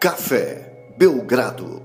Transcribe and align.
Café 0.00 0.94
Belgrado. 0.96 1.82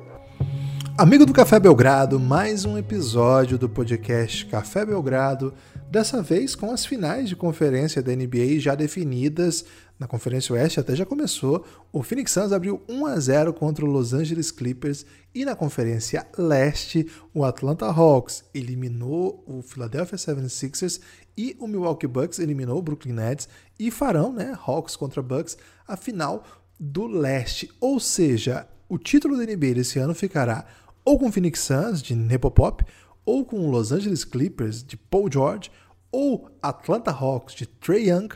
Amigo 0.98 1.26
do 1.26 1.34
Café 1.34 1.60
Belgrado, 1.60 2.18
mais 2.18 2.64
um 2.64 2.78
episódio 2.78 3.58
do 3.58 3.68
podcast 3.68 4.46
Café 4.46 4.86
Belgrado, 4.86 5.54
dessa 5.92 6.24
vez 6.24 6.56
com 6.56 6.72
as 6.72 6.86
finais 6.86 7.28
de 7.28 7.36
conferência 7.36 8.02
da 8.02 8.16
NBA 8.16 8.58
já 8.60 8.74
definidas. 8.74 9.66
Na 10.00 10.08
Conferência 10.08 10.56
Oeste 10.56 10.80
até 10.80 10.96
já 10.96 11.06
começou. 11.06 11.66
O 11.92 12.02
Phoenix 12.02 12.32
Suns 12.32 12.54
abriu 12.54 12.82
1 12.88 13.06
a 13.06 13.20
0 13.20 13.54
contra 13.54 13.84
o 13.84 13.90
Los 13.90 14.14
Angeles 14.14 14.50
Clippers 14.50 15.06
e 15.34 15.44
na 15.44 15.54
Conferência 15.54 16.26
Leste, 16.38 17.12
o 17.34 17.44
Atlanta 17.44 17.86
Hawks 17.88 18.46
eliminou 18.54 19.44
o 19.46 19.62
Philadelphia 19.62 20.18
76ers 20.18 21.02
e 21.38 21.54
o 21.60 21.68
Milwaukee 21.68 22.08
Bucks 22.08 22.40
eliminou 22.40 22.78
o 22.78 22.82
Brooklyn 22.82 23.12
Nets 23.12 23.50
e 23.78 23.92
farão, 23.92 24.32
né, 24.32 24.58
Hawks 24.66 24.96
contra 24.96 25.22
Bucks, 25.22 25.58
a 25.86 25.98
final 25.98 26.46
do 26.80 27.08
Leste. 27.08 27.70
Ou 27.80 28.00
seja, 28.00 28.68
o 28.88 28.98
título 28.98 29.38
da 29.38 29.44
NBA 29.44 29.74
desse 29.76 30.00
ano 30.00 30.14
ficará 30.14 30.66
ou 31.06 31.20
com 31.20 31.28
o 31.28 31.32
Phoenix 31.32 31.60
Suns 31.60 32.02
de 32.02 32.16
Nepopop, 32.16 32.84
ou 33.24 33.46
com 33.46 33.60
o 33.60 33.70
Los 33.70 33.92
Angeles 33.92 34.26
Clippers 34.26 34.84
de 34.84 34.98
Paul 34.98 35.32
George, 35.32 35.72
ou 36.12 36.50
Atlanta 36.62 37.12
Hawks 37.12 37.54
de 37.54 37.68
Trey 37.68 38.10
Young, 38.10 38.30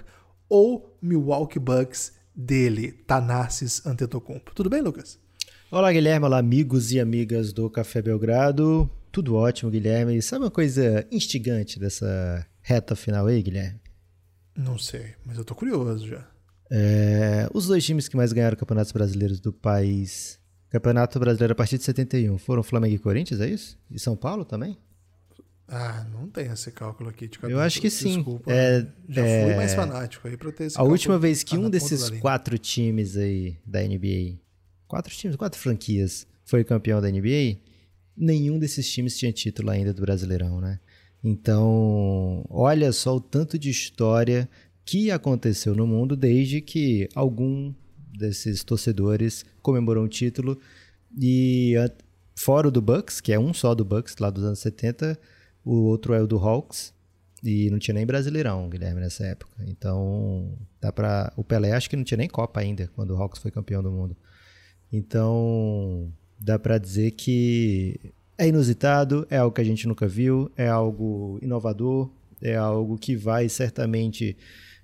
ou 0.48 0.96
Milwaukee 1.02 1.60
Bucks 1.60 2.14
dele, 2.36 2.92
Tanassis 2.92 3.86
Antetokounmpo. 3.86 4.54
Tudo 4.54 4.70
bem, 4.70 4.82
Lucas? 4.82 5.20
Olá, 5.72 5.92
Guilherme. 5.92 6.26
Olá, 6.26 6.38
amigos 6.38 6.92
e 6.92 7.00
amigas 7.00 7.52
do 7.52 7.70
Café 7.70 8.02
Belgrado. 8.02 8.90
Tudo 9.12 9.36
ótimo, 9.36 9.72
Guilherme. 9.72 10.22
Sabe 10.22 10.46
uma 10.46 10.52
coisa 10.52 11.06
instigante 11.12 11.80
dessa 11.80 12.46
reta 12.62 12.96
final 12.96 13.26
aí, 13.26 13.42
Guilherme? 13.42 13.80
Não 14.56 14.78
sei, 14.78 15.16
mas 15.26 15.38
eu 15.38 15.46
tô 15.46 15.56
curioso 15.56 16.08
já. 16.08 16.29
É, 16.72 17.50
os 17.54 17.68
dois 17.68 17.84
times 17.84 18.08
que 18.08 18.16
mais 18.16 18.32
ganharam 18.32 18.56
campeonatos 18.56 18.92
brasileiros 18.92 19.40
do 19.40 19.52
país 19.52 20.40
Campeonato 20.70 21.20
Brasileiro 21.20 21.54
a 21.54 21.56
partir 21.56 21.78
de 21.78 21.84
71 21.84 22.38
foram 22.38 22.62
Flamengo 22.62 22.94
e 22.94 23.00
Corinthians, 23.00 23.42
é 23.42 23.50
isso? 23.50 23.78
E 23.90 24.00
São 24.00 24.16
Paulo 24.16 24.46
também? 24.46 24.78
Ah, 25.68 26.06
não 26.12 26.28
tem 26.28 26.48
esse 26.48 26.72
cálculo 26.72 27.10
aqui 27.10 27.28
de 27.28 27.38
cabeça. 27.38 27.58
Eu 27.58 27.62
acho 27.62 27.82
que 27.82 27.90
sim. 27.90 28.16
Desculpa. 28.16 28.52
É, 28.52 28.86
já 29.08 29.26
é... 29.26 29.46
fui 29.46 29.56
mais 29.56 29.74
fanático 29.74 30.28
aí 30.28 30.38
pra 30.38 30.52
ter 30.52 30.66
esse 30.66 30.80
A 30.80 30.84
última 30.84 31.18
vez 31.18 31.44
que 31.44 31.58
um 31.58 31.70
desses 31.70 32.10
quatro 32.20 32.58
times 32.58 33.18
aí 33.18 33.58
da 33.66 33.82
NBA, 33.82 34.40
quatro 34.88 35.14
times, 35.14 35.36
quatro 35.36 35.60
franquias, 35.60 36.28
foi 36.44 36.64
campeão 36.64 37.02
da 37.02 37.10
NBA, 37.10 37.58
nenhum 38.16 38.58
desses 38.58 38.92
times 38.92 39.18
tinha 39.18 39.32
título 39.32 39.70
ainda 39.70 39.94
do 39.94 40.02
Brasileirão, 40.02 40.60
né? 40.60 40.80
Então, 41.24 42.46
olha 42.50 42.92
só 42.92 43.16
o 43.16 43.22
tanto 43.22 43.58
de 43.60 43.70
história 43.70 44.50
que 44.90 45.12
aconteceu 45.12 45.76
no 45.76 45.86
mundo 45.86 46.16
desde 46.16 46.62
que 46.62 47.08
algum 47.14 47.72
desses 48.12 48.64
torcedores 48.64 49.46
comemorou 49.62 50.04
um 50.04 50.08
título. 50.08 50.60
E 51.16 51.76
fora 52.36 52.72
do 52.72 52.82
Bucks, 52.82 53.22
que 53.22 53.32
é 53.32 53.40
um 53.40 53.54
só 53.54 53.76
do 53.76 53.86
Bucks, 53.86 54.16
lá 54.20 54.32
dos 54.32 54.44
anos 54.44 54.58
70, 54.58 55.16
o 55.64 55.76
outro 55.84 56.16
é 56.16 56.24
o 56.24 56.26
do 56.26 56.40
Hawks. 56.40 56.92
E 57.44 57.70
não 57.70 57.78
tinha 57.78 57.94
nem 57.94 58.06
Brasileirão, 58.06 58.68
Guilherme, 58.68 59.00
nessa 59.00 59.28
época. 59.28 59.64
Então, 59.68 60.58
dá 60.82 60.92
pra. 60.92 61.32
O 61.38 61.44
Pelé 61.44 61.72
acho 61.72 61.88
que 61.88 61.96
não 61.96 62.04
tinha 62.04 62.18
nem 62.18 62.28
Copa 62.28 62.60
ainda, 62.60 62.90
quando 62.96 63.12
o 63.12 63.16
Hawks 63.22 63.40
foi 63.40 63.52
campeão 63.52 63.84
do 63.84 63.92
mundo. 63.92 64.18
Então, 64.92 66.12
dá 66.40 66.58
para 66.58 66.80
dizer 66.80 67.12
que 67.12 68.00
é 68.40 68.48
inusitado, 68.48 69.28
é 69.30 69.38
algo 69.38 69.54
que 69.54 69.62
a 69.62 69.66
gente 69.66 69.88
nunca 69.88 70.08
viu, 70.08 70.52
é 70.58 70.68
algo 70.68 71.38
inovador, 71.44 72.10
é 72.42 72.56
algo 72.56 72.98
que 72.98 73.16
vai 73.16 73.48
certamente 73.48 74.36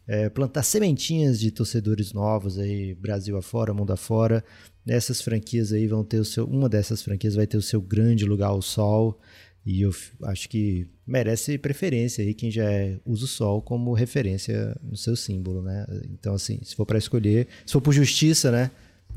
é, 0.07 0.29
plantar 0.29 0.63
sementinhas 0.63 1.39
de 1.39 1.51
torcedores 1.51 2.13
novos 2.13 2.59
aí, 2.59 2.93
Brasil 2.93 3.37
afora, 3.37 3.73
mundo 3.73 3.91
afora. 3.91 4.43
Essas 4.87 5.21
franquias 5.21 5.71
aí 5.73 5.87
vão 5.87 6.03
ter 6.03 6.19
o 6.19 6.25
seu. 6.25 6.45
Uma 6.45 6.69
dessas 6.69 7.01
franquias 7.01 7.35
vai 7.35 7.47
ter 7.47 7.57
o 7.57 7.61
seu 7.61 7.81
grande 7.81 8.25
lugar 8.25 8.49
ao 8.49 8.61
sol. 8.61 9.19
E 9.65 9.81
eu 9.81 9.91
acho 10.23 10.47
que 10.47 10.87
merece 11.07 11.57
preferência 11.57 12.23
aí 12.23 12.35
quem 12.35 12.51
já 12.51 12.71
é, 12.71 12.99
usa 13.03 13.25
o 13.25 13.27
sol 13.27 13.61
como 13.63 13.93
referência 13.93 14.77
no 14.83 14.95
seu 14.95 15.15
símbolo, 15.15 15.63
né? 15.63 15.87
Então, 16.11 16.35
assim, 16.35 16.59
se 16.63 16.75
for 16.75 16.85
para 16.85 16.99
escolher, 16.99 17.47
se 17.65 17.73
for 17.73 17.81
por 17.81 17.91
justiça, 17.91 18.51
né? 18.51 18.69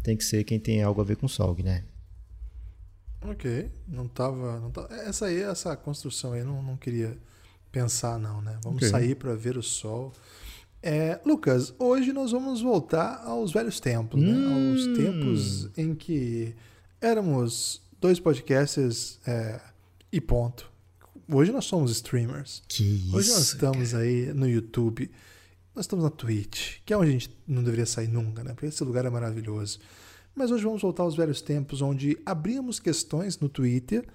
Tem 0.02 0.16
que 0.16 0.24
ser 0.24 0.44
quem 0.44 0.58
tem 0.58 0.82
algo 0.82 1.02
a 1.02 1.04
ver 1.04 1.16
com 1.16 1.26
o 1.26 1.28
sol, 1.28 1.54
né? 1.62 1.84
Ok, 3.20 3.70
não 3.86 4.08
tava, 4.08 4.58
não 4.58 4.70
tava. 4.70 4.94
Essa 4.94 5.26
aí, 5.26 5.42
essa 5.42 5.76
construção 5.76 6.32
aí, 6.32 6.42
não, 6.42 6.62
não 6.62 6.78
queria 6.78 7.14
pensar, 7.70 8.18
não, 8.18 8.40
né? 8.40 8.58
Vamos 8.62 8.78
okay. 8.78 8.88
sair 8.88 9.16
para 9.16 9.34
ver 9.34 9.58
o 9.58 9.62
sol. 9.62 10.14
É, 10.82 11.20
Lucas, 11.24 11.74
hoje 11.78 12.12
nós 12.12 12.30
vamos 12.30 12.60
voltar 12.60 13.22
aos 13.24 13.52
velhos 13.52 13.80
tempos, 13.80 14.20
né? 14.20 14.30
hum. 14.30 14.72
aos 14.72 14.86
tempos 14.96 15.70
em 15.76 15.94
que 15.94 16.54
éramos 17.00 17.82
dois 18.00 18.20
podcasters 18.20 19.18
é, 19.26 19.60
e 20.12 20.20
ponto. 20.20 20.70
Hoje 21.30 21.50
nós 21.50 21.64
somos 21.64 21.90
streamers. 21.90 22.62
Que 22.68 22.84
isso, 22.84 23.16
hoje 23.16 23.30
nós 23.30 23.40
estamos 23.40 23.90
cara. 23.90 24.04
aí 24.04 24.32
no 24.32 24.48
YouTube, 24.48 25.10
nós 25.74 25.84
estamos 25.84 26.04
na 26.04 26.10
Twitch, 26.10 26.78
que 26.86 26.92
é 26.92 26.96
onde 26.96 27.08
a 27.08 27.12
gente 27.12 27.36
não 27.46 27.62
deveria 27.62 27.84
sair 27.84 28.08
nunca, 28.08 28.44
né? 28.44 28.52
Porque 28.54 28.66
esse 28.66 28.82
lugar 28.84 29.04
é 29.04 29.10
maravilhoso. 29.10 29.80
Mas 30.34 30.52
hoje 30.52 30.62
vamos 30.62 30.80
voltar 30.80 31.02
aos 31.02 31.16
velhos 31.16 31.42
tempos 31.42 31.82
onde 31.82 32.16
abríamos 32.24 32.78
questões 32.78 33.38
no 33.40 33.48
Twitter 33.48 34.06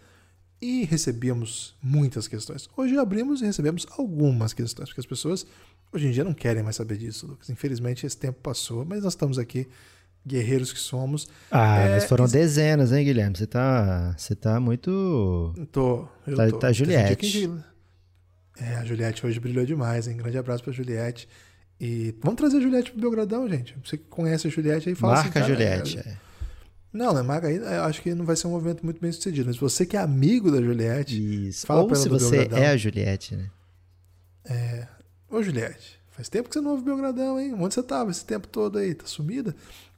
e 0.61 0.85
recebíamos 0.85 1.75
muitas 1.81 2.25
questões. 2.25 2.69
Hoje 2.77 2.97
abrimos 2.97 3.41
e 3.41 3.45
recebemos 3.45 3.85
algumas 3.91 4.53
questões, 4.53 4.87
porque 4.87 5.01
as 5.01 5.05
pessoas 5.05 5.45
Hoje 5.93 6.07
em 6.07 6.11
dia 6.11 6.23
não 6.23 6.33
querem 6.33 6.63
mais 6.63 6.75
saber 6.75 6.97
disso, 6.97 7.27
Lucas. 7.27 7.49
Infelizmente 7.49 8.05
esse 8.05 8.17
tempo 8.17 8.39
passou, 8.41 8.83
mas 8.83 9.03
nós 9.03 9.13
estamos 9.13 9.37
aqui, 9.37 9.67
guerreiros 10.25 10.73
que 10.73 10.79
somos. 10.79 11.27
Ah, 11.51 11.79
é, 11.79 11.89
mas 11.91 12.05
foram 12.05 12.25
dezenas, 12.27 12.91
hein, 12.91 13.05
Guilherme? 13.05 13.37
Você 13.37 13.45
tá, 13.45 14.15
você 14.17 14.35
tá 14.35 14.59
muito. 14.59 15.53
Tô, 15.71 16.07
eu 16.25 16.35
tá, 16.35 16.47
tô. 16.49 16.57
Tá 16.57 16.71
Juliette. 16.71 17.51
É, 18.59 18.75
a 18.75 18.85
Juliette 18.85 19.25
hoje 19.25 19.39
brilhou 19.39 19.65
demais, 19.65 20.07
hein? 20.07 20.17
Grande 20.17 20.37
abraço 20.37 20.63
pra 20.63 20.73
Juliette. 20.73 21.27
E 21.79 22.15
vamos 22.21 22.37
trazer 22.37 22.57
a 22.57 22.61
Juliette 22.61 22.91
pro 22.91 23.01
Belgradão, 23.01 23.47
gente. 23.49 23.75
Você 23.83 23.97
que 23.97 24.05
conhece 24.05 24.47
a 24.47 24.49
Juliette 24.49 24.89
aí, 24.89 24.95
fala 24.95 25.15
Marca 25.15 25.39
assim, 25.39 25.51
a 25.51 25.55
Juliette, 25.55 25.99
é. 25.99 26.17
Não, 26.93 27.11
não 27.11 27.23
marca 27.23 27.47
aí. 27.47 27.55
Eu 27.55 27.83
acho 27.83 28.01
que 28.03 28.13
não 28.13 28.23
vai 28.23 28.35
ser 28.35 28.45
um 28.45 28.51
movimento 28.51 28.85
muito 28.85 29.01
bem 29.01 29.11
sucedido. 29.11 29.47
Mas 29.47 29.57
você 29.57 29.83
que 29.83 29.97
é 29.97 29.99
amigo 29.99 30.51
da 30.51 30.61
Juliette, 30.61 31.47
Isso. 31.47 31.65
fala 31.65 31.81
Ou 31.81 31.87
pra 31.87 31.95
ela 31.97 32.03
se 32.03 32.09
você 32.09 32.37
Belgradão. 32.37 32.59
é 32.59 32.67
a 32.69 32.77
Juliette, 32.77 33.35
né? 33.35 33.49
É, 34.45 34.87
Ô, 35.33 35.41
Juliette, 35.41 35.99
faz 36.11 36.29
tempo 36.29 36.47
que 36.47 36.53
você 36.53 36.61
não 36.61 36.69
ouve 36.69 36.83
Belgradão, 36.83 37.39
hein? 37.39 37.55
Onde 37.57 37.73
você 37.73 37.81
tava 37.81 38.11
esse 38.11 38.23
tempo 38.23 38.47
todo 38.47 38.77
aí? 38.77 38.93
Tá 38.93 39.07
sumida? 39.07 39.55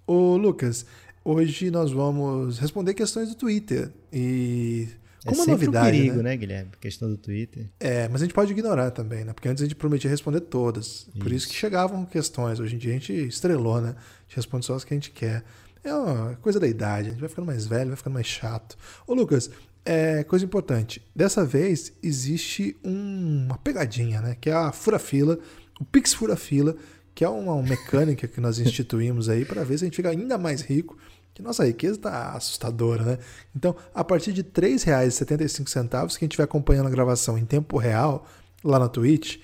Ô, 0.08 0.38
Lucas, 0.38 0.86
hoje 1.26 1.70
nós 1.70 1.92
vamos 1.92 2.58
responder 2.58 2.94
questões 2.94 3.28
do 3.28 3.36
Twitter. 3.36 3.92
E 4.14 4.88
é 5.26 5.30
como 5.32 5.42
é 5.42 5.44
uma 5.44 5.52
novidade. 5.52 5.88
Um 5.90 5.92
perigo, 5.92 6.16
né? 6.16 6.24
né, 6.24 6.38
Guilherme? 6.38 6.72
Questão 6.80 7.10
do 7.10 7.18
Twitter. 7.18 7.70
É, 7.82 8.08
mas 8.08 8.22
a 8.22 8.24
gente 8.24 8.34
pode 8.34 8.54
ignorar 8.54 8.92
também, 8.92 9.26
né? 9.26 9.34
Porque 9.34 9.50
antes 9.50 9.62
a 9.62 9.66
gente 9.66 9.76
prometia 9.76 10.10
responder 10.10 10.40
todas. 10.40 10.86
Isso. 10.86 11.20
Por 11.20 11.30
isso 11.34 11.50
que 11.50 11.54
chegavam 11.54 12.06
questões. 12.06 12.62
Hoje 12.62 12.76
em 12.76 12.78
dia 12.78 12.92
a 12.92 12.94
gente 12.94 13.12
estrelou, 13.12 13.82
né? 13.82 13.90
A 13.90 14.22
gente 14.30 14.38
responde 14.38 14.66
só 14.66 14.76
as 14.76 14.86
que 14.86 14.94
a 14.94 14.96
gente 14.96 15.12
quer. 15.12 15.44
É 15.84 15.94
uma 15.94 16.36
coisa 16.36 16.62
da 16.62 16.68
idade. 16.68 17.10
A 17.10 17.12
gente 17.12 17.20
vai 17.20 17.28
ficando 17.28 17.48
mais 17.48 17.68
velho, 17.68 17.90
vai 17.90 17.98
ficando 17.98 18.14
mais 18.14 18.26
chato. 18.26 18.78
Ô, 19.06 19.14
Lucas, 19.14 19.52
é, 19.86 20.24
coisa 20.24 20.44
importante. 20.44 21.02
Dessa 21.16 21.46
vez 21.46 21.94
existe 22.02 22.76
um, 22.84 23.46
uma 23.46 23.58
pegadinha, 23.58 24.20
né? 24.20 24.36
Que 24.40 24.50
é 24.50 24.54
a 24.54 24.72
fura-fila, 24.72 25.38
o 25.80 25.86
Pix 25.86 26.14
Fura-Fila, 26.14 26.76
que 27.14 27.24
é 27.24 27.30
uma, 27.30 27.54
uma 27.54 27.64
mecânica 27.64 28.28
que 28.28 28.42
nós 28.42 28.58
instituímos 28.60 29.30
aí 29.30 29.46
para 29.46 29.64
ver 29.64 29.78
se 29.78 29.86
a 29.86 29.88
gente 29.88 29.96
fica 29.96 30.10
ainda 30.10 30.38
mais 30.38 30.62
rico. 30.62 30.98
Que 31.34 31.42
nossa 31.42 31.66
riqueza 31.66 31.96
está 31.96 32.32
assustadora, 32.32 33.04
né? 33.04 33.20
Então, 33.56 33.76
a 33.94 34.04
partir 34.04 34.32
de 34.32 34.42
R$ 34.42 34.48
3,75, 34.54 36.18
quem 36.18 36.28
estiver 36.28 36.46
acompanhando 36.46 36.88
a 36.88 36.90
gravação 36.90 37.38
em 37.38 37.46
tempo 37.46 37.78
real, 37.78 38.26
lá 38.64 38.80
na 38.80 38.88
Twitch, 38.88 39.40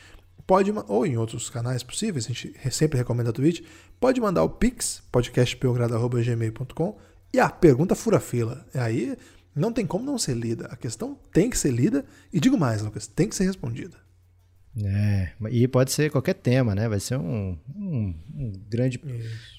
pode, 0.48 0.74
ou 0.88 1.06
em 1.06 1.18
outros 1.18 1.50
canais 1.50 1.84
possíveis, 1.84 2.26
a 2.26 2.28
gente 2.30 2.54
sempre 2.72 2.98
recomenda 2.98 3.32
a 3.32 3.34
Twitch, 3.34 3.62
pode 4.00 4.22
mandar 4.22 4.42
o 4.44 4.50
Pix, 4.50 5.04
podcastbelgrado.gmail.com, 5.12 6.98
e 7.34 7.40
a 7.40 7.50
pergunta 7.50 7.94
fura-fila. 7.94 8.66
Aí 8.74 9.18
não 9.56 9.72
tem 9.72 9.86
como 9.86 10.06
não 10.06 10.18
ser 10.18 10.36
lida. 10.36 10.68
A 10.68 10.76
questão 10.76 11.18
tem 11.34 11.50
que 11.50 11.58
ser 11.58 11.72
lida 11.72 12.06
e 12.32 12.40
digo 12.40 12.58
mais, 12.58 12.82
Lucas, 12.82 13.08
tem 13.08 13.28
que 13.28 13.36
ser 13.36 13.46
respondida. 13.46 13.98
É, 14.84 15.32
e 15.50 15.68
pode 15.68 15.92
ser 15.92 16.10
qualquer 16.10 16.34
tema, 16.34 16.74
né? 16.74 16.88
Vai 16.88 17.00
ser 17.00 17.18
um, 17.18 17.58
um, 17.76 18.16
um 18.34 18.54
grande 18.70 19.02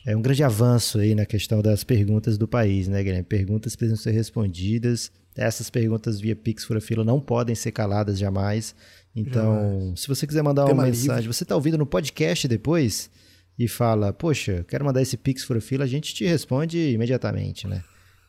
é 0.07 0.17
um 0.17 0.23
grande 0.23 0.43
avanço 0.43 0.99
aí 0.99 1.15
na 1.15 1.27
questão 1.27 1.61
das 1.61 1.85
perguntas 1.85 2.39
do 2.39 2.49
país, 2.49 2.89
né, 2.89 3.03
Guilherme? 3.03 3.23
Perguntas 3.23 3.77
precisam 3.77 4.03
ser 4.03 4.13
respondidas. 4.13 5.13
Essas 5.37 5.69
perguntas 5.69 6.19
via 6.19 6.35
Pix 6.35 6.65
Fura 6.65 6.81
Fila 6.81 7.05
não 7.05 7.21
podem 7.21 7.55
ser 7.55 7.73
caladas 7.73 8.19
jamais. 8.19 8.75
Então, 9.15 9.81
jamais. 9.81 10.01
se 10.01 10.09
você 10.09 10.27
quiser 10.27 10.43
mandar 10.43 10.65
tema 10.65 10.81
uma 10.81 10.87
mensagem, 10.87 11.17
livre. 11.17 11.35
você 11.35 11.43
está 11.43 11.55
ouvindo 11.55 11.77
no 11.77 11.87
podcast 11.87 12.49
depois 12.49 13.11
e 13.59 13.69
fala, 13.69 14.15
poxa, 14.15 14.65
quero 14.67 14.85
mandar 14.85 15.03
esse 15.03 15.19
Pix 15.19 15.45
Fura 15.45 15.61
Fila, 15.61 15.85
a 15.85 15.89
gente 15.89 16.15
te 16.15 16.25
responde 16.25 16.79
imediatamente, 16.79 17.67
né? 17.67 17.85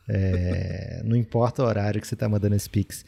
É, 0.08 1.02
não 1.04 1.16
importa 1.16 1.62
o 1.62 1.66
horário 1.66 2.00
que 2.00 2.06
você 2.06 2.14
está 2.14 2.28
mandando 2.28 2.54
esse 2.54 2.68
Pix. 2.68 3.04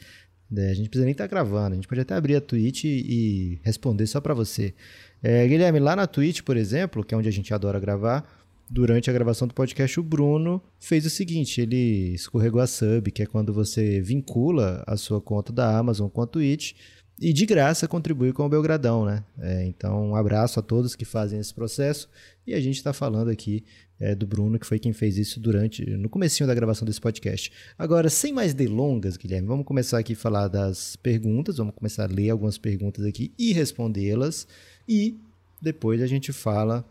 É, 0.55 0.71
a 0.71 0.73
gente 0.73 0.89
precisa 0.89 1.05
nem 1.05 1.11
estar 1.11 1.25
tá 1.25 1.27
gravando, 1.27 1.73
a 1.73 1.75
gente 1.75 1.87
pode 1.87 2.01
até 2.01 2.15
abrir 2.15 2.35
a 2.35 2.41
Twitch 2.41 2.85
e, 2.85 2.87
e 2.87 3.59
responder 3.63 4.07
só 4.07 4.21
para 4.21 4.33
você. 4.33 4.73
É, 5.21 5.47
Guilherme, 5.47 5.79
lá 5.79 5.95
na 5.95 6.07
Twitch, 6.07 6.41
por 6.41 6.55
exemplo, 6.55 7.03
que 7.03 7.13
é 7.13 7.17
onde 7.17 7.27
a 7.27 7.31
gente 7.31 7.53
adora 7.53 7.79
gravar, 7.79 8.25
durante 8.69 9.09
a 9.09 9.13
gravação 9.13 9.47
do 9.47 9.53
podcast, 9.53 9.99
o 9.99 10.03
Bruno 10.03 10.61
fez 10.79 11.05
o 11.05 11.09
seguinte: 11.09 11.61
ele 11.61 12.13
escorregou 12.13 12.61
a 12.61 12.67
sub, 12.67 13.11
que 13.11 13.23
é 13.23 13.25
quando 13.25 13.53
você 13.53 14.01
vincula 14.01 14.83
a 14.85 14.97
sua 14.97 15.21
conta 15.21 15.51
da 15.51 15.77
Amazon 15.77 16.09
com 16.09 16.21
a 16.21 16.27
Twitch 16.27 16.73
e 17.19 17.33
de 17.33 17.45
graça 17.45 17.87
contribui 17.87 18.31
com 18.31 18.45
o 18.45 18.49
Belgradão, 18.49 19.03
né? 19.03 19.23
É, 19.39 19.65
então, 19.65 20.11
um 20.11 20.15
abraço 20.15 20.59
a 20.59 20.63
todos 20.63 20.95
que 20.95 21.05
fazem 21.05 21.39
esse 21.39 21.53
processo. 21.53 22.07
E 22.45 22.53
a 22.53 22.59
gente 22.59 22.75
está 22.75 22.93
falando 22.93 23.29
aqui 23.29 23.63
é, 23.99 24.13
do 24.13 24.27
Bruno, 24.27 24.59
que 24.59 24.65
foi 24.65 24.79
quem 24.79 24.93
fez 24.93 25.17
isso 25.17 25.39
durante 25.39 25.85
no 25.85 26.09
comecinho 26.09 26.47
da 26.47 26.53
gravação 26.53 26.85
desse 26.85 27.01
podcast. 27.01 27.51
Agora, 27.77 28.09
sem 28.09 28.31
mais 28.31 28.53
delongas, 28.53 29.17
Guilherme, 29.17 29.47
vamos 29.47 29.65
começar 29.65 29.97
aqui 29.99 30.13
a 30.13 30.15
falar 30.15 30.47
das 30.47 30.95
perguntas, 30.95 31.57
vamos 31.57 31.73
começar 31.75 32.03
a 32.03 32.13
ler 32.13 32.29
algumas 32.29 32.57
perguntas 32.57 33.05
aqui 33.05 33.31
e 33.37 33.53
respondê-las. 33.53 34.47
E 34.87 35.17
depois 35.61 36.01
a 36.01 36.07
gente 36.07 36.31
fala 36.31 36.85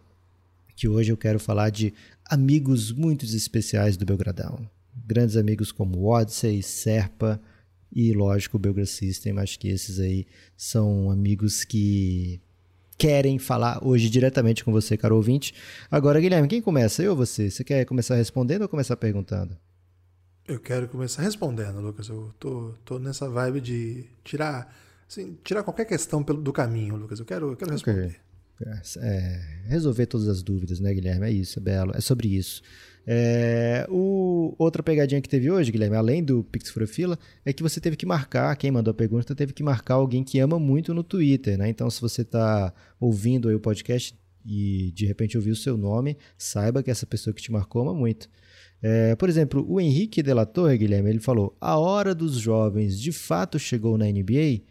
que 0.74 0.88
hoje 0.88 1.10
eu 1.10 1.16
quero 1.16 1.38
falar 1.38 1.70
de 1.70 1.94
amigos 2.24 2.92
muito 2.92 3.24
especiais 3.24 3.96
do 3.96 4.04
Belgradão. 4.04 4.68
Grandes 5.06 5.36
amigos 5.36 5.72
como 5.72 6.04
Odyssey, 6.04 6.62
Serpa 6.62 7.40
e, 7.92 8.12
lógico, 8.12 8.56
o 8.56 8.60
Belgrade 8.60 8.90
System. 8.90 9.38
Acho 9.38 9.58
que 9.58 9.68
esses 9.68 10.00
aí 10.00 10.26
são 10.56 11.10
amigos 11.10 11.64
que 11.64 12.40
querem 12.98 13.38
falar 13.38 13.78
hoje 13.82 14.08
diretamente 14.08 14.64
com 14.64 14.72
você, 14.72 14.96
caro 14.96 15.16
ouvinte. 15.16 15.54
Agora, 15.90 16.20
Guilherme, 16.20 16.48
quem 16.48 16.60
começa? 16.60 17.02
Eu 17.02 17.12
ou 17.12 17.16
você? 17.16 17.50
Você 17.50 17.62
quer 17.62 17.84
começar 17.84 18.14
respondendo 18.16 18.62
ou 18.62 18.68
começar 18.68 18.96
perguntando? 18.96 19.56
Eu 20.46 20.60
quero 20.60 20.88
começar 20.88 21.22
respondendo, 21.22 21.80
Lucas. 21.80 22.08
Eu 22.08 22.32
tô, 22.38 22.74
tô 22.84 22.98
nessa 22.98 23.28
vibe 23.28 23.60
de 23.60 24.04
tirar, 24.22 24.72
assim, 25.08 25.36
tirar 25.42 25.62
qualquer 25.62 25.84
questão 25.84 26.22
pelo, 26.22 26.40
do 26.40 26.52
caminho, 26.52 26.96
Lucas. 26.96 27.18
Eu 27.18 27.26
quero, 27.26 27.50
eu 27.50 27.56
quero 27.56 27.72
responder. 27.72 28.06
Okay. 28.06 28.26
É, 29.02 29.40
resolver 29.66 30.06
todas 30.06 30.28
as 30.28 30.42
dúvidas, 30.42 30.80
né, 30.80 30.94
Guilherme? 30.94 31.26
É 31.26 31.30
isso, 31.30 31.58
é 31.58 31.62
belo. 31.62 31.92
É 31.94 32.00
sobre 32.00 32.28
isso. 32.28 32.62
É, 33.06 33.86
o, 33.88 34.54
outra 34.58 34.82
pegadinha 34.82 35.20
que 35.20 35.28
teve 35.28 35.50
hoje, 35.50 35.70
Guilherme, 35.70 35.96
além 35.96 36.24
do 36.24 36.42
Pix 36.42 36.74
Fila, 36.88 37.16
é 37.44 37.52
que 37.52 37.62
você 37.62 37.80
teve 37.80 37.96
que 37.96 38.04
marcar, 38.04 38.56
quem 38.56 38.70
mandou 38.70 38.90
a 38.90 38.94
pergunta 38.94 39.34
teve 39.34 39.52
que 39.52 39.62
marcar 39.62 39.94
alguém 39.94 40.24
que 40.24 40.40
ama 40.40 40.58
muito 40.58 40.92
no 40.92 41.04
Twitter, 41.04 41.56
né? 41.56 41.68
Então, 41.68 41.88
se 41.88 42.00
você 42.00 42.22
está 42.22 42.74
ouvindo 42.98 43.48
aí 43.48 43.54
o 43.54 43.60
podcast 43.60 44.18
e 44.44 44.90
de 44.92 45.06
repente 45.06 45.36
ouviu 45.36 45.52
o 45.52 45.56
seu 45.56 45.76
nome, 45.76 46.16
saiba 46.36 46.82
que 46.82 46.90
essa 46.90 47.06
pessoa 47.06 47.32
que 47.32 47.42
te 47.42 47.52
marcou 47.52 47.82
ama 47.82 47.94
muito. 47.94 48.28
É, 48.82 49.14
por 49.16 49.28
exemplo, 49.28 49.64
o 49.68 49.80
Henrique 49.80 50.22
de 50.22 50.34
la 50.34 50.44
Torre, 50.44 50.78
Guilherme, 50.78 51.10
ele 51.10 51.20
falou: 51.20 51.56
A 51.60 51.78
hora 51.78 52.14
dos 52.14 52.38
jovens 52.38 53.00
de 53.00 53.12
fato 53.12 53.58
chegou 53.58 53.96
na 53.96 54.06
NBA. 54.06 54.62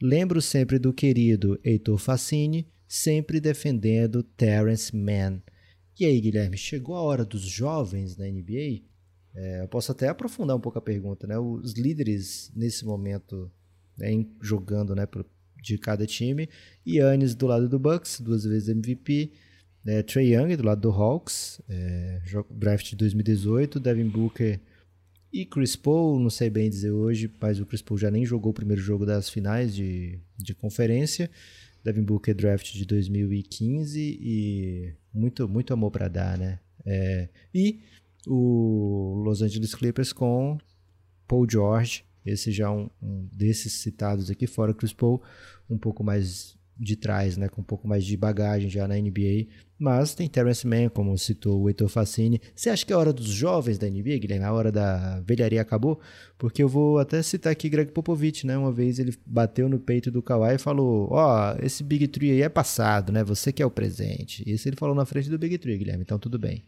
Lembro 0.00 0.42
sempre 0.42 0.78
do 0.78 0.92
querido 0.92 1.58
Heitor 1.64 1.96
Facini, 1.96 2.66
sempre 2.88 3.40
defendendo 3.40 4.22
Terence 4.22 4.94
Mann. 4.94 5.40
E 5.98 6.04
aí, 6.04 6.20
Guilherme, 6.20 6.56
chegou 6.56 6.96
a 6.96 7.02
hora 7.02 7.24
dos 7.24 7.42
jovens 7.42 8.16
na 8.16 8.26
NBA? 8.26 8.82
É, 9.34 9.62
eu 9.62 9.68
posso 9.68 9.92
até 9.92 10.08
aprofundar 10.08 10.56
um 10.56 10.60
pouco 10.60 10.78
a 10.78 10.82
pergunta, 10.82 11.26
né? 11.26 11.38
Os 11.38 11.72
líderes 11.74 12.50
nesse 12.54 12.84
momento 12.84 13.50
né, 13.96 14.26
jogando 14.40 14.94
né, 14.94 15.06
de 15.62 15.78
cada 15.78 16.06
time. 16.06 16.48
Yannis 16.86 17.34
do 17.34 17.46
lado 17.46 17.68
do 17.68 17.78
Bucks, 17.78 18.20
duas 18.20 18.44
vezes 18.44 18.68
MVP. 18.68 19.32
É, 19.84 20.02
Trey 20.02 20.34
Young 20.34 20.56
do 20.56 20.64
lado 20.64 20.80
do 20.80 20.90
Hawks, 20.90 21.60
é, 21.68 22.20
draft 22.50 22.90
de 22.90 22.96
2018. 22.96 23.80
Devin 23.80 24.08
Booker 24.08 24.60
e 25.32 25.44
Chris 25.46 25.74
Paul, 25.74 26.20
não 26.20 26.30
sei 26.30 26.50
bem 26.50 26.68
dizer 26.68 26.90
hoje, 26.90 27.30
mas 27.40 27.58
o 27.58 27.66
Chris 27.66 27.82
Paul 27.82 27.98
já 27.98 28.10
nem 28.10 28.24
jogou 28.24 28.50
o 28.50 28.54
primeiro 28.54 28.82
jogo 28.82 29.04
das 29.06 29.28
finais 29.28 29.74
de, 29.74 30.20
de 30.36 30.54
conferência. 30.54 31.30
Devin 31.82 32.02
Booker 32.02 32.34
draft 32.34 32.72
de 32.72 32.84
2015 32.84 34.18
e 34.20 34.94
muito, 35.12 35.48
muito 35.48 35.72
amor 35.72 35.90
para 35.90 36.08
dar, 36.08 36.38
né? 36.38 36.58
É, 36.84 37.28
e 37.54 37.80
o 38.26 39.22
Los 39.24 39.42
Angeles 39.42 39.74
Clippers 39.74 40.12
com 40.12 40.58
Paul 41.26 41.46
George, 41.48 42.04
esse 42.24 42.52
já 42.52 42.70
um, 42.70 42.88
um 43.02 43.28
desses 43.32 43.74
citados 43.74 44.30
aqui 44.30 44.46
fora, 44.46 44.74
Chris 44.74 44.92
Paul, 44.92 45.22
um 45.68 45.78
pouco 45.78 46.04
mais 46.04 46.56
de 46.82 46.96
trás, 46.96 47.36
né, 47.36 47.48
com 47.48 47.60
um 47.60 47.64
pouco 47.64 47.86
mais 47.86 48.04
de 48.04 48.16
bagagem 48.16 48.68
já 48.68 48.88
na 48.88 48.96
NBA. 48.96 49.46
Mas 49.78 50.14
tem 50.14 50.28
Terrence 50.28 50.66
Mann, 50.66 50.88
como 50.88 51.16
citou 51.16 51.62
o 51.62 51.68
Heitor 51.68 51.88
Facini. 51.88 52.40
Você 52.54 52.70
acha 52.70 52.84
que 52.84 52.92
é 52.92 52.96
a 52.96 52.98
hora 52.98 53.12
dos 53.12 53.26
jovens 53.26 53.78
da 53.78 53.88
NBA, 53.88 54.18
Guilherme? 54.18 54.44
A 54.44 54.52
hora 54.52 54.70
da 54.70 55.20
velharia 55.20 55.60
acabou? 55.60 56.00
Porque 56.36 56.62
eu 56.62 56.68
vou 56.68 56.98
até 56.98 57.22
citar 57.22 57.52
aqui 57.52 57.68
Greg 57.68 57.92
Popovich, 57.92 58.46
né? 58.46 58.56
Uma 58.56 58.72
vez 58.72 58.98
ele 58.98 59.16
bateu 59.24 59.68
no 59.68 59.78
peito 59.78 60.10
do 60.10 60.22
Kawhi 60.22 60.54
e 60.54 60.58
falou: 60.58 61.08
Ó, 61.10 61.54
oh, 61.54 61.64
esse 61.64 61.82
Big 61.82 62.06
Tree 62.08 62.32
aí 62.32 62.42
é 62.42 62.48
passado, 62.48 63.12
né? 63.12 63.24
Você 63.24 63.52
que 63.52 63.62
é 63.62 63.66
o 63.66 63.70
presente. 63.70 64.48
Isso 64.48 64.68
ele 64.68 64.76
falou 64.76 64.94
na 64.94 65.04
frente 65.04 65.28
do 65.28 65.38
Big 65.38 65.58
Tree, 65.58 65.78
Guilherme. 65.78 66.02
Então 66.02 66.18
tudo 66.18 66.38
bem. 66.38 66.62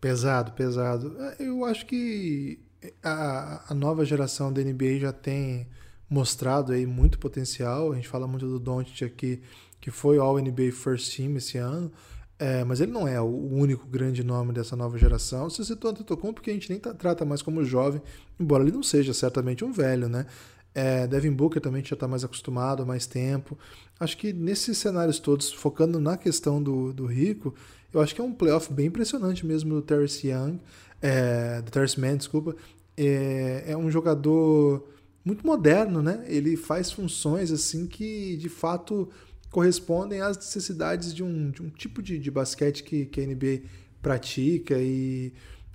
Pesado, 0.00 0.52
pesado. 0.52 1.16
Eu 1.38 1.64
acho 1.64 1.86
que 1.86 2.58
a, 3.02 3.72
a 3.72 3.74
nova 3.74 4.04
geração 4.04 4.52
da 4.52 4.62
NBA 4.62 4.98
já 4.98 5.12
tem 5.12 5.68
mostrado 6.12 6.72
aí 6.72 6.84
muito 6.84 7.18
potencial. 7.18 7.90
A 7.90 7.94
gente 7.94 8.06
fala 8.06 8.26
muito 8.26 8.46
do 8.46 8.60
Doncic 8.60 9.02
aqui, 9.02 9.40
que 9.80 9.90
foi 9.90 10.18
All 10.18 10.38
NBA 10.38 10.70
First 10.70 11.16
Team 11.16 11.36
esse 11.38 11.56
ano. 11.56 11.90
É, 12.38 12.64
mas 12.64 12.80
ele 12.80 12.92
não 12.92 13.08
é 13.08 13.20
o 13.20 13.24
único 13.24 13.86
grande 13.86 14.22
nome 14.22 14.52
dessa 14.52 14.76
nova 14.76 14.98
geração. 14.98 15.48
Você 15.48 15.64
citou 15.64 15.90
Antetokounmpo 15.90 16.34
porque 16.34 16.50
a 16.50 16.52
gente 16.54 16.68
nem 16.68 16.78
tá, 16.78 16.92
trata 16.92 17.24
mais 17.24 17.40
como 17.40 17.64
jovem, 17.64 18.02
embora 18.38 18.62
ele 18.62 18.72
não 18.72 18.82
seja 18.82 19.14
certamente 19.14 19.64
um 19.64 19.72
velho, 19.72 20.08
né? 20.08 20.26
É, 20.74 21.06
Devin 21.06 21.32
Booker 21.32 21.62
também 21.62 21.84
já 21.84 21.94
está 21.94 22.06
mais 22.08 22.24
acostumado 22.24 22.82
há 22.82 22.86
mais 22.86 23.06
tempo. 23.06 23.58
Acho 23.98 24.16
que 24.18 24.32
nesses 24.32 24.76
cenários 24.78 25.18
todos, 25.18 25.52
focando 25.52 25.98
na 26.00 26.16
questão 26.16 26.62
do, 26.62 26.92
do 26.92 27.06
Rico, 27.06 27.54
eu 27.92 28.00
acho 28.00 28.14
que 28.14 28.20
é 28.20 28.24
um 28.24 28.32
playoff 28.32 28.72
bem 28.72 28.86
impressionante 28.86 29.46
mesmo 29.46 29.74
do 29.74 29.82
Terrence 29.82 30.26
Young, 30.26 30.58
é, 31.00 31.62
do 31.62 31.70
Terrence 31.70 31.98
Mann, 31.98 32.16
desculpa. 32.16 32.56
É, 32.96 33.64
é 33.68 33.76
um 33.76 33.90
jogador 33.90 34.91
muito 35.24 35.46
moderno, 35.46 36.02
né? 36.02 36.24
Ele 36.26 36.56
faz 36.56 36.90
funções 36.90 37.50
assim 37.50 37.86
que 37.86 38.36
de 38.36 38.48
fato 38.48 39.08
correspondem 39.50 40.20
às 40.20 40.36
necessidades 40.36 41.14
de 41.14 41.22
um, 41.22 41.50
de 41.50 41.62
um 41.62 41.68
tipo 41.68 42.02
de, 42.02 42.18
de 42.18 42.30
basquete 42.30 42.82
que, 42.82 43.06
que 43.06 43.20
a 43.20 43.26
NBA 43.26 43.62
pratica 44.00 44.78
e 44.78 45.32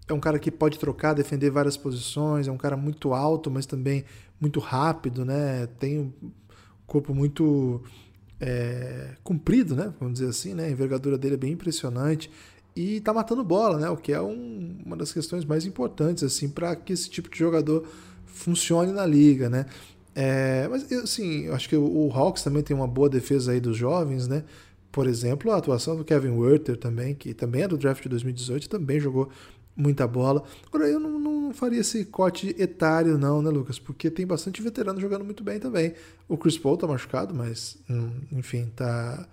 é 0.07 0.13
um 0.13 0.19
cara 0.19 0.39
que 0.39 0.49
pode 0.49 0.79
trocar, 0.79 1.13
defender 1.13 1.49
várias 1.49 1.77
posições, 1.77 2.47
é 2.47 2.51
um 2.51 2.57
cara 2.57 2.77
muito 2.77 3.13
alto, 3.13 3.51
mas 3.51 3.65
também 3.65 4.05
muito 4.39 4.59
rápido, 4.59 5.25
né? 5.25 5.67
Tem 5.79 6.00
um 6.00 6.13
corpo 6.86 7.13
muito 7.13 7.83
é, 8.39 9.15
comprido, 9.24 9.75
né? 9.75 9.93
Vamos 10.00 10.19
dizer 10.19 10.29
assim, 10.29 10.53
né? 10.53 10.65
A 10.65 10.69
envergadura 10.69 11.17
dele 11.17 11.36
é 11.36 11.38
bem 11.38 11.53
impressionante 11.53 12.31
e 12.75 13.01
tá 13.01 13.13
matando 13.13 13.43
bola, 13.43 13.77
né? 13.77 13.89
O 13.89 13.98
que 13.98 14.13
é 14.13 14.22
um, 14.22 14.77
uma 14.86 14.95
das 14.95 15.12
questões 15.12 15.43
mais 15.43 15.65
importantes 15.65 16.24
assim 16.24 16.48
para 16.48 16.75
que 16.75 16.93
esse 16.93 17.10
tipo 17.10 17.29
de 17.29 17.38
jogador 17.38 17.88
funcione 18.27 18.91
na 18.91 19.05
liga, 19.05 19.50
né? 19.50 19.65
É, 20.19 20.67
mas 20.67 20.91
assim, 20.91 21.46
eu 21.46 21.53
acho 21.53 21.69
que 21.69 21.75
o, 21.75 22.12
Hawks 22.12 22.43
também 22.43 22.63
tem 22.63 22.75
uma 22.75 22.88
boa 22.88 23.07
defesa 23.07 23.51
aí 23.51 23.60
dos 23.60 23.77
jovens, 23.77 24.27
né? 24.27 24.43
Por 24.91 25.05
exemplo, 25.05 25.51
a 25.51 25.57
atuação 25.57 25.96
do 25.96 26.03
Kevin 26.03 26.31
Werther 26.31 26.75
também, 26.75 27.13
que 27.13 27.34
também 27.34 27.62
é 27.62 27.67
do 27.67 27.77
draft 27.77 28.01
de 28.01 28.10
2018, 28.10 28.67
também 28.67 29.00
jogou 29.00 29.29
muita 29.75 30.07
bola. 30.07 30.43
Agora, 30.65 30.89
eu 30.89 31.00
não, 31.00 31.19
não, 31.19 31.53
faria 31.53 31.81
esse 31.81 32.03
corte 32.05 32.55
etário, 32.57 33.15
não, 33.15 33.43
né, 33.43 33.51
Lucas? 33.51 33.77
Porque 33.77 34.10
tem 34.10 34.25
bastante 34.25 34.60
veterano 34.60 35.00
jogando 35.00 35.24
muito 35.24 35.43
bem 35.43 35.60
também. 35.60 35.93
O 36.27 36.36
Chris 36.36 36.57
Paul 36.57 36.77
tá 36.77 36.88
machucado, 36.88 37.34
mas, 37.36 37.77
hum, 37.88 38.10
enfim, 38.31 38.72
tá. 38.75 39.27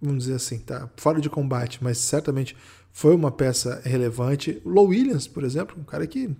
Vamos 0.00 0.24
dizer 0.24 0.34
assim, 0.34 0.58
tá 0.58 0.90
fora 0.96 1.20
de 1.20 1.30
combate, 1.30 1.78
mas 1.80 1.98
certamente 1.98 2.56
foi 2.90 3.14
uma 3.14 3.30
peça 3.30 3.80
relevante. 3.84 4.60
O 4.64 4.68
Low 4.68 4.88
Williams, 4.88 5.28
por 5.28 5.44
exemplo, 5.44 5.76
um 5.80 5.84
cara 5.84 6.08
que 6.08 6.34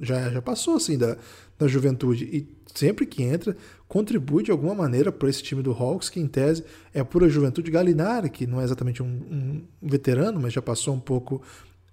já, 0.00 0.30
já 0.30 0.42
passou 0.42 0.76
assim 0.76 0.96
da, 0.96 1.16
da 1.58 1.66
juventude 1.66 2.24
e 2.24 2.48
sempre 2.74 3.06
que 3.06 3.22
entra 3.22 3.56
contribui 3.88 4.42
de 4.42 4.50
alguma 4.50 4.74
maneira 4.74 5.12
para 5.12 5.28
esse 5.28 5.42
time 5.42 5.62
do 5.62 5.72
Hawks, 5.72 6.08
que 6.08 6.18
em 6.18 6.26
tese 6.26 6.64
é 6.94 7.04
pura 7.04 7.28
juventude. 7.28 7.70
Galinari, 7.70 8.30
que 8.30 8.46
não 8.46 8.60
é 8.60 8.64
exatamente 8.64 9.02
um, 9.02 9.06
um 9.06 9.62
veterano, 9.82 10.40
mas 10.40 10.52
já 10.52 10.62
passou 10.62 10.94
um 10.94 11.00
pouco 11.00 11.42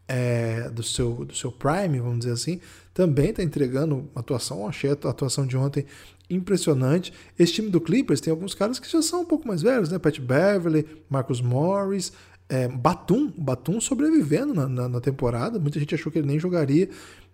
é, 0.07 0.69
do, 0.69 0.81
seu, 0.81 1.25
do 1.25 1.35
seu 1.35 1.51
prime, 1.51 1.99
vamos 1.99 2.19
dizer 2.19 2.31
assim, 2.31 2.59
também 2.93 3.29
está 3.29 3.43
entregando 3.43 4.09
atuação. 4.15 4.67
Achei 4.67 4.89
a 4.89 4.93
atuação 4.93 5.45
de 5.45 5.55
ontem 5.55 5.85
impressionante. 6.29 7.13
Esse 7.37 7.53
time 7.53 7.69
do 7.69 7.79
Clippers 7.79 8.21
tem 8.21 8.31
alguns 8.31 8.55
caras 8.55 8.79
que 8.79 8.89
já 8.89 9.01
são 9.01 9.21
um 9.21 9.25
pouco 9.25 9.47
mais 9.47 9.61
velhos, 9.61 9.89
né? 9.89 9.99
Pat 9.99 10.19
Beverly, 10.19 10.85
Marcus 11.09 11.41
Morris, 11.41 12.11
é, 12.49 12.67
Batum, 12.67 13.31
Batum 13.37 13.79
sobrevivendo 13.79 14.53
na, 14.53 14.67
na, 14.67 14.89
na, 14.89 14.99
temporada. 14.99 15.59
Muita 15.59 15.79
gente 15.79 15.93
achou 15.93 16.11
que 16.11 16.17
ele 16.17 16.27
nem 16.27 16.39
jogaria. 16.39 16.89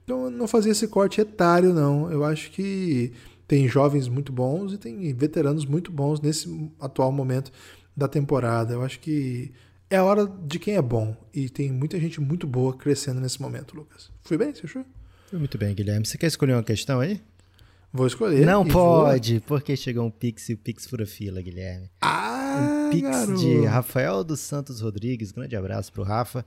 Então 0.05 0.29
não 0.29 0.47
fazia 0.47 0.71
esse 0.71 0.87
corte 0.87 1.19
etário, 1.19 1.73
não. 1.73 2.09
Eu 2.09 2.23
acho 2.23 2.51
que 2.51 3.11
tem 3.47 3.67
jovens 3.67 4.07
muito 4.07 4.31
bons 4.31 4.71
e 4.71 4.77
tem 4.77 5.13
veteranos 5.13 5.65
muito 5.65 5.91
bons 5.91 6.21
nesse 6.21 6.71
atual 6.79 7.11
momento 7.11 7.51
da 7.97 8.07
temporada. 8.07 8.73
Eu 8.73 8.83
acho 8.83 8.99
que 8.99 9.51
é 9.89 9.97
a 9.97 10.03
hora 10.03 10.25
de 10.25 10.59
quem 10.59 10.75
é 10.75 10.81
bom. 10.81 11.17
E 11.33 11.49
tem 11.49 11.71
muita 11.71 11.99
gente 11.99 12.21
muito 12.21 12.45
boa 12.47 12.75
crescendo 12.75 13.19
nesse 13.19 13.41
momento, 13.41 13.75
Lucas. 13.75 14.11
Fui 14.23 14.37
bem, 14.37 14.53
você 14.53 14.65
achou? 14.65 14.85
Foi 15.27 15.39
muito 15.39 15.57
bem, 15.57 15.73
Guilherme. 15.73 16.05
Você 16.05 16.17
quer 16.17 16.27
escolher 16.27 16.53
uma 16.53 16.63
questão 16.63 16.99
aí? 16.99 17.19
Vou 17.91 18.05
escolher. 18.05 18.45
Não 18.45 18.67
pode, 18.67 19.39
vou... 19.39 19.41
porque 19.47 19.75
chegou 19.75 20.05
um 20.05 20.11
Pix 20.11 20.49
e 20.49 20.53
o 20.53 20.57
Pix 20.57 20.85
fura 20.85 21.05
fila, 21.05 21.41
Guilherme. 21.41 21.89
Ah, 22.01 22.87
um 22.87 22.89
pix 22.91 23.09
garoto. 23.09 23.39
de 23.39 23.65
Rafael 23.65 24.23
dos 24.23 24.41
Santos 24.41 24.81
Rodrigues. 24.81 25.31
Grande 25.31 25.55
abraço 25.55 25.93
pro 25.93 26.03
Rafa. 26.03 26.45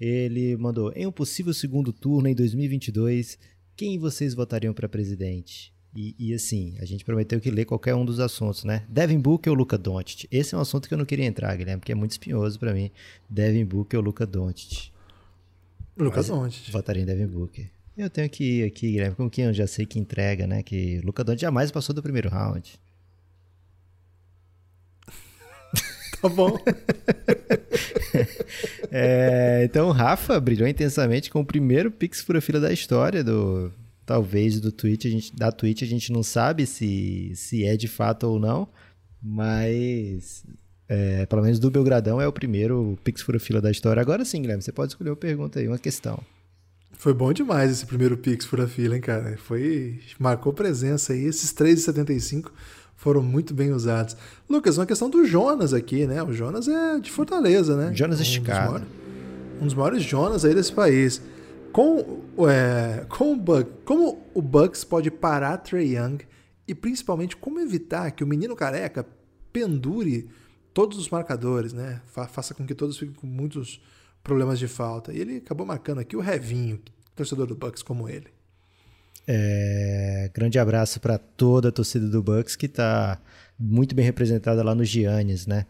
Ele 0.00 0.56
mandou: 0.56 0.92
em 0.96 1.06
um 1.06 1.12
possível 1.12 1.52
segundo 1.52 1.92
turno 1.92 2.28
em 2.28 2.34
2022, 2.34 3.38
quem 3.76 3.98
vocês 3.98 4.34
votariam 4.34 4.72
para 4.72 4.88
presidente? 4.88 5.72
E, 5.94 6.14
e, 6.18 6.32
assim, 6.32 6.76
a 6.78 6.84
gente 6.84 7.04
prometeu 7.04 7.40
que 7.40 7.50
ler 7.50 7.64
qualquer 7.64 7.94
um 7.96 8.04
dos 8.04 8.20
assuntos, 8.20 8.62
né? 8.62 8.84
Devin 8.88 9.18
Booker 9.18 9.50
ou 9.50 9.56
Luca 9.56 9.76
Doncic? 9.76 10.28
Esse 10.30 10.54
é 10.54 10.58
um 10.58 10.60
assunto 10.60 10.86
que 10.86 10.94
eu 10.94 10.98
não 10.98 11.04
queria 11.04 11.24
entrar, 11.24 11.54
Guilherme, 11.56 11.80
porque 11.80 11.90
é 11.90 11.96
muito 11.96 12.12
espinhoso 12.12 12.58
para 12.60 12.72
mim. 12.72 12.92
Devin 13.28 13.64
Booker 13.64 13.98
ou 13.98 14.04
Luca 14.04 14.24
Doncic? 14.24 14.92
Luca 15.98 16.22
Doncic. 16.22 16.70
Votaria 16.70 17.02
em 17.02 17.06
Devin 17.06 17.26
Booker. 17.26 17.68
Eu 17.98 18.08
tenho 18.08 18.30
que 18.30 18.44
ir 18.44 18.64
aqui, 18.64 18.92
Guilherme, 18.92 19.16
com 19.16 19.28
quem 19.28 19.46
eu 19.46 19.52
já 19.52 19.66
sei 19.66 19.84
que 19.84 19.98
entrega, 19.98 20.46
né? 20.46 20.62
Que 20.62 21.00
Luca 21.00 21.24
Doncic 21.24 21.40
jamais 21.40 21.72
passou 21.72 21.92
do 21.92 22.02
primeiro 22.02 22.28
round. 22.28 22.78
Tá 26.20 26.28
bom. 26.28 26.58
é, 28.90 29.62
então, 29.64 29.88
o 29.88 29.92
Rafa 29.92 30.38
brilhou 30.40 30.68
intensamente 30.68 31.30
com 31.30 31.40
o 31.40 31.44
primeiro 31.44 31.90
Pix 31.90 32.20
Fura 32.20 32.40
Fila 32.40 32.60
da 32.60 32.72
história 32.72 33.22
do 33.22 33.72
talvez 34.10 34.60
do 34.60 34.72
Twitch, 34.72 35.04
a 35.04 35.08
gente, 35.08 35.36
da 35.36 35.52
Twitch 35.52 35.82
a 35.82 35.86
gente 35.86 36.12
não 36.12 36.24
sabe 36.24 36.66
se, 36.66 37.30
se 37.36 37.64
é 37.64 37.76
de 37.76 37.86
fato 37.86 38.24
ou 38.24 38.40
não, 38.40 38.66
mas 39.22 40.44
é, 40.88 41.24
pelo 41.26 41.42
menos 41.42 41.60
do 41.60 41.70
Belgradão 41.70 42.20
é 42.20 42.26
o 42.26 42.32
primeiro 42.32 42.98
Pix 43.04 43.22
Fura 43.22 43.38
Fila 43.38 43.60
da 43.60 43.70
história. 43.70 44.02
Agora 44.02 44.24
sim, 44.24 44.42
Guilherme, 44.42 44.64
você 44.64 44.72
pode 44.72 44.92
escolher 44.92 45.10
uma 45.10 45.16
pergunta 45.16 45.60
aí, 45.60 45.68
uma 45.68 45.78
questão. 45.78 46.20
Foi 46.90 47.14
bom 47.14 47.32
demais 47.32 47.70
esse 47.70 47.86
primeiro 47.86 48.16
Pix 48.16 48.44
Fura 48.44 48.66
Fila, 48.66 48.96
hein, 48.96 49.00
cara? 49.00 49.38
Foi, 49.38 50.00
marcou 50.18 50.52
presença 50.52 51.12
aí, 51.12 51.24
esses 51.24 51.54
3,75 51.54 52.50
foram 53.00 53.22
muito 53.22 53.54
bem 53.54 53.72
usados. 53.72 54.14
Lucas, 54.46 54.76
uma 54.76 54.84
questão 54.84 55.08
do 55.08 55.24
Jonas 55.24 55.72
aqui, 55.72 56.06
né? 56.06 56.22
O 56.22 56.34
Jonas 56.34 56.68
é 56.68 56.98
de 56.98 57.10
Fortaleza, 57.10 57.74
né? 57.74 57.94
Jonas 57.94 58.18
um 58.18 58.22
esticado. 58.22 58.60
Dos 58.60 58.68
maiores, 58.68 58.88
um 59.58 59.64
dos 59.64 59.74
maiores 59.74 60.02
Jonas 60.02 60.44
aí 60.44 60.54
desse 60.54 60.70
país. 60.70 61.22
Com, 61.72 62.20
é, 62.46 63.06
com 63.08 63.32
o 63.32 63.36
Bucks, 63.36 63.72
como 63.86 64.22
o 64.34 64.42
Bucks 64.42 64.84
pode 64.84 65.10
parar 65.10 65.56
Trey 65.56 65.96
Young 65.96 66.18
e 66.68 66.74
principalmente 66.74 67.38
como 67.38 67.58
evitar 67.58 68.10
que 68.10 68.22
o 68.22 68.26
menino 68.26 68.54
careca 68.54 69.06
pendure 69.50 70.28
todos 70.74 70.98
os 70.98 71.08
marcadores, 71.08 71.72
né? 71.72 72.02
Fa 72.04 72.28
faça 72.28 72.52
com 72.52 72.66
que 72.66 72.74
todos 72.74 72.98
fiquem 72.98 73.14
com 73.14 73.26
muitos 73.26 73.80
problemas 74.22 74.58
de 74.58 74.68
falta. 74.68 75.10
E 75.10 75.18
ele 75.18 75.36
acabou 75.38 75.64
marcando 75.64 76.00
aqui 76.00 76.18
o 76.18 76.20
Revinho, 76.20 76.78
torcedor 77.16 77.46
do 77.46 77.54
Bucks 77.54 77.82
como 77.82 78.10
ele. 78.10 78.26
É, 79.32 80.28
grande 80.34 80.58
abraço 80.58 80.98
para 80.98 81.16
toda 81.16 81.68
a 81.68 81.72
torcida 81.72 82.08
do 82.08 82.20
Bucks 82.20 82.56
que 82.56 82.66
está 82.66 83.22
muito 83.56 83.94
bem 83.94 84.04
representada 84.04 84.60
lá 84.60 84.74
no 84.74 84.84
Giannis, 84.84 85.46
né? 85.46 85.66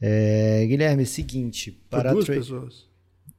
É, 0.00 0.66
Guilherme, 0.66 1.06
seguinte, 1.06 1.70
para 1.88 2.12
duas 2.12 2.26
pessoas. 2.26 2.88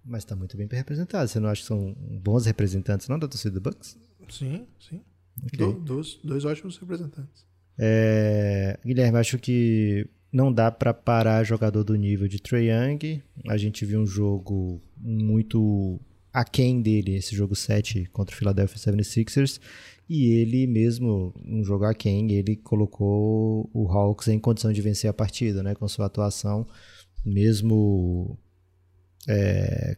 Mas 0.05 0.23
está 0.23 0.33
muito 0.33 0.55
bem 0.55 0.65
representado. 0.71 1.27
Você 1.27 1.41
não 1.41 1.49
acha 1.49 1.61
que 1.61 1.67
são 1.67 1.93
bons 2.23 2.45
representantes, 2.45 3.09
não, 3.09 3.19
da 3.19 3.27
torcida 3.27 3.59
do 3.59 3.59
Bucks? 3.59 3.97
Sim, 4.29 4.65
sim. 4.79 5.01
Okay. 5.47 5.57
Do, 5.57 5.73
dois, 5.73 6.19
dois 6.23 6.45
ótimos 6.45 6.77
representantes. 6.77 7.45
É, 7.77 8.79
Guilherme, 8.85 9.17
acho 9.17 9.37
que 9.37 10.07
não 10.31 10.53
dá 10.53 10.71
para 10.71 10.93
parar 10.93 11.43
jogador 11.43 11.83
do 11.83 11.95
nível 11.95 12.29
de 12.29 12.41
Trae 12.41 12.69
Young. 12.69 13.21
A 13.49 13.57
gente 13.57 13.85
viu 13.85 13.99
um 13.99 14.07
jogo 14.07 14.81
muito 14.97 15.99
aquém 16.35 16.81
dele, 16.81 17.15
esse 17.15 17.33
jogo 17.33 17.55
7 17.55 18.09
contra 18.11 18.35
o 18.35 18.37
Philadelphia 18.37 18.77
76ers. 18.77 19.59
E 20.07 20.33
ele 20.33 20.67
mesmo, 20.67 21.33
um 21.43 21.63
jogo 21.63 21.85
aquém, 21.85 22.29
ele 22.31 22.57
colocou 22.57 23.69
o 23.73 23.87
Hawks 23.87 24.27
em 24.27 24.37
condição 24.37 24.73
de 24.73 24.81
vencer 24.81 25.09
a 25.09 25.13
partida, 25.13 25.63
né? 25.63 25.73
Com 25.73 25.87
sua 25.87 26.07
atuação, 26.07 26.67
mesmo 27.25 28.37
é, 29.27 29.97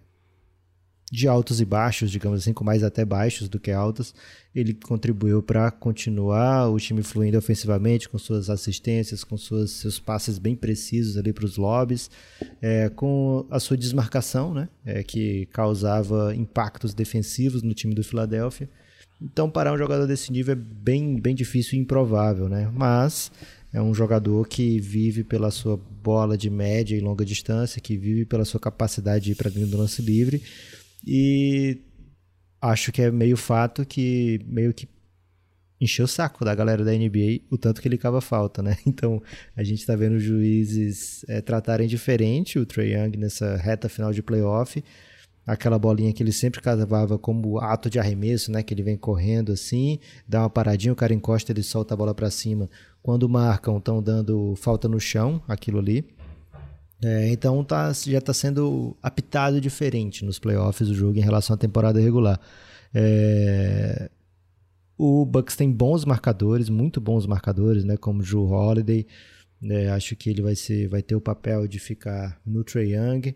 de 1.09 1.27
altos 1.27 1.61
e 1.61 1.65
baixos, 1.65 2.11
digamos 2.11 2.41
assim, 2.41 2.51
com 2.51 2.65
mais 2.65 2.83
até 2.83 3.05
baixos 3.05 3.47
do 3.47 3.59
que 3.59 3.71
altos, 3.71 4.13
ele 4.53 4.73
contribuiu 4.73 5.41
para 5.41 5.71
continuar 5.71 6.69
o 6.69 6.77
time 6.77 7.01
fluindo 7.01 7.37
ofensivamente, 7.37 8.09
com 8.09 8.17
suas 8.17 8.49
assistências, 8.49 9.23
com 9.23 9.37
suas, 9.37 9.71
seus 9.71 9.99
passes 9.99 10.37
bem 10.37 10.55
precisos 10.55 11.17
ali 11.17 11.31
para 11.31 11.45
os 11.45 11.55
lobbies, 11.55 12.11
é, 12.61 12.89
com 12.89 13.45
a 13.49 13.59
sua 13.59 13.77
desmarcação, 13.77 14.53
né, 14.53 14.67
é, 14.85 15.01
que 15.01 15.45
causava 15.47 16.35
impactos 16.35 16.93
defensivos 16.93 17.63
no 17.63 17.73
time 17.73 17.95
do 17.95 18.03
Philadelphia. 18.03 18.69
Então, 19.21 19.49
parar 19.49 19.73
um 19.73 19.77
jogador 19.77 20.05
desse 20.05 20.31
nível 20.31 20.53
é 20.53 20.55
bem, 20.55 21.19
bem 21.19 21.33
difícil 21.33 21.77
e 21.77 21.81
improvável, 21.81 22.47
né? 22.47 22.69
Mas 22.71 23.31
é 23.73 23.81
um 23.81 23.93
jogador 23.93 24.47
que 24.47 24.79
vive 24.79 25.23
pela 25.23 25.49
sua 25.49 25.75
bola 26.03 26.37
de 26.37 26.49
média 26.49 26.95
e 26.95 26.99
longa 26.99 27.25
distância, 27.25 27.81
que 27.81 27.97
vive 27.97 28.25
pela 28.25 28.45
sua 28.45 28.59
capacidade 28.59 29.25
de 29.25 29.31
ir 29.31 29.35
para 29.35 29.49
dentro 29.49 29.71
do 29.71 29.77
lance 29.77 30.01
livre. 30.01 30.41
E 31.09 31.81
acho 32.61 32.91
que 32.91 33.01
é 33.01 33.09
meio 33.09 33.37
fato 33.37 33.85
que 33.85 34.41
meio 34.45 34.73
que 34.73 34.89
encheu 35.79 36.03
o 36.03 36.07
saco 36.07 36.43
da 36.43 36.53
galera 36.53 36.83
da 36.83 36.91
NBA 36.91 37.41
o 37.49 37.57
tanto 37.57 37.81
que 37.81 37.87
ele 37.87 37.97
cava 37.97 38.19
falta, 38.19 38.61
né? 38.61 38.75
Então 38.85 39.23
a 39.55 39.63
gente 39.63 39.79
está 39.79 39.95
vendo 39.95 40.15
os 40.15 40.23
juízes 40.23 41.23
é, 41.29 41.39
tratarem 41.39 41.87
diferente 41.87 42.59
o 42.59 42.65
Trey 42.65 42.93
Young 42.93 43.15
nessa 43.17 43.55
reta 43.55 43.87
final 43.87 44.11
de 44.11 44.21
playoff. 44.21 44.83
Aquela 45.45 45.79
bolinha 45.79 46.11
que 46.11 46.21
ele 46.21 46.33
sempre 46.33 46.59
cavava 46.59 47.17
como 47.17 47.57
ato 47.57 47.89
de 47.89 47.97
arremesso, 47.97 48.51
né? 48.51 48.61
Que 48.61 48.73
ele 48.73 48.83
vem 48.83 48.97
correndo 48.97 49.53
assim, 49.53 49.99
dá 50.27 50.41
uma 50.41 50.49
paradinha, 50.49 50.91
o 50.91 50.95
cara 50.95 51.13
encosta, 51.13 51.53
ele 51.53 51.63
solta 51.63 51.93
a 51.93 51.97
bola 51.97 52.13
para 52.13 52.29
cima. 52.29 52.69
Quando 53.01 53.29
marcam, 53.29 53.77
estão 53.77 54.03
dando 54.03 54.55
falta 54.57 54.89
no 54.89 54.99
chão, 54.99 55.41
aquilo 55.47 55.79
ali. 55.79 56.05
É, 57.03 57.29
então 57.29 57.63
tá, 57.63 57.93
já 57.93 58.17
está 58.17 58.33
sendo 58.33 58.97
apitado 59.03 59.61
diferente 59.61 60.25
nos 60.25 60.39
playoffs 60.39 60.89
o 60.89 60.95
jogo 60.95 61.17
em 61.17 61.21
relação 61.21 61.53
à 61.53 61.57
temporada 61.57 61.99
regular. 61.99 62.39
É, 62.93 64.09
o 64.97 65.25
Bucks 65.25 65.55
tem 65.55 65.71
bons 65.71 66.05
marcadores, 66.05 66.69
muito 66.69 66.99
bons 66.99 67.27
marcadores, 67.27 67.83
né, 67.83 67.97
como 67.97 68.23
Drew 68.23 68.45
Holiday. 68.45 69.05
É, 69.63 69.89
acho 69.89 70.15
que 70.15 70.29
ele 70.29 70.41
vai, 70.41 70.55
ser, 70.55 70.87
vai 70.87 71.01
ter 71.01 71.15
o 71.15 71.21
papel 71.21 71.67
de 71.67 71.79
ficar 71.79 72.39
no 72.45 72.63
Trae 72.63 72.93
Young, 72.93 73.35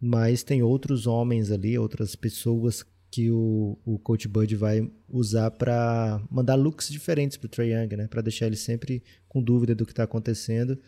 mas 0.00 0.42
tem 0.42 0.62
outros 0.62 1.06
homens 1.06 1.50
ali, 1.50 1.78
outras 1.78 2.14
pessoas 2.16 2.84
que 3.10 3.30
o, 3.30 3.78
o 3.84 3.98
Coach 3.98 4.28
Bud 4.28 4.54
vai 4.56 4.90
usar 5.08 5.50
para 5.52 6.20
mandar 6.30 6.54
looks 6.54 6.88
diferentes 6.88 7.36
para 7.36 7.46
o 7.46 7.48
Trae 7.48 7.72
Young, 7.72 7.96
né? 7.96 8.06
Para 8.08 8.20
deixar 8.20 8.46
ele 8.46 8.56
sempre 8.56 9.02
com 9.28 9.42
dúvida 9.42 9.74
do 9.74 9.86
que 9.86 9.92
está 9.92 10.02
acontecendo. 10.02 10.78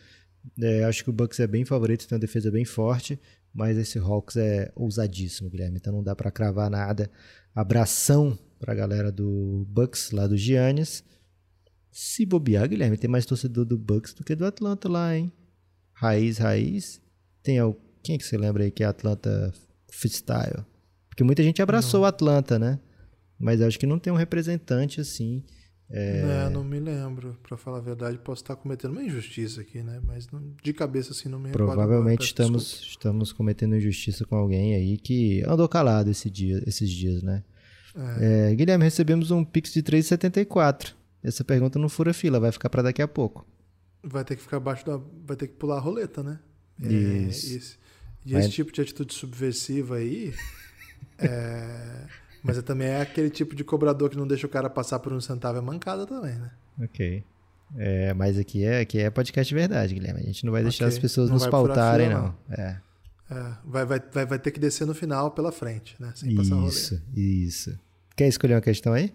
É, 0.61 0.83
acho 0.83 1.03
que 1.03 1.09
o 1.09 1.13
Bucks 1.13 1.39
é 1.39 1.47
bem 1.47 1.65
favorito, 1.65 2.07
tem 2.07 2.15
uma 2.15 2.19
defesa 2.19 2.49
bem 2.49 2.65
forte, 2.65 3.19
mas 3.53 3.77
esse 3.77 3.97
Hawks 3.97 4.37
é 4.37 4.71
ousadíssimo, 4.75 5.49
Guilherme. 5.49 5.77
Então 5.77 5.93
não 5.93 6.03
dá 6.03 6.15
para 6.15 6.31
cravar 6.31 6.69
nada. 6.69 7.09
Abração 7.53 8.37
para 8.59 8.73
a 8.73 8.75
galera 8.75 9.11
do 9.11 9.65
Bucks 9.69 10.11
lá 10.11 10.27
do 10.27 10.37
Giannis. 10.37 11.03
Se 11.91 12.25
bobear, 12.25 12.67
Guilherme, 12.69 12.97
tem 12.97 13.09
mais 13.09 13.25
torcedor 13.25 13.65
do 13.65 13.77
Bucks 13.77 14.13
do 14.13 14.23
que 14.23 14.35
do 14.35 14.45
Atlanta 14.45 14.87
lá, 14.87 15.15
hein? 15.15 15.31
Raiz, 15.93 16.37
raiz. 16.37 17.01
Tem 17.41 17.57
quem 18.03 18.15
é 18.15 18.17
que 18.17 18.25
você 18.25 18.37
lembra 18.37 18.63
aí 18.63 18.71
que 18.71 18.83
é 18.83 18.87
Atlanta 18.87 19.53
Freestyle? 19.91 20.65
Porque 21.09 21.23
muita 21.23 21.43
gente 21.43 21.61
abraçou 21.61 22.01
o 22.01 22.05
Atlanta, 22.05 22.57
né? 22.57 22.79
Mas 23.37 23.61
acho 23.61 23.79
que 23.79 23.85
não 23.85 23.99
tem 23.99 24.11
um 24.11 24.15
representante 24.15 25.01
assim. 25.01 25.43
É... 25.91 26.21
Não, 26.45 26.61
não 26.61 26.63
me 26.63 26.79
lembro. 26.79 27.35
Para 27.41 27.57
falar 27.57 27.77
a 27.77 27.81
verdade, 27.81 28.17
posso 28.19 28.43
estar 28.43 28.55
cometendo 28.55 28.91
uma 28.91 29.03
injustiça 29.03 29.61
aqui, 29.61 29.81
né? 29.81 29.99
Mas 30.05 30.29
não, 30.29 30.53
de 30.61 30.73
cabeça 30.73 31.11
assim 31.11 31.27
não 31.27 31.39
me 31.39 31.51
Provavelmente 31.51 32.25
estamos, 32.25 32.81
estamos 32.81 33.31
cometendo 33.31 33.75
injustiça 33.75 34.25
com 34.25 34.35
alguém 34.35 34.75
aí 34.75 34.97
que 34.97 35.43
andou 35.47 35.67
calado 35.67 36.09
esse 36.11 36.29
dia, 36.29 36.63
esses 36.67 36.89
dias, 36.89 37.23
né? 37.23 37.43
É. 37.95 38.51
É, 38.51 38.55
Guilherme, 38.55 38.83
recebemos 38.83 39.31
um 39.31 39.43
Pix 39.43 39.73
de 39.73 39.81
3,74. 39.81 40.93
Essa 41.23 41.43
pergunta 41.43 41.79
não 41.79 41.89
fura 41.89 42.13
fila, 42.13 42.39
vai 42.39 42.51
ficar 42.51 42.69
para 42.69 42.83
daqui 42.83 43.01
a 43.01 43.07
pouco. 43.07 43.45
Vai 44.03 44.23
ter 44.23 44.35
que 44.35 44.41
ficar 44.41 44.57
abaixo 44.57 44.85
da. 44.85 44.99
Vai 45.25 45.35
ter 45.35 45.47
que 45.47 45.55
pular 45.55 45.77
a 45.77 45.79
roleta, 45.79 46.23
né? 46.23 46.39
É, 46.81 46.87
Isso. 46.87 47.57
Esse, 47.57 47.77
e 48.25 48.35
esse 48.35 48.51
tipo 48.51 48.71
de 48.71 48.81
atitude 48.81 49.13
subversiva 49.13 49.95
aí. 49.95 50.33
É, 51.21 52.05
mas 52.43 52.57
é 52.57 52.61
também 52.61 52.87
é 52.87 53.01
aquele 53.01 53.29
tipo 53.29 53.55
de 53.55 53.63
cobrador 53.63 54.09
que 54.09 54.17
não 54.17 54.27
deixa 54.27 54.47
o 54.47 54.49
cara 54.49 54.69
passar 54.69 54.99
por 54.99 55.13
um 55.13 55.19
centavo 55.19 55.57
é 55.57 55.61
mancada 55.61 56.05
também, 56.05 56.35
né? 56.35 56.51
Ok. 56.81 57.23
É, 57.77 58.13
mas 58.13 58.37
aqui 58.37 58.63
é, 58.63 58.81
aqui 58.81 58.99
é 58.99 59.09
podcast 59.09 59.47
de 59.47 59.55
verdade, 59.55 59.93
Guilherme. 59.93 60.21
A 60.21 60.25
gente 60.25 60.45
não 60.45 60.51
vai 60.51 60.63
deixar 60.63 60.85
okay. 60.85 60.97
as 60.97 61.01
pessoas 61.01 61.29
não 61.29 61.35
nos 61.35 61.47
pautarem, 61.47 62.07
fila, 62.07 62.19
não. 62.19 62.35
não. 62.47 62.63
É. 62.63 62.81
é. 63.29 63.57
vai, 63.63 63.85
vai, 63.85 63.99
vai, 64.11 64.25
vai 64.25 64.39
ter 64.39 64.51
que 64.51 64.59
descer 64.59 64.87
no 64.87 64.95
final 64.95 65.31
pela 65.31 65.51
frente, 65.51 65.95
né? 65.99 66.11
Sem 66.15 66.31
isso, 66.65 67.01
isso. 67.15 67.79
Quer 68.15 68.27
escolher 68.27 68.55
uma 68.55 68.61
questão 68.61 68.93
aí? 68.93 69.13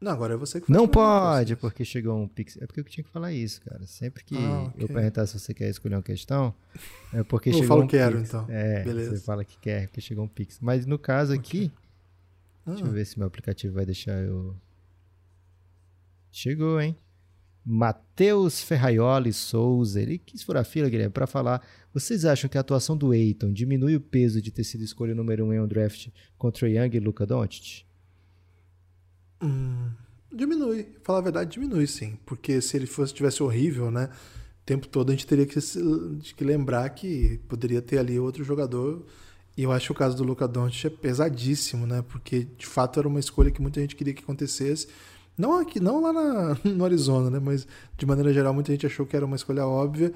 Não, 0.00 0.12
agora 0.12 0.34
é 0.34 0.36
você 0.36 0.60
que 0.60 0.66
faz 0.66 0.78
Não 0.78 0.86
pode, 0.86 1.56
porque 1.56 1.84
chegou 1.84 2.18
um 2.18 2.28
pix. 2.28 2.58
É 2.60 2.66
porque 2.66 2.80
eu 2.80 2.84
tinha 2.84 3.02
que 3.02 3.10
falar 3.10 3.32
isso, 3.32 3.62
cara. 3.62 3.86
Sempre 3.86 4.24
que 4.24 4.36
ah, 4.36 4.64
okay. 4.64 4.84
eu 4.84 4.88
perguntar 4.88 5.26
se 5.26 5.38
você 5.38 5.54
quer 5.54 5.70
escolher 5.70 5.94
uma 5.94 6.02
questão, 6.02 6.54
é 7.14 7.22
porque 7.22 7.48
eu 7.50 7.54
chegou 7.54 7.68
falo 7.68 7.82
um 7.84 7.86
quero, 7.86 8.18
pix. 8.18 8.28
então. 8.28 8.46
É, 8.48 8.84
Beleza. 8.84 9.16
você 9.16 9.24
fala 9.24 9.44
que 9.44 9.56
quer, 9.58 9.88
porque 9.88 10.02
chegou 10.02 10.24
um 10.24 10.28
pix. 10.28 10.58
Mas 10.60 10.84
no 10.84 10.98
caso 10.98 11.32
aqui, 11.32 11.72
ah. 12.66 12.70
deixa 12.70 12.84
eu 12.84 12.92
ver 12.92 13.06
se 13.06 13.18
meu 13.18 13.28
aplicativo 13.28 13.74
vai 13.74 13.86
deixar 13.86 14.22
eu. 14.22 14.54
Chegou, 16.30 16.80
hein? 16.80 16.96
Matheus 17.68 18.60
Ferraioli 18.62 19.32
Souza, 19.32 20.00
ele 20.00 20.18
quis 20.18 20.42
furar 20.42 20.62
a 20.62 20.64
fila, 20.64 20.88
Guilherme, 20.88 21.12
para 21.12 21.26
falar. 21.26 21.66
Vocês 21.92 22.24
acham 22.24 22.48
que 22.48 22.56
a 22.56 22.60
atuação 22.60 22.96
do 22.96 23.12
Eiton 23.12 23.52
diminui 23.52 23.96
o 23.96 24.00
peso 24.00 24.40
de 24.40 24.52
ter 24.52 24.62
sido 24.62 24.84
escolha 24.84 25.16
número 25.16 25.44
um 25.44 25.52
em 25.52 25.60
um 25.60 25.66
draft 25.66 26.08
contra 26.38 26.68
Young 26.68 26.94
e 26.94 27.00
Luca 27.00 27.26
Doncic? 27.26 27.84
Hum, 29.42 29.90
diminui. 30.32 30.86
Falar 31.02 31.18
a 31.18 31.22
verdade, 31.22 31.54
diminui 31.54 31.88
sim. 31.88 32.16
Porque 32.24 32.60
se 32.60 32.76
ele 32.76 32.86
fosse 32.86 33.12
tivesse 33.12 33.42
horrível, 33.42 33.90
né? 33.90 34.10
O 34.62 34.64
tempo 34.64 34.86
todo 34.86 35.10
a 35.10 35.12
gente 35.12 35.26
teria 35.26 35.46
que, 35.46 35.58
que 35.58 36.44
lembrar 36.44 36.88
que 36.90 37.40
poderia 37.48 37.82
ter 37.82 37.98
ali 37.98 38.16
outro 38.16 38.44
jogador. 38.44 39.04
E 39.56 39.62
eu 39.62 39.72
acho 39.72 39.86
que 39.86 39.92
o 39.92 39.94
caso 39.94 40.16
do 40.16 40.22
Luca 40.22 40.46
Doncic 40.46 40.86
é 40.86 40.90
pesadíssimo, 40.90 41.86
né? 41.86 42.02
Porque 42.06 42.46
de 42.58 42.66
fato 42.66 42.98
era 43.00 43.08
uma 43.08 43.20
escolha 43.20 43.50
que 43.50 43.62
muita 43.62 43.80
gente 43.80 43.96
queria 43.96 44.12
que 44.12 44.22
acontecesse 44.22 44.88
não 45.36 45.58
aqui, 45.58 45.78
não 45.80 46.00
lá 46.00 46.12
na, 46.12 46.56
no 46.64 46.84
Arizona, 46.84 47.30
né? 47.30 47.38
Mas 47.38 47.66
de 47.96 48.06
maneira 48.06 48.32
geral, 48.32 48.54
muita 48.54 48.72
gente 48.72 48.86
achou 48.86 49.06
que 49.06 49.16
era 49.16 49.26
uma 49.26 49.36
escolha 49.36 49.66
óbvia. 49.66 50.12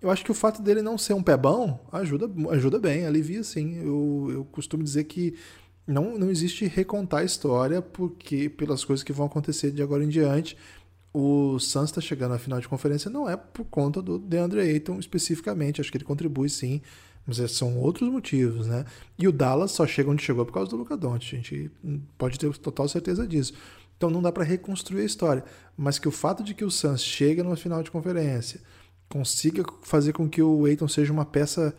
Eu 0.00 0.10
acho 0.10 0.24
que 0.24 0.30
o 0.30 0.34
fato 0.34 0.62
dele 0.62 0.82
não 0.82 0.98
ser 0.98 1.14
um 1.14 1.22
pé 1.22 1.36
bom 1.36 1.80
ajuda, 1.92 2.30
ajuda 2.50 2.78
bem, 2.78 3.06
alivia 3.06 3.42
sim. 3.42 3.76
Eu, 3.76 4.28
eu 4.30 4.44
costumo 4.46 4.82
dizer 4.82 5.04
que 5.04 5.34
não, 5.86 6.18
não 6.18 6.30
existe 6.30 6.66
recontar 6.66 7.20
a 7.20 7.24
história 7.24 7.80
porque 7.82 8.48
pelas 8.48 8.84
coisas 8.84 9.02
que 9.02 9.12
vão 9.12 9.26
acontecer 9.26 9.70
de 9.70 9.82
agora 9.82 10.04
em 10.04 10.08
diante. 10.08 10.56
O 11.12 11.60
Suns 11.60 11.90
está 11.90 12.00
chegando 12.00 12.34
à 12.34 12.38
final 12.38 12.60
de 12.60 12.66
conferência 12.66 13.08
não 13.08 13.30
é 13.30 13.36
por 13.36 13.64
conta 13.66 14.02
do 14.02 14.18
DeAndre 14.18 14.60
Ayton 14.60 14.98
especificamente, 14.98 15.80
acho 15.80 15.88
que 15.88 15.96
ele 15.96 16.04
contribui 16.04 16.48
sim, 16.48 16.82
mas 17.26 17.38
são 17.52 17.78
outros 17.78 18.08
motivos, 18.10 18.66
né? 18.66 18.84
E 19.18 19.26
o 19.26 19.32
Dallas 19.32 19.72
só 19.72 19.86
chega 19.86 20.10
onde 20.10 20.22
chegou 20.22 20.44
por 20.44 20.52
causa 20.52 20.70
do 20.70 20.76
Luca 20.76 20.96
Doncic, 20.96 21.32
a 21.32 21.36
gente 21.36 21.70
pode 22.18 22.38
ter 22.38 22.54
total 22.58 22.88
certeza 22.88 23.26
disso. 23.26 23.54
Então 23.96 24.10
não 24.10 24.20
dá 24.20 24.30
para 24.30 24.44
reconstruir 24.44 25.02
a 25.02 25.04
história. 25.04 25.44
Mas 25.76 25.98
que 25.98 26.08
o 26.08 26.10
fato 26.10 26.42
de 26.42 26.52
que 26.54 26.64
o 26.64 26.70
Suns 26.70 27.02
chega 27.02 27.42
no 27.42 27.56
final 27.56 27.82
de 27.82 27.90
conferência, 27.90 28.60
consiga 29.08 29.64
fazer 29.82 30.12
com 30.12 30.28
que 30.28 30.42
o 30.42 30.64
Aiton 30.66 30.88
seja 30.88 31.12
uma 31.12 31.24
peça 31.24 31.74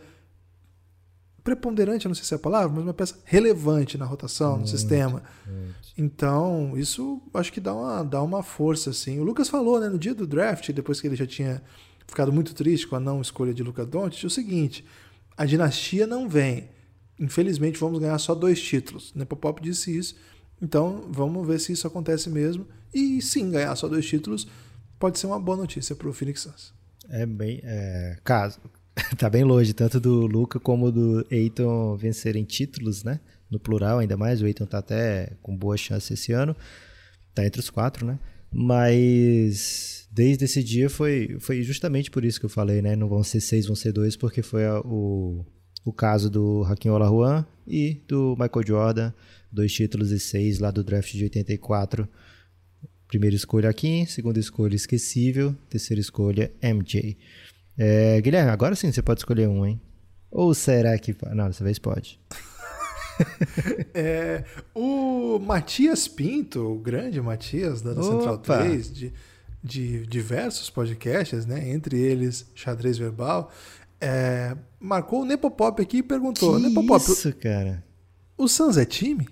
preponderante, 1.44 2.08
não 2.08 2.14
sei 2.14 2.24
se 2.24 2.34
é 2.34 2.36
a 2.36 2.40
palavra, 2.40 2.74
mas 2.74 2.82
uma 2.82 2.92
peça 2.92 3.20
relevante 3.24 3.96
na 3.96 4.04
rotação, 4.04 4.56
muito, 4.56 4.62
no 4.62 4.66
sistema. 4.66 5.22
Muito. 5.46 5.74
Então, 5.96 6.72
isso 6.76 7.22
acho 7.32 7.52
que 7.52 7.60
dá 7.60 7.72
uma, 7.72 8.02
dá 8.02 8.20
uma 8.20 8.42
força, 8.42 8.90
assim. 8.90 9.20
O 9.20 9.22
Lucas 9.22 9.48
falou, 9.48 9.78
né, 9.78 9.88
no 9.88 9.98
dia 9.98 10.12
do 10.12 10.26
draft, 10.26 10.72
depois 10.72 11.00
que 11.00 11.06
ele 11.06 11.14
já 11.14 11.26
tinha 11.26 11.62
ficado 12.06 12.32
muito 12.32 12.52
triste 12.52 12.88
com 12.88 12.96
a 12.96 13.00
não 13.00 13.20
escolha 13.20 13.54
de 13.54 13.62
Luca 13.62 13.86
Doncic, 13.86 14.24
o 14.24 14.30
seguinte, 14.30 14.84
a 15.36 15.44
dinastia 15.44 16.06
não 16.06 16.28
vem. 16.28 16.68
Infelizmente, 17.18 17.78
vamos 17.78 17.98
ganhar 17.98 18.18
só 18.18 18.34
dois 18.34 18.60
títulos. 18.60 19.12
Nepopop 19.14 19.60
disse 19.60 19.96
isso. 19.96 20.16
Então, 20.60 21.08
vamos 21.10 21.46
ver 21.46 21.60
se 21.60 21.72
isso 21.72 21.86
acontece 21.86 22.30
mesmo. 22.30 22.66
E 22.92 23.20
sim, 23.20 23.50
ganhar 23.50 23.74
só 23.76 23.88
dois 23.88 24.06
títulos 24.06 24.46
pode 24.98 25.18
ser 25.18 25.26
uma 25.26 25.40
boa 25.40 25.56
notícia 25.56 25.94
para 25.94 26.08
o 26.08 26.12
Phoenix 26.12 26.40
Suns. 26.42 26.74
É 27.08 27.26
bem. 27.26 27.60
É, 27.62 28.16
caso. 28.24 28.60
tá 29.16 29.28
bem 29.28 29.44
longe, 29.44 29.72
tanto 29.72 30.00
do 30.00 30.26
Luca 30.26 30.58
como 30.58 30.90
do 30.90 31.26
Eiton 31.30 31.96
vencerem 31.96 32.44
títulos, 32.44 33.04
né? 33.04 33.20
No 33.50 33.60
plural, 33.60 33.98
ainda 33.98 34.16
mais. 34.16 34.40
O 34.40 34.46
Eiton 34.46 34.66
tá 34.66 34.78
até 34.78 35.32
com 35.42 35.56
boa 35.56 35.76
chance 35.76 36.12
esse 36.12 36.32
ano. 36.32 36.56
Tá 37.34 37.44
entre 37.44 37.60
os 37.60 37.70
quatro, 37.70 38.06
né? 38.06 38.18
Mas 38.50 39.95
desde 40.16 40.46
esse 40.46 40.62
dia 40.64 40.88
foi, 40.88 41.36
foi 41.38 41.62
justamente 41.62 42.10
por 42.10 42.24
isso 42.24 42.40
que 42.40 42.46
eu 42.46 42.50
falei, 42.50 42.80
né? 42.80 42.96
Não 42.96 43.06
vão 43.06 43.22
ser 43.22 43.38
seis, 43.38 43.66
vão 43.66 43.76
ser 43.76 43.92
dois, 43.92 44.16
porque 44.16 44.40
foi 44.40 44.64
a, 44.64 44.80
o, 44.80 45.44
o 45.84 45.92
caso 45.92 46.30
do 46.30 46.64
Hakim 46.64 46.88
Olajuwon 46.88 47.44
e 47.68 48.00
do 48.08 48.34
Michael 48.40 48.66
Jordan 48.66 49.12
dois 49.52 49.70
títulos 49.74 50.10
e 50.12 50.18
seis 50.18 50.58
lá 50.58 50.70
do 50.70 50.82
draft 50.82 51.12
de 51.12 51.24
84. 51.24 52.08
Primeira 53.06 53.36
escolha 53.36 53.68
aqui, 53.68 54.06
segunda 54.06 54.40
escolha 54.40 54.74
esquecível, 54.74 55.54
terceira 55.68 56.00
escolha 56.00 56.50
MJ. 56.62 57.16
É, 57.76 58.18
Guilherme, 58.22 58.50
agora 58.50 58.74
sim 58.74 58.90
você 58.90 59.02
pode 59.02 59.20
escolher 59.20 59.46
um, 59.48 59.66
hein? 59.66 59.78
Ou 60.30 60.54
será 60.54 60.98
que. 60.98 61.14
Não, 61.34 61.46
dessa 61.46 61.62
vez 61.62 61.78
pode. 61.78 62.18
é, 63.92 64.44
o 64.74 65.38
Matias 65.38 66.08
Pinto, 66.08 66.60
o 66.60 66.78
grande 66.78 67.20
Matias 67.20 67.82
da 67.82 67.94
Central 67.94 68.38
3, 68.38 68.94
de, 68.94 69.12
de 69.66 70.06
diversos 70.06 70.70
podcasts, 70.70 71.44
né? 71.44 71.68
Entre 71.68 71.98
eles 71.98 72.46
Xadrez 72.54 72.96
Verbal, 72.96 73.50
é, 74.00 74.56
marcou 74.78 75.22
o 75.22 75.24
Nepopop 75.24 75.82
aqui 75.82 75.98
e 75.98 76.02
perguntou: 76.02 76.56
que 76.56 76.62
Nepopop, 76.62 77.02
isso, 77.02 77.32
cara? 77.34 77.84
O 78.38 78.46
Sans 78.46 78.76
é 78.78 78.84
time? 78.84 79.26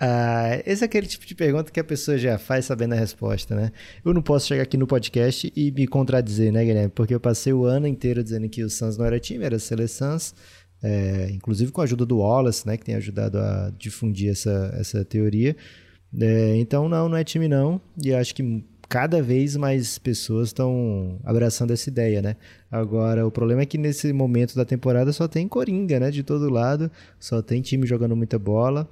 Ah, 0.00 0.62
esse 0.64 0.84
é 0.84 0.86
aquele 0.86 1.08
tipo 1.08 1.26
de 1.26 1.34
pergunta 1.34 1.72
que 1.72 1.80
a 1.80 1.84
pessoa 1.84 2.16
já 2.16 2.38
faz 2.38 2.66
sabendo 2.66 2.94
a 2.94 2.96
resposta, 2.96 3.54
né? 3.56 3.72
Eu 4.04 4.14
não 4.14 4.22
posso 4.22 4.46
chegar 4.46 4.62
aqui 4.62 4.76
no 4.76 4.86
podcast 4.86 5.52
e 5.54 5.72
me 5.72 5.88
contradizer, 5.88 6.52
né, 6.52 6.64
Guilherme? 6.64 6.92
Porque 6.94 7.12
eu 7.12 7.18
passei 7.18 7.52
o 7.52 7.64
ano 7.64 7.86
inteiro 7.86 8.22
dizendo 8.22 8.48
que 8.48 8.62
o 8.62 8.70
Suns 8.70 8.96
não 8.96 9.04
era 9.04 9.18
time, 9.18 9.44
era 9.44 9.58
Seleções, 9.58 10.34
é, 10.80 11.28
inclusive 11.32 11.72
com 11.72 11.80
a 11.80 11.84
ajuda 11.84 12.06
do 12.06 12.18
Wallace, 12.18 12.64
né, 12.64 12.76
que 12.76 12.84
tem 12.84 12.94
ajudado 12.94 13.38
a 13.38 13.72
difundir 13.76 14.30
essa, 14.30 14.72
essa 14.78 15.04
teoria. 15.04 15.56
É, 16.16 16.56
então, 16.56 16.88
não, 16.88 17.08
não 17.08 17.16
é 17.16 17.24
time 17.24 17.48
não, 17.48 17.80
e 18.00 18.14
acho 18.14 18.32
que 18.36 18.64
cada 18.88 19.22
vez 19.22 19.54
mais 19.56 19.98
pessoas 19.98 20.48
estão 20.48 21.20
abraçando 21.22 21.72
essa 21.72 21.90
ideia, 21.90 22.22
né? 22.22 22.36
Agora, 22.70 23.26
o 23.26 23.30
problema 23.30 23.62
é 23.62 23.66
que 23.66 23.76
nesse 23.76 24.12
momento 24.12 24.54
da 24.54 24.64
temporada 24.64 25.12
só 25.12 25.28
tem 25.28 25.46
Coringa, 25.46 26.00
né? 26.00 26.10
De 26.10 26.22
todo 26.22 26.48
lado, 26.48 26.90
só 27.20 27.42
tem 27.42 27.60
time 27.60 27.86
jogando 27.86 28.16
muita 28.16 28.38
bola. 28.38 28.88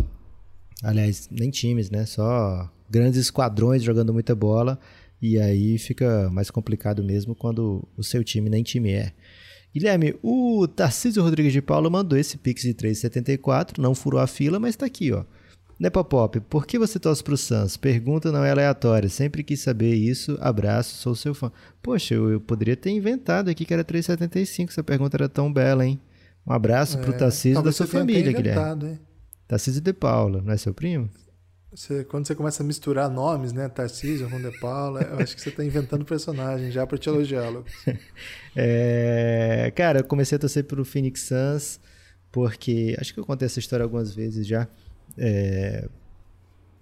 Aliás, 0.83 1.29
nem 1.31 1.51
times, 1.51 1.91
né? 1.91 2.05
Só 2.05 2.71
grandes 2.91 3.19
esquadrões 3.19 3.83
jogando 3.83 4.13
muita 4.13 4.35
bola. 4.35 4.79
E 5.21 5.39
aí 5.39 5.79
fica 5.79 6.29
mais 6.31 6.51
complicado 6.51 7.03
mesmo 7.03 7.35
quando 7.35 7.89
o 7.97 8.03
seu 8.03 8.23
time 8.23 8.51
nem 8.51 8.63
time 8.63 8.93
é. 8.93 9.13
Guilherme, 9.75 10.15
o 10.23 10.67
Tarcísio 10.69 11.23
Rodrigues 11.23 11.53
de 11.53 11.63
Paula 11.63 11.89
mandou 11.89 12.19
esse 12.19 12.37
Pix 12.39 12.63
de 12.63 12.75
3,74, 12.75 13.79
não 13.79 13.95
furou 13.95 14.21
a 14.21 14.27
fila, 14.27 14.59
mas 14.59 14.71
está 14.71 14.87
aqui, 14.87 15.13
ó. 15.13 15.25
Nepopop, 15.79 16.41
por 16.41 16.67
que 16.67 16.79
você 16.79 16.99
torce 16.99 17.23
pro 17.23 17.37
Suns? 17.37 17.77
Pergunta 17.77 18.33
não 18.33 18.43
é 18.43 18.51
aleatória. 18.51 19.09
Sempre 19.11 19.45
quis 19.45 19.61
saber 19.61 19.95
isso. 19.95 20.39
Abraço, 20.41 20.97
sou 20.97 21.15
seu 21.15 21.35
fã. 21.35 21.53
Poxa, 21.83 22.15
eu, 22.15 22.31
eu 22.31 22.41
poderia 22.41 22.77
ter 22.77 22.91
inventado 22.91 23.51
aqui 23.51 23.65
que 23.65 23.75
era 23.75 23.85
3,75. 23.85 24.71
Essa 24.71 24.83
pergunta 24.83 25.17
era 25.17 25.29
tão 25.29 25.53
bela, 25.53 25.85
hein? 25.85 26.01
Um 26.47 26.53
abraço 26.53 26.97
é, 26.99 27.03
pro 27.03 27.13
Tarcísio 27.13 27.63
da 27.63 27.73
sua 27.73 27.87
família, 27.87 28.33
Guilherme. 28.33 28.87
Hein? 28.87 29.01
Tarcísio 29.47 29.83
de 29.83 29.93
Paula, 29.93 30.41
não 30.41 30.53
é 30.53 30.57
seu 30.57 30.73
primo? 30.73 31.11
Você, 31.71 32.05
quando 32.05 32.27
você 32.27 32.35
começa 32.35 32.63
a 32.63 32.67
misturar 32.67 33.11
nomes, 33.11 33.53
né? 33.53 33.69
Tarcísio 33.69 34.31
com 34.31 34.41
de 34.41 34.51
Paula, 34.59 35.03
eu 35.03 35.19
acho 35.19 35.35
que 35.37 35.43
você 35.43 35.51
está 35.51 35.63
inventando 35.63 36.07
personagem 36.07 36.71
já 36.71 36.87
para 36.87 36.97
te 36.97 37.09
elogiá-lo. 37.09 37.67
é, 38.57 39.71
cara, 39.77 40.01
eu 40.01 40.05
comecei 40.05 40.37
a 40.37 40.39
torcer 40.39 40.65
pro 40.65 40.85
Phoenix 40.87 41.23
Suns 41.23 41.81
porque 42.33 42.97
acho 42.99 43.13
que 43.13 43.21
eu 43.21 43.25
contei 43.25 43.47
essa 43.47 43.59
história 43.59 43.83
algumas 43.83 44.15
vezes 44.15 44.47
já. 44.47 44.69
É, 45.19 45.89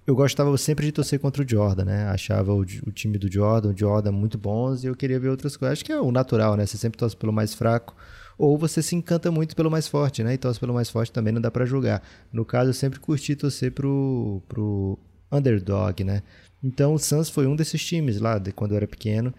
eu 0.07 0.15
gostava 0.15 0.57
sempre 0.59 0.87
de 0.87 0.93
torcer 0.93 1.19
contra 1.19 1.43
o 1.43 1.49
Jordan, 1.49 1.85
né? 1.85 2.05
Achava 2.09 2.53
o, 2.53 2.61
o, 2.61 2.93
time 2.93 3.17
do 3.17 3.31
Jordan, 3.33 3.73
o 3.73 3.77
Jordan 3.77 4.13
muito 4.13 4.37
bons 4.37 4.85
e 4.85 4.87
eu 4.87 4.95
queria 4.95 5.19
ver 5.19 5.29
outras 5.29 5.57
coisas. 5.57 5.79
Acho 5.79 5.85
que 5.85 5.93
é 5.93 6.01
o 6.01 6.13
natural, 6.13 6.57
né? 6.57 6.67
Você 6.67 6.77
sempre 6.77 6.99
torce 6.99 7.17
pelo 7.17 7.33
mais 7.33 7.55
fraco 7.55 7.97
ou 8.37 8.59
você 8.59 8.83
se 8.83 8.95
encanta 8.95 9.31
muito 9.31 9.57
pelo 9.57 9.71
mais 9.71 9.89
forte, 9.89 10.23
né? 10.23 10.35
E 10.35 10.39
torce 10.39 10.61
pelo 10.61 10.75
mais 10.75 10.91
forte 10.91 11.11
também 11.11 11.33
não 11.33 11.41
dá 11.41 11.51
para 11.51 11.65
julgar. 11.65 12.03
No 12.33 12.45
caso, 12.45 12.71
eu 12.71 12.75
sempre 12.75 13.01
curti 13.01 13.35
torcer 13.35 13.73
pro, 13.73 14.43
pro 14.49 14.99
underdog, 15.33 16.05
né? 16.05 16.23
Então 16.63 16.95
o 16.95 16.99
Suns 16.99 17.31
foi 17.31 17.47
um 17.47 17.57
desses 17.57 17.83
times 17.85 18.21
lá, 18.21 18.39
de 18.39 18.53
quando 18.53 18.73
eu 18.73 18.77
era 18.77 18.87
pequeno, 18.87 19.33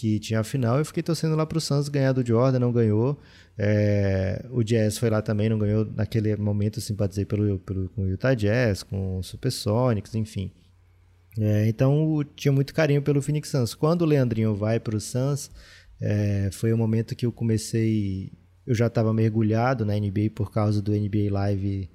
que 0.00 0.18
tinha 0.18 0.40
a 0.40 0.44
final. 0.44 0.78
Eu 0.78 0.84
fiquei 0.84 1.02
torcendo 1.02 1.36
lá 1.36 1.44
pro 1.44 1.60
Suns 1.60 1.88
ganhar 1.88 2.12
do 2.12 2.26
Jordan, 2.26 2.58
não 2.58 2.72
ganhou. 2.72 3.20
É, 3.58 4.46
o 4.50 4.62
Jazz 4.62 4.96
foi 4.96 5.10
lá 5.10 5.20
também, 5.20 5.50
não 5.50 5.58
ganhou 5.58 5.84
naquele 5.84 6.34
momento, 6.36 6.80
simpatizei 6.80 7.26
pelo, 7.26 7.58
pelo, 7.58 7.88
com 7.90 8.04
o 8.04 8.08
Utah 8.08 8.34
Jazz, 8.34 8.82
com 8.82 9.18
o 9.18 9.22
Supersonics, 9.22 10.14
enfim. 10.14 10.50
É, 11.38 11.68
então 11.68 12.24
tinha 12.34 12.50
muito 12.50 12.72
carinho 12.72 13.02
pelo 13.02 13.20
Phoenix 13.20 13.50
Suns. 13.50 13.74
Quando 13.74 14.02
o 14.02 14.06
Leandrinho 14.06 14.54
vai 14.54 14.80
para 14.80 14.96
o 14.96 15.00
Suns, 15.00 15.50
é, 16.00 16.48
foi 16.50 16.72
o 16.72 16.78
momento 16.78 17.14
que 17.14 17.26
eu 17.26 17.32
comecei 17.32 18.32
eu 18.66 18.74
já 18.74 18.86
estava 18.86 19.12
mergulhado 19.12 19.84
na 19.84 19.94
NBA 19.94 20.30
por 20.34 20.52
causa 20.52 20.80
do 20.80 20.92
NBA 20.92 21.30
Live 21.30 21.90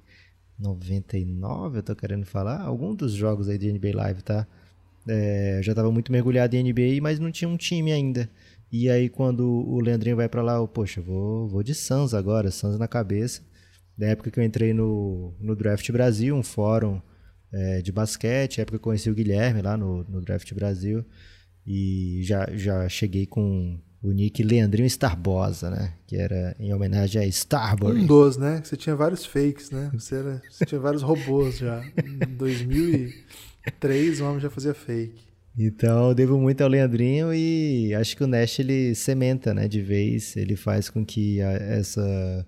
99, 0.58 1.78
eu 1.78 1.82
tô 1.82 1.96
querendo 1.96 2.24
falar, 2.26 2.60
algum 2.60 2.94
dos 2.94 3.12
jogos 3.12 3.48
aí 3.48 3.58
de 3.58 3.72
NBA 3.72 3.94
Live, 3.94 4.22
tá? 4.22 4.46
É, 5.08 5.60
já 5.62 5.72
estava 5.72 5.90
muito 5.90 6.10
mergulhado 6.10 6.56
em 6.56 6.62
NBA, 6.62 7.00
mas 7.00 7.18
não 7.18 7.30
tinha 7.30 7.48
um 7.48 7.56
time 7.56 7.92
ainda. 7.92 8.28
E 8.70 8.90
aí 8.90 9.08
quando 9.08 9.46
o 9.46 9.80
Leandrinho 9.80 10.16
vai 10.16 10.28
para 10.28 10.42
lá, 10.42 10.56
eu, 10.56 10.66
poxa, 10.66 11.00
vou, 11.00 11.48
vou 11.48 11.62
de 11.62 11.74
Suns 11.74 12.12
agora, 12.12 12.50
Suns 12.50 12.78
na 12.78 12.88
cabeça. 12.88 13.42
Da 13.96 14.08
época 14.08 14.30
que 14.30 14.38
eu 14.38 14.44
entrei 14.44 14.74
no, 14.74 15.34
no 15.40 15.54
Draft 15.54 15.90
Brasil, 15.90 16.34
um 16.34 16.42
fórum 16.42 17.00
é, 17.52 17.80
de 17.80 17.92
basquete, 17.92 18.60
época 18.60 18.78
que 18.78 18.82
eu 18.82 18.84
conheci 18.84 19.10
o 19.10 19.14
Guilherme 19.14 19.62
lá 19.62 19.76
no, 19.76 20.04
no 20.04 20.20
Draft 20.20 20.52
Brasil. 20.52 21.04
E 21.66 22.20
já, 22.22 22.46
já 22.54 22.88
cheguei 22.88 23.26
com 23.26 23.78
o 24.02 24.12
nick 24.12 24.42
Leandrinho 24.42 24.86
Starbosa, 24.86 25.70
né? 25.70 25.94
Que 26.06 26.16
era 26.16 26.54
em 26.58 26.72
homenagem 26.74 27.22
a 27.22 27.26
Starboy. 27.26 27.92
Um 27.92 28.06
dos, 28.06 28.36
né? 28.36 28.60
Você 28.62 28.76
tinha 28.76 28.94
vários 28.94 29.24
fakes, 29.24 29.70
né? 29.70 29.90
Você, 29.94 30.16
era, 30.16 30.42
você 30.48 30.64
tinha 30.64 30.80
vários 30.80 31.02
robôs 31.02 31.58
já. 31.58 31.82
Em 32.04 32.36
2003 32.36 33.45
o 34.20 34.24
homem 34.24 34.40
já 34.40 34.50
fazia 34.50 34.74
fake. 34.74 35.26
Então, 35.58 36.08
eu 36.08 36.14
devo 36.14 36.38
muito 36.38 36.60
ao 36.60 36.68
Leandrinho 36.68 37.32
e 37.32 37.94
acho 37.94 38.16
que 38.16 38.22
o 38.22 38.26
Nash 38.26 38.58
ele 38.58 38.94
sementa, 38.94 39.54
né, 39.54 39.66
de 39.66 39.80
vez, 39.80 40.36
ele 40.36 40.54
faz 40.54 40.90
com 40.90 41.04
que 41.04 41.40
a, 41.40 41.52
essa 41.52 42.46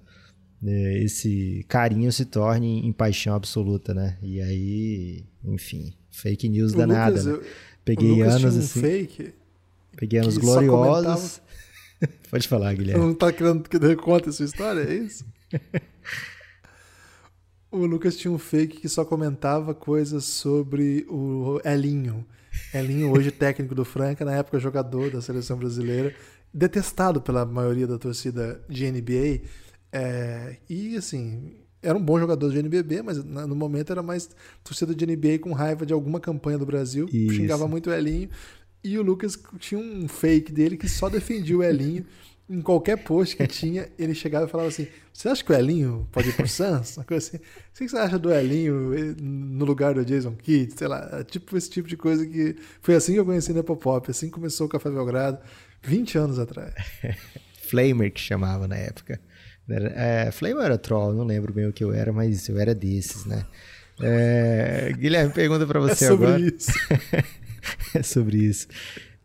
é, 0.65 0.99
esse 1.03 1.65
carinho 1.69 2.13
se 2.13 2.25
torne 2.25 2.87
em 2.87 2.93
paixão 2.93 3.35
absoluta, 3.35 3.95
né? 3.95 4.19
E 4.23 4.41
aí, 4.41 5.25
enfim, 5.45 5.95
fake 6.11 6.49
news 6.49 6.75
o 6.75 6.77
danada. 6.77 7.11
Lucas, 7.11 7.27
né? 7.27 7.33
eu, 7.33 7.43
peguei 7.85 8.23
anos 8.23 8.57
um 8.57 8.59
assim. 8.59 8.81
Fake 8.81 9.33
peguei 9.97 10.21
anos 10.21 10.39
gloriosos. 10.39 11.41
Pode 12.31 12.47
falar, 12.47 12.75
Guilherme. 12.75 13.05
Não 13.05 13.15
tá 13.15 13.33
querendo 13.33 13.69
que 13.69 13.77
eu 13.77 13.97
conte 13.97 14.29
essa 14.29 14.45
história, 14.45 14.81
é 14.81 14.95
isso? 14.95 15.25
o 17.71 17.85
Lucas 17.85 18.17
tinha 18.17 18.33
um 18.33 18.39
fake 18.39 18.81
que 18.81 18.89
só 18.89 19.05
comentava 19.05 19.75
coisas 19.75 20.25
sobre 20.25 21.07
o 21.09 21.61
Elinho. 21.65 22.25
Elinho, 22.73 23.13
hoje 23.13 23.31
técnico 23.31 23.75
do 23.75 23.85
Franca, 23.85 24.25
na 24.25 24.35
época 24.35 24.59
jogador 24.59 25.11
da 25.11 25.21
seleção 25.21 25.57
brasileira, 25.57 26.15
detestado 26.53 27.21
pela 27.21 27.45
maioria 27.45 27.87
da 27.87 27.99
torcida 27.99 28.61
de 28.69 28.91
NBA. 28.91 29.43
É, 29.93 30.57
e 30.69 30.97
assim, 30.97 31.57
era 31.83 31.97
um 31.97 32.03
bom 32.03 32.19
jogador 32.19 32.51
de 32.51 32.59
NBB, 32.59 33.03
mas 33.03 33.23
no 33.23 33.55
momento 33.55 33.93
era 33.93 34.03
mais 34.03 34.29
torcida 34.65 34.95
de 34.95 35.07
NBA 35.07 35.39
com 35.41 35.53
raiva 35.53 35.87
de 35.87 35.93
alguma 35.93 36.21
campanha 36.21 36.59
do 36.59 36.67
Brasil. 36.67 37.07
Isso. 37.13 37.35
Xingava 37.35 37.69
muito 37.69 37.91
o 37.91 37.93
Elinho. 37.93 38.29
E 38.83 38.99
o 38.99 39.03
Lucas 39.03 39.39
tinha 39.59 39.81
um 39.81 40.09
fake 40.09 40.53
dele 40.53 40.77
que 40.77 40.89
só 40.89 41.09
defendia 41.09 41.57
o 41.57 41.63
Elinho. 41.63 42.05
Em 42.49 42.61
qualquer 42.61 42.97
post 42.99 43.37
que 43.37 43.47
tinha, 43.47 43.89
ele 43.99 44.15
chegava 44.15 44.47
e 44.47 44.49
falava 44.49 44.69
assim: 44.69 44.87
Você 45.13 45.29
acha 45.29 45.45
que 45.45 45.53
o 45.53 45.55
Elinho 45.55 46.09
pode 46.13 46.29
ir 46.31 46.33
pro 46.33 46.49
Suns? 46.49 46.97
Uma 46.97 47.05
coisa 47.05 47.27
assim. 47.27 47.37
O 47.37 47.79
que 47.79 47.89
você 47.89 47.97
acha 47.97 48.19
do 48.19 48.33
Elinho 48.33 49.17
no 49.21 49.65
lugar 49.65 49.95
do 49.95 50.05
Jason 50.05 50.35
Kidd? 50.35 50.73
Sei 50.77 50.89
lá, 50.89 51.25
tipo 51.25 51.57
esse 51.57 51.71
tipo 51.71 51.89
de 51.89 51.97
coisa 51.97 52.27
que. 52.27 52.57
Foi 52.81 52.95
assim 52.95 53.13
que 53.13 53.21
eu 53.21 53.25
conheci 53.25 53.53
na 53.53 53.63
Pop, 53.63 54.11
assim 54.11 54.31
começou 54.31 54.67
o 54.67 54.71
Café 54.71 54.91
Belgrado, 54.91 55.39
20 55.83 56.19
anos 56.19 56.39
atrás. 56.39 56.75
Flamer 57.69 58.11
que 58.11 58.21
chamava 58.21 58.67
na 58.67 58.77
época. 58.77 59.21
É, 59.71 60.31
Flame 60.33 60.63
era 60.63 60.79
troll, 60.79 61.13
não 61.13 61.25
lembro 61.25 61.53
bem 61.53 61.67
o 61.67 61.73
que 61.73 61.85
eu 61.85 61.93
era, 61.93 62.11
mas 62.11 62.49
eu 62.49 62.59
era 62.59 62.75
desses, 62.75 63.27
né? 63.27 63.45
É, 64.01 64.93
Guilherme, 64.97 65.33
pergunta 65.33 65.67
para 65.67 65.79
você 65.79 66.07
é 66.07 66.09
sobre 66.09 66.27
agora. 66.27 66.41
Isso. 66.41 66.71
é 67.95 68.03
sobre 68.03 68.39
isso. 68.39 68.69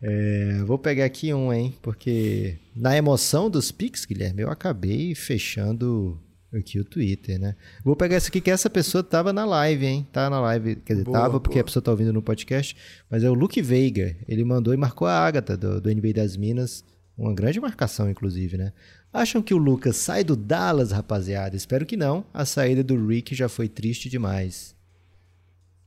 É, 0.06 0.62
vou 0.66 0.78
pegar 0.78 1.06
aqui 1.06 1.34
um, 1.34 1.54
hein? 1.54 1.74
Porque 1.82 2.58
na 2.76 2.98
emoção 2.98 3.50
dos 3.50 3.72
Pix, 3.72 4.06
Guilherme, 4.06 4.42
eu 4.42 4.50
acabei 4.50 5.16
fechando 5.16 6.20
aqui 6.54 6.78
o 6.78 6.84
Twitter, 6.84 7.40
né? 7.40 7.56
Vou 7.86 7.96
pegar 7.96 8.18
esse 8.18 8.28
aqui 8.28 8.42
que 8.42 8.52
essa 8.52 8.70
pessoa 8.70 9.02
tava 9.02 9.32
na 9.32 9.46
live, 9.46 9.86
hein? 9.86 10.06
Tá 10.12 10.30
na 10.30 10.42
live, 10.42 10.76
quer 10.76 10.94
dizer, 10.94 11.06
boa, 11.06 11.18
tava 11.18 11.40
porque 11.40 11.56
boa. 11.56 11.62
a 11.62 11.64
pessoa 11.64 11.82
tá 11.82 11.90
ouvindo 11.90 12.12
no 12.12 12.22
podcast, 12.22 12.76
mas 13.10 13.24
é 13.24 13.30
o 13.30 13.34
Luke 13.34 13.62
Veiga. 13.62 14.18
Ele 14.28 14.44
mandou 14.44 14.74
e 14.74 14.78
marcou 14.78 15.08
a 15.08 15.14
Agatha 15.14 15.56
do, 15.56 15.80
do 15.80 15.90
NBA 15.90 16.14
das 16.14 16.36
Minas. 16.36 16.84
Uma 17.18 17.34
grande 17.34 17.62
marcação, 17.62 18.10
inclusive, 18.10 18.58
né? 18.58 18.74
Acham 19.14 19.42
que 19.42 19.54
o 19.54 19.58
Lucas 19.58 19.96
sai 19.96 20.24
do 20.24 20.36
Dallas, 20.36 20.92
rapaziada? 20.92 21.56
Espero 21.56 21.86
que 21.86 21.96
não. 21.96 22.26
A 22.34 22.44
saída 22.44 22.84
do 22.84 23.08
Rick 23.08 23.34
já 23.36 23.48
foi 23.48 23.70
triste 23.70 24.10
demais. 24.10 24.73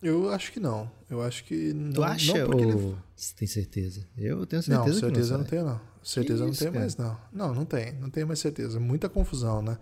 Eu 0.03 0.31
acho 0.31 0.53
que 0.53 0.61
não. 0.61 0.91
Eu 1.09 1.23
acho 1.23 1.45
que 1.45 1.73
não. 1.73 1.93
Tu 1.93 2.03
acha 2.03 2.47
não 2.47 2.55
ou 2.55 2.61
ele... 2.61 2.97
tem 3.37 3.49
certeza? 3.49 4.07
Eu 4.17 4.47
tenho 4.47 4.63
certeza 4.63 4.93
não, 4.93 5.01
certeza 5.01 5.33
não, 5.33 5.39
não 5.39 5.47
tenho 5.47 5.65
não. 5.65 5.81
Certeza 6.03 6.45
que 6.45 6.51
não 6.51 6.57
tenho 6.57 6.75
mais 6.75 6.97
não. 6.97 7.19
Não, 7.33 7.55
não 7.55 7.65
tem. 7.65 7.93
Não 7.95 8.11
tenho 8.11 8.27
mais 8.27 8.39
certeza. 8.39 8.79
Muita 8.79 9.09
confusão, 9.09 9.63
né? 9.63 9.79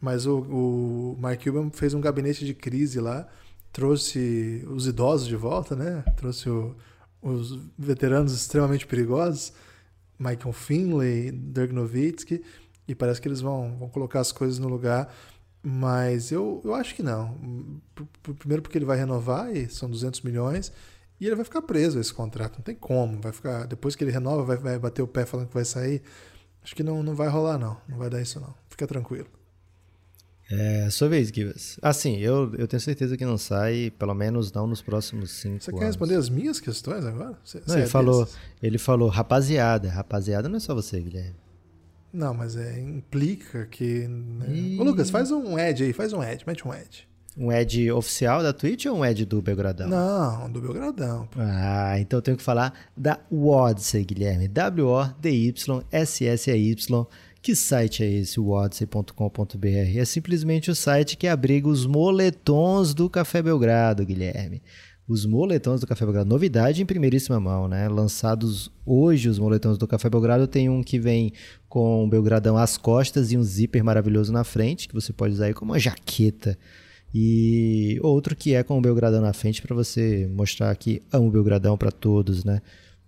Mas 0.00 0.26
o, 0.26 0.40
o 0.40 1.16
Mark 1.18 1.42
Cuban 1.42 1.70
fez 1.70 1.94
um 1.94 2.00
gabinete 2.00 2.44
de 2.44 2.52
crise 2.52 3.00
lá, 3.00 3.26
trouxe 3.72 4.62
os 4.68 4.86
idosos 4.86 5.26
de 5.26 5.36
volta, 5.36 5.74
né? 5.74 6.04
Trouxe 6.16 6.50
o, 6.50 6.76
os 7.22 7.58
veteranos 7.78 8.34
extremamente 8.34 8.86
perigosos, 8.86 9.52
Michael 10.18 10.52
Finley, 10.52 11.32
Dirk 11.32 11.72
Nowitzki 11.72 12.42
e 12.86 12.94
parece 12.94 13.20
que 13.20 13.28
eles 13.28 13.40
vão, 13.40 13.76
vão 13.78 13.88
colocar 13.88 14.20
as 14.20 14.30
coisas 14.30 14.58
no 14.58 14.68
lugar. 14.68 15.12
Mas 15.66 16.30
eu, 16.30 16.60
eu 16.62 16.74
acho 16.74 16.94
que 16.94 17.02
não. 17.02 17.38
Primeiro 18.38 18.60
porque 18.62 18.76
ele 18.76 18.84
vai 18.84 18.98
renovar, 18.98 19.50
e 19.56 19.66
são 19.70 19.88
200 19.88 20.20
milhões, 20.20 20.70
e 21.18 21.26
ele 21.26 21.34
vai 21.34 21.44
ficar 21.44 21.62
preso 21.62 21.96
a 21.96 22.00
esse 22.02 22.12
contrato. 22.12 22.56
Não 22.56 22.62
tem 22.62 22.74
como. 22.74 23.18
Vai 23.18 23.32
ficar 23.32 23.66
Depois 23.66 23.96
que 23.96 24.04
ele 24.04 24.10
renova, 24.10 24.44
vai, 24.44 24.58
vai 24.58 24.78
bater 24.78 25.00
o 25.00 25.08
pé 25.08 25.24
falando 25.24 25.48
que 25.48 25.54
vai 25.54 25.64
sair. 25.64 26.02
Acho 26.62 26.76
que 26.76 26.82
não, 26.82 27.02
não 27.02 27.14
vai 27.14 27.28
rolar, 27.28 27.56
não. 27.56 27.78
Não 27.88 27.96
vai 27.96 28.10
dar 28.10 28.20
isso, 28.20 28.38
não. 28.38 28.54
Fica 28.68 28.86
tranquilo. 28.86 29.26
É, 30.50 30.90
sua 30.90 31.08
vez, 31.08 31.28
Givas. 31.28 31.78
Assim, 31.80 32.18
eu, 32.18 32.54
eu 32.56 32.68
tenho 32.68 32.80
certeza 32.80 33.16
que 33.16 33.24
não 33.24 33.38
sai, 33.38 33.90
pelo 33.98 34.14
menos 34.14 34.52
não 34.52 34.66
nos 34.66 34.82
próximos 34.82 35.30
cinco 35.30 35.64
Você 35.64 35.70
anos. 35.70 35.80
quer 35.80 35.86
responder 35.86 36.16
as 36.16 36.28
minhas 36.28 36.60
questões 36.60 37.06
agora? 37.06 37.38
Você, 37.42 37.58
não, 37.60 37.66
você 37.66 37.74
ele, 37.74 37.82
é 37.84 37.86
falou, 37.86 38.28
ele 38.62 38.78
falou, 38.78 39.08
rapaziada. 39.08 39.88
Rapaziada 39.88 40.46
não 40.46 40.58
é 40.58 40.60
só 40.60 40.74
você, 40.74 41.00
Guilherme. 41.00 41.43
Não, 42.14 42.32
mas 42.32 42.56
é, 42.56 42.80
implica 42.80 43.66
que. 43.66 44.06
Né? 44.06 44.46
E... 44.48 44.80
Ô, 44.80 44.84
Lucas, 44.84 45.10
faz 45.10 45.32
um 45.32 45.56
ad 45.56 45.82
aí, 45.82 45.92
faz 45.92 46.12
um 46.12 46.20
ad, 46.20 46.44
mete 46.46 46.64
um 46.66 46.70
ad. 46.70 47.08
Um 47.36 47.50
ad 47.50 47.90
oficial 47.90 48.40
da 48.40 48.52
Twitch 48.52 48.86
ou 48.86 48.98
um 48.98 49.02
ad 49.02 49.24
do 49.24 49.42
Belgradão? 49.42 49.88
Não, 49.88 50.48
do 50.48 50.60
Belgradão. 50.60 51.26
Pô. 51.26 51.40
Ah, 51.40 51.98
então 51.98 52.18
eu 52.18 52.22
tenho 52.22 52.36
que 52.36 52.42
falar 52.44 52.72
da 52.96 53.18
Wodsey, 53.32 54.04
Guilherme. 54.04 54.46
W-O-D-Y-S-S-E-Y. 54.46 55.16
Que 57.42 57.56
site 57.56 58.04
é 58.04 58.10
esse, 58.10 58.38
wodsey.com.br? 58.38 59.98
É 59.98 60.04
simplesmente 60.04 60.70
o 60.70 60.74
site 60.74 61.16
que 61.16 61.26
abriga 61.26 61.66
os 61.68 61.84
moletons 61.84 62.94
do 62.94 63.10
Café 63.10 63.42
Belgrado, 63.42 64.06
Guilherme 64.06 64.62
os 65.06 65.26
moletons 65.26 65.80
do 65.80 65.86
Café 65.86 66.04
Belgrado. 66.04 66.28
Novidade 66.28 66.82
em 66.82 66.86
primeiríssima 66.86 67.38
mão, 67.38 67.68
né? 67.68 67.88
Lançados 67.88 68.70
hoje 68.86 69.28
os 69.28 69.38
moletons 69.38 69.76
do 69.76 69.86
Café 69.86 70.08
Belgrado. 70.08 70.46
Tem 70.46 70.68
um 70.68 70.82
que 70.82 70.98
vem 70.98 71.32
com 71.68 72.04
o 72.04 72.08
Belgradão 72.08 72.56
às 72.56 72.76
costas 72.76 73.30
e 73.30 73.36
um 73.36 73.42
zíper 73.42 73.84
maravilhoso 73.84 74.32
na 74.32 74.44
frente, 74.44 74.88
que 74.88 74.94
você 74.94 75.12
pode 75.12 75.34
usar 75.34 75.46
aí 75.46 75.54
como 75.54 75.72
uma 75.72 75.78
jaqueta. 75.78 76.58
E 77.14 77.98
outro 78.02 78.34
que 78.34 78.54
é 78.54 78.62
com 78.62 78.78
o 78.78 78.80
Belgradão 78.80 79.20
na 79.20 79.32
frente 79.32 79.62
para 79.62 79.74
você 79.74 80.28
mostrar 80.34 80.74
que 80.74 81.02
amo 81.12 81.28
o 81.28 81.30
Belgradão 81.30 81.76
para 81.76 81.92
todos, 81.92 82.44
né? 82.44 82.60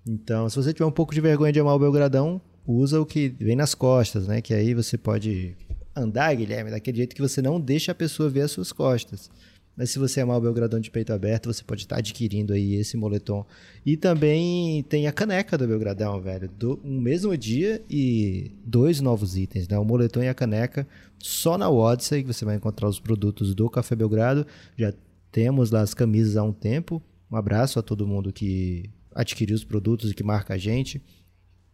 Então, 0.07 0.49
se 0.49 0.57
você 0.57 0.73
tiver 0.73 0.87
um 0.87 0.93
pouco 0.93 1.13
de 1.13 1.21
vergonha 1.21 1.53
de 1.53 1.59
amar 1.59 1.75
o 1.75 1.79
Belgradão, 1.79 2.41
usa 2.65 3.01
o 3.01 3.07
que 3.07 3.29
vem 3.41 3.57
nas 3.57 3.75
costas, 3.75 4.29
né? 4.29 4.41
Que 4.41 4.55
aí 4.55 4.75
você 4.75 4.97
pode 4.97 5.57
andar, 5.95 6.35
Guilherme, 6.37 6.71
daquele 6.71 6.99
jeito 6.99 7.17
que 7.17 7.23
você 7.23 7.43
não 7.43 7.59
deixa 7.59 7.91
a 7.91 7.95
pessoa 7.95 8.29
ver 8.29 8.43
as 8.43 8.53
suas 8.53 8.71
costas. 8.71 9.31
Mas 9.77 9.91
se 9.91 9.99
você 9.99 10.23
amar 10.23 10.39
o 10.39 10.41
Belgradão 10.41 10.81
de 10.81 10.91
peito 10.91 11.13
aberto, 11.13 11.53
você 11.53 11.63
pode 11.63 11.83
estar 11.83 11.99
adquirindo 11.99 12.55
aí 12.55 12.77
esse 12.77 12.97
moletom. 12.97 13.45
E 13.85 13.97
também 13.97 14.83
tem 14.85 15.07
a 15.07 15.13
caneca 15.13 15.59
do 15.59 15.67
Belgradão, 15.67 16.21
velho. 16.21 16.49
Do 16.49 16.81
um 16.83 16.99
mesmo 16.99 17.37
dia 17.37 17.85
e 17.91 18.53
dois 18.65 19.01
novos 19.03 19.37
itens, 19.37 19.69
né? 19.69 19.79
O 19.79 19.85
moletom 19.85 20.23
e 20.23 20.29
a 20.29 20.35
caneca. 20.35 20.89
Só 21.19 21.59
na 21.59 21.69
Odyssey 21.69 22.23
que 22.23 22.33
você 22.33 22.45
vai 22.45 22.57
encontrar 22.57 22.89
os 22.89 22.99
produtos 22.99 23.55
do 23.55 23.69
Café 23.69 23.95
Belgrado. 23.95 24.47
Já 24.79 24.95
temos 25.31 25.71
lá 25.71 25.83
as 25.83 25.93
camisas 25.93 26.39
há 26.39 26.43
um 26.43 26.53
tempo. 26.53 27.03
Um 27.31 27.37
abraço 27.37 27.79
a 27.79 27.83
todo 27.83 28.07
mundo 28.07 28.33
que 28.33 28.89
adquiriu 29.15 29.55
os 29.55 29.65
produtos 29.65 30.11
e 30.11 30.15
que 30.15 30.23
marca 30.23 30.55
a 30.55 30.59
gente. 30.59 31.03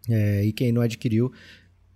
É, 0.09 0.45
e 0.45 0.53
quem 0.53 0.73
não 0.73 0.83
adquiriu, 0.83 1.33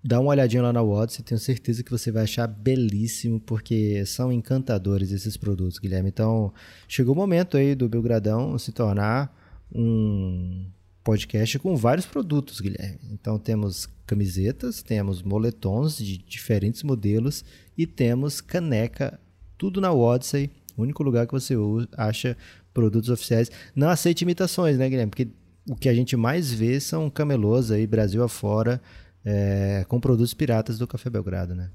Dá 0.06 0.20
uma 0.20 0.30
olhadinha 0.30 0.62
lá 0.62 0.72
na 0.72 0.84
Odyssey, 0.84 1.24
tenho 1.24 1.40
certeza 1.40 1.82
que 1.82 1.90
você 1.90 2.12
vai 2.12 2.22
achar 2.22 2.46
belíssimo, 2.46 3.40
porque 3.40 4.06
são 4.06 4.32
encantadores 4.32 5.10
esses 5.10 5.36
produtos, 5.36 5.80
Guilherme. 5.80 6.10
Então, 6.10 6.54
chegou 6.86 7.12
o 7.12 7.16
momento 7.16 7.56
aí 7.56 7.74
do 7.74 7.88
Belgradão 7.88 8.56
se 8.56 8.70
tornar 8.70 9.36
um 9.74 10.64
podcast 11.02 11.58
com 11.58 11.74
vários 11.74 12.06
produtos, 12.06 12.60
Guilherme. 12.60 13.00
Então, 13.10 13.36
temos 13.36 13.88
camisetas, 14.06 14.80
temos 14.80 15.24
moletons 15.24 15.98
de 15.98 16.18
diferentes 16.18 16.84
modelos 16.84 17.44
e 17.76 17.84
temos 17.84 18.40
caneca, 18.40 19.18
tudo 19.58 19.80
na 19.80 19.92
Odyssey, 19.92 20.52
o 20.76 20.82
único 20.82 21.02
lugar 21.02 21.26
que 21.26 21.32
você 21.32 21.54
acha 21.96 22.36
produtos 22.72 23.10
oficiais. 23.10 23.50
Não 23.74 23.88
aceite 23.88 24.22
imitações, 24.22 24.78
né, 24.78 24.88
Guilherme? 24.88 25.10
Porque 25.10 25.28
o 25.68 25.74
que 25.74 25.88
a 25.88 25.94
gente 25.94 26.16
mais 26.16 26.52
vê 26.52 26.78
são 26.78 27.10
camelôs 27.10 27.72
aí, 27.72 27.88
Brasil 27.88 28.22
afora, 28.22 28.80
é, 29.26 29.84
com 29.88 29.98
produtos 29.98 30.32
piratas 30.32 30.78
do 30.78 30.86
Café 30.86 31.10
Belgrado, 31.10 31.52
né? 31.52 31.68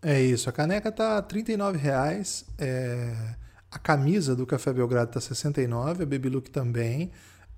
É 0.00 0.20
isso. 0.20 0.48
A 0.48 0.52
caneca 0.52 0.90
tá 0.90 1.16
R$ 1.16 1.22
39,00. 1.22 2.46
É, 2.58 3.34
a 3.70 3.78
camisa 3.78 4.34
do 4.34 4.46
Café 4.46 4.72
Belgrado 4.72 5.12
tá 5.12 5.20
R$ 5.20 5.26
69,00. 5.26 6.02
A 6.02 6.06
Baby 6.06 6.30
Look 6.30 6.50
também. 6.50 7.10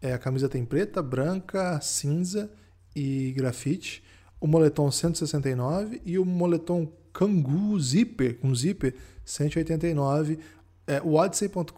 É, 0.02 0.12
a 0.12 0.18
camisa 0.18 0.48
tem 0.48 0.64
preta, 0.64 1.00
branca, 1.00 1.80
cinza 1.80 2.50
e 2.96 3.32
grafite. 3.32 4.02
O 4.40 4.46
moletom 4.46 4.90
169 4.90 6.02
e 6.04 6.18
o 6.18 6.24
moletom 6.24 6.90
Kangoo 7.12 7.78
Zipper, 7.80 8.38
com 8.38 8.54
zíper, 8.54 8.94
189 9.24 10.38
é, 10.86 11.02
odyssey.com.br 11.02 11.72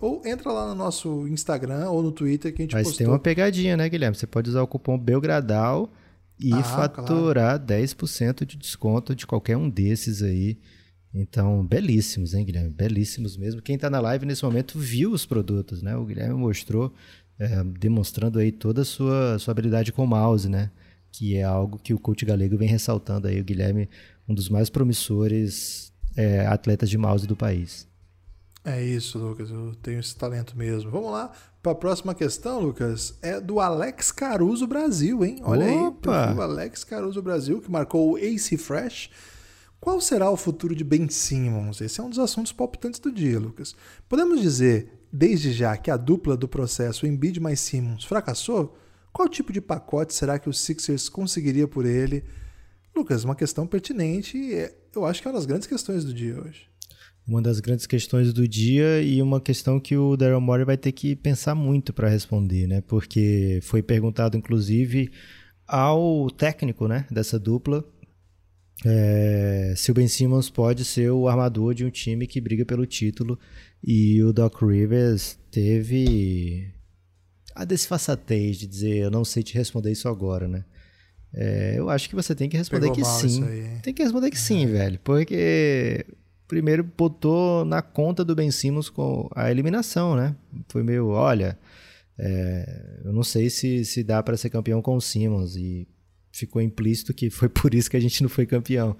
ou 0.00 0.20
entra 0.26 0.50
lá 0.52 0.66
no 0.66 0.74
nosso 0.74 1.28
Instagram 1.28 1.88
ou 1.90 2.02
no 2.02 2.10
Twitter 2.10 2.52
que 2.52 2.62
a 2.62 2.64
gente 2.64 2.74
Mas 2.74 2.88
postou. 2.88 2.98
tem 2.98 3.06
uma 3.06 3.18
pegadinha, 3.18 3.76
né, 3.76 3.88
Guilherme? 3.88 4.16
Você 4.16 4.26
pode 4.26 4.50
usar 4.50 4.62
o 4.62 4.66
cupom 4.66 4.98
Belgradal 4.98 5.90
e 6.38 6.52
ah, 6.52 6.62
faturar 6.62 7.58
claro. 7.58 7.82
10% 7.82 8.44
de 8.44 8.56
desconto 8.56 9.14
de 9.14 9.26
qualquer 9.26 9.56
um 9.56 9.68
desses 9.68 10.22
aí. 10.22 10.58
Então, 11.14 11.64
belíssimos, 11.66 12.34
hein, 12.34 12.44
Guilherme? 12.44 12.70
Belíssimos 12.70 13.36
mesmo. 13.36 13.62
Quem 13.62 13.76
está 13.76 13.88
na 13.88 14.00
live 14.00 14.26
nesse 14.26 14.44
momento 14.44 14.78
viu 14.78 15.12
os 15.12 15.24
produtos, 15.24 15.80
né? 15.80 15.96
O 15.96 16.04
Guilherme 16.04 16.34
mostrou. 16.34 16.92
é, 17.38 17.62
demonstrando 17.64 18.38
aí 18.38 18.50
toda 18.50 18.82
a 18.82 18.84
sua, 18.84 19.38
sua 19.38 19.52
habilidade 19.52 19.92
com 19.92 20.04
o 20.04 20.06
mouse, 20.06 20.48
né? 20.48 20.70
Que 21.12 21.36
é 21.36 21.42
algo 21.42 21.78
que 21.78 21.94
o 21.94 21.98
coach 21.98 22.24
galego 22.24 22.56
vem 22.56 22.68
ressaltando 22.68 23.28
aí. 23.28 23.40
O 23.40 23.44
Guilherme, 23.44 23.88
um 24.28 24.34
dos 24.34 24.48
mais 24.48 24.70
promissores 24.70 25.92
é, 26.16 26.46
atletas 26.46 26.88
de 26.90 26.98
mouse 26.98 27.26
do 27.26 27.36
país. 27.36 27.86
É 28.66 28.82
isso, 28.82 29.16
Lucas. 29.16 29.48
Eu 29.48 29.76
tenho 29.80 30.00
esse 30.00 30.16
talento 30.16 30.58
mesmo. 30.58 30.90
Vamos 30.90 31.12
lá 31.12 31.30
para 31.62 31.70
a 31.70 31.74
próxima 31.76 32.16
questão, 32.16 32.58
Lucas. 32.58 33.16
É 33.22 33.40
do 33.40 33.60
Alex 33.60 34.10
Caruso 34.10 34.66
Brasil, 34.66 35.24
hein? 35.24 35.38
Olha 35.44 35.72
Opa. 35.72 36.30
aí, 36.30 36.36
o 36.36 36.42
Alex 36.42 36.82
Caruso 36.82 37.22
Brasil, 37.22 37.60
que 37.60 37.70
marcou 37.70 38.10
o 38.10 38.18
Ace 38.18 38.56
Fresh. 38.56 39.08
Qual 39.78 40.00
será 40.00 40.28
o 40.28 40.36
futuro 40.36 40.74
de 40.74 40.82
Ben 40.82 41.08
Simmons? 41.08 41.80
Esse 41.80 42.00
é 42.00 42.02
um 42.02 42.10
dos 42.10 42.18
assuntos 42.18 42.50
palpitantes 42.50 42.98
do 42.98 43.12
dia, 43.12 43.38
Lucas. 43.38 43.76
Podemos 44.08 44.40
dizer, 44.40 45.06
desde 45.12 45.52
já, 45.52 45.76
que 45.76 45.88
a 45.88 45.96
dupla 45.96 46.36
do 46.36 46.48
processo 46.48 47.06
Embiid 47.06 47.38
mais 47.38 47.60
Simmons 47.60 48.02
fracassou? 48.02 48.76
Qual 49.12 49.28
tipo 49.28 49.52
de 49.52 49.60
pacote 49.60 50.12
será 50.12 50.40
que 50.40 50.48
o 50.48 50.52
Sixers 50.52 51.08
conseguiria 51.08 51.68
por 51.68 51.86
ele? 51.86 52.24
Lucas, 52.96 53.22
uma 53.22 53.36
questão 53.36 53.64
pertinente 53.64 54.36
e 54.36 54.72
eu 54.92 55.06
acho 55.06 55.22
que 55.22 55.28
é 55.28 55.30
uma 55.30 55.36
das 55.36 55.46
grandes 55.46 55.68
questões 55.68 56.04
do 56.04 56.12
dia 56.12 56.42
hoje 56.42 56.66
uma 57.26 57.42
das 57.42 57.60
grandes 57.60 57.86
questões 57.86 58.32
do 58.32 58.46
dia 58.46 59.02
e 59.02 59.20
uma 59.20 59.40
questão 59.40 59.80
que 59.80 59.96
o 59.96 60.16
Daryl 60.16 60.40
Morey 60.40 60.64
vai 60.64 60.76
ter 60.76 60.92
que 60.92 61.16
pensar 61.16 61.54
muito 61.54 61.92
para 61.92 62.08
responder, 62.08 62.66
né? 62.66 62.80
Porque 62.82 63.58
foi 63.62 63.82
perguntado, 63.82 64.36
inclusive, 64.36 65.10
ao 65.66 66.30
técnico 66.30 66.86
né, 66.86 67.06
dessa 67.10 67.38
dupla 67.38 67.84
é, 68.84 69.72
se 69.76 69.90
o 69.90 69.94
Ben 69.94 70.06
Simmons 70.06 70.50
pode 70.50 70.84
ser 70.84 71.10
o 71.10 71.28
armador 71.28 71.72
de 71.74 71.84
um 71.84 71.90
time 71.90 72.26
que 72.26 72.40
briga 72.40 72.64
pelo 72.64 72.84
título 72.84 73.38
e 73.82 74.22
o 74.22 74.32
Doc 74.32 74.60
Rivers 74.62 75.38
teve 75.50 76.70
a 77.54 77.64
desfaçatez 77.64 78.58
de 78.58 78.66
dizer 78.66 78.96
eu 78.98 79.10
não 79.10 79.24
sei 79.24 79.42
te 79.42 79.54
responder 79.54 79.92
isso 79.92 80.08
agora, 80.08 80.46
né? 80.46 80.64
É, 81.32 81.74
eu 81.76 81.88
acho 81.88 82.08
que 82.08 82.14
você 82.14 82.34
tem 82.34 82.48
que 82.48 82.56
responder 82.56 82.90
Pegou 82.90 82.96
que 82.96 83.04
sim. 83.04 83.44
Tem 83.82 83.94
que 83.94 84.02
responder 84.02 84.30
que 84.30 84.38
sim, 84.38 84.64
é. 84.64 84.66
velho. 84.66 85.00
Porque 85.02 86.06
primeiro 86.46 86.84
botou 86.84 87.64
na 87.64 87.82
conta 87.82 88.24
do 88.24 88.34
Ben 88.34 88.50
Simmons 88.50 88.88
com 88.88 89.28
a 89.34 89.50
eliminação, 89.50 90.16
né? 90.16 90.34
Foi 90.68 90.82
meio, 90.82 91.08
olha, 91.08 91.58
é, 92.18 93.00
eu 93.04 93.12
não 93.12 93.22
sei 93.22 93.50
se, 93.50 93.84
se 93.84 94.02
dá 94.02 94.22
para 94.22 94.36
ser 94.36 94.50
campeão 94.50 94.80
com 94.80 94.96
o 94.96 95.00
Simmons 95.00 95.56
e 95.56 95.86
ficou 96.32 96.60
implícito 96.62 97.14
que 97.14 97.30
foi 97.30 97.48
por 97.48 97.74
isso 97.74 97.90
que 97.90 97.96
a 97.96 98.00
gente 98.00 98.22
não 98.22 98.28
foi 98.28 98.46
campeão. 98.46 98.96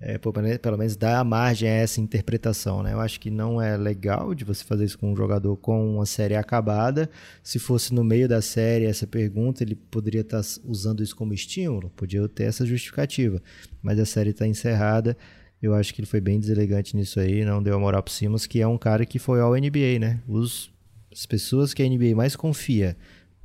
É, 0.00 0.18
pelo 0.18 0.76
menos 0.76 0.96
dá 0.96 1.20
a 1.20 1.24
margem 1.24 1.68
a 1.68 1.72
essa 1.72 2.00
interpretação, 2.00 2.82
né? 2.82 2.92
Eu 2.92 3.00
acho 3.00 3.18
que 3.18 3.30
não 3.30 3.62
é 3.62 3.76
legal 3.76 4.34
de 4.34 4.44
você 4.44 4.62
fazer 4.62 4.84
isso 4.84 4.98
com 4.98 5.12
um 5.12 5.16
jogador 5.16 5.56
com 5.56 5.94
uma 5.94 6.04
série 6.04 6.34
acabada. 6.34 7.08
Se 7.42 7.58
fosse 7.58 7.94
no 7.94 8.04
meio 8.04 8.28
da 8.28 8.42
série 8.42 8.84
essa 8.84 9.06
pergunta, 9.06 9.62
ele 9.62 9.74
poderia 9.74 10.20
estar 10.20 10.42
tá 10.42 10.48
usando 10.64 11.02
isso 11.02 11.16
como 11.16 11.32
estímulo, 11.32 11.90
podia 11.90 12.28
ter 12.28 12.44
essa 12.44 12.66
justificativa. 12.66 13.40
Mas 13.82 13.98
a 13.98 14.04
série 14.04 14.30
está 14.30 14.46
encerrada. 14.46 15.16
Eu 15.64 15.72
acho 15.74 15.94
que 15.94 16.00
ele 16.02 16.06
foi 16.06 16.20
bem 16.20 16.38
deselegante 16.38 16.94
nisso 16.94 17.18
aí, 17.18 17.42
não 17.42 17.62
deu 17.62 17.74
a 17.74 17.78
moral 17.78 18.02
pro 18.02 18.12
Simmons, 18.12 18.46
que 18.46 18.60
é 18.60 18.66
um 18.66 18.76
cara 18.76 19.06
que 19.06 19.18
foi 19.18 19.40
ao 19.40 19.54
NBA, 19.54 19.98
né? 19.98 20.20
Os, 20.28 20.70
as 21.10 21.24
pessoas 21.24 21.72
que 21.72 21.82
a 21.82 21.88
NBA 21.88 22.14
mais 22.14 22.36
confia 22.36 22.94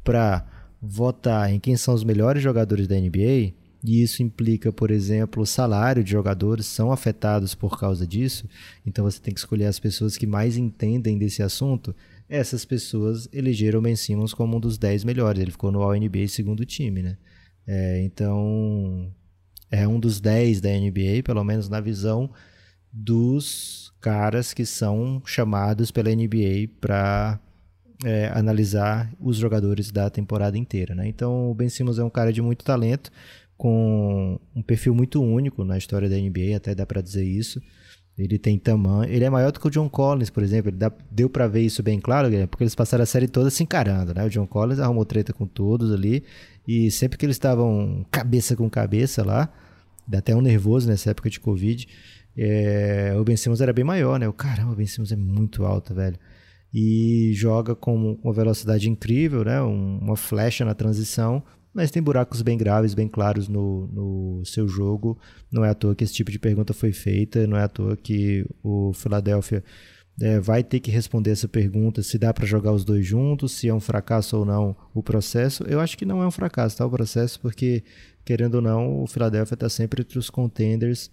para 0.03 0.45
votar 0.81 1.49
em 1.49 1.61
quem 1.61 1.77
são 1.77 1.93
os 1.93 2.03
melhores 2.03 2.43
jogadores 2.43 2.89
da 2.89 2.99
NBA, 2.99 3.53
e 3.81 4.03
isso 4.03 4.21
implica, 4.21 4.69
por 4.69 4.91
exemplo, 4.91 5.43
o 5.43 5.45
salário 5.45 6.03
de 6.03 6.11
jogadores 6.11 6.65
são 6.65 6.91
afetados 6.91 7.55
por 7.55 7.79
causa 7.79 8.05
disso, 8.05 8.49
então 8.85 9.05
você 9.05 9.21
tem 9.21 9.33
que 9.33 9.39
escolher 9.39 9.67
as 9.67 9.79
pessoas 9.79 10.17
que 10.17 10.27
mais 10.27 10.57
entendem 10.57 11.17
desse 11.17 11.41
assunto. 11.41 11.95
Essas 12.27 12.65
pessoas 12.65 13.29
elegeram 13.31 13.79
o 13.79 13.81
Ben 13.81 13.95
Simmons 13.95 14.33
como 14.33 14.57
um 14.57 14.59
dos 14.59 14.77
10 14.77 15.05
melhores, 15.05 15.41
ele 15.41 15.51
ficou 15.51 15.71
no 15.71 15.81
All-NBA 15.81 16.27
segundo 16.27 16.65
time, 16.65 17.01
né? 17.01 17.17
É, 17.65 18.01
então, 18.01 19.09
é 19.71 19.87
um 19.87 19.99
dos 19.99 20.19
10 20.19 20.61
da 20.61 20.69
NBA, 20.69 21.23
pelo 21.23 21.43
menos 21.43 21.69
na 21.69 21.79
visão 21.79 22.29
dos 22.91 23.93
caras 24.01 24.53
que 24.53 24.65
são 24.65 25.21
chamados 25.25 25.91
pela 25.91 26.09
NBA 26.09 26.69
para 26.79 27.39
é, 28.03 28.31
analisar 28.33 29.11
os 29.19 29.37
jogadores 29.37 29.91
da 29.91 30.09
temporada 30.09 30.57
inteira. 30.57 30.95
Né? 30.95 31.07
Então 31.07 31.51
o 31.51 31.53
Ben 31.53 31.69
Simmons 31.69 31.99
é 31.99 32.03
um 32.03 32.09
cara 32.09 32.31
de 32.33 32.41
muito 32.41 32.63
talento, 32.63 33.11
com 33.57 34.39
um 34.55 34.61
perfil 34.61 34.95
muito 34.95 35.21
único 35.21 35.65
na 35.65 35.77
história 35.77 36.09
da 36.09 36.15
NBA, 36.15 36.55
até 36.55 36.73
dá 36.73 36.85
para 36.85 37.01
dizer 37.01 37.25
isso. 37.25 37.61
Ele 38.23 38.37
tem 38.37 38.57
tamanho. 38.57 39.11
Ele 39.11 39.23
é 39.23 39.29
maior 39.29 39.51
do 39.51 39.59
que 39.59 39.67
o 39.67 39.69
John 39.69 39.89
Collins, 39.89 40.29
por 40.29 40.43
exemplo. 40.43 40.71
Dá, 40.71 40.91
deu 41.09 41.29
para 41.29 41.47
ver 41.47 41.61
isso 41.61 41.81
bem 41.81 41.99
claro, 41.99 42.29
porque 42.47 42.63
eles 42.63 42.75
passaram 42.75 43.03
a 43.03 43.05
série 43.05 43.27
toda 43.27 43.49
se 43.49 43.63
encarando, 43.63 44.13
né? 44.13 44.25
O 44.25 44.29
John 44.29 44.47
Collins 44.47 44.79
arrumou 44.79 45.05
treta 45.05 45.33
com 45.33 45.45
todos 45.45 45.91
ali. 45.91 46.23
E 46.67 46.91
sempre 46.91 47.17
que 47.17 47.25
eles 47.25 47.35
estavam 47.35 48.05
cabeça 48.11 48.55
com 48.55 48.69
cabeça 48.69 49.25
lá, 49.25 49.51
dá 50.07 50.19
até 50.19 50.35
um 50.35 50.41
nervoso 50.41 50.87
nessa 50.87 51.11
época 51.11 51.29
de 51.29 51.39
Covid, 51.39 51.87
é, 52.37 53.15
o 53.19 53.23
Ben 53.23 53.35
Simmons 53.35 53.59
era 53.59 53.73
bem 53.73 53.83
maior, 53.83 54.19
né? 54.19 54.27
O 54.27 54.33
caramba, 54.33 54.71
o 54.71 54.75
Ben 54.75 54.85
Simmons 54.85 55.11
é 55.11 55.15
muito 55.15 55.65
alto, 55.65 55.93
velho. 55.93 56.17
E 56.73 57.31
joga 57.33 57.75
com 57.75 58.17
uma 58.23 58.33
velocidade 58.33 58.89
incrível, 58.89 59.43
né? 59.43 59.61
Um, 59.61 59.97
uma 59.99 60.15
flecha 60.15 60.63
na 60.63 60.73
transição, 60.73 61.43
mas 61.79 61.91
tem 61.91 62.03
buracos 62.03 62.41
bem 62.41 62.57
graves, 62.57 62.93
bem 62.93 63.07
claros 63.07 63.47
no, 63.47 63.87
no 63.87 64.45
seu 64.45 64.67
jogo. 64.67 65.17
Não 65.49 65.63
é 65.63 65.69
à 65.69 65.73
toa 65.73 65.95
que 65.95 66.03
esse 66.03 66.11
tipo 66.11 66.29
de 66.29 66.37
pergunta 66.37 66.73
foi 66.73 66.91
feita, 66.91 67.47
não 67.47 67.55
é 67.55 67.63
à 67.63 67.69
toa 67.69 67.95
que 67.95 68.45
o 68.61 68.91
Philadelphia 68.91 69.63
é, 70.21 70.41
vai 70.41 70.61
ter 70.61 70.81
que 70.81 70.91
responder 70.91 71.31
essa 71.31 71.47
pergunta 71.47 72.03
se 72.03 72.17
dá 72.17 72.33
para 72.33 72.45
jogar 72.45 72.73
os 72.73 72.83
dois 72.83 73.05
juntos, 73.05 73.53
se 73.53 73.69
é 73.69 73.73
um 73.73 73.79
fracasso 73.79 74.35
ou 74.35 74.43
não 74.43 74.75
o 74.93 75.01
processo. 75.01 75.63
Eu 75.63 75.79
acho 75.79 75.97
que 75.97 76.03
não 76.03 76.21
é 76.21 76.27
um 76.27 76.31
fracasso, 76.31 76.75
tá? 76.75 76.85
O 76.85 76.89
processo, 76.89 77.39
porque, 77.39 77.81
querendo 78.25 78.55
ou 78.55 78.61
não, 78.61 79.01
o 79.01 79.07
Philadelphia 79.07 79.53
está 79.53 79.69
sempre 79.69 80.01
entre 80.01 80.19
os 80.19 80.29
contenders. 80.29 81.09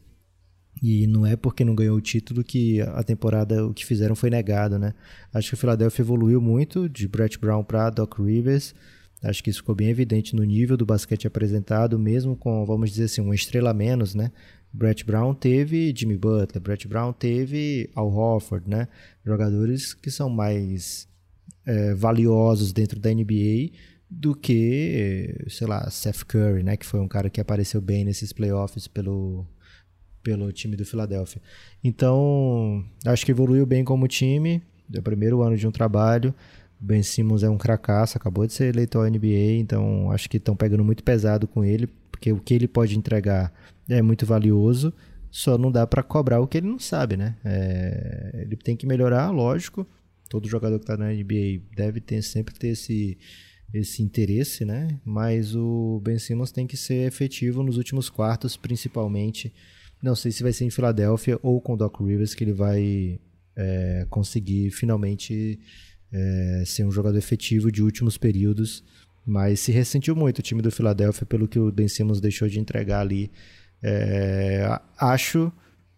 E 0.83 1.07
não 1.07 1.25
é 1.25 1.37
porque 1.37 1.65
não 1.65 1.77
ganhou 1.77 1.97
o 1.97 2.01
título 2.01 2.43
que 2.43 2.81
a 2.81 3.05
temporada, 3.05 3.65
o 3.65 3.73
que 3.73 3.87
fizeram 3.87 4.17
foi 4.17 4.31
negado, 4.31 4.81
né? 4.81 4.95
Acho 5.33 5.51
que 5.51 5.55
o 5.55 5.59
Philadelphia 5.59 6.03
evoluiu 6.03 6.41
muito 6.41 6.89
de 6.89 7.07
Brett 7.07 7.39
Brown 7.39 7.63
para 7.63 7.89
Doc 7.89 8.19
Rivers. 8.19 8.75
Acho 9.23 9.43
que 9.43 9.51
isso 9.51 9.61
ficou 9.61 9.75
bem 9.75 9.89
evidente 9.89 10.37
no 10.37 10.45
nível 10.45 10.77
do 10.77 10.85
basquete 10.85 11.27
apresentado, 11.27 11.99
mesmo 11.99 12.37
com, 12.37 12.65
vamos 12.65 12.91
dizer 12.91 13.05
assim, 13.05 13.21
uma 13.21 13.35
estrela 13.35 13.73
menos, 13.73 14.15
né? 14.15 14.31
Brett 14.73 15.05
Brown 15.05 15.35
teve 15.35 15.93
Jimmy 15.97 16.19
Butler, 16.19 16.63
Brett 16.63 16.87
Brown 16.87 17.13
teve 17.13 17.89
Al 17.95 18.13
Horford, 18.13 18.69
né? 18.69 18.89
Jogadores 19.25 19.95
que 19.95 20.11
são 20.11 20.29
mais 20.29 21.09
é, 21.65 21.95
valiosos 21.95 22.73
dentro 22.73 23.01
da 23.01 23.13
NBA 23.13 23.71
do 24.09 24.35
que, 24.35 25.35
sei 25.49 25.67
lá, 25.67 25.91
Seth 25.91 26.25
Curry, 26.25 26.63
né? 26.63 26.77
Que 26.77 26.87
foi 26.87 27.01
um 27.01 27.09
cara 27.09 27.29
que 27.31 27.41
apareceu 27.41 27.81
bem 27.81 28.05
nesses 28.05 28.33
playoffs 28.33 28.87
pelo, 28.87 29.47
pelo 30.23 30.53
time 30.53 30.77
do 30.77 30.85
Philadelphia. 30.85 31.41
Então, 31.83 32.85
acho 33.05 33.25
que 33.25 33.33
evoluiu 33.33 33.67
bem 33.67 33.83
como 33.83 34.07
time. 34.07 34.63
É 34.95 34.99
o 34.99 35.03
primeiro 35.03 35.43
ano 35.43 35.57
de 35.57 35.67
um 35.67 35.73
trabalho. 35.73 36.35
Ben 36.79 37.03
Simmons 37.03 37.43
é 37.43 37.49
um 37.49 37.59
cracaço, 37.59 38.17
acabou 38.17 38.47
de 38.47 38.53
ser 38.53 38.75
eleito 38.75 38.99
ao 38.99 39.09
NBA, 39.09 39.59
então 39.59 40.11
acho 40.11 40.29
que 40.29 40.37
estão 40.37 40.55
pegando 40.55 40.85
muito 40.85 41.03
pesado 41.03 41.49
com 41.49 41.65
ele, 41.65 41.87
porque 42.11 42.33
o 42.33 42.41
que 42.41 42.55
ele 42.55 42.69
pode 42.69 42.97
entregar 42.97 43.53
é 43.89 44.03
muito 44.03 44.27
valioso, 44.27 44.93
só 45.31 45.59
não 45.59 45.71
dá 45.71 45.87
para 45.87 46.03
cobrar 46.03 46.41
o 46.41 46.47
que 46.47 46.59
ele 46.59 46.67
não 46.67 46.79
sabe, 46.79 47.17
né? 47.17 47.37
É, 47.45 48.43
ele 48.43 48.57
tem 48.57 48.77
que 48.77 48.87
melhorar, 48.87 49.31
lógico. 49.31 49.87
Todo 50.29 50.49
jogador 50.49 50.79
que 50.79 50.85
está 50.85 50.97
na 50.97 51.13
NBA 51.13 51.63
deve 51.75 52.01
ter, 52.01 52.23
sempre 52.23 52.55
ter 52.55 52.69
esse, 52.69 53.19
esse 53.73 54.03
interesse, 54.03 54.65
né? 54.65 54.99
Mas 55.05 55.55
o 55.55 56.01
Ben 56.03 56.19
Simmons 56.19 56.51
tem 56.51 56.67
que 56.67 56.77
ser 56.77 57.07
efetivo 57.07 57.63
nos 57.63 57.77
últimos 57.77 58.09
quartos, 58.09 58.57
principalmente. 58.57 59.53
Não 60.03 60.15
sei 60.15 60.33
se 60.33 60.43
vai 60.43 60.53
ser 60.53 60.65
em 60.65 60.71
Filadélfia 60.71 61.39
ou 61.43 61.61
com 61.61 61.75
o 61.75 61.77
Doc 61.77 62.01
Rivers 62.01 62.35
que 62.35 62.45
ele 62.45 62.53
vai 62.53 63.21
é, 63.55 64.07
conseguir 64.11 64.71
finalmente 64.71 65.59
é, 66.17 66.63
ser 66.65 66.85
um 66.85 66.91
jogador 66.91 67.19
efetivo 67.19 67.71
de 67.71 67.83
últimos 67.83 68.17
períodos. 68.17 68.83
Mas 69.25 69.61
se 69.61 69.73
ressentiu 69.73 70.15
muito 70.15 70.39
o 70.39 70.43
time 70.43 70.63
do 70.63 70.71
Philadelphia 70.71 71.27
pelo 71.27 71.49
que 71.49 71.59
o 71.59 71.71
Ben 71.73 71.89
Simmons 71.89 72.21
deixou 72.21 72.49
de 72.49 72.61
entregar 72.61 73.01
ali 73.01 73.31
é, 73.83 74.81
acho 74.99 75.53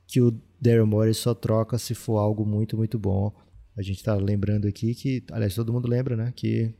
que 0.07 0.21
o 0.21 0.39
Daryl 0.61 0.87
Morey 0.87 1.15
só 1.15 1.35
troca 1.35 1.79
se 1.79 1.95
for 1.95 2.19
algo 2.19 2.45
muito, 2.45 2.77
muito 2.77 2.99
bom. 2.99 3.33
A 3.77 3.83
gente 3.83 3.99
está 3.99 4.15
lembrando 4.15 4.67
aqui 4.67 4.95
que, 4.95 5.23
aliás, 5.31 5.55
todo 5.55 5.73
mundo 5.73 5.89
lembra, 5.89 6.17
né? 6.17 6.33
Que 6.35 6.75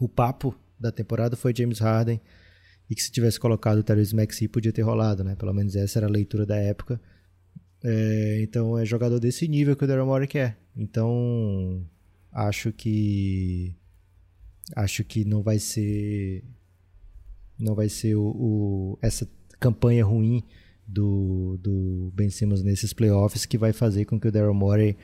o 0.00 0.08
papo 0.08 0.54
da 0.78 0.90
temporada 0.90 1.36
foi 1.36 1.54
James 1.54 1.78
Harden 1.78 2.20
e 2.88 2.94
que 2.94 3.02
se 3.02 3.10
tivesse 3.10 3.38
colocado 3.38 3.78
o 3.78 3.82
Tyrese 3.82 4.14
Maxey 4.14 4.48
podia 4.48 4.72
ter 4.72 4.82
rolado, 4.82 5.22
né? 5.22 5.34
Pelo 5.36 5.52
menos 5.52 5.76
essa 5.76 5.98
era 5.98 6.06
a 6.06 6.10
leitura 6.10 6.46
da 6.46 6.56
época. 6.56 7.00
É, 7.84 8.40
então 8.42 8.78
é 8.78 8.84
jogador 8.84 9.20
desse 9.20 9.46
nível 9.46 9.76
que 9.76 9.84
o 9.84 9.86
Daryl 9.86 10.06
Morey 10.06 10.26
quer. 10.26 10.58
Então 10.76 11.84
acho 12.36 12.70
que 12.70 13.74
acho 14.74 15.02
que 15.04 15.24
não 15.24 15.42
vai 15.42 15.58
ser 15.58 16.44
não 17.58 17.74
vai 17.74 17.88
ser 17.88 18.14
o, 18.14 18.26
o 18.26 18.98
essa 19.00 19.26
campanha 19.58 20.04
ruim 20.04 20.42
do, 20.86 21.58
do 21.62 22.12
Ben 22.14 22.28
Simmons 22.28 22.62
nesses 22.62 22.92
playoffs 22.92 23.46
que 23.46 23.56
vai 23.56 23.72
fazer 23.72 24.04
com 24.04 24.20
que 24.20 24.28
o 24.28 24.32
Daryl 24.32 24.52
Morey 24.52 24.96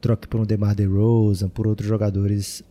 troque 0.00 0.28
por 0.28 0.40
um 0.40 0.46
DeMar 0.46 0.76
DeRozan, 0.76 1.48
por 1.48 1.66
outros 1.66 1.88
jogadores 1.88 2.62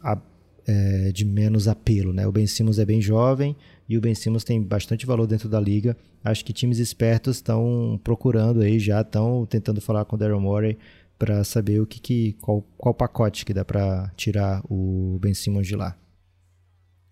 é, 0.65 1.11
de 1.11 1.25
menos 1.25 1.67
apelo, 1.67 2.13
né? 2.13 2.25
O 2.25 2.31
Ben 2.31 2.47
Simmons 2.47 2.79
é 2.79 2.85
bem 2.85 3.01
jovem 3.01 3.55
e 3.89 3.97
o 3.97 4.01
Ben 4.01 4.15
Simmons 4.15 4.45
tem 4.45 4.63
bastante 4.63 5.05
valor 5.05 5.27
dentro 5.27 5.49
da 5.49 5.59
liga. 5.59 5.97
Acho 6.23 6.45
que 6.45 6.53
times 6.53 6.79
espertos 6.79 7.37
estão 7.37 7.99
procurando 8.01 8.61
aí, 8.61 8.79
já 8.79 9.01
estão 9.01 9.45
tentando 9.45 9.81
falar 9.81 10.05
com 10.05 10.15
o 10.15 10.19
Daryl 10.19 10.39
Morey 10.39 10.77
para 11.17 11.43
saber 11.43 11.79
o 11.79 11.87
que, 11.87 11.99
que 11.99 12.33
qual, 12.33 12.61
qual 12.77 12.93
pacote 12.93 13.45
que 13.45 13.53
dá 13.53 13.65
para 13.65 14.11
tirar 14.15 14.61
o 14.69 15.17
Ben 15.19 15.33
Simmons 15.33 15.67
de 15.67 15.75
lá. 15.75 15.95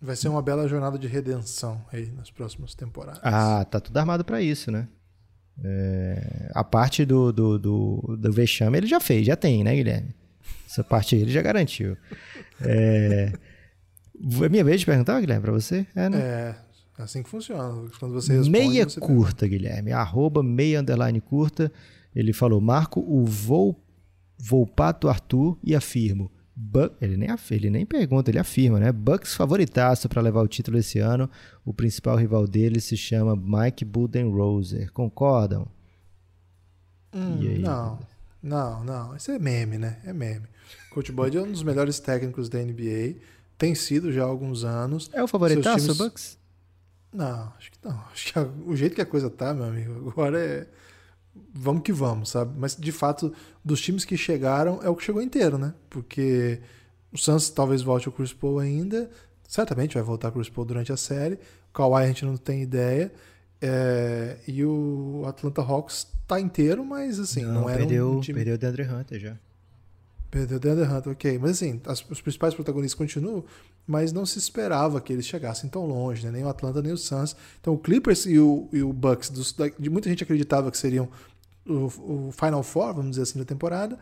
Vai 0.00 0.14
ser 0.14 0.28
uma 0.28 0.42
bela 0.42 0.68
jornada 0.68 0.98
de 0.98 1.06
redenção 1.06 1.84
aí 1.92 2.10
nas 2.12 2.30
próximas 2.30 2.74
temporadas. 2.74 3.20
Ah, 3.22 3.64
tá 3.64 3.80
tudo 3.80 3.96
armado 3.96 4.24
para 4.24 4.40
isso, 4.42 4.70
né? 4.70 4.88
É, 5.64 6.50
a 6.54 6.62
parte 6.62 7.04
do, 7.04 7.32
do, 7.32 7.58
do, 7.58 8.16
do 8.18 8.32
vexame 8.32 8.76
ele 8.76 8.86
já 8.86 9.00
fez, 9.00 9.26
já 9.26 9.34
tem, 9.34 9.64
né, 9.64 9.74
Guilherme? 9.74 10.14
Essa 10.68 10.84
parte 10.84 11.16
ele 11.16 11.30
já 11.30 11.40
garantiu. 11.40 11.96
É, 12.60 13.32
é 14.42 14.48
minha 14.48 14.64
vez 14.64 14.80
de 14.80 14.86
perguntar, 14.86 15.20
Guilherme, 15.20 15.42
para 15.42 15.52
você? 15.52 15.86
É, 15.94 16.08
né? 16.10 16.18
é, 16.18 16.54
assim 16.98 17.22
que 17.22 17.30
funciona. 17.30 17.88
Quando 17.98 18.12
você 18.12 18.34
responde, 18.34 18.50
Meia 18.50 18.84
você 18.84 19.00
curta, 19.00 19.14
pergunta. 19.14 19.48
Guilherme. 19.48 19.92
Arroba 19.92 20.42
meia 20.42 20.80
underline 20.80 21.20
curta. 21.20 21.72
Ele 22.14 22.32
falou, 22.32 22.60
Marco, 22.60 23.00
o 23.00 23.24
voo, 23.24 23.78
Volpato 24.38 25.08
Arthur 25.08 25.58
e 25.62 25.74
afirmo. 25.74 26.30
ele, 27.00 27.16
nem, 27.16 27.28
ele 27.50 27.70
nem 27.70 27.86
pergunta, 27.86 28.30
ele 28.30 28.38
afirma, 28.38 28.78
né? 28.78 28.92
Bucks 28.92 29.34
favoritaço 29.34 30.08
para 30.08 30.22
levar 30.22 30.42
o 30.42 30.48
título 30.48 30.78
esse 30.78 30.98
ano. 30.98 31.28
O 31.64 31.72
principal 31.72 32.16
rival 32.16 32.46
dele 32.46 32.80
se 32.80 32.96
chama 32.96 33.36
Mike 33.36 33.84
Budenroser. 33.84 34.92
Concordam? 34.92 35.66
Hum, 37.14 37.58
não, 37.60 37.98
não, 38.42 38.84
não. 38.84 39.16
Isso 39.16 39.30
é 39.30 39.38
meme, 39.38 39.78
né? 39.78 39.98
É 40.04 40.12
meme. 40.12 40.46
Coach 40.90 41.12
Bud 41.12 41.36
é 41.36 41.42
um 41.42 41.50
dos 41.50 41.62
melhores 41.62 41.98
técnicos 41.98 42.48
da 42.48 42.58
NBA. 42.58 43.16
Tem 43.58 43.74
sido 43.74 44.12
já 44.12 44.22
há 44.22 44.26
alguns 44.26 44.64
anos. 44.64 45.10
É 45.12 45.22
o 45.22 45.28
favoritaço, 45.28 45.84
times... 45.84 45.98
Bucks? 45.98 46.38
Não, 47.12 47.52
acho 47.56 47.72
que 47.72 47.78
não. 47.82 48.00
Acho 48.12 48.32
que 48.32 48.38
o 48.66 48.76
jeito 48.76 48.94
que 48.94 49.00
a 49.00 49.06
coisa 49.06 49.30
tá, 49.30 49.54
meu 49.54 49.64
amigo, 49.64 50.10
agora 50.10 50.38
é. 50.38 50.66
Vamos 51.54 51.82
que 51.82 51.92
vamos, 51.92 52.30
sabe? 52.30 52.52
Mas 52.58 52.76
de 52.76 52.92
fato, 52.92 53.32
dos 53.64 53.80
times 53.80 54.04
que 54.04 54.16
chegaram, 54.16 54.80
é 54.82 54.88
o 54.88 54.96
que 54.96 55.04
chegou 55.04 55.22
inteiro, 55.22 55.58
né? 55.58 55.74
Porque 55.88 56.60
o 57.12 57.18
Suns 57.18 57.48
talvez 57.50 57.82
volte 57.82 58.06
ao 58.08 58.12
Chris 58.12 58.32
Paul 58.32 58.58
ainda. 58.58 59.10
Certamente 59.48 59.94
vai 59.94 60.02
voltar 60.02 60.28
o 60.28 60.32
Chris 60.32 60.48
Paul 60.48 60.66
durante 60.66 60.92
a 60.92 60.96
série. 60.96 61.34
O 61.70 61.72
Kawhi 61.72 62.04
a 62.04 62.06
gente 62.08 62.24
não 62.24 62.36
tem 62.36 62.62
ideia. 62.62 63.12
É... 63.60 64.36
E 64.46 64.64
o 64.64 65.24
Atlanta 65.26 65.62
Hawks 65.62 66.06
tá 66.26 66.40
inteiro, 66.40 66.84
mas 66.84 67.18
assim, 67.18 67.42
não, 67.42 67.62
não 67.62 67.68
era 67.70 67.78
perdeu, 67.78 68.12
um 68.12 68.20
time... 68.20 68.36
Perdeu 68.36 68.54
o 68.54 68.58
DeAndre 68.58 68.82
Hunter 68.82 69.20
já. 69.20 69.38
Perdeu 70.30 70.56
o 70.56 70.60
DeAndre 70.60 70.84
Hunter, 70.84 71.12
ok. 71.12 71.38
Mas 71.38 71.52
assim, 71.52 71.80
as, 71.86 72.04
os 72.10 72.20
principais 72.20 72.54
protagonistas 72.54 72.98
continuam, 72.98 73.44
mas 73.86 74.12
não 74.12 74.26
se 74.26 74.38
esperava 74.38 75.00
que 75.00 75.12
eles 75.12 75.26
chegassem 75.26 75.70
tão 75.70 75.86
longe, 75.86 76.26
né? 76.26 76.32
nem 76.32 76.44
o 76.44 76.48
Atlanta, 76.48 76.82
nem 76.82 76.92
o 76.92 76.98
Suns. 76.98 77.36
Então 77.60 77.74
o 77.74 77.78
Clippers 77.78 78.26
e 78.26 78.38
o, 78.38 78.68
e 78.72 78.82
o 78.82 78.92
Bucks, 78.92 79.30
dos, 79.30 79.54
de 79.78 79.88
muita 79.88 80.08
gente 80.08 80.24
acreditava 80.24 80.70
que 80.70 80.78
seriam 80.78 81.08
o, 81.64 82.28
o, 82.28 82.32
Final 82.32 82.62
Four, 82.62 82.94
vamos 82.94 83.10
dizer 83.10 83.22
assim, 83.22 83.38
da 83.38 83.44
temporada, 83.44 83.98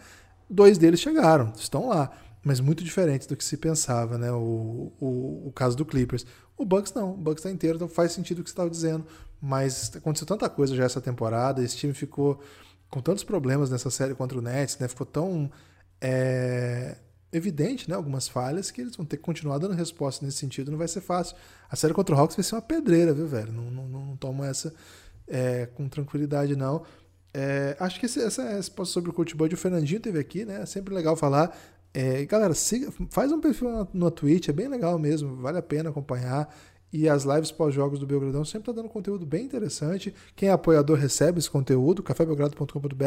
dois 0.49 0.79
deles 0.79 1.01
chegaram, 1.01 1.53
estão 1.57 1.89
lá. 1.89 2.11
Mas 2.43 2.61
muito 2.61 2.85
diferentes 2.85 3.27
do 3.27 3.35
que 3.37 3.45
se 3.45 3.57
pensava, 3.57 4.19
né? 4.19 4.31
O, 4.31 4.93
o, 5.01 5.49
o 5.49 5.53
caso 5.55 5.75
do 5.75 5.85
Clippers. 5.85 6.27
O 6.59 6.65
Bucks 6.67 6.93
não, 6.93 7.15
o 7.15 7.17
Bucks 7.17 7.41
está 7.41 7.51
inteiro, 7.51 7.77
então 7.77 7.89
faz 7.89 8.13
sentido 8.13 8.41
o 8.41 8.45
que 8.45 8.51
você 8.51 8.53
estava 8.53 8.69
dizendo. 8.69 9.07
Mas 9.41 9.91
aconteceu 9.97 10.27
tanta 10.27 10.47
coisa 10.51 10.75
já 10.77 10.85
essa 10.85 11.01
temporada, 11.01 11.63
esse 11.63 11.77
time 11.77 11.95
ficou 11.95 12.39
com 12.91 13.01
tantos 13.01 13.25
problemas 13.25 13.71
nessa 13.71 13.91
série 13.91 14.15
contra 14.15 14.39
o 14.39 14.43
Nets, 14.43 14.79
né? 14.79 14.89
Ficou 14.89 15.07
tão 15.07 15.51
é 16.03 16.97
evidente, 17.35 17.89
né, 17.89 17.97
algumas 17.97 18.29
falhas 18.29 18.71
que 18.71 18.81
eles 18.81 18.97
vão 18.97 19.05
ter 19.05 19.17
que 19.17 19.23
continuar 19.23 19.59
dando 19.59 19.75
resposta 19.75 20.25
nesse 20.25 20.39
sentido, 20.39 20.71
não 20.71 20.79
vai 20.79 20.89
ser 20.89 21.01
fácil. 21.01 21.37
A 21.69 21.77
série 21.77 21.93
contra 21.93 22.15
o 22.15 22.19
Hawks 22.19 22.37
vai 22.37 22.45
ser 22.45 22.55
uma 22.55 22.63
pedreira, 22.63 23.13
viu, 23.13 23.27
velho? 23.27 23.53
Não, 23.53 23.71
não, 23.71 24.19
não 24.21 24.45
essa 24.45 24.73
é, 25.27 25.67
com 25.75 25.89
tranquilidade, 25.89 26.55
não. 26.57 26.83
É, 27.33 27.77
acho 27.81 27.99
que 27.99 28.07
esse, 28.07 28.23
essa 28.23 28.49
resposta 28.51 28.93
sobre 28.93 29.11
o 29.11 29.13
Coach 29.13 29.35
Bud, 29.35 29.53
o 29.53 29.59
Fernandinho 29.59 30.01
teve 30.01 30.19
aqui, 30.19 30.45
né? 30.45 30.63
É 30.63 30.67
sempre 30.67 30.95
legal 30.95 31.17
falar. 31.17 31.57
É, 31.93 32.25
galera, 32.25 32.55
siga, 32.55 32.93
faz 33.11 33.33
um 33.33 33.41
perfil 33.41 33.71
na, 33.71 33.87
na 33.93 34.11
Twitch, 34.11 34.49
é 34.49 34.53
bem 34.53 34.69
legal 34.69 34.99
mesmo, 34.99 35.37
vale 35.37 35.59
a 35.59 35.63
pena 35.63 35.91
acompanhar. 35.91 36.53
E 36.93 37.09
as 37.09 37.25
lives 37.25 37.51
pós-jogos 37.51 37.99
do 37.99 38.07
Belgradão 38.07 38.45
sempre 38.45 38.71
está 38.71 38.81
dando 38.81 38.89
conteúdo 38.89 39.27
bem 39.27 39.45
interessante. 39.45 40.15
Quem 40.37 40.49
é 40.49 40.53
apoiador 40.53 40.97
recebe 40.97 41.41
esse 41.41 41.51
conteúdo, 41.51 42.05
cafébelgrado.com.br 42.05 43.05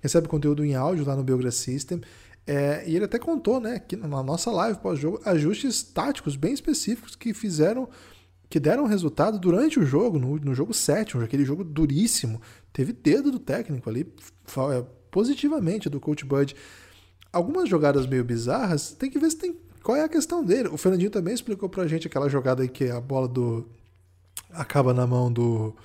recebe 0.00 0.26
conteúdo 0.26 0.64
em 0.64 0.74
áudio 0.74 1.06
lá 1.06 1.14
no 1.14 1.22
Belgra 1.22 1.52
System. 1.52 2.00
É, 2.48 2.82
e 2.86 2.96
ele 2.96 3.04
até 3.04 3.18
contou, 3.18 3.60
né, 3.60 3.78
que 3.78 3.94
na 3.94 4.22
nossa 4.22 4.50
live 4.50 4.78
pós-jogo, 4.78 5.20
ajustes 5.26 5.82
táticos 5.82 6.34
bem 6.34 6.54
específicos 6.54 7.14
que 7.14 7.34
fizeram, 7.34 7.86
que 8.48 8.58
deram 8.58 8.86
resultado 8.86 9.38
durante 9.38 9.78
o 9.78 9.84
jogo, 9.84 10.18
no, 10.18 10.38
no 10.38 10.54
jogo 10.54 10.72
7, 10.72 11.18
aquele 11.18 11.44
jogo 11.44 11.62
duríssimo. 11.62 12.40
Teve 12.72 12.94
dedo 12.94 13.30
do 13.30 13.38
técnico 13.38 13.90
ali, 13.90 14.10
é, 14.74 14.84
positivamente, 15.10 15.90
do 15.90 16.00
Coach 16.00 16.24
Bud. 16.24 16.56
Algumas 17.30 17.68
jogadas 17.68 18.06
meio 18.06 18.24
bizarras, 18.24 18.92
tem 18.92 19.10
que 19.10 19.18
ver 19.18 19.30
se 19.30 19.36
tem. 19.36 19.54
Qual 19.82 19.94
é 19.94 20.02
a 20.02 20.08
questão 20.08 20.42
dele? 20.42 20.68
O 20.68 20.78
Fernandinho 20.78 21.10
também 21.10 21.34
explicou 21.34 21.68
pra 21.68 21.86
gente 21.86 22.06
aquela 22.06 22.30
jogada 22.30 22.62
aí 22.62 22.68
que 22.70 22.88
a 22.88 22.98
bola 22.98 23.28
do. 23.28 23.68
acaba 24.52 24.94
na 24.94 25.06
mão 25.06 25.30
do 25.30 25.76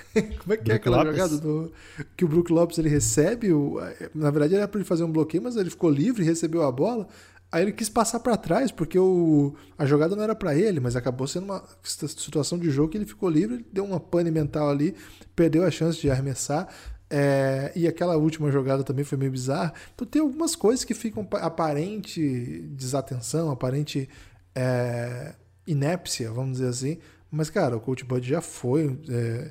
Como 0.42 0.52
é 0.52 0.56
que 0.56 0.62
é 0.62 0.64
Brook 0.64 0.70
é 0.70 0.74
aquela 0.74 0.96
Lopes. 0.98 1.12
jogada 1.12 1.38
do, 1.38 1.72
que 2.16 2.24
o 2.24 2.28
Brook 2.28 2.52
Lopes 2.52 2.78
ele 2.78 2.88
recebe? 2.88 3.52
O, 3.52 3.78
na 4.14 4.30
verdade 4.30 4.54
era 4.54 4.68
para 4.68 4.80
ele 4.80 4.88
fazer 4.88 5.04
um 5.04 5.12
bloqueio, 5.12 5.42
mas 5.42 5.56
ele 5.56 5.70
ficou 5.70 5.90
livre, 5.90 6.24
recebeu 6.24 6.62
a 6.62 6.72
bola. 6.72 7.06
Aí 7.50 7.62
ele 7.62 7.72
quis 7.72 7.90
passar 7.90 8.20
para 8.20 8.36
trás 8.36 8.72
porque 8.72 8.98
o, 8.98 9.54
a 9.76 9.84
jogada 9.84 10.16
não 10.16 10.22
era 10.22 10.34
para 10.34 10.56
ele, 10.56 10.80
mas 10.80 10.96
acabou 10.96 11.26
sendo 11.26 11.44
uma 11.44 11.62
situação 11.82 12.58
de 12.58 12.70
jogo 12.70 12.88
que 12.88 12.96
ele 12.96 13.04
ficou 13.04 13.28
livre, 13.28 13.64
deu 13.70 13.84
uma 13.84 14.00
pane 14.00 14.30
mental 14.30 14.70
ali, 14.70 14.94
perdeu 15.36 15.62
a 15.64 15.70
chance 15.70 16.00
de 16.00 16.10
arremessar. 16.10 16.66
É, 17.10 17.70
e 17.76 17.86
aquela 17.86 18.16
última 18.16 18.50
jogada 18.50 18.82
também 18.82 19.04
foi 19.04 19.18
meio 19.18 19.30
bizarra. 19.30 19.74
Então 19.94 20.06
tem 20.06 20.22
algumas 20.22 20.56
coisas 20.56 20.82
que 20.82 20.94
ficam 20.94 21.28
aparente 21.32 22.62
desatenção, 22.70 23.50
aparente 23.50 24.08
é, 24.54 25.34
inépcia, 25.66 26.30
vamos 26.30 26.52
dizer 26.52 26.68
assim. 26.68 26.98
Mas, 27.30 27.50
cara, 27.50 27.76
o 27.76 27.80
Coach 27.80 28.04
Bud 28.04 28.26
já 28.26 28.40
foi. 28.40 28.98
É, 29.10 29.50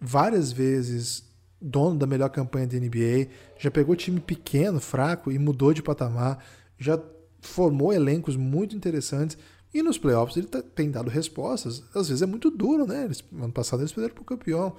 várias 0.00 0.52
vezes 0.52 1.24
dono 1.60 1.98
da 1.98 2.06
melhor 2.06 2.28
campanha 2.28 2.66
da 2.66 2.78
NBA, 2.78 3.28
já 3.58 3.70
pegou 3.70 3.96
time 3.96 4.20
pequeno, 4.20 4.80
fraco 4.80 5.32
e 5.32 5.38
mudou 5.38 5.72
de 5.72 5.82
patamar, 5.82 6.44
já 6.78 7.00
formou 7.40 7.92
elencos 7.92 8.36
muito 8.36 8.76
interessantes 8.76 9.38
e 9.72 9.82
nos 9.82 9.98
playoffs 9.98 10.36
ele 10.36 10.46
tá, 10.46 10.62
tem 10.62 10.90
dado 10.90 11.10
respostas. 11.10 11.82
Às 11.94 12.08
vezes 12.08 12.22
é 12.22 12.26
muito 12.26 12.50
duro, 12.50 12.86
né? 12.86 13.04
Eles, 13.04 13.22
ano 13.32 13.52
passado 13.52 13.80
eles 13.80 13.92
perderam 13.92 14.14
pro 14.14 14.24
campeão. 14.24 14.74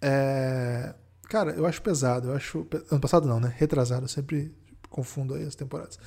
É, 0.00 0.94
cara, 1.24 1.52
eu 1.52 1.64
acho 1.64 1.80
pesado. 1.80 2.28
Eu 2.28 2.34
acho 2.34 2.66
ano 2.90 3.00
passado 3.00 3.26
não, 3.26 3.40
né? 3.40 3.52
Retrasado. 3.56 4.04
Eu 4.04 4.08
sempre 4.08 4.54
confundo 4.90 5.34
aí 5.34 5.44
as 5.44 5.54
temporadas. 5.54 5.98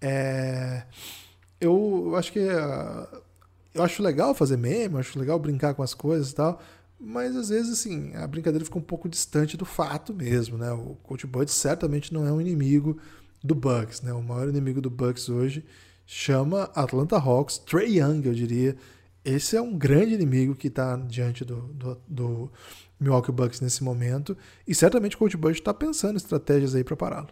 É, 0.00 0.84
eu, 1.60 2.14
acho 2.16 2.32
que 2.32 2.40
uh, 2.40 3.22
eu 3.74 3.82
acho 3.82 4.02
legal 4.02 4.34
fazer 4.34 4.56
meme, 4.56 4.94
eu 4.94 5.00
acho 5.00 5.18
legal 5.18 5.38
brincar 5.38 5.74
com 5.74 5.82
as 5.82 5.94
coisas 5.94 6.30
e 6.30 6.34
tal. 6.34 6.60
Mas 6.98 7.36
às 7.36 7.50
vezes, 7.50 7.72
assim, 7.72 8.14
a 8.14 8.26
brincadeira 8.26 8.64
fica 8.64 8.78
um 8.78 8.82
pouco 8.82 9.08
distante 9.08 9.56
do 9.56 9.64
fato 9.64 10.14
mesmo, 10.14 10.56
né? 10.56 10.72
O 10.72 10.96
Coach 11.02 11.26
Bud 11.26 11.50
certamente 11.50 12.12
não 12.12 12.26
é 12.26 12.32
um 12.32 12.40
inimigo 12.40 12.98
do 13.44 13.54
Bucks, 13.54 14.00
né? 14.02 14.12
O 14.12 14.22
maior 14.22 14.48
inimigo 14.48 14.80
do 14.80 14.90
Bucks 14.90 15.28
hoje 15.28 15.64
chama 16.06 16.64
Atlanta 16.74 17.16
Hawks, 17.16 17.58
Trey 17.58 17.98
Young, 17.98 18.22
eu 18.24 18.34
diria. 18.34 18.76
Esse 19.24 19.56
é 19.56 19.60
um 19.60 19.76
grande 19.76 20.14
inimigo 20.14 20.54
que 20.54 20.68
está 20.68 20.96
diante 20.96 21.44
do, 21.44 21.62
do, 21.74 22.00
do, 22.06 22.52
Milwaukee 22.98 23.32
Bucks 23.32 23.60
nesse 23.60 23.84
momento. 23.84 24.36
E 24.66 24.74
certamente 24.74 25.16
o 25.16 25.18
Coach 25.18 25.36
Bud 25.36 25.52
está 25.52 25.74
pensando 25.74 26.16
estratégias 26.16 26.74
aí 26.74 26.82
para 26.82 26.96
pará-lo. 26.96 27.28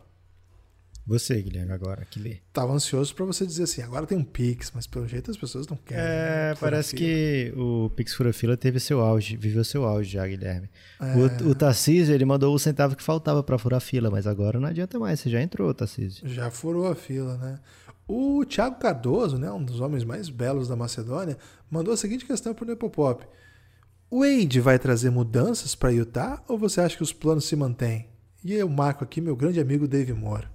Você, 1.06 1.40
Guilherme, 1.42 1.72
agora 1.72 2.06
que 2.10 2.18
lê. 2.18 2.38
Tava 2.50 2.72
ansioso 2.72 3.14
para 3.14 3.26
você 3.26 3.44
dizer 3.44 3.64
assim, 3.64 3.82
agora 3.82 4.06
tem 4.06 4.16
um 4.16 4.24
Pix, 4.24 4.72
mas 4.74 4.86
pelo 4.86 5.06
jeito 5.06 5.30
as 5.30 5.36
pessoas 5.36 5.66
não 5.66 5.76
querem. 5.76 6.02
É, 6.02 6.50
né? 6.50 6.54
parece 6.58 6.96
que 6.96 7.52
o 7.56 7.90
Pix 7.90 8.14
Furafila 8.14 8.56
teve 8.56 8.80
seu 8.80 9.00
auge, 9.00 9.36
viveu 9.36 9.62
seu 9.64 9.84
auge 9.84 10.12
já, 10.12 10.26
Guilherme. 10.26 10.70
É... 10.98 11.14
O, 11.14 11.50
o 11.50 11.54
Tarcísio, 11.54 12.14
ele 12.14 12.24
mandou 12.24 12.54
o 12.54 12.58
centavo 12.58 12.96
que 12.96 13.02
faltava 13.02 13.42
para 13.42 13.58
furar 13.58 13.78
a 13.78 13.80
fila, 13.80 14.10
mas 14.10 14.26
agora 14.26 14.58
não 14.58 14.68
adianta 14.68 14.98
mais, 14.98 15.20
você 15.20 15.28
já 15.28 15.42
entrou, 15.42 15.74
Tarcísio. 15.74 16.26
Já 16.26 16.50
furou 16.50 16.88
a 16.88 16.94
fila, 16.94 17.36
né? 17.36 17.60
O 18.08 18.44
Thiago 18.44 18.78
Cardoso, 18.78 19.38
né, 19.38 19.50
um 19.50 19.62
dos 19.62 19.80
homens 19.80 20.04
mais 20.04 20.28
belos 20.28 20.68
da 20.68 20.76
Macedônia, 20.76 21.38
mandou 21.70 21.92
a 21.92 21.96
seguinte 21.96 22.24
questão 22.24 22.54
pro 22.54 22.66
Nepopop. 22.66 23.26
O 24.10 24.20
Wade 24.20 24.60
vai 24.60 24.78
trazer 24.78 25.10
mudanças 25.10 25.74
para 25.74 25.90
Utah 25.90 26.42
ou 26.46 26.58
você 26.58 26.80
acha 26.80 26.96
que 26.96 27.02
os 27.02 27.12
planos 27.12 27.46
se 27.46 27.56
mantêm? 27.56 28.08
E 28.44 28.52
eu 28.52 28.68
marco 28.68 29.02
aqui 29.02 29.20
meu 29.20 29.34
grande 29.34 29.58
amigo 29.58 29.88
Dave 29.88 30.12
Moore. 30.12 30.53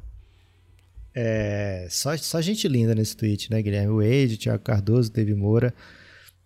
É, 1.14 1.88
só, 1.89 2.16
só 2.18 2.41
gente 2.41 2.68
linda 2.68 2.93
nesse 2.93 3.16
tweet, 3.16 3.49
né, 3.51 3.62
Guilherme? 3.62 3.91
O 3.91 3.97
Wade, 3.97 4.38
Thiago 4.38 4.64
Cardoso, 4.64 5.12
David 5.12 5.36
Moura. 5.36 5.74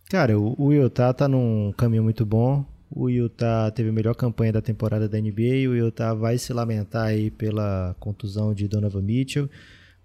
Cara, 0.09 0.39
o, 0.39 0.55
o 0.57 0.73
Utah 0.73 1.13
tá 1.13 1.27
num 1.27 1.73
caminho 1.77 2.03
muito 2.03 2.25
bom. 2.25 2.65
O 2.89 3.09
Utah 3.09 3.71
teve 3.71 3.89
a 3.89 3.93
melhor 3.93 4.15
campanha 4.15 4.53
da 4.53 4.61
temporada 4.61 5.09
da 5.09 5.19
NBA. 5.19 5.67
O 5.69 5.75
Utah 5.75 6.13
vai 6.13 6.37
se 6.37 6.53
lamentar 6.53 7.07
aí 7.07 7.31
pela 7.31 7.95
contusão 7.99 8.53
de 8.53 8.67
Donovan 8.67 9.01
Mitchell. 9.01 9.49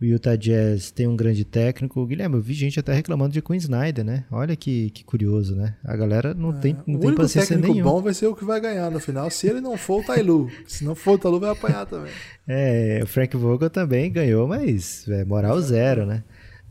O 0.00 0.04
Utah 0.04 0.36
Jazz 0.36 0.92
tem 0.92 1.08
um 1.08 1.16
grande 1.16 1.44
técnico. 1.44 2.06
Guilherme, 2.06 2.36
eu 2.36 2.40
vi 2.40 2.54
gente 2.54 2.78
até 2.78 2.92
reclamando 2.92 3.32
de 3.32 3.42
Queen 3.42 3.58
Snyder, 3.58 4.04
né? 4.04 4.24
Olha 4.30 4.54
que, 4.54 4.90
que 4.90 5.02
curioso, 5.02 5.56
né? 5.56 5.74
A 5.82 5.96
galera 5.96 6.32
não 6.34 6.50
é, 6.50 6.60
tem, 6.60 6.76
não 6.86 7.00
tem 7.00 7.14
paciência 7.16 7.56
nenhuma. 7.56 7.72
O 7.72 7.74
técnico 7.74 7.96
bom 7.96 8.02
vai 8.02 8.14
ser 8.14 8.26
o 8.28 8.34
que 8.34 8.44
vai 8.44 8.60
ganhar 8.60 8.90
no 8.92 9.00
final, 9.00 9.28
se 9.28 9.48
ele 9.48 9.60
não 9.60 9.76
for 9.76 10.00
o 10.00 10.04
Tailu. 10.04 10.48
se 10.68 10.84
não 10.84 10.94
for 10.94 11.14
o 11.14 11.18
Tailu, 11.18 11.40
vai 11.40 11.50
apanhar 11.50 11.84
também. 11.84 12.12
É, 12.46 13.00
o 13.02 13.06
Frank 13.08 13.36
Vogel 13.36 13.68
também 13.70 14.12
ganhou, 14.12 14.46
mas 14.46 15.08
é 15.08 15.24
moral 15.24 15.60
zero, 15.60 16.06
né? 16.06 16.22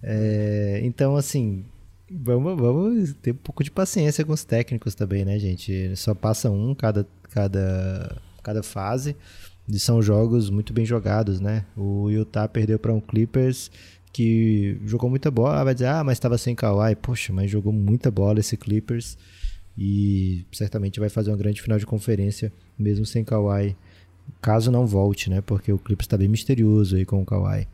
É, 0.02 0.80
então, 0.84 1.18
assim, 1.18 1.66
vamos, 2.10 2.58
vamos 2.58 3.14
ter 3.22 3.32
um 3.32 3.36
pouco 3.36 3.64
de 3.64 3.72
paciência 3.72 4.24
com 4.24 4.32
os 4.32 4.46
técnicos 4.46 4.96
também, 4.96 5.26
né, 5.26 5.38
gente? 5.38 5.96
Só 5.98 6.16
passa 6.16 6.50
um 6.50 6.74
cada, 6.74 7.06
cada, 7.30 8.16
cada 8.42 8.64
fase. 8.64 9.18
E 9.68 9.80
são 9.80 10.02
jogos 10.02 10.50
muito 10.50 10.72
bem 10.72 10.86
jogados, 10.86 11.40
né? 11.40 11.66
O 11.76 12.10
Utah 12.10 12.48
perdeu 12.48 12.80
para 12.80 12.94
um 12.94 13.02
Clippers 13.02 13.70
que 14.14 14.80
jogou 14.86 15.10
muita 15.10 15.30
bola. 15.30 15.64
Vai 15.64 15.74
dizer, 15.74 15.88
ah, 15.88 16.04
mas 16.04 16.18
estava 16.18 16.38
sem 16.38 16.56
Kawhi. 16.56 16.96
Poxa, 16.96 17.34
mas 17.34 17.52
jogou 17.52 17.74
muita 17.74 18.10
bola 18.10 18.40
esse 18.40 18.56
Clippers. 18.56 19.18
E 19.78 20.46
certamente 20.52 21.00
vai 21.00 21.10
fazer 21.10 21.32
uma 21.32 21.38
grande 21.38 21.62
final 21.62 21.78
de 21.78 21.86
conferência, 21.86 22.52
mesmo 22.80 23.06
sem 23.06 23.24
Kawhi. 23.24 23.76
Caso 24.42 24.72
não 24.72 24.88
volte, 24.88 25.30
né? 25.30 25.42
Porque 25.42 25.72
o 25.72 25.78
Clippers 25.78 26.06
está 26.06 26.18
bem 26.18 26.28
misterioso 26.28 26.96
aí 26.96 27.06
com 27.06 27.22
o 27.22 27.26
Kawhi. 27.26 27.68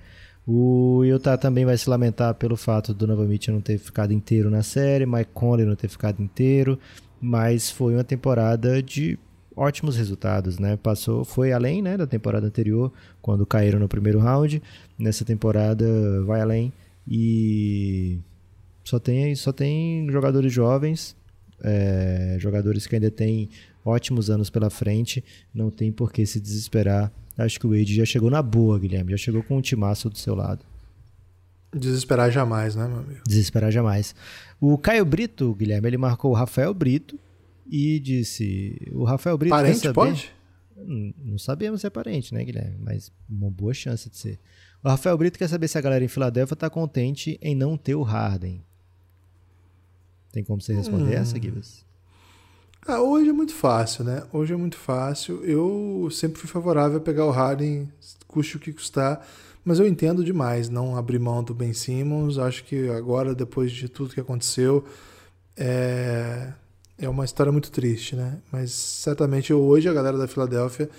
O 0.46 1.04
Utah 1.06 1.38
também 1.38 1.64
vai 1.64 1.78
se 1.78 1.90
lamentar 1.90 2.34
pelo 2.36 2.58
fato 2.58 2.94
do 2.94 3.08
Nova 3.08 3.24
Mitchell 3.24 3.54
não 3.54 3.62
ter 3.62 3.78
ficado 3.78 4.12
inteiro 4.12 4.50
na 4.50 4.62
série, 4.62 5.06
Mike 5.06 5.32
Conley 5.34 5.66
não 5.66 5.76
ter 5.76 5.88
ficado 5.88 6.22
inteiro, 6.22 6.78
mas 7.22 7.72
foi 7.72 7.94
uma 7.94 8.04
temporada 8.04 8.84
de 8.84 9.18
ótimos 9.56 9.96
resultados, 9.96 10.60
né? 10.60 10.78
Passou, 10.78 11.24
foi 11.24 11.52
além, 11.52 11.82
né, 11.82 11.98
da 11.98 12.08
temporada 12.08 12.46
anterior, 12.46 12.92
quando 13.22 13.46
caíram 13.46 13.80
no 13.80 13.88
primeiro 13.88 14.20
round. 14.20 14.62
Nessa 14.98 15.24
temporada 15.26 15.86
vai 16.24 16.42
além 16.42 16.74
e 17.08 18.20
só 18.84 19.00
tem 19.00 19.36
só 19.36 19.52
tem 19.52 20.10
jogadores 20.10 20.52
jovens, 20.52 21.16
é, 21.62 22.38
jogadores 22.40 22.88
que 22.88 22.96
ainda 22.96 23.12
têm 23.12 23.50
ótimos 23.86 24.30
anos 24.30 24.50
pela 24.50 24.70
frente, 24.70 25.24
não 25.54 25.70
tem 25.70 25.92
por 25.92 26.12
que 26.12 26.26
se 26.26 26.40
desesperar. 26.40 27.12
Acho 27.38 27.60
que 27.60 27.68
o 27.68 27.72
Wade 27.72 27.96
já 27.96 28.06
chegou 28.06 28.30
na 28.30 28.42
boa, 28.42 28.78
Guilherme, 28.78 29.12
já 29.12 29.18
chegou 29.18 29.44
com 29.44 29.58
um 29.58 29.62
timaço 29.62 30.10
do 30.10 30.18
seu 30.18 30.36
lado. 30.36 30.64
Desesperar 31.76 32.30
jamais, 32.30 32.76
né, 32.76 32.88
meu 32.88 33.00
amigo? 33.00 33.22
Desesperar 33.28 33.72
jamais. 33.72 34.14
O 34.62 34.78
Caio 34.78 35.04
Brito, 35.04 35.56
Guilherme, 35.56 35.88
ele 35.88 35.98
marcou 35.98 36.32
o 36.32 36.34
Rafael 36.36 36.72
Brito, 36.74 37.18
e 37.66 38.00
disse: 38.00 38.90
O 38.92 39.04
Rafael 39.04 39.38
Brito. 39.38 39.52
Parente 39.52 39.80
saber... 39.80 39.94
pode? 39.94 40.32
Não, 40.76 41.14
não 41.24 41.38
sabemos 41.38 41.82
se 41.82 41.88
é 41.88 41.90
parente, 41.90 42.34
né, 42.34 42.44
Guilherme? 42.44 42.78
Mas 42.80 43.12
uma 43.30 43.50
boa 43.50 43.74
chance 43.74 44.10
de 44.10 44.18
ser. 44.18 44.40
O 44.84 44.90
Rafael 44.90 45.18
Brito 45.18 45.38
quer 45.38 45.48
saber 45.48 45.68
se 45.68 45.78
a 45.78 45.82
galera 45.82 46.04
em 46.04 46.08
Filadélfia 46.08 46.54
está 46.54 46.70
contente 46.70 47.40
em 47.42 47.56
não 47.56 47.78
ter 47.78 47.96
o 47.96 48.02
Harden. 48.02 48.64
Tem 50.32 50.44
como 50.44 50.62
você 50.62 50.74
responder 50.74 51.16
hum. 51.16 51.22
essa, 51.22 51.40
Gibbs? 51.40 51.86
Ah, 52.86 53.02
hoje 53.02 53.30
é 53.30 53.34
muito 53.34 53.54
fácil, 53.54 54.04
né? 54.04 54.24
Hoje 54.34 54.54
é 54.54 54.58
muito 54.58 54.76
fácil. 54.76 55.44
Eu 55.46 56.10
sempre 56.12 56.40
fui 56.40 56.50
favorável 56.50 56.98
a 56.98 57.02
pegar 57.02 57.26
o 57.26 57.32
Harden, 57.32 57.90
custe 58.28 58.58
o 58.58 58.60
que 58.60 58.74
custar, 58.74 59.26
mas 59.64 59.80
eu 59.80 59.88
entendo 59.88 60.22
demais 60.24 60.68
não 60.68 60.98
abrir 60.98 61.20
mão 61.20 61.42
do 61.42 61.54
Ben 61.54 61.72
Simmons. 61.72 62.38
Acho 62.38 62.66
que 62.66 62.90
agora, 62.90 63.34
depois 63.34 63.72
de 63.72 63.88
tudo 63.88 64.14
que 64.14 64.20
aconteceu, 64.20 64.84
é 65.56 66.52
é 67.04 67.10
uma 67.10 67.26
história 67.26 67.52
muito 67.52 67.72
triste, 67.72 68.16
né? 68.16 68.40
Mas 68.52 68.72
certamente 68.72 69.54
hoje 69.54 69.90
a 69.90 69.94
galera 69.94 70.18
da 70.18 70.28
Filadélfia 70.28 70.90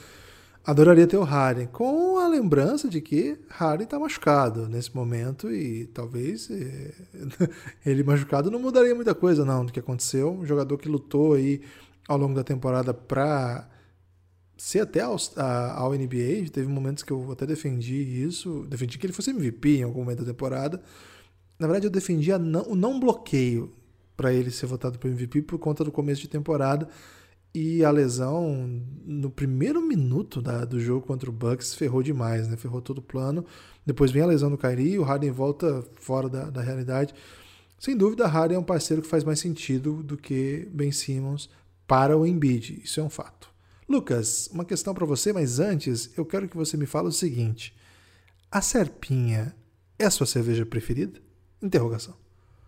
adoraria 0.64 1.07
ter 1.07 1.16
o 1.16 1.22
Harden, 1.22 1.66
com 1.66 2.18
a 2.18 2.28
lembrança 2.28 2.88
de 2.88 3.00
que 3.00 3.38
Harden 3.48 3.84
está 3.84 3.98
machucado 3.98 4.68
nesse 4.68 4.94
momento 4.94 5.50
e 5.52 5.86
talvez 5.86 6.50
eh, 6.50 6.94
ele 7.84 8.02
machucado 8.02 8.50
não 8.50 8.59
mudaria 8.59 8.94
muita 8.94 9.14
coisa 9.14 9.44
não 9.44 9.64
do 9.64 9.72
que 9.72 9.80
aconteceu. 9.80 10.32
Um 10.32 10.46
jogador 10.46 10.78
que 10.78 10.88
lutou 10.88 11.34
aí 11.34 11.61
ao 12.09 12.18
longo 12.18 12.34
da 12.34 12.44
temporada 12.44 12.94
para 12.94 13.68
ser 14.57 14.80
até 14.80 15.00
ao, 15.00 15.16
ao 15.74 15.92
NBA, 15.92 16.50
teve 16.52 16.66
momentos 16.66 17.02
que 17.02 17.12
eu 17.12 17.32
até 17.32 17.46
defendi 17.46 18.22
isso, 18.22 18.64
defendi 18.68 18.98
que 18.98 19.07
ele 19.07 19.12
fosse 19.12 19.30
MVP 19.30 19.78
em 19.78 19.82
algum 19.82 20.00
momento 20.00 20.20
da 20.20 20.32
temporada. 20.32 20.82
Na 21.59 21.66
verdade, 21.66 21.86
eu 21.86 21.90
defendia 21.90 22.38
não, 22.38 22.62
o 22.70 22.74
não 22.74 23.00
bloqueio 23.00 23.72
para 24.16 24.32
ele 24.32 24.50
ser 24.50 24.66
votado 24.66 24.98
para 24.98 25.10
MVP 25.10 25.42
por 25.42 25.58
conta 25.58 25.84
do 25.84 25.92
começo 25.92 26.22
de 26.22 26.28
temporada. 26.28 26.88
E 27.54 27.84
a 27.84 27.90
lesão 27.90 28.82
no 29.04 29.30
primeiro 29.30 29.80
minuto 29.80 30.42
da, 30.42 30.64
do 30.64 30.80
jogo 30.80 31.06
contra 31.06 31.30
o 31.30 31.32
Bucks 31.32 31.74
ferrou 31.74 32.02
demais, 32.02 32.48
né? 32.48 32.56
Ferrou 32.56 32.82
todo 32.82 32.98
o 32.98 33.02
plano. 33.02 33.44
Depois 33.86 34.10
vem 34.10 34.22
a 34.22 34.26
lesão 34.26 34.50
do 34.50 34.58
Kyrie, 34.58 34.98
o 34.98 35.04
Harden 35.04 35.30
volta 35.30 35.84
fora 35.94 36.28
da, 36.28 36.50
da 36.50 36.60
realidade. 36.60 37.14
Sem 37.78 37.96
dúvida, 37.96 38.26
Harden 38.26 38.56
é 38.56 38.60
um 38.60 38.64
parceiro 38.64 39.02
que 39.02 39.08
faz 39.08 39.22
mais 39.22 39.38
sentido 39.38 40.02
do 40.02 40.16
que 40.16 40.68
Ben 40.72 40.90
Simmons 40.90 41.48
para 41.86 42.16
o 42.16 42.26
Embiid. 42.26 42.80
Isso 42.82 42.98
é 42.98 43.02
um 43.02 43.10
fato. 43.10 43.48
Lucas, 43.88 44.48
uma 44.52 44.64
questão 44.64 44.94
para 44.94 45.06
você, 45.06 45.32
mas 45.32 45.60
antes 45.60 46.10
eu 46.16 46.24
quero 46.24 46.48
que 46.48 46.56
você 46.56 46.76
me 46.76 46.86
fale 46.86 47.08
o 47.08 47.12
seguinte: 47.12 47.76
a 48.50 48.60
Serpinha 48.60 49.54
é 49.98 50.06
a 50.06 50.10
sua 50.10 50.26
cerveja 50.26 50.64
preferida? 50.66 51.20
Interrogação. 51.62 52.24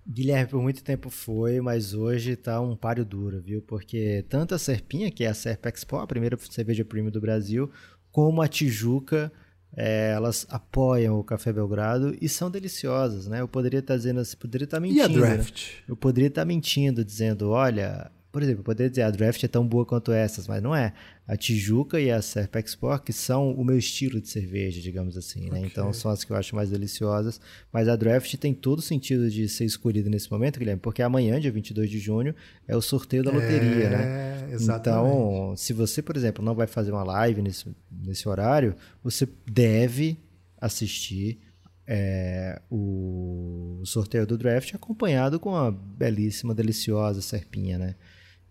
Guilherme, 0.09 0.51
por 0.51 0.63
muito 0.63 0.85
tempo 0.85 1.11
foi, 1.11 1.61
mas 1.61 1.93
hoje 1.93 2.37
tá 2.37 2.61
um 2.61 2.77
páreo 2.77 3.05
duro, 3.05 3.41
viu? 3.41 3.61
Porque 3.61 4.25
tanto 4.29 4.55
a 4.55 4.59
Serpinha, 4.59 5.11
que 5.11 5.25
é 5.25 5.29
a 5.29 5.35
Serp 5.35 5.67
Expo, 5.67 5.97
a 5.97 6.07
primeira 6.07 6.39
cerveja 6.39 6.85
premium 6.85 7.11
do 7.11 7.21
Brasil, 7.21 7.71
como 8.13 8.41
a 8.41 8.47
Tijuca, 8.47 9.33
é, 9.77 10.13
elas 10.13 10.47
apoiam 10.49 11.19
o 11.19 11.25
Café 11.25 11.53
Belgrado 11.53 12.17
e 12.21 12.29
são 12.29 12.51
deliciosas, 12.51 13.27
né? 13.27 13.41
Eu 13.41 13.49
poderia 13.49 13.81
estar 13.81 13.95
tá 13.95 13.99
dizendo, 13.99 14.23
poderia 14.39 14.65
estar 14.65 14.77
tá 14.77 14.81
mentindo. 14.81 15.01
E 15.01 15.03
a? 15.03 15.09
Draft? 15.09 15.67
Né? 15.67 15.85
Eu 15.89 15.97
poderia 15.97 16.29
estar 16.29 16.43
tá 16.43 16.47
mentindo, 16.47 17.05
dizendo, 17.05 17.51
olha, 17.51 18.11
por 18.37 18.43
exemplo, 18.43 18.61
eu 18.61 18.65
poderia 18.65 18.91
dizer 18.91 19.01
a 19.01 19.11
draft 19.11 19.43
é 19.43 19.49
tão 19.49 19.67
boa 19.67 19.87
quanto 19.87 20.13
essas, 20.13 20.47
mas 20.47 20.63
não 20.63 20.77
é. 20.77 20.93
A 21.27 21.39
Tijuca 21.39 21.99
e 21.99 22.11
a 22.11 22.21
Serp 22.21 22.55
Export 22.57 23.03
que 23.03 23.11
são 23.11 23.51
o 23.53 23.65
meu 23.65 23.79
estilo 23.79 24.21
de 24.21 24.29
cerveja, 24.29 24.79
digamos 24.79 25.17
assim, 25.17 25.49
né? 25.49 25.61
Okay. 25.61 25.63
Então 25.65 25.91
são 25.95 26.11
as 26.11 26.23
que 26.23 26.33
eu 26.33 26.37
acho 26.37 26.55
mais 26.55 26.69
deliciosas. 26.69 27.41
Mas 27.73 27.89
a 27.89 27.97
draft 27.97 28.35
tem 28.37 28.53
todo 28.53 28.81
o 28.81 28.83
sentido 28.83 29.31
de 29.31 29.49
ser 29.49 29.65
escolhida 29.65 30.11
nesse 30.11 30.31
momento, 30.31 30.59
Guilherme, 30.59 30.83
porque 30.83 31.01
amanhã, 31.01 31.41
dia 31.41 31.51
22 31.51 31.89
de 31.89 31.99
junho, 31.99 32.35
é 32.69 32.77
o 32.77 32.83
sorteio 32.83 33.25
da 33.25 33.31
loteria, 33.31 33.85
é, 33.85 33.89
né? 33.89 34.49
Exatamente. 34.53 35.09
Então, 35.09 35.55
se 35.57 35.73
você, 35.73 36.03
por 36.03 36.15
exemplo, 36.15 36.45
não 36.45 36.55
vai 36.55 36.67
fazer 36.67 36.93
uma 36.93 37.05
live 37.05 37.41
nesse, 37.41 37.75
nesse 37.91 38.29
horário, 38.29 38.77
você 39.03 39.27
deve 39.51 40.19
assistir 40.61 41.39
é, 41.87 42.61
o 42.71 43.81
sorteio 43.87 44.27
do 44.27 44.37
draft 44.37 44.75
acompanhado 44.75 45.41
com 45.41 45.57
a 45.57 45.71
belíssima, 45.71 46.55
deliciosa 46.55 47.23
serpinha, 47.23 47.79
né? 47.79 47.95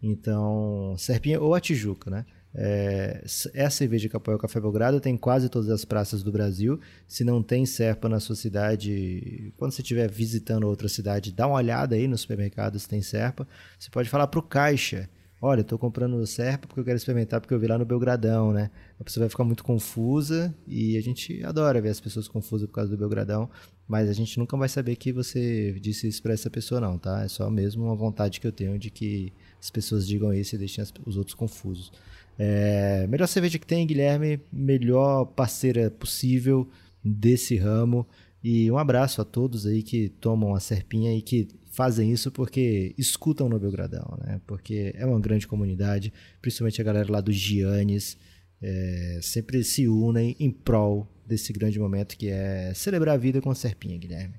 Então, 0.08 0.94
Serpinha 1.00 1.42
ou 1.42 1.56
a 1.56 1.60
Tijuca, 1.60 2.12
né? 2.12 2.26
É, 2.54 3.24
é 3.56 3.70
cerveja 3.72 4.08
que 4.08 4.16
apoia 4.16 4.38
o 4.38 4.40
Café 4.40 4.62
Belgrado, 4.62 5.00
tem 5.00 5.18
quase 5.18 5.50
todas 5.50 5.70
as 5.72 5.84
praças 5.84 6.22
do 6.22 6.32
Brasil. 6.32 6.80
Se 7.08 7.24
não 7.24 7.42
tem 7.42 7.66
Serpa 7.66 8.08
na 8.08 8.20
sua 8.20 8.36
cidade, 8.36 9.52
quando 9.58 9.72
você 9.72 9.82
estiver 9.82 10.10
visitando 10.10 10.66
outra 10.66 10.88
cidade, 10.88 11.34
dá 11.34 11.48
uma 11.48 11.58
olhada 11.58 11.96
aí 11.96 12.08
nos 12.08 12.22
supermercados 12.22 12.84
se 12.84 12.88
tem 12.88 13.02
Serpa. 13.02 13.48
Você 13.80 13.90
pode 13.90 14.08
falar 14.08 14.28
para 14.28 14.40
o 14.40 14.44
caixa, 14.44 15.10
olha, 15.42 15.62
estou 15.62 15.80
comprando 15.80 16.24
Serpa 16.28 16.68
porque 16.68 16.80
eu 16.80 16.86
quero 16.86 16.98
experimentar 16.98 17.42
porque 17.42 17.54
eu 17.54 17.60
vi 17.60 17.66
lá 17.66 17.78
no 17.80 17.84
Belgradão, 17.84 18.54
né? 18.54 18.70
A 19.00 19.04
pessoa 19.04 19.24
vai 19.24 19.30
ficar 19.30 19.44
muito 19.44 19.64
confusa 19.64 20.56
e 20.68 20.98
a 20.98 21.02
gente 21.02 21.44
adora 21.44 21.82
ver 21.82 21.90
as 21.90 22.00
pessoas 22.00 22.28
confusas 22.28 22.68
por 22.68 22.76
causa 22.76 22.92
do 22.92 22.98
Belgradão, 22.98 23.50
mas 23.88 24.08
a 24.08 24.14
gente 24.14 24.38
nunca 24.38 24.56
vai 24.56 24.70
saber 24.70 24.96
que 24.98 25.12
você 25.12 25.74
disse 25.82 26.08
isso 26.08 26.22
para 26.22 26.34
essa 26.34 26.50
pessoa 26.52 26.80
não, 26.80 26.96
tá? 27.00 27.24
É 27.24 27.28
só 27.28 27.50
mesmo 27.50 27.84
uma 27.86 27.96
vontade 27.96 28.40
que 28.40 28.46
eu 28.46 28.52
tenho 28.52 28.78
de 28.78 28.92
que 28.92 29.34
as 29.66 29.72
pessoas 29.72 30.08
digam 30.08 30.32
isso 30.32 30.54
e 30.54 30.60
deixem 30.60 30.84
os 31.08 31.18
outros 31.18 31.34
confusos. 31.34 31.92
É, 32.38 33.08
melhor 33.08 33.26
cerveja 33.26 33.58
que 33.58 33.66
tem, 33.66 33.88
Guilherme, 33.88 34.40
melhor 34.54 35.26
parceira 35.26 35.90
possível 35.90 36.70
desse 37.04 37.56
ramo. 37.56 38.08
E 38.44 38.70
um 38.70 38.78
abraço 38.78 39.22
a 39.22 39.26
todos 39.26 39.66
aí 39.66 39.82
que 39.82 40.10
tomam 40.10 40.54
a 40.54 40.60
serpinha 40.60 41.18
e 41.18 41.22
que 41.22 41.48
fazem 41.72 42.12
isso 42.12 42.32
porque 42.32 42.94
escutam 42.96 43.50
no 43.50 43.58
Belgradão, 43.58 44.20
né? 44.24 44.40
Porque 44.46 44.94
é 44.96 45.04
uma 45.04 45.20
grande 45.20 45.48
comunidade, 45.48 46.14
principalmente 46.44 46.80
a 46.80 46.84
galera 46.84 47.12
lá 47.12 47.20
dos 47.20 47.36
Giannis, 47.36 48.18
é, 48.62 49.20
sempre 49.24 49.64
se 49.64 49.88
unem 49.88 50.36
em 50.40 50.52
prol 50.52 51.08
desse 51.26 51.52
grande 51.52 51.80
momento 51.80 52.16
que 52.16 52.28
é 52.28 52.72
celebrar 52.76 53.16
a 53.16 53.18
vida 53.18 53.42
com 53.42 53.50
a 53.50 53.56
serpinha, 53.56 53.98
Guilherme. 53.98 54.36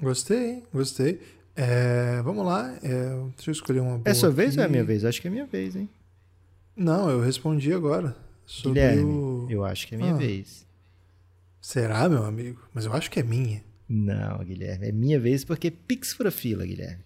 Gostei, 0.00 0.62
gostei. 0.72 1.20
É, 1.56 2.22
vamos 2.22 2.44
lá, 2.46 2.74
é, 2.82 3.08
deixa 3.36 3.50
eu 3.50 3.52
escolher 3.52 3.80
uma 3.80 3.98
boa. 3.98 4.02
É 4.04 4.14
sua 4.14 4.30
vez 4.30 4.50
aqui. 4.50 4.60
ou 4.60 4.64
é 4.64 4.68
minha 4.68 4.84
vez? 4.84 5.04
Acho 5.04 5.20
que 5.20 5.28
é 5.28 5.30
minha 5.30 5.46
vez, 5.46 5.76
hein? 5.76 5.88
Não, 6.76 7.10
eu 7.10 7.20
respondi 7.20 7.72
agora. 7.72 8.16
Sobre 8.46 8.80
Guilherme, 8.80 9.04
o... 9.04 9.46
eu 9.50 9.64
acho 9.64 9.86
que 9.86 9.94
é 9.94 9.98
minha 9.98 10.14
ah. 10.14 10.16
vez. 10.16 10.66
Será, 11.60 12.08
meu 12.08 12.24
amigo? 12.24 12.60
Mas 12.72 12.84
eu 12.86 12.92
acho 12.92 13.10
que 13.10 13.20
é 13.20 13.22
minha. 13.22 13.62
Não, 13.88 14.38
Guilherme, 14.38 14.88
é 14.88 14.92
minha 14.92 15.20
vez 15.20 15.44
porque 15.44 15.70
Pix 15.70 16.12
fura 16.12 16.30
fila, 16.30 16.64
Guilherme. 16.64 17.04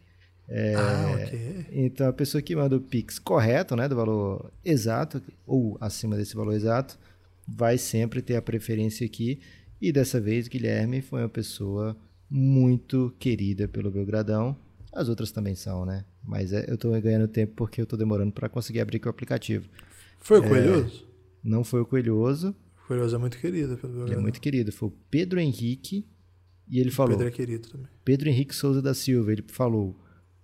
É, 0.49 0.75
ah, 0.75 1.15
ok. 1.15 1.67
Então 1.73 2.09
a 2.09 2.13
pessoa 2.13 2.43
que 2.43 2.55
manda 2.55 2.77
o 2.77 2.81
Pix 2.81 3.19
correto, 3.19 3.75
né, 3.75 3.89
do 3.89 3.97
valor 3.97 4.53
exato, 4.65 5.23
ou 5.47 5.77
acima 5.81 6.17
desse 6.17 6.37
valor 6.37 6.53
exato, 6.53 6.99
vai 7.47 7.79
sempre 7.79 8.23
ter 8.23 8.37
a 8.37 8.43
preferência 8.43 9.07
aqui. 9.07 9.41
E 9.81 9.91
dessa 9.93 10.21
vez, 10.21 10.49
Guilherme 10.49 11.03
foi 11.03 11.23
uma 11.23 11.29
pessoa 11.29 11.97
muito 12.37 13.15
querida 13.17 13.69
pelo 13.69 13.93
Belgradão. 13.93 14.57
As 14.93 15.09
outras 15.09 15.31
também 15.31 15.55
são, 15.55 15.87
né? 15.87 16.05
Mas 16.21 16.53
é, 16.53 16.69
eu 16.69 16.75
estou 16.75 17.01
ganhando 17.01 17.29
tempo 17.29 17.53
porque 17.55 17.81
eu 17.81 17.85
estou 17.85 17.97
demorando 17.97 18.33
para 18.33 18.49
conseguir 18.49 18.81
abrir 18.81 18.97
aqui 18.97 19.07
o 19.07 19.11
aplicativo. 19.11 19.69
Foi 20.19 20.41
o 20.41 20.45
é, 20.45 20.49
Coelhoso? 20.49 21.07
Não 21.45 21.63
foi 21.63 21.81
o 21.83 21.87
Coelhoso. 21.87 22.53
O 22.83 22.89
Coelhoso 22.89 23.15
é 23.15 23.19
muito 23.21 23.39
querido 23.39 23.77
pelo 23.77 23.93
Belgradão. 23.93 24.07
Ele 24.07 24.15
é 24.19 24.21
muito 24.21 24.41
querido. 24.41 24.73
Foi 24.73 24.89
o 24.89 24.93
Pedro 25.09 25.39
Henrique. 25.39 26.05
E 26.67 26.81
ele 26.81 26.91
falou. 26.91 27.13
Pedro 27.13 27.29
é 27.29 27.31
querido 27.31 27.69
também. 27.69 27.87
Pedro 28.05 28.29
Henrique 28.29 28.55
Souza 28.55 28.83
da 28.83 28.95
Silva. 28.95 29.31
Ele 29.31 29.45
falou: 29.47 29.97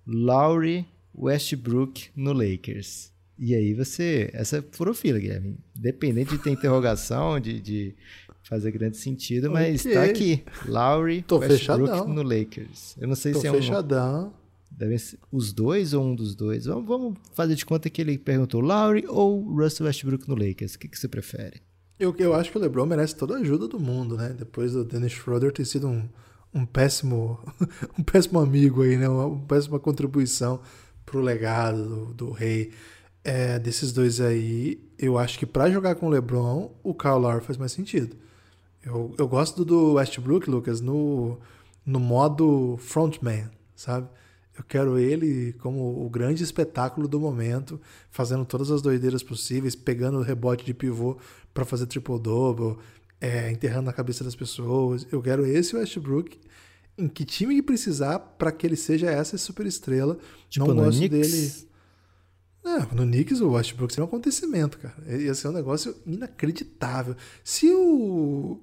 Laurie 0.06 0.86
Westbrook 1.12 2.10
no 2.14 2.32
Lakers. 2.32 3.12
E 3.36 3.52
aí 3.52 3.74
você. 3.74 4.30
Essa 4.32 4.58
é 4.58 4.62
furofila, 4.70 5.18
Guilherme. 5.18 5.58
Independente 5.76 6.30
de 6.30 6.38
ter 6.38 6.50
interrogação, 6.50 7.40
de, 7.40 7.60
de 7.60 7.96
fazer 8.42 8.70
grande 8.70 8.96
sentido, 8.96 9.50
mas 9.50 9.80
okay. 9.80 9.94
tá 9.94 10.04
aqui. 10.04 10.44
Lowry, 10.66 11.22
Tô 11.22 11.38
Westbrook 11.38 11.86
fechadão. 11.88 12.08
no 12.08 12.22
Lakers. 12.22 12.96
Eu 12.98 13.08
não 13.08 13.14
sei 13.14 13.32
Tô 13.32 13.40
se 13.40 13.46
é 13.46 13.50
um. 13.50 13.54
Fechadão. 13.54 14.32
Devem 14.70 14.98
ser 14.98 15.18
os 15.30 15.52
dois 15.52 15.92
ou 15.92 16.04
um 16.04 16.14
dos 16.14 16.34
dois. 16.34 16.64
Vamos, 16.64 16.86
vamos 16.86 17.18
fazer 17.34 17.54
de 17.54 17.66
conta 17.66 17.90
que 17.90 18.00
ele 18.00 18.16
perguntou 18.16 18.60
Lowry 18.60 19.04
ou 19.08 19.42
Russell 19.42 19.86
Westbrook 19.86 20.28
no 20.28 20.34
Lakers. 20.34 20.74
O 20.74 20.78
que, 20.78 20.88
que 20.88 20.98
você 20.98 21.08
prefere? 21.08 21.60
Eu, 21.98 22.14
eu 22.18 22.34
acho 22.34 22.50
que 22.50 22.56
o 22.56 22.60
LeBron 22.60 22.86
merece 22.86 23.14
toda 23.14 23.34
a 23.34 23.40
ajuda 23.40 23.68
do 23.68 23.78
mundo, 23.78 24.16
né? 24.16 24.34
Depois 24.36 24.72
do 24.72 24.84
Dennis 24.84 25.12
Schroeder 25.12 25.52
ter 25.52 25.66
sido 25.66 25.86
um, 25.86 26.08
um 26.54 26.64
péssimo 26.64 27.38
um 27.98 28.02
péssimo 28.02 28.40
amigo 28.40 28.82
aí, 28.82 28.96
né? 28.96 29.08
Uma, 29.08 29.26
uma 29.26 29.46
péssima 29.46 29.78
contribuição 29.78 30.60
pro 31.04 31.20
legado 31.20 31.84
do, 31.84 32.14
do 32.14 32.30
rei. 32.30 32.72
É, 33.22 33.58
desses 33.58 33.92
dois 33.92 34.18
aí, 34.18 34.80
eu 34.98 35.18
acho 35.18 35.38
que 35.38 35.44
para 35.44 35.70
jogar 35.70 35.94
com 35.96 36.06
o 36.06 36.08
LeBron, 36.08 36.74
o 36.82 36.94
Kyle 36.94 37.18
Lowry 37.18 37.44
faz 37.44 37.58
mais 37.58 37.72
sentido. 37.72 38.16
Eu, 38.84 39.14
eu 39.18 39.28
gosto 39.28 39.64
do 39.64 39.94
Westbrook, 39.94 40.48
Lucas, 40.48 40.80
no, 40.80 41.38
no 41.84 42.00
modo 42.00 42.76
frontman, 42.78 43.50
sabe? 43.74 44.08
Eu 44.56 44.64
quero 44.64 44.98
ele 44.98 45.54
como 45.54 46.04
o 46.04 46.08
grande 46.10 46.42
espetáculo 46.42 47.08
do 47.08 47.18
momento, 47.18 47.80
fazendo 48.10 48.44
todas 48.44 48.70
as 48.70 48.82
doideiras 48.82 49.22
possíveis, 49.22 49.74
pegando 49.74 50.18
o 50.18 50.22
rebote 50.22 50.64
de 50.64 50.74
pivô 50.74 51.16
para 51.54 51.64
fazer 51.64 51.86
triple-double, 51.86 52.76
é, 53.20 53.50
enterrando 53.50 53.86
na 53.86 53.92
cabeça 53.92 54.24
das 54.24 54.34
pessoas. 54.34 55.06
Eu 55.10 55.22
quero 55.22 55.46
esse 55.46 55.76
Westbrook 55.76 56.38
em 56.98 57.08
que 57.08 57.24
time 57.24 57.54
que 57.54 57.62
precisar 57.62 58.18
para 58.18 58.52
que 58.52 58.66
ele 58.66 58.76
seja 58.76 59.10
essa 59.10 59.38
superestrela. 59.38 60.18
Tipo 60.48 60.68
Não 60.68 60.84
gosto 60.84 60.98
Knicks? 60.98 61.30
dele. 61.30 61.69
É, 62.64 62.94
no 62.94 63.04
Knicks 63.04 63.40
o 63.40 63.52
Westbrook 63.52 63.92
seria 63.92 64.04
um 64.04 64.08
acontecimento, 64.08 64.78
cara. 64.78 64.94
Ia 65.16 65.34
ser 65.34 65.48
um 65.48 65.52
negócio 65.52 65.96
inacreditável. 66.06 67.16
Se 67.42 67.72
o, 67.72 68.60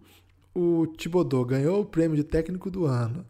o 0.54 0.88
Thibodeau 0.98 1.43
ganhou 1.43 1.82
o 1.82 1.86
prêmio 1.86 2.16
de 2.16 2.24
técnico 2.24 2.70
do 2.70 2.86
ano, 2.86 3.26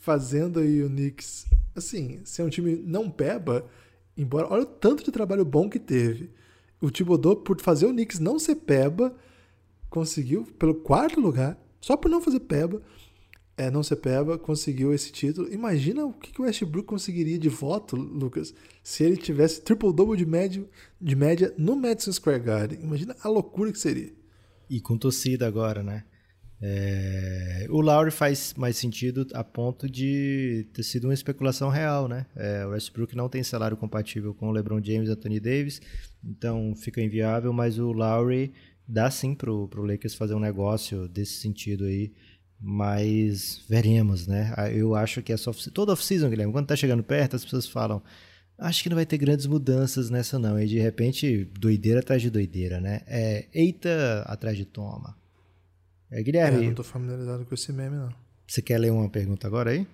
fazendo 0.00 0.60
aí 0.60 0.82
o 0.82 0.88
Knicks, 0.88 1.46
assim, 1.74 2.20
ser 2.24 2.42
um 2.42 2.48
time 2.48 2.76
não 2.76 3.08
peba, 3.08 3.64
embora, 4.16 4.48
olha 4.50 4.62
o 4.62 4.66
tanto 4.66 5.04
de 5.04 5.12
trabalho 5.12 5.44
bom 5.44 5.68
que 5.68 5.78
teve. 5.78 6.30
O 6.80 6.90
Thibodeau, 6.90 7.36
por 7.36 7.60
fazer 7.60 7.86
o 7.86 7.92
Knicks 7.92 8.18
não 8.18 8.38
ser 8.38 8.56
peba, 8.56 9.14
conseguiu, 9.88 10.44
pelo 10.58 10.74
quarto 10.74 11.20
lugar, 11.20 11.58
só 11.80 11.96
por 11.96 12.10
não 12.10 12.20
fazer 12.20 12.40
peba, 12.40 12.82
é, 13.58 13.70
não 13.70 13.82
ser 13.82 13.96
peba, 13.96 14.38
conseguiu 14.38 14.94
esse 14.94 15.10
título. 15.10 15.52
Imagina 15.52 16.06
o 16.06 16.12
que 16.12 16.40
o 16.40 16.44
Westbrook 16.44 16.86
conseguiria 16.86 17.38
de 17.38 17.48
voto, 17.48 17.96
Lucas, 17.96 18.54
se 18.82 19.02
ele 19.02 19.16
tivesse 19.16 19.60
triple-double 19.60 20.16
de 20.16 20.24
média, 20.24 20.64
de 21.00 21.16
média 21.16 21.52
no 21.58 21.74
Madison 21.74 22.12
Square 22.12 22.40
Garden. 22.40 22.80
Imagina 22.80 23.16
a 23.22 23.28
loucura 23.28 23.72
que 23.72 23.78
seria. 23.78 24.12
E 24.70 24.80
com 24.80 24.96
torcida 24.96 25.46
agora, 25.46 25.82
né? 25.82 26.04
É... 26.60 27.66
O 27.68 27.80
Lowry 27.80 28.10
faz 28.10 28.54
mais 28.56 28.76
sentido 28.76 29.26
a 29.32 29.42
ponto 29.42 29.88
de 29.88 30.66
ter 30.72 30.82
sido 30.82 31.04
uma 31.04 31.14
especulação 31.14 31.68
real, 31.68 32.08
né? 32.08 32.26
É, 32.36 32.64
o 32.64 32.70
Westbrook 32.70 33.16
não 33.16 33.28
tem 33.28 33.42
salário 33.42 33.76
compatível 33.76 34.34
com 34.34 34.48
o 34.48 34.52
LeBron 34.52 34.82
James 34.82 35.08
e 35.08 35.12
Anthony 35.12 35.40
Davis, 35.40 35.80
então 36.24 36.74
fica 36.76 37.00
inviável, 37.00 37.52
mas 37.52 37.78
o 37.78 37.92
Lowry 37.92 38.52
dá 38.86 39.10
sim 39.10 39.34
pro, 39.34 39.68
pro 39.68 39.84
Lakers 39.84 40.14
fazer 40.14 40.34
um 40.34 40.40
negócio 40.40 41.08
desse 41.08 41.34
sentido 41.34 41.84
aí 41.84 42.12
mas 42.60 43.62
veremos, 43.68 44.26
né? 44.26 44.52
Ah, 44.56 44.70
eu 44.70 44.94
acho 44.94 45.22
que 45.22 45.32
essa 45.32 45.50
off 45.50 45.70
toda 45.70 45.92
off-season, 45.92 46.28
Guilherme, 46.28 46.52
quando 46.52 46.66
tá 46.66 46.76
chegando 46.76 47.02
perto, 47.02 47.36
as 47.36 47.44
pessoas 47.44 47.68
falam: 47.68 48.02
acho 48.58 48.82
que 48.82 48.88
não 48.88 48.96
vai 48.96 49.06
ter 49.06 49.16
grandes 49.18 49.46
mudanças 49.46 50.10
nessa, 50.10 50.38
não. 50.38 50.60
E 50.60 50.66
de 50.66 50.78
repente, 50.78 51.44
doideira 51.58 52.00
atrás 52.00 52.20
de 52.20 52.30
doideira, 52.30 52.80
né? 52.80 53.02
É 53.06 53.46
eita 53.54 54.22
atrás 54.26 54.56
de 54.56 54.64
toma. 54.64 55.16
É, 56.10 56.22
Guilherme. 56.22 56.58
É, 56.58 56.60
eu 56.62 56.68
não 56.68 56.74
tô 56.74 56.82
familiarizado 56.82 57.44
com 57.44 57.54
esse 57.54 57.72
meme, 57.72 57.96
não. 57.96 58.12
Você 58.46 58.62
quer 58.62 58.78
ler 58.78 58.90
uma 58.90 59.08
pergunta 59.08 59.46
agora 59.46 59.70
aí? 59.70 59.86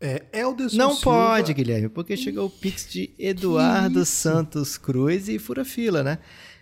É, 0.00 0.24
Elderson 0.32 0.76
Não 0.76 0.94
Silva... 0.94 1.04
pode, 1.04 1.54
Guilherme, 1.54 1.88
porque 1.88 2.16
chegou 2.16 2.46
o 2.46 2.50
pix 2.50 2.90
de 2.90 3.10
Eduardo 3.16 4.04
Santos 4.04 4.76
Cruz 4.76 5.28
e 5.28 5.38
fura 5.38 5.64
fila, 5.64 6.02
né? 6.02 6.18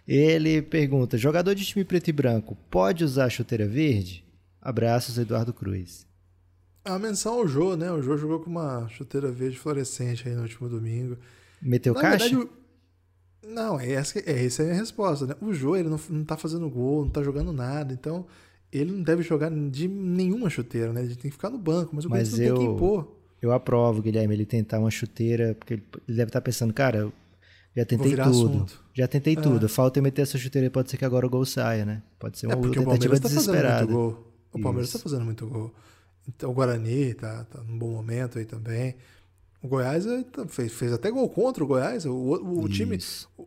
Ele 0.06 0.60
pergunta: 0.60 1.16
jogador 1.16 1.54
de 1.54 1.64
time 1.64 1.84
preto 1.84 2.08
e 2.08 2.12
branco 2.12 2.54
pode 2.70 3.02
usar 3.02 3.30
chuteira 3.30 3.66
verde? 3.66 4.22
Abraços, 4.60 5.18
Eduardo 5.18 5.52
Cruz. 5.52 6.06
A 6.84 6.98
menção 6.98 7.34
ao 7.34 7.48
Jô, 7.48 7.76
né? 7.76 7.90
O 7.92 8.02
Jô 8.02 8.16
jogou 8.16 8.40
com 8.40 8.50
uma 8.50 8.88
chuteira 8.88 9.30
verde 9.30 9.58
fluorescente 9.58 10.28
aí 10.28 10.34
no 10.34 10.42
último 10.42 10.68
domingo. 10.68 11.16
Meteu 11.60 11.94
Na 11.94 12.00
caixa? 12.00 12.28
Verdade, 12.28 12.50
não, 13.46 13.80
é 13.80 13.92
essa, 13.92 14.18
é 14.18 14.44
essa 14.44 14.62
é 14.62 14.64
a 14.64 14.68
minha 14.68 14.80
resposta, 14.80 15.26
né? 15.26 15.34
O 15.40 15.52
Jô, 15.52 15.76
ele 15.76 15.88
não, 15.88 16.00
não 16.08 16.24
tá 16.24 16.36
fazendo 16.36 16.68
gol, 16.68 17.04
não 17.04 17.10
tá 17.10 17.22
jogando 17.22 17.52
nada, 17.52 17.92
então 17.92 18.26
ele 18.72 18.92
não 18.92 19.02
deve 19.02 19.22
jogar 19.22 19.50
de 19.50 19.88
nenhuma 19.88 20.48
chuteira, 20.48 20.92
né? 20.92 21.02
Ele 21.02 21.16
tem 21.16 21.30
que 21.30 21.36
ficar 21.36 21.50
no 21.50 21.58
banco, 21.58 21.94
mas 21.94 22.04
o 22.04 22.10
mas 22.10 22.38
eu, 22.38 22.54
tem 22.54 22.66
que 22.66 22.72
impor. 22.72 23.16
Eu 23.42 23.52
aprovo, 23.52 24.02
Guilherme, 24.02 24.34
ele 24.34 24.46
tentar 24.46 24.78
uma 24.78 24.90
chuteira, 24.90 25.54
porque 25.58 25.74
ele 25.74 25.82
deve 26.06 26.24
estar 26.28 26.40
tá 26.40 26.42
pensando, 26.42 26.72
cara, 26.72 27.10
já 27.74 27.84
tentei 27.84 28.10
tudo. 28.10 28.22
Assunto. 28.22 28.84
Já 28.94 29.08
tentei 29.08 29.34
é. 29.34 29.40
tudo. 29.40 29.68
Falta 29.68 29.98
eu 29.98 30.02
meter 30.02 30.22
essa 30.22 30.38
chuteira, 30.38 30.70
pode 30.70 30.90
ser 30.90 30.96
que 30.98 31.04
agora 31.04 31.26
o 31.26 31.30
gol 31.30 31.44
saia, 31.44 31.84
né? 31.84 32.02
Pode 32.18 32.38
ser 32.38 32.46
uma 32.46 32.54
é 32.54 32.70
tentativa 32.70 33.18
tá 33.18 33.28
desesperada. 33.28 33.92
O 34.52 34.60
Palmeiras 34.60 34.88
está 34.88 34.98
fazendo 34.98 35.24
muito 35.24 35.46
gol. 35.46 35.72
Então, 36.28 36.50
o 36.50 36.54
Guarani 36.54 37.10
está 37.10 37.44
tá 37.44 37.62
num 37.62 37.78
bom 37.78 37.90
momento 37.90 38.38
aí 38.38 38.44
também. 38.44 38.96
O 39.62 39.68
Goiás 39.68 40.06
eh, 40.06 40.24
tá, 40.32 40.46
fez, 40.46 40.72
fez 40.72 40.92
até 40.92 41.10
gol 41.10 41.28
contra 41.28 41.62
o 41.62 41.66
Goiás. 41.66 42.06
O, 42.06 42.12
o, 42.12 42.64
o 42.64 42.68
time, 42.68 42.98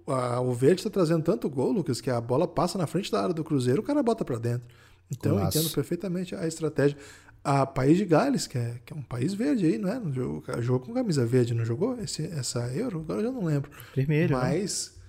a, 0.08 0.40
o 0.42 0.54
Verde 0.54 0.82
está 0.82 0.90
trazendo 0.90 1.24
tanto 1.24 1.50
gol, 1.50 1.72
Lucas, 1.72 2.00
que 2.00 2.10
a 2.10 2.22
bola 2.22 2.48
passa 2.48 2.78
na 2.78 2.86
frente 2.86 3.12
da 3.12 3.22
área 3.22 3.34
do 3.34 3.44
Cruzeiro, 3.44 3.82
o 3.82 3.84
cara 3.84 4.04
bota 4.04 4.24
para 4.24 4.38
dentro. 4.38 4.68
Então 5.10 5.40
eu 5.40 5.46
entendo 5.46 5.70
perfeitamente 5.72 6.36
a 6.36 6.48
estratégia. 6.48 6.98
A 7.44 7.66
País 7.66 7.98
de 7.98 8.06
Gales, 8.06 8.48
que 8.48 8.58
é, 8.58 8.80
que 8.86 8.94
é 8.94 8.96
um 8.96 9.02
país 9.02 9.34
verde 9.34 9.66
aí, 9.66 9.78
não 9.78 9.90
é? 9.90 10.02
Jogou, 10.14 10.62
jogou 10.62 10.80
com 10.80 10.94
camisa 10.94 11.26
verde, 11.26 11.54
não 11.54 11.66
jogou 11.66 12.00
esse, 12.00 12.26
essa 12.28 12.74
Euro? 12.74 13.02
Agora 13.02 13.20
eu 13.20 13.26
já 13.26 13.32
não 13.32 13.44
lembro. 13.44 13.70
Vermelho. 13.94 14.38
Né? 14.38 14.42
Mas. 14.42 14.94
Né? 14.96 15.03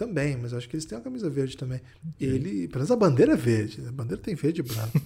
Também, 0.00 0.34
mas 0.34 0.54
acho 0.54 0.66
que 0.66 0.76
eles 0.76 0.86
têm 0.86 0.96
uma 0.96 1.04
camisa 1.04 1.28
verde 1.28 1.58
também. 1.58 1.78
Ele, 2.18 2.66
pelo 2.68 2.78
menos 2.78 2.90
a 2.90 2.96
bandeira 2.96 3.34
é 3.34 3.36
verde. 3.36 3.84
A 3.86 3.92
bandeira 3.92 4.22
tem 4.22 4.34
verde 4.34 4.62
e 4.62 4.64
branco. 4.64 4.98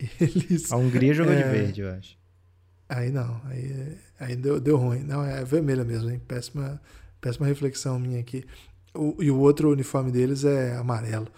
Eles, 0.18 0.72
a 0.72 0.76
Hungria 0.78 1.12
jogou 1.12 1.34
é, 1.34 1.42
de 1.42 1.50
verde, 1.50 1.82
eu 1.82 1.90
acho. 1.90 2.16
Aí 2.88 3.10
não, 3.10 3.42
aí, 3.44 3.98
aí 4.18 4.36
deu, 4.36 4.58
deu 4.58 4.78
ruim. 4.78 5.00
Não, 5.00 5.22
é 5.22 5.44
vermelha 5.44 5.84
mesmo, 5.84 6.08
hein? 6.08 6.18
Péssima, 6.26 6.80
péssima 7.20 7.46
reflexão 7.46 7.98
minha 7.98 8.20
aqui. 8.20 8.42
O, 8.94 9.16
e 9.22 9.30
o 9.30 9.38
outro 9.38 9.70
uniforme 9.70 10.10
deles 10.10 10.44
é 10.44 10.76
amarelo. 10.76 11.28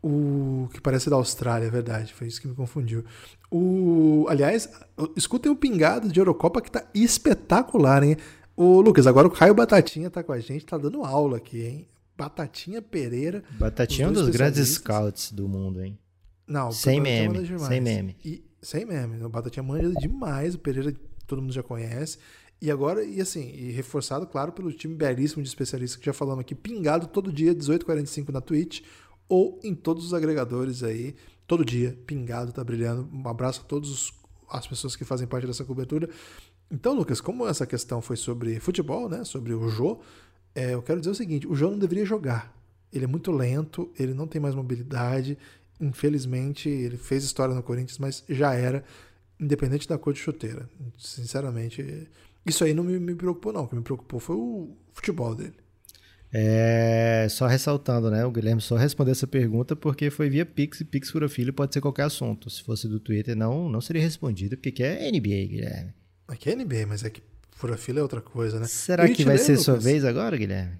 O 0.00 0.68
que 0.72 0.80
parece 0.80 1.10
da 1.10 1.16
Austrália, 1.16 1.66
é 1.66 1.70
verdade. 1.70 2.14
Foi 2.14 2.28
isso 2.28 2.40
que 2.40 2.46
me 2.46 2.54
confundiu. 2.54 3.04
O, 3.50 4.26
aliás, 4.28 4.70
escutem 5.16 5.50
o 5.50 5.56
pingado 5.56 6.08
de 6.08 6.20
Eurocopa 6.20 6.62
que 6.62 6.70
tá 6.70 6.88
espetacular, 6.94 8.04
hein? 8.04 8.16
O 8.56 8.80
Lucas, 8.80 9.08
agora 9.08 9.26
o 9.26 9.30
Caio 9.32 9.54
Batatinha 9.54 10.08
tá 10.08 10.22
com 10.22 10.30
a 10.30 10.38
gente, 10.38 10.64
tá 10.64 10.78
dando 10.78 11.02
aula 11.02 11.38
aqui, 11.38 11.66
hein? 11.66 11.88
Batatinha 12.16 12.80
Pereira. 12.80 13.42
Batatinha 13.58 14.06
é 14.06 14.10
um 14.10 14.12
dos 14.12 14.28
grandes 14.28 14.68
scouts 14.68 15.32
do 15.32 15.48
mundo, 15.48 15.82
hein? 15.82 15.98
Não, 16.46 16.70
sem 16.70 17.00
meme, 17.00 17.46
sem 17.58 17.80
meme. 17.80 18.16
E, 18.24 18.44
sem 18.60 18.84
meme. 18.84 19.22
O 19.22 19.28
Batatinha 19.28 19.62
manja 19.62 19.90
demais, 19.94 20.54
o 20.54 20.58
Pereira 20.58 20.94
todo 21.26 21.40
mundo 21.40 21.52
já 21.52 21.62
conhece. 21.62 22.18
E 22.60 22.70
agora, 22.70 23.04
e 23.04 23.20
assim, 23.20 23.50
e 23.50 23.72
reforçado, 23.72 24.26
claro, 24.26 24.52
pelo 24.52 24.72
time 24.72 24.94
belíssimo 24.94 25.42
de 25.42 25.48
especialistas 25.48 25.98
que 25.98 26.06
já 26.06 26.12
falamos 26.12 26.40
aqui, 26.40 26.54
pingado 26.54 27.06
todo 27.06 27.32
dia, 27.32 27.54
18h45 27.54 28.30
na 28.30 28.40
Twitch 28.40 28.82
ou 29.28 29.58
em 29.62 29.74
todos 29.74 30.04
os 30.06 30.14
agregadores 30.14 30.82
aí, 30.82 31.14
todo 31.46 31.64
dia, 31.64 31.98
pingado, 32.06 32.52
tá 32.52 32.62
brilhando. 32.62 33.08
Um 33.12 33.28
abraço 33.28 33.62
a 33.62 33.64
todas 33.64 34.12
as 34.48 34.66
pessoas 34.66 34.94
que 34.96 35.04
fazem 35.04 35.26
parte 35.26 35.46
dessa 35.46 35.64
cobertura. 35.64 36.08
Então, 36.70 36.94
Lucas, 36.94 37.20
como 37.20 37.46
essa 37.46 37.66
questão 37.66 38.00
foi 38.00 38.16
sobre 38.16 38.58
futebol, 38.60 39.08
né, 39.08 39.24
sobre 39.24 39.52
o 39.52 39.68
Jô, 39.68 40.00
é, 40.54 40.74
eu 40.74 40.82
quero 40.82 41.00
dizer 41.00 41.10
o 41.10 41.14
seguinte: 41.14 41.46
o 41.46 41.54
Jô 41.54 41.70
não 41.70 41.78
deveria 41.78 42.04
jogar. 42.04 42.54
Ele 42.92 43.04
é 43.04 43.08
muito 43.08 43.32
lento, 43.32 43.90
ele 43.98 44.14
não 44.14 44.26
tem 44.26 44.40
mais 44.40 44.54
mobilidade, 44.54 45.36
Infelizmente, 45.80 46.68
ele 46.68 46.96
fez 46.96 47.24
história 47.24 47.54
no 47.54 47.62
Corinthians, 47.62 47.98
mas 47.98 48.24
já 48.28 48.54
era, 48.54 48.84
independente 49.40 49.88
da 49.88 49.98
cor 49.98 50.12
de 50.12 50.20
chuteira. 50.20 50.68
Sinceramente, 50.96 52.08
isso 52.46 52.64
aí 52.64 52.72
não 52.72 52.84
me, 52.84 52.98
me 52.98 53.14
preocupou, 53.14 53.52
não. 53.52 53.64
O 53.64 53.68
que 53.68 53.74
me 53.74 53.82
preocupou 53.82 54.20
foi 54.20 54.36
o 54.36 54.76
futebol 54.92 55.34
dele. 55.34 55.54
É, 56.32 57.26
só 57.30 57.46
ressaltando, 57.46 58.10
né? 58.10 58.24
O 58.24 58.30
Guilherme 58.30 58.60
só 58.60 58.76
respondeu 58.76 59.12
essa 59.12 59.26
pergunta 59.26 59.76
porque 59.76 60.10
foi 60.10 60.28
via 60.28 60.44
Pix 60.44 60.80
e 60.80 60.84
Pix 60.84 61.10
Fura 61.10 61.28
Filho 61.28 61.52
pode 61.52 61.72
ser 61.74 61.80
qualquer 61.80 62.04
assunto. 62.04 62.50
Se 62.50 62.62
fosse 62.62 62.88
do 62.88 62.98
Twitter, 62.98 63.36
não, 63.36 63.68
não 63.68 63.80
seria 63.80 64.02
respondido, 64.02 64.56
porque 64.56 64.70
aqui 64.70 64.82
é 64.82 65.10
NBA, 65.10 65.46
Guilherme. 65.48 65.94
Aqui 66.26 66.50
é 66.50 66.56
NBA, 66.56 66.86
mas 66.88 67.04
é 67.04 67.10
que 67.10 67.22
Fura 67.64 67.78
Filho 67.78 68.00
é 68.00 68.02
outra 68.02 68.20
coisa, 68.20 68.60
né? 68.60 68.66
Será 68.66 69.08
que 69.08 69.24
vai 69.24 69.38
ser 69.38 69.52
Lucas? 69.52 69.64
sua 69.64 69.78
vez 69.78 70.04
agora, 70.04 70.36
Guilherme? 70.36 70.78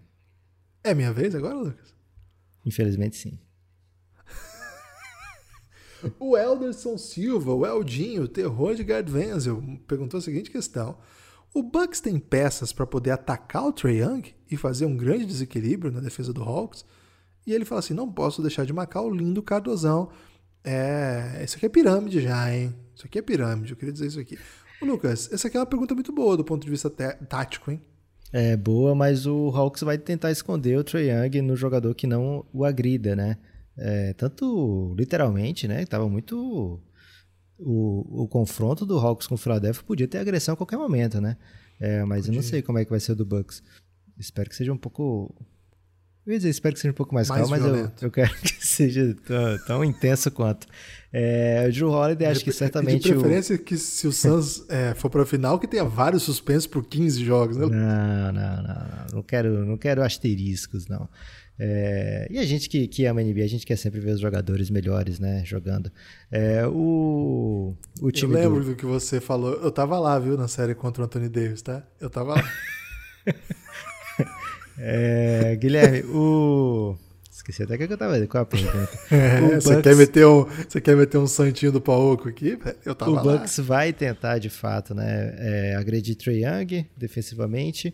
É 0.82 0.93
minha 0.93 1.14
vez 1.14 1.35
agora, 1.35 1.55
Lucas? 1.55 1.95
Infelizmente, 2.62 3.16
sim. 3.16 3.39
o 6.20 6.37
Elderson 6.37 6.99
Silva, 6.99 7.55
o 7.55 7.64
Eldinho, 7.64 8.24
o 8.24 8.28
terror 8.28 8.74
de 8.74 8.85
Gard 8.85 9.11
Wenzel, 9.11 9.80
perguntou 9.89 10.18
a 10.18 10.20
seguinte 10.20 10.51
questão. 10.51 10.99
O 11.55 11.62
Bucks 11.62 12.03
tem 12.03 12.18
peças 12.18 12.70
para 12.70 12.87
poder 12.87 13.12
atacar 13.12 13.64
o 13.64 13.72
Trae 13.72 14.03
Young 14.03 14.35
e 14.51 14.55
fazer 14.55 14.85
um 14.85 14.95
grande 14.95 15.24
desequilíbrio 15.24 15.91
na 15.91 16.01
defesa 16.01 16.35
do 16.35 16.43
Hawks? 16.43 16.85
E 17.47 17.55
ele 17.55 17.64
fala 17.64 17.78
assim: 17.78 17.95
não 17.95 18.12
posso 18.12 18.43
deixar 18.43 18.66
de 18.66 18.74
marcar 18.74 19.01
o 19.01 19.09
lindo 19.09 19.43
Cardozão. 19.43 20.11
É, 20.62 21.41
isso 21.43 21.57
aqui 21.57 21.64
é 21.64 21.70
pirâmide 21.70 22.20
já, 22.20 22.55
hein? 22.55 22.76
Isso 22.95 23.07
aqui 23.07 23.18
é 23.18 23.22
pirâmide, 23.22 23.70
eu 23.70 23.76
queria 23.78 23.93
dizer 23.93 24.09
isso 24.09 24.20
aqui. 24.20 24.39
Lucas, 24.85 25.30
essa 25.32 25.49
aqui 25.49 25.57
é 25.57 25.61
uma 25.61 25.66
pergunta 25.66 25.95
muito 25.95 26.12
boa 26.12 26.37
do 26.37 26.45
ponto 26.45 26.64
de 26.64 26.70
vista 26.70 26.91
tático, 26.91 27.70
hein? 27.70 27.80
É 28.32 28.57
boa, 28.57 28.95
mas 28.95 29.26
o 29.26 29.49
Hawks 29.51 29.82
vai 29.82 29.97
tentar 29.97 30.30
esconder 30.30 30.76
o 30.76 30.85
Trae 30.85 31.09
Young 31.09 31.43
no 31.43 31.57
jogador 31.57 31.95
que 31.95 32.07
não 32.07 32.45
o 32.53 32.64
agrida, 32.64 33.14
né? 33.14 33.39
É, 33.76 34.12
tanto 34.14 34.95
literalmente, 34.99 35.68
né? 35.68 35.85
Tava 35.87 36.09
muito 36.09 36.80
o, 37.59 38.22
o 38.24 38.28
confronto 38.28 38.85
do 38.85 38.99
Hawks 38.99 39.26
com 39.26 39.37
o 39.37 39.39
Philadelphia 39.39 39.82
podia 39.87 40.09
ter 40.09 40.18
agressão 40.18 40.55
a 40.55 40.57
qualquer 40.57 40.76
momento, 40.76 41.20
né? 41.20 41.37
É, 41.80 42.05
mas 42.05 42.26
podia. 42.26 42.32
eu 42.32 42.35
não 42.37 42.43
sei 42.43 42.62
como 42.62 42.78
é 42.78 42.85
que 42.85 42.91
vai 42.91 43.01
ser 43.01 43.12
o 43.12 43.16
do 43.16 43.24
Bucks. 43.24 43.62
Espero 44.18 44.49
que 44.49 44.57
seja 44.57 44.72
um 44.72 44.76
pouco. 44.76 45.35
Eu 46.26 46.32
ia 46.32 46.38
dizer, 46.38 46.48
espero 46.48 46.74
que 46.74 46.80
seja 46.80 46.92
um 46.92 46.94
pouco 46.94 47.14
mais, 47.14 47.28
mais 47.28 47.42
calmo, 47.42 47.50
mas 47.50 47.64
eu, 47.64 47.92
eu 48.00 48.10
quero 48.10 48.34
que 48.36 48.54
seja 48.64 49.14
tão, 49.26 49.58
tão 49.66 49.84
intenso 49.84 50.30
quanto. 50.30 50.66
É, 51.12 51.66
o 51.68 51.72
Drew 51.72 51.90
Holiday, 51.90 52.28
acho 52.28 52.42
que 52.42 52.50
certamente. 52.50 53.02
De 53.02 53.12
preferência 53.12 53.56
o... 53.56 53.58
que 53.58 53.76
se 53.76 54.06
o 54.06 54.12
Suns 54.12 54.64
é, 54.70 54.94
for 54.94 55.10
para 55.10 55.22
a 55.22 55.26
final, 55.26 55.58
que 55.58 55.68
tenha 55.68 55.84
vários 55.84 56.22
suspensos 56.22 56.66
por 56.66 56.84
15 56.84 57.22
jogos, 57.22 57.56
né? 57.56 57.66
Não, 57.66 58.32
não, 58.32 58.32
não, 58.32 58.62
não. 58.62 59.06
Não 59.16 59.22
quero, 59.22 59.64
não 59.66 59.76
quero 59.76 60.02
asteriscos, 60.02 60.88
não. 60.88 61.08
É, 61.58 62.26
e 62.30 62.38
a 62.38 62.44
gente 62.44 62.68
que, 62.68 62.88
que 62.88 63.04
ama 63.04 63.20
a 63.20 63.24
NBA, 63.24 63.44
a 63.44 63.46
gente 63.46 63.64
quer 63.64 63.76
sempre 63.76 64.00
ver 64.00 64.12
os 64.12 64.20
jogadores 64.20 64.70
melhores, 64.70 65.20
né, 65.20 65.42
jogando. 65.44 65.90
É, 66.32 66.66
o, 66.66 67.76
o 68.00 68.10
time 68.10 68.34
Eu 68.34 68.40
lembro 68.40 68.64
do... 68.64 68.70
do... 68.70 68.76
que 68.76 68.86
você 68.86 69.20
falou. 69.20 69.52
Eu 69.62 69.70
tava 69.70 69.98
lá, 70.00 70.18
viu, 70.18 70.36
na 70.36 70.48
série 70.48 70.74
contra 70.74 71.02
o 71.02 71.06
Anthony 71.06 71.28
Davis, 71.28 71.62
tá? 71.62 71.86
Eu 72.00 72.10
tava 72.10 72.34
lá. 72.34 72.52
é, 74.78 75.56
Guilherme, 75.56 76.02
o... 76.10 76.96
Esqueci 77.30 77.64
até 77.64 77.76
que 77.76 77.92
eu 77.92 77.98
tava 77.98 78.24
qual 78.26 78.44
a 78.44 78.46
pergunta. 78.46 78.88
É, 79.10 79.40
Bucks... 79.40 79.64
você, 79.64 79.82
quer 79.82 79.96
meter 79.96 80.26
um, 80.26 80.44
você 80.44 80.80
quer 80.80 80.96
meter 80.96 81.18
um 81.18 81.26
santinho 81.26 81.72
do 81.72 81.80
Pauco 81.80 82.28
aqui? 82.28 82.58
Eu 82.86 82.94
tava 82.94 83.10
o 83.10 83.20
Bucks 83.20 83.58
vai 83.58 83.92
tentar, 83.92 84.38
de 84.38 84.48
fato, 84.48 84.94
né, 84.94 85.34
é, 85.38 85.74
agredir 85.74 86.16
Trae 86.16 86.44
Young 86.44 86.86
defensivamente, 86.96 87.92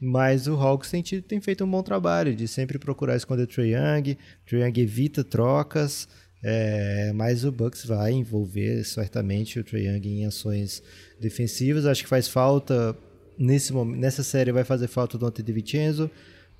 mas 0.00 0.46
o 0.46 0.54
Hawks 0.54 0.90
tem, 0.90 1.02
tem, 1.02 1.40
feito 1.40 1.64
um 1.64 1.70
bom 1.70 1.82
trabalho 1.82 2.34
de 2.34 2.48
sempre 2.48 2.78
procurar 2.78 3.16
esconder 3.16 3.42
o 3.42 3.46
Trae 3.46 3.74
Young. 3.74 4.16
Trae 4.46 4.62
Young 4.62 4.80
evita 4.80 5.22
trocas, 5.22 6.08
é, 6.42 7.12
mas 7.14 7.44
o 7.44 7.52
Bucks 7.52 7.84
vai 7.84 8.12
envolver 8.12 8.84
certamente 8.84 9.58
o 9.58 9.64
Trae 9.64 9.86
Young 9.86 10.08
em 10.08 10.26
ações 10.26 10.82
defensivas. 11.20 11.84
Acho 11.84 12.02
que 12.02 12.08
faz 12.08 12.26
falta 12.28 12.96
nesse 13.38 13.72
nessa 13.72 14.22
série 14.22 14.52
vai 14.52 14.64
fazer 14.64 14.88
falta 14.88 15.16
o 15.16 15.20
Dante 15.20 15.42
DiVincenzo, 15.42 16.10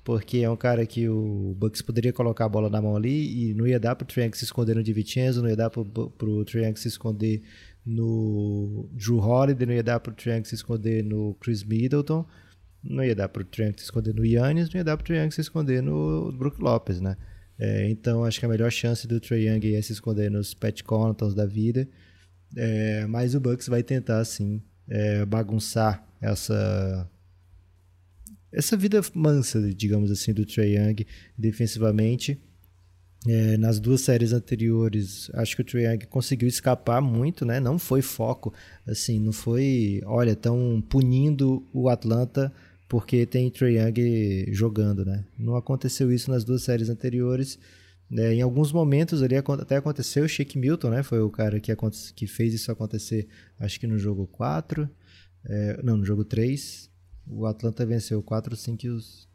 porque 0.03 0.39
é 0.39 0.49
um 0.49 0.55
cara 0.55 0.85
que 0.85 1.09
o 1.09 1.55
Bucks 1.57 1.81
poderia 1.81 2.13
colocar 2.13 2.45
a 2.45 2.49
bola 2.49 2.69
na 2.69 2.81
mão 2.81 2.95
ali 2.95 3.49
e 3.49 3.53
não 3.53 3.67
ia 3.67 3.79
dar 3.79 3.95
para 3.95 4.05
o 4.05 4.07
Trae 4.07 4.25
Young 4.25 4.37
se 4.37 4.45
esconder 4.45 4.75
no 4.75 4.83
DiVincenzo, 4.83 5.41
não 5.41 5.49
ia 5.49 5.55
dar 5.55 5.69
para 5.69 5.81
o 5.81 6.45
Young 6.55 6.75
se 6.75 6.87
esconder 6.87 7.43
no 7.85 8.89
Drew 8.93 9.19
Holiday, 9.19 9.67
não 9.67 9.73
ia 9.73 9.83
dar 9.83 9.99
para 9.99 10.11
o 10.11 10.29
Young 10.29 10.43
se 10.45 10.55
esconder 10.55 11.03
no 11.03 11.35
Chris 11.35 11.63
Middleton. 11.63 12.25
Não 12.83 13.03
ia 13.03 13.15
dar 13.15 13.27
para 13.27 13.41
o 13.41 13.45
Triangle 13.45 13.77
se 13.77 13.83
esconder 13.83 14.13
no 14.15 14.25
Yannis, 14.25 14.69
não 14.69 14.79
ia 14.79 14.83
dar 14.83 14.95
para 14.95 15.03
o 15.03 15.05
Triangle 15.05 15.31
se 15.31 15.41
esconder 15.41 15.83
no 15.83 16.31
Brook 16.31 16.61
Lopes, 16.61 17.01
né? 17.01 17.17
É, 17.57 17.89
então 17.89 18.23
acho 18.23 18.39
que 18.39 18.45
a 18.45 18.49
melhor 18.49 18.71
chance 18.71 19.05
do 19.05 19.19
Trae 19.19 19.47
Young 19.47 19.75
é 19.75 19.81
se 19.81 19.91
esconder 19.91 20.31
nos 20.31 20.53
Pat 20.53 20.81
Connaughtons 20.83 21.35
da 21.35 21.45
vida. 21.45 21.87
É, 22.55 23.05
mas 23.05 23.35
o 23.35 23.39
Bucks 23.39 23.67
vai 23.67 23.83
tentar 23.83 24.23
sim 24.23 24.61
é, 24.87 25.25
bagunçar 25.25 26.07
essa 26.21 27.09
essa 28.51 28.75
vida 28.75 29.01
mansa, 29.13 29.61
digamos 29.73 30.09
assim, 30.09 30.33
do 30.33 30.45
Trae 30.45 30.75
Young 30.75 31.05
defensivamente. 31.37 32.39
É, 33.27 33.57
nas 33.57 33.81
duas 33.81 33.99
séries 34.01 34.31
anteriores, 34.31 35.29
acho 35.33 35.55
que 35.55 35.61
o 35.61 35.65
Trae 35.65 35.83
Young 35.83 36.05
conseguiu 36.09 36.47
escapar 36.47 37.01
muito, 37.01 37.45
né? 37.45 37.59
Não 37.59 37.77
foi 37.77 38.01
foco, 38.01 38.53
assim, 38.87 39.19
não 39.19 39.33
foi, 39.33 40.01
olha, 40.05 40.31
estão 40.31 40.81
punindo 40.87 41.67
o 41.73 41.89
Atlanta 41.89 42.51
porque 42.87 43.25
tem 43.25 43.51
Trae 43.51 43.77
Young 43.77 44.53
jogando, 44.53 45.05
né? 45.05 45.25
Não 45.37 45.55
aconteceu 45.55 46.11
isso 46.11 46.31
nas 46.31 46.43
duas 46.43 46.63
séries 46.63 46.89
anteriores. 46.89 47.59
É, 48.11 48.33
em 48.33 48.41
alguns 48.41 48.71
momentos 48.71 49.21
ali 49.21 49.35
até 49.35 49.75
aconteceu 49.75 50.23
o 50.23 50.27
Shake 50.27 50.57
Milton, 50.57 50.89
né? 50.89 51.03
Foi 51.03 51.19
o 51.21 51.29
cara 51.29 51.59
que, 51.59 51.71
que 52.15 52.25
fez 52.25 52.53
isso 52.53 52.71
acontecer, 52.71 53.27
acho 53.59 53.79
que 53.79 53.85
no 53.85 53.99
jogo 53.99 54.25
4. 54.27 54.89
É, 55.45 55.81
não, 55.83 55.97
no 55.97 56.05
jogo 56.05 56.23
3. 56.23 56.89
O 57.27 57.45
Atlanta 57.45 57.85
venceu 57.85 58.21
4, 58.23 58.55
5 58.55 58.85
e 58.85 58.89
os 58.89 59.29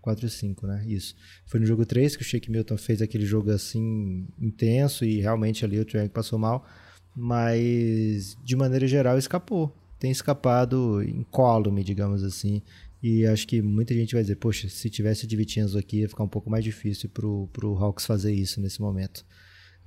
4 0.00 0.26
e 0.26 0.30
5, 0.30 0.66
né? 0.66 0.84
Isso. 0.86 1.14
Foi 1.46 1.60
no 1.60 1.66
jogo 1.66 1.84
3 1.84 2.16
que 2.16 2.22
o 2.22 2.24
Shake 2.24 2.50
Milton 2.50 2.76
fez 2.76 3.02
aquele 3.02 3.24
jogo 3.24 3.50
assim 3.50 4.26
intenso 4.38 5.04
e 5.04 5.20
realmente 5.20 5.64
ali 5.64 5.78
o 5.78 5.86
Young 5.88 6.08
passou 6.08 6.38
mal. 6.38 6.66
Mas 7.14 8.36
de 8.44 8.56
maneira 8.56 8.86
geral 8.86 9.18
escapou. 9.18 9.74
Tem 9.98 10.10
escapado 10.10 11.02
incólume, 11.02 11.84
digamos 11.84 12.22
assim. 12.22 12.62
E 13.02 13.26
acho 13.26 13.46
que 13.46 13.62
muita 13.62 13.94
gente 13.94 14.14
vai 14.14 14.22
dizer, 14.22 14.36
poxa, 14.36 14.68
se 14.68 14.90
tivesse 14.90 15.24
o 15.24 15.28
Divitinhas 15.28 15.74
aqui 15.74 16.00
ia 16.00 16.08
ficar 16.08 16.24
um 16.24 16.28
pouco 16.28 16.50
mais 16.50 16.62
difícil 16.62 17.08
pro, 17.08 17.48
pro 17.52 17.76
Hawks 17.76 18.04
fazer 18.06 18.32
isso 18.32 18.60
nesse 18.60 18.80
momento. 18.80 19.24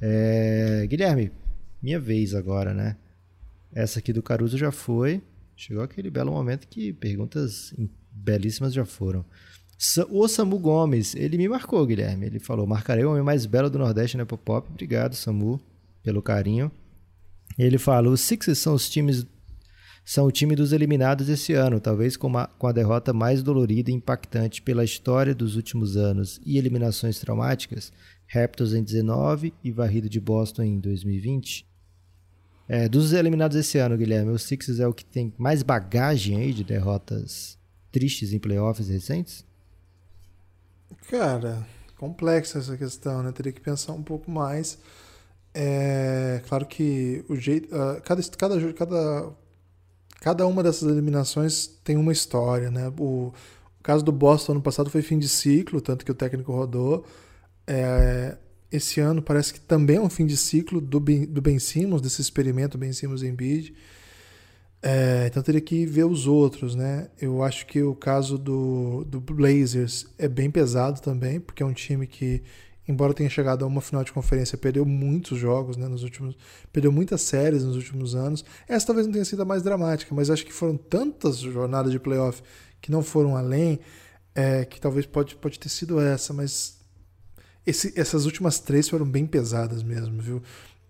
É, 0.02 0.86
Guilherme, 0.88 1.32
minha 1.82 2.00
vez 2.00 2.34
agora, 2.34 2.74
né? 2.74 2.98
Essa 3.74 4.00
aqui 4.00 4.12
do 4.12 4.24
Caruso 4.24 4.58
já 4.58 4.72
foi. 4.72 5.22
Chegou 5.66 5.82
aquele 5.82 6.10
belo 6.10 6.30
momento 6.30 6.68
que 6.68 6.92
perguntas 6.92 7.74
belíssimas 8.12 8.74
já 8.74 8.84
foram. 8.84 9.24
O 10.10 10.28
Samu 10.28 10.60
Gomes, 10.60 11.16
ele 11.16 11.38
me 11.38 11.48
marcou, 11.48 11.86
Guilherme. 11.86 12.26
Ele 12.26 12.38
falou: 12.38 12.68
marcarei 12.68 13.06
o 13.06 13.12
homem 13.12 13.24
mais 13.24 13.46
belo 13.46 13.70
do 13.70 13.80
Nordeste 13.80 14.18
na 14.18 14.26
Pop. 14.26 14.68
Obrigado, 14.70 15.16
Samu, 15.16 15.62
pelo 16.04 16.22
carinho. 16.22 16.70
Ele 17.58 17.78
fala: 17.78 18.10
os 18.10 18.20
Sixers 18.20 18.58
são 18.58 18.74
os 18.74 18.90
times 18.90 19.26
são 20.04 20.26
o 20.26 20.32
time 20.34 20.54
dos 20.54 20.74
eliminados 20.74 21.30
esse 21.30 21.54
ano, 21.54 21.80
talvez 21.80 22.18
com, 22.18 22.28
uma, 22.28 22.46
com 22.46 22.68
a 22.68 22.74
derrota 22.74 23.14
mais 23.14 23.42
dolorida 23.42 23.90
e 23.90 23.94
impactante 23.94 24.62
pela 24.62 24.84
história 24.84 25.34
dos 25.34 25.56
últimos 25.56 25.96
anos 25.96 26.42
e 26.46 26.58
eliminações 26.58 27.22
traumáticas, 27.22 27.90
Raptors 28.28 28.74
em 28.74 28.84
19 28.84 29.54
e 29.64 29.72
varrido 29.72 30.10
de 30.10 30.20
Boston 30.20 30.64
em 30.64 30.78
2020. 30.78 31.73
É, 32.68 32.88
dos 32.88 33.14
eliminados 33.14 33.58
esse 33.58 33.78
ano, 33.78 33.98
Guilherme, 33.98 34.32
o 34.32 34.40
Sixers 34.40 34.80
é 34.80 34.88
o 34.88 34.94
que 34.94 35.04
tem 35.04 35.34
mais 35.38 35.62
bagagem 35.64 36.38
aí 36.38 36.54
de 36.54 36.64
derrotas 36.64 37.58
tristes 37.92 38.34
em 38.34 38.40
playoffs 38.40 38.88
recentes? 38.88 39.46
Cara, 41.10 41.66
complexa 41.98 42.60
essa 42.60 42.78
questão, 42.78 43.22
né? 43.22 43.32
Teria 43.32 43.52
que 43.52 43.62
pensar 43.62 43.94
um 43.94 44.04
pouco 44.04 44.32
mais. 44.32 44.78
É 45.54 46.42
claro 46.48 46.66
que 46.66 47.24
o 47.30 47.36
jeito, 47.36 47.68
uh, 47.76 48.02
cada, 48.02 48.22
cada, 48.38 48.74
cada 48.74 49.34
cada 50.24 50.48
uma 50.48 50.64
dessas 50.64 50.90
eliminações 50.90 51.68
tem 51.84 51.98
uma 51.98 52.14
história, 52.14 52.72
né? 52.72 52.88
O, 52.98 53.34
o 53.80 53.84
caso 53.84 54.06
do 54.06 54.12
Boston 54.12 54.54
ano 54.54 54.62
passado 54.62 54.90
foi 54.90 55.02
fim 55.02 55.20
de 55.20 55.28
ciclo, 55.28 55.82
tanto 55.82 56.06
que 56.06 56.12
o 56.12 56.16
técnico 56.16 56.54
rodou. 56.54 57.06
É, 57.68 58.38
esse 58.76 59.00
ano 59.00 59.22
parece 59.22 59.54
que 59.54 59.60
também 59.60 59.98
é 59.98 60.02
um 60.02 60.10
fim 60.10 60.26
de 60.26 60.36
ciclo 60.36 60.82
do 60.82 61.00
Ben, 61.00 61.26
do 61.26 61.42
ben 61.42 61.60
Simmons, 61.60 62.02
desse 62.02 62.22
experimento 62.22 62.78
Ben 62.78 62.92
Simmons 62.92 63.22
em 63.22 63.34
bid. 63.34 63.74
É, 64.82 65.28
então 65.28 65.42
teria 65.42 65.62
que 65.62 65.86
ver 65.86 66.04
os 66.04 66.28
outros, 66.28 66.76
né? 66.76 67.08
Eu 67.22 67.42
acho 67.42 67.66
que 67.66 67.82
o 67.82 67.96
caso 67.96 68.38
do, 68.38 69.06
do 69.06 69.22
Blazers 69.22 70.08
é 70.18 70.28
bem 70.28 70.52
pesado 70.52 71.00
também, 71.00 71.40
porque 71.40 71.64
é 71.64 71.66
um 71.66 71.72
time 71.72 72.06
que 72.06 72.44
embora 72.88 73.14
tenha 73.14 73.30
chegado 73.30 73.64
a 73.64 73.68
uma 73.68 73.82
final 73.82 74.04
de 74.04 74.12
conferência, 74.12 74.58
perdeu 74.58 74.86
muitos 74.86 75.38
jogos, 75.38 75.78
né, 75.78 75.88
nos 75.88 76.04
últimos, 76.04 76.36
perdeu 76.72 76.92
muitas 76.92 77.22
séries 77.22 77.64
nos 77.64 77.76
últimos 77.76 78.14
anos. 78.14 78.44
Essa 78.68 78.88
talvez 78.88 79.08
não 79.08 79.14
tenha 79.14 79.26
sido 79.26 79.42
a 79.42 79.46
mais 79.46 79.64
dramática, 79.64 80.14
mas 80.14 80.30
acho 80.30 80.46
que 80.46 80.52
foram 80.52 80.76
tantas 80.76 81.38
jornadas 81.38 81.92
de 81.92 82.00
playoff 82.00 82.42
que 82.82 82.92
não 82.92 83.02
foram 83.02 83.38
além, 83.38 83.80
é, 84.36 84.66
que 84.66 84.82
talvez 84.82 85.06
pode, 85.06 85.36
pode 85.36 85.60
ter 85.60 85.70
sido 85.70 86.00
essa, 86.00 86.34
mas 86.34 86.83
esse, 87.66 87.94
essas 88.00 88.26
últimas 88.26 88.60
três 88.60 88.90
foram 88.90 89.06
bem 89.06 89.26
pesadas 89.26 89.84
mesmo, 89.84 90.22
viu? 90.22 90.44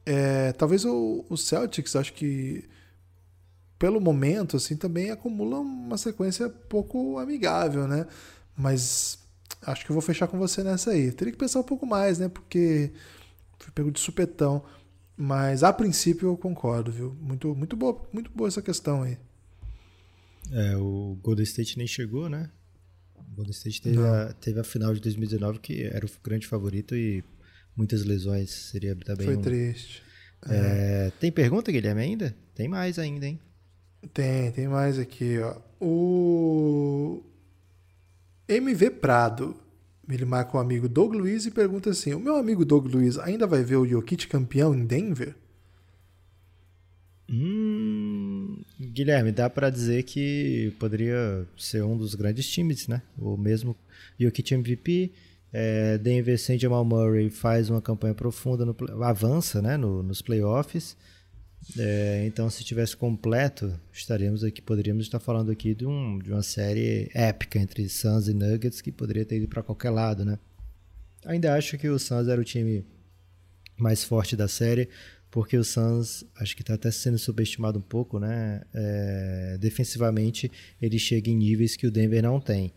É, 0.06 0.52
talvez 0.54 0.86
o, 0.86 1.26
o 1.30 1.38
Celtics, 1.38 1.96
acho 1.96 2.14
que 2.14 2.68
pelo 3.78 4.00
momento, 4.00 4.58
assim, 4.58 4.76
também 4.76 5.12
acumula 5.12 5.60
uma 5.60 5.98
sequência 5.98 6.50
pouco 6.50 7.18
amigável, 7.20 7.88
né? 7.88 8.08
Mas 8.56 9.20
acho 9.62 9.86
que 9.86 9.92
eu 9.92 9.94
vou 9.94 10.02
fechar 10.02 10.28
com 10.28 10.38
você 10.38 10.64
nessa 10.64 10.92
aí. 10.92 11.12
Teria 11.12 11.34
que 11.34 11.38
pensar 11.40 11.60
um 11.60 11.64
pouco 11.64 11.86
mais, 11.86 12.18
né? 12.20 12.30
Porque 12.30 12.92
fui 13.60 13.72
pego 13.74 13.92
de 13.92 14.00
supetão. 14.00 14.64
Mas 15.16 15.64
a 15.64 15.72
princípio 15.72 16.30
eu 16.30 16.38
concordo, 16.38 16.92
viu? 16.92 17.16
Muito, 17.22 17.54
muito, 17.56 17.76
boa, 17.76 18.02
muito 18.12 18.32
boa 18.32 18.48
essa 18.48 18.62
questão 18.62 19.04
aí. 19.04 19.18
É, 20.52 20.76
o 20.78 21.18
Golden 21.22 21.44
State 21.44 21.78
nem 21.78 21.88
chegou, 21.88 22.30
né? 22.30 22.50
O 23.32 23.36
Golden 23.36 23.52
State 23.52 23.82
teve 23.82 24.00
a, 24.00 24.34
teve 24.34 24.60
a 24.60 24.64
final 24.64 24.94
de 24.94 25.00
2019 25.02 25.60
que 25.60 25.84
era 25.84 26.06
o 26.06 26.10
grande 26.24 26.48
favorito 26.48 26.96
e 26.96 27.24
muitas 27.76 28.04
lesões. 28.04 28.52
Seria 28.52 28.96
também. 28.96 29.26
Foi 29.26 29.38
um... 29.38 29.42
triste. 29.42 30.04
É, 30.48 31.08
é. 31.08 31.12
Tem 31.20 31.32
pergunta, 31.32 31.72
Guilherme, 31.72 32.02
ainda? 32.02 32.36
Tem 32.54 32.68
mais 32.68 33.00
ainda, 33.00 33.26
hein? 33.26 33.40
Tem, 34.14 34.52
tem 34.52 34.68
mais 34.68 35.00
aqui, 35.00 35.40
ó. 35.40 35.58
O 35.80 37.24
MV 38.48 38.90
Prado. 38.92 39.56
Ele 40.10 40.26
marca 40.26 40.58
o 40.58 40.60
amigo 40.60 40.90
Doug 40.90 41.14
Luiz 41.14 41.46
e 41.46 41.52
pergunta 41.52 41.90
assim: 41.90 42.14
O 42.14 42.20
meu 42.20 42.36
amigo 42.36 42.66
Doug 42.66 42.88
Luiz 42.88 43.18
ainda 43.18 43.48
vai 43.48 43.64
ver 43.64 43.78
o 43.78 43.88
Jokic 43.88 44.28
campeão 44.28 44.76
em 44.76 44.86
Denver? 44.86 45.34
Hum, 47.30 47.73
Guilherme, 48.92 49.32
dá 49.32 49.50
para 49.50 49.70
dizer 49.70 50.04
que 50.04 50.74
poderia 50.80 51.48
ser 51.58 51.84
um 51.84 51.98
dos 51.98 52.16
grandes 52.16 52.48
times, 52.48 52.88
né? 52.88 53.02
O 53.18 53.38
mesmo 53.38 53.76
Jokic 54.20 54.54
MVP, 54.54 55.12
é, 55.52 55.98
Denver 55.98 56.40
sem 56.40 56.58
Jamal 56.58 56.84
Murray 56.84 57.30
faz 57.30 57.70
uma 57.70 57.82
campanha 57.82 58.16
profunda, 58.16 58.66
no, 58.66 58.76
avança 59.04 59.62
né, 59.62 59.78
no, 59.78 60.02
nos 60.02 60.22
playoffs. 60.22 60.98
É, 61.78 62.26
então, 62.26 62.50
se 62.50 62.64
tivesse 62.64 62.98
completo, 62.98 63.80
estaríamos 63.92 64.44
aqui, 64.44 64.62
poderíamos 64.62 65.06
estar 65.06 65.20
falando 65.20 65.52
aqui 65.52 65.74
de, 65.74 65.86
um, 65.86 66.20
de 66.20 66.32
uma 66.32 66.44
série 66.44 67.10
épica 67.14 67.60
entre 67.60 67.88
Suns 67.88 68.28
e 68.28 68.34
Nuggets 68.34 68.82
que 68.82 68.92
poderia 68.92 69.24
ter 69.24 69.38
ido 69.38 69.48
para 69.48 69.64
qualquer 69.64 69.92
lado, 69.92 70.26
né? 70.26 70.38
Ainda 71.26 71.56
acho 71.56 71.78
que 71.78 71.88
o 71.88 71.98
Suns 71.98 72.28
era 72.28 72.42
o 72.42 72.44
time 72.44 72.84
mais 73.78 74.04
forte 74.04 74.36
da 74.36 74.48
série, 74.48 74.90
porque 75.34 75.58
o 75.58 75.64
Suns 75.64 76.24
acho 76.36 76.56
que 76.56 76.62
está 76.62 76.76
até 76.76 76.92
sendo 76.92 77.18
subestimado 77.18 77.80
um 77.80 77.82
pouco, 77.82 78.20
né? 78.20 78.62
É, 78.72 79.58
defensivamente, 79.60 80.50
ele 80.80 81.00
chega 81.00 81.28
em 81.28 81.36
níveis 81.36 81.76
que 81.76 81.88
o 81.88 81.92
Denver 81.92 82.22
não 82.22 82.40
tem, 82.40 82.72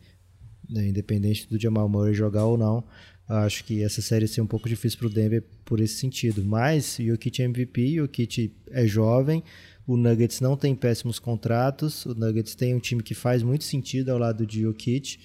né? 0.67 0.89
independente 0.89 1.47
do 1.47 1.61
Jamal 1.61 1.87
Murray 1.87 2.15
jogar 2.15 2.47
ou 2.47 2.57
não. 2.57 2.83
Acho 3.29 3.63
que 3.63 3.83
essa 3.83 4.01
série 4.01 4.27
ser 4.27 4.41
um 4.41 4.47
pouco 4.47 4.71
difícil 4.71 4.99
para 4.99 5.07
o 5.07 5.11
Denver 5.11 5.45
por 5.67 5.81
esse 5.81 5.97
sentido. 5.97 6.43
Mas 6.43 6.99
o 6.99 7.03
Jokic 7.03 7.43
é 7.43 7.45
MVP, 7.45 8.01
o 8.01 8.05
Jokic 8.05 8.51
é 8.71 8.87
jovem, 8.87 9.45
o 9.87 9.95
Nuggets 9.95 10.41
não 10.41 10.57
tem 10.57 10.75
péssimos 10.75 11.19
contratos, 11.19 12.07
o 12.07 12.15
Nuggets 12.15 12.55
tem 12.55 12.75
um 12.75 12.81
time 12.81 13.03
que 13.03 13.13
faz 13.13 13.43
muito 13.43 13.65
sentido 13.65 14.09
ao 14.09 14.19
lado 14.19 14.47
de 14.47 14.63
Jokic. 14.63 15.19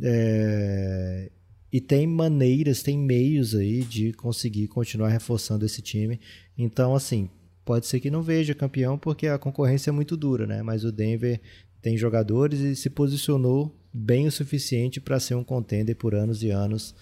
É... 0.00 1.32
E 1.72 1.80
tem 1.80 2.06
maneiras, 2.06 2.82
tem 2.82 2.98
meios 2.98 3.54
aí 3.54 3.82
de 3.82 4.12
conseguir 4.12 4.68
continuar 4.68 5.08
reforçando 5.08 5.64
esse 5.64 5.80
time. 5.80 6.20
Então, 6.58 6.94
assim, 6.94 7.28
pode 7.64 7.86
ser 7.86 8.00
que 8.00 8.10
não 8.10 8.22
veja 8.22 8.54
campeão 8.54 8.98
porque 8.98 9.26
a 9.26 9.38
concorrência 9.38 9.90
é 9.90 9.92
muito 9.92 10.16
dura, 10.16 10.46
né? 10.46 10.62
Mas 10.62 10.84
o 10.84 10.90
Denver 10.90 11.40
tem 11.80 11.96
jogadores 11.96 12.60
e 12.60 12.74
se 12.74 12.90
posicionou 12.90 13.74
bem 13.92 14.26
o 14.26 14.32
suficiente 14.32 15.00
para 15.00 15.20
ser 15.20 15.34
um 15.34 15.44
contender 15.44 15.96
por 15.96 16.14
anos 16.14 16.42
e 16.42 16.50
anos 16.50 16.94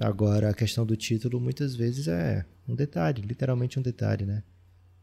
Agora, 0.00 0.50
a 0.50 0.54
questão 0.54 0.86
do 0.86 0.96
título 0.96 1.40
muitas 1.40 1.74
vezes 1.74 2.08
é 2.08 2.44
um 2.66 2.74
detalhe, 2.74 3.22
literalmente 3.22 3.78
um 3.78 3.82
detalhe, 3.82 4.24
né? 4.24 4.42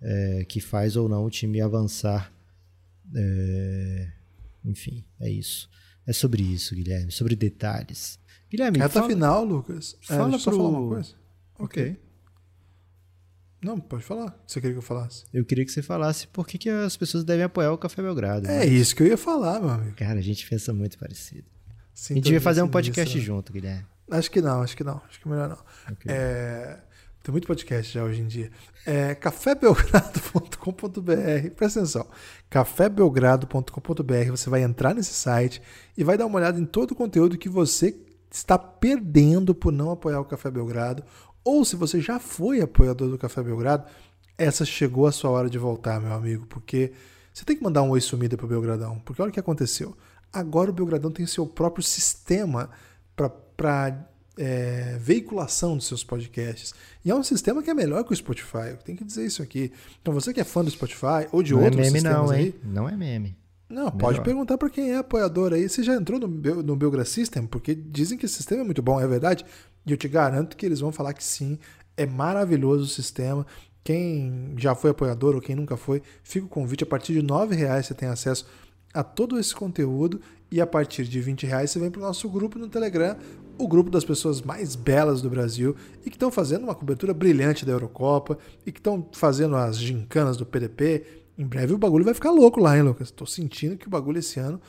É, 0.02 0.46
que 0.46 0.60
faz 0.60 0.96
ou 0.96 1.08
não 1.08 1.26
o 1.26 1.30
time 1.30 1.62
avançar. 1.62 2.34
É, 3.16 4.12
enfim, 4.66 5.04
é 5.20 5.30
isso. 5.30 5.70
É 6.08 6.14
sobre 6.14 6.42
isso, 6.42 6.74
Guilherme, 6.74 7.12
sobre 7.12 7.36
detalhes. 7.36 8.18
Guilherme, 8.50 8.80
Reta 8.80 8.94
fala, 8.94 9.08
final, 9.08 9.46
Lucas. 9.46 9.96
É, 10.10 10.18
fala 10.18 10.36
é, 10.36 10.40
só 10.40 10.50
pro... 10.50 10.60
falar 10.60 10.70
uma 10.70 10.90
coisa. 10.90 11.14
Ok. 11.60 12.00
Não, 13.62 13.80
pode 13.80 14.04
falar. 14.04 14.42
Você 14.48 14.62
queria 14.62 14.74
que 14.74 14.80
eu 14.80 14.84
falasse? 14.84 15.26
Eu 15.34 15.44
queria 15.44 15.66
que 15.66 15.72
você 15.72 15.82
falasse 15.82 16.26
por 16.28 16.48
que, 16.48 16.58
que 16.58 16.70
as 16.70 16.96
pessoas 16.96 17.26
devem 17.26 17.44
apoiar 17.44 17.74
o 17.74 17.78
Café 17.78 18.02
Belgrado. 18.02 18.48
É 18.48 18.60
né? 18.60 18.66
isso 18.66 18.96
que 18.96 19.04
eu 19.04 19.08
ia 19.08 19.18
falar, 19.18 19.60
meu 19.60 19.70
amigo. 19.70 19.96
Cara, 19.98 20.20
a 20.20 20.22
gente 20.22 20.48
pensa 20.48 20.74
muito 20.74 20.98
parecido. 20.98 21.44
A 22.10 22.14
gente 22.14 22.24
devia 22.24 22.40
fazer 22.40 22.62
um 22.62 22.70
podcast 22.70 23.14
nisso, 23.14 23.26
junto, 23.26 23.52
Guilherme. 23.52 23.86
Acho 24.10 24.32
que 24.32 24.42
não, 24.42 24.62
acho 24.62 24.78
que 24.78 24.84
não. 24.84 25.02
Acho 25.08 25.20
que 25.20 25.28
melhor 25.28 25.50
não. 25.50 25.58
Okay. 25.94 26.10
É, 26.10 26.80
tem 27.22 27.34
muito 27.34 27.46
podcast 27.46 27.94
já 27.94 28.04
hoje 28.04 28.22
em 28.22 28.28
dia. 28.28 28.50
É 28.86 29.14
cafébelgrado.com.br. 29.14 31.50
Presta 31.56 31.82
atenção. 31.82 32.08
cafébelgrado.com.br. 32.50 34.32
Você 34.32 34.50
vai 34.50 34.64
entrar 34.64 34.96
nesse 34.96 35.14
site 35.14 35.62
e 35.98 36.04
vai 36.04 36.18
dar 36.18 36.26
uma 36.26 36.38
olhada 36.38 36.58
em 36.58 36.66
todo 36.66 36.92
o 36.92 36.96
conteúdo 36.96 37.38
que 37.38 37.50
você 37.50 37.92
está 38.32 38.58
perdendo 38.58 39.56
por 39.56 39.72
não 39.72 39.92
apoiar 39.92 40.20
o 40.20 40.26
Café 40.26 40.52
Belgrado. 40.52 41.04
Ou 41.44 41.64
se 41.66 41.76
você 41.76 42.00
já 42.00 42.20
foi 42.20 42.62
apoiador 42.62 43.10
do 43.10 43.18
Café 43.18 43.42
Belgrado, 43.42 43.86
essa 44.38 44.64
chegou 44.64 45.08
a 45.08 45.12
sua 45.12 45.32
hora 45.32 45.50
de 45.50 45.58
voltar, 45.58 46.00
meu 46.00 46.14
amigo, 46.14 46.46
porque 46.48 46.92
você 47.34 47.46
tem 47.46 47.56
que 47.56 47.64
mandar 47.64 47.82
um 47.84 47.90
oi 47.90 48.02
sumida 48.02 48.38
pro 48.38 48.48
Belgradão. 48.48 49.00
Porque 49.00 49.22
olha 49.22 49.30
o 49.30 49.34
que 49.34 49.40
aconteceu. 49.40 49.96
Agora 50.32 50.70
o 50.70 50.74
Belgradão 50.74 51.12
tem 51.12 51.26
seu 51.26 51.46
próprio 51.46 51.84
sistema 51.84 52.70
para 53.16 54.10
é, 54.38 54.98
veiculação 55.00 55.76
dos 55.76 55.88
seus 55.88 56.04
podcasts. 56.04 56.74
E 57.04 57.12
é 57.12 57.16
um 57.16 57.24
sistema 57.24 57.62
que 57.62 57.70
é 57.70 57.74
melhor 57.74 58.04
que 58.04 58.14
o 58.14 58.16
Spotify. 58.16 58.78
Tenho 58.84 58.98
que 58.98 59.04
dizer 59.04 59.26
isso 59.26 59.42
aqui. 59.42 59.72
Então 60.02 60.14
você 60.14 60.34
que 60.34 60.40
é 60.40 60.44
fã 60.44 60.64
do 60.64 60.72
Spotify 60.72 61.28
ou 61.32 61.44
de 61.44 61.54
não 61.54 61.62
é 61.62 61.66
outros 61.66 61.80
é 61.80 61.86
meme, 61.86 62.00
sistemas 62.00 62.28
não, 62.28 62.30
aí. 62.32 62.46
Hein? 62.46 62.56
Não 62.64 62.90
é 62.90 62.96
meme. 62.96 63.38
Não, 63.70 63.86
melhor. 63.86 63.98
pode 63.98 64.22
perguntar 64.22 64.58
para 64.58 64.70
quem 64.70 64.92
é 64.92 64.98
apoiador 64.98 65.54
aí. 65.54 65.70
Você 65.70 65.84
já 65.84 65.94
entrou 65.94 66.20
no, 66.20 66.28
no 66.28 66.76
Belgra 66.76 67.06
System? 67.06 67.46
Porque 67.46 67.76
dizem 67.76 68.18
que 68.18 68.26
esse 68.26 68.36
sistema 68.36 68.62
é 68.62 68.66
muito 68.66 68.82
bom, 68.82 69.00
é 69.00 69.08
verdade? 69.08 69.46
E 69.86 69.92
eu 69.92 69.98
te 69.98 70.08
garanto 70.08 70.58
que 70.58 70.66
eles 70.66 70.80
vão 70.80 70.92
falar 70.92 71.14
que 71.14 71.24
sim. 71.24 71.60
É 71.96 72.06
maravilhoso 72.06 72.86
o 72.86 72.88
sistema. 72.88 73.46
Quem 73.84 74.54
já 74.58 74.74
foi 74.74 74.92
apoiador 74.92 75.36
ou 75.36 75.42
quem 75.42 75.56
nunca 75.56 75.78
foi, 75.78 76.02
fica 76.24 76.46
o 76.46 76.50
convite. 76.50 76.84
A 76.84 76.88
partir 76.88 77.14
de 77.14 77.20
R$ 77.20 77.56
reais 77.56 77.86
você 77.86 77.94
tem 77.94 78.10
acesso 78.10 78.46
a 78.94 79.04
todo 79.04 79.40
esse 79.40 79.54
conteúdo 79.54 80.20
e 80.52 80.60
a 80.60 80.68
partir 80.68 81.04
de 81.06 81.20
20 81.22 81.46
reais 81.46 81.70
você 81.70 81.80
vem 81.80 81.92
para 81.92 82.00
o 82.00 82.04
nosso 82.04 82.28
grupo 82.30 82.58
no 82.58 82.68
Telegram, 82.68 83.16
o 83.58 83.68
grupo 83.68 83.90
das 83.90 84.04
pessoas 84.06 84.42
mais 84.42 84.76
belas 84.76 85.22
do 85.22 85.30
Brasil 85.30 85.76
e 86.06 86.10
que 86.10 86.16
estão 86.16 86.32
fazendo 86.32 86.64
uma 86.64 86.74
cobertura 86.74 87.14
brilhante 87.14 87.66
da 87.66 87.74
Eurocopa 87.74 88.38
e 88.66 88.72
que 88.72 88.80
estão 88.80 89.08
fazendo 89.12 89.56
as 89.56 89.78
gincanas 89.78 90.38
do 90.38 90.46
PDP. 90.46 91.04
Em 91.40 91.48
breve 91.48 91.74
o 91.74 91.78
bagulho 91.78 92.04
vai 92.04 92.14
ficar 92.14 92.32
louco 92.32 92.60
lá, 92.60 92.76
hein, 92.76 92.84
Lucas? 92.84 93.08
Estou 93.08 93.26
sentindo 93.26 93.78
que 93.78 93.88
o 93.88 93.90
bagulho 93.90 94.20
esse 94.20 94.42
ano 94.42 94.60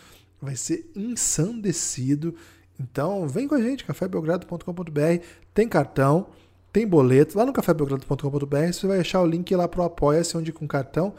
vai 0.40 0.54
ser 0.54 0.88
ensandecido. 0.94 2.32
Então 2.78 3.26
vem 3.26 3.48
com 3.48 3.56
a 3.56 3.60
gente, 3.60 3.84
cafébelgrado.com.br. 3.84 5.24
Tem 5.52 5.68
cartão, 5.68 6.28
tem 6.72 6.86
boleto. 6.86 7.36
Lá 7.36 7.44
no 7.44 7.52
cafébelgrado.com.br 7.52 8.72
você 8.72 8.86
vai 8.86 9.00
achar 9.00 9.20
o 9.20 9.26
link 9.26 9.52
lá 9.56 9.66
para 9.66 9.80
o 9.80 9.84
Apoia-se, 9.84 10.36
onde 10.36 10.52
com 10.52 10.68
cartão 10.68 11.12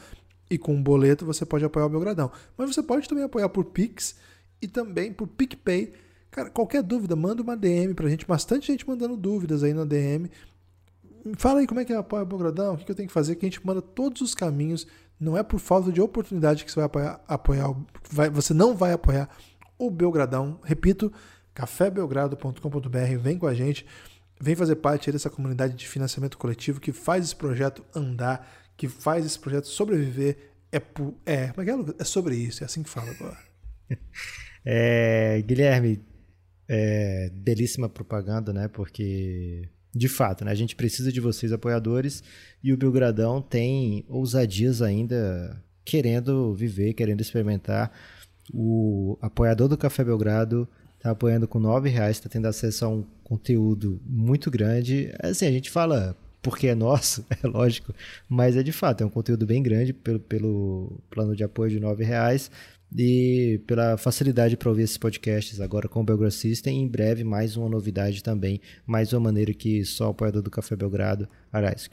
e 0.49 0.57
com 0.57 0.81
boleto 0.81 1.25
você 1.25 1.45
pode 1.45 1.65
apoiar 1.65 1.85
o 1.85 1.89
Belgradão. 1.89 2.31
Mas 2.57 2.73
você 2.73 2.81
pode 2.81 3.09
também 3.09 3.25
apoiar 3.25 3.49
por 3.49 3.65
Pix 3.65 4.15
e 4.61 4.69
também 4.69 5.11
por 5.11 5.27
PicPay. 5.27 5.91
Cara, 6.31 6.49
qualquer 6.49 6.81
dúvida, 6.81 7.13
manda 7.13 7.43
uma 7.43 7.57
DM 7.57 7.93
pra 7.93 8.07
gente. 8.07 8.25
Bastante 8.25 8.67
gente 8.67 8.87
mandando 8.87 9.17
dúvidas 9.17 9.63
aí 9.63 9.73
na 9.73 9.83
DM. 9.83 10.31
Fala 11.35 11.59
aí 11.59 11.67
como 11.67 11.81
é 11.81 11.85
que 11.85 11.91
é 11.91 11.97
apoia 11.97 12.23
o 12.23 12.25
Belgradão, 12.25 12.75
o 12.75 12.77
que 12.77 12.89
eu 12.89 12.95
tenho 12.95 13.09
que 13.09 13.13
fazer, 13.13 13.35
que 13.35 13.45
a 13.45 13.49
gente 13.49 13.65
manda 13.67 13.81
todos 13.81 14.21
os 14.21 14.33
caminhos. 14.33 14.87
Não 15.21 15.37
é 15.37 15.43
por 15.43 15.59
falta 15.59 15.91
de 15.91 16.01
oportunidade 16.01 16.65
que 16.65 16.71
você 16.71 16.79
vai 16.79 16.85
apoiar, 16.85 17.21
apoiar 17.27 17.75
vai, 18.11 18.29
você 18.29 18.53
não 18.53 18.75
vai 18.75 18.91
apoiar 18.91 19.29
o 19.77 19.91
Belgradão. 19.91 20.59
Repito, 20.63 21.13
cafébelgrado.com.br, 21.53 23.17
vem 23.19 23.37
com 23.37 23.45
a 23.45 23.53
gente, 23.53 23.85
vem 24.39 24.55
fazer 24.55 24.77
parte 24.77 25.11
dessa 25.11 25.29
comunidade 25.29 25.75
de 25.75 25.87
financiamento 25.87 26.37
coletivo 26.37 26.81
que 26.81 26.91
faz 26.91 27.25
esse 27.25 27.35
projeto 27.35 27.85
andar 27.95 28.59
que 28.81 28.87
faz 28.87 29.23
esse 29.23 29.37
projeto 29.37 29.67
sobreviver 29.67 30.51
é, 30.71 30.77
é, 30.77 31.47
como 31.49 31.61
é, 31.61 31.65
que 31.65 31.69
é, 31.69 31.95
é 31.99 32.03
sobre 32.03 32.35
isso, 32.35 32.63
é 32.63 32.65
assim 32.65 32.81
que 32.81 32.89
fala 32.89 33.11
agora. 33.11 33.37
É, 34.63 35.41
Guilherme, 35.41 36.05
é, 36.67 37.31
belíssima 37.33 37.89
propaganda, 37.89 38.53
né? 38.53 38.67
Porque, 38.67 39.67
de 39.93 40.07
fato, 40.07 40.45
né, 40.45 40.51
a 40.51 40.55
gente 40.55 40.75
precisa 40.75 41.11
de 41.11 41.19
vocês, 41.19 41.51
apoiadores, 41.51 42.23
e 42.63 42.71
o 42.71 42.77
Belgradão 42.77 43.41
tem 43.41 44.05
ousadias 44.07 44.81
ainda 44.81 45.61
querendo 45.83 46.53
viver, 46.53 46.93
querendo 46.93 47.21
experimentar. 47.21 47.91
O 48.53 49.17
apoiador 49.21 49.67
do 49.67 49.77
Café 49.77 50.03
Belgrado 50.03 50.67
está 50.97 51.11
apoiando 51.11 51.47
com 51.47 51.59
R$ 51.59 51.89
reais, 51.89 52.17
está 52.17 52.29
tendo 52.29 52.45
acesso 52.47 52.85
a 52.85 52.87
um 52.87 53.03
conteúdo 53.23 53.99
muito 54.05 54.49
grande. 54.49 55.11
Assim, 55.21 55.45
a 55.45 55.51
gente 55.51 55.69
fala 55.69 56.15
porque 56.41 56.67
é 56.67 56.75
nosso, 56.75 57.25
é 57.43 57.47
lógico, 57.47 57.93
mas 58.29 58.55
é 58.55 58.63
de 58.63 58.71
fato, 58.71 59.01
é 59.01 59.05
um 59.05 59.09
conteúdo 59.09 59.45
bem 59.45 59.61
grande 59.61 59.93
pelo, 59.93 60.19
pelo 60.19 60.99
plano 61.09 61.35
de 61.35 61.43
apoio 61.43 61.69
de 61.71 61.79
R$ 61.79 62.03
reais 62.03 62.49
e 62.95 63.61
pela 63.65 63.97
facilidade 63.97 64.57
para 64.57 64.69
ouvir 64.69 64.83
esses 64.83 64.97
podcasts 64.97 65.61
agora 65.61 65.87
com 65.87 66.01
o 66.01 66.03
Belgrado 66.03 66.33
System. 66.33 66.81
Em 66.81 66.87
breve, 66.87 67.23
mais 67.23 67.55
uma 67.55 67.69
novidade 67.69 68.21
também, 68.21 68.59
mais 68.85 69.13
uma 69.13 69.19
maneira 69.19 69.53
que 69.53 69.83
só 69.85 70.07
o 70.07 70.11
apoiador 70.11 70.41
do 70.41 70.51
Café 70.51 70.75
Belgrado, 70.75 71.27
aliás, 71.51 71.89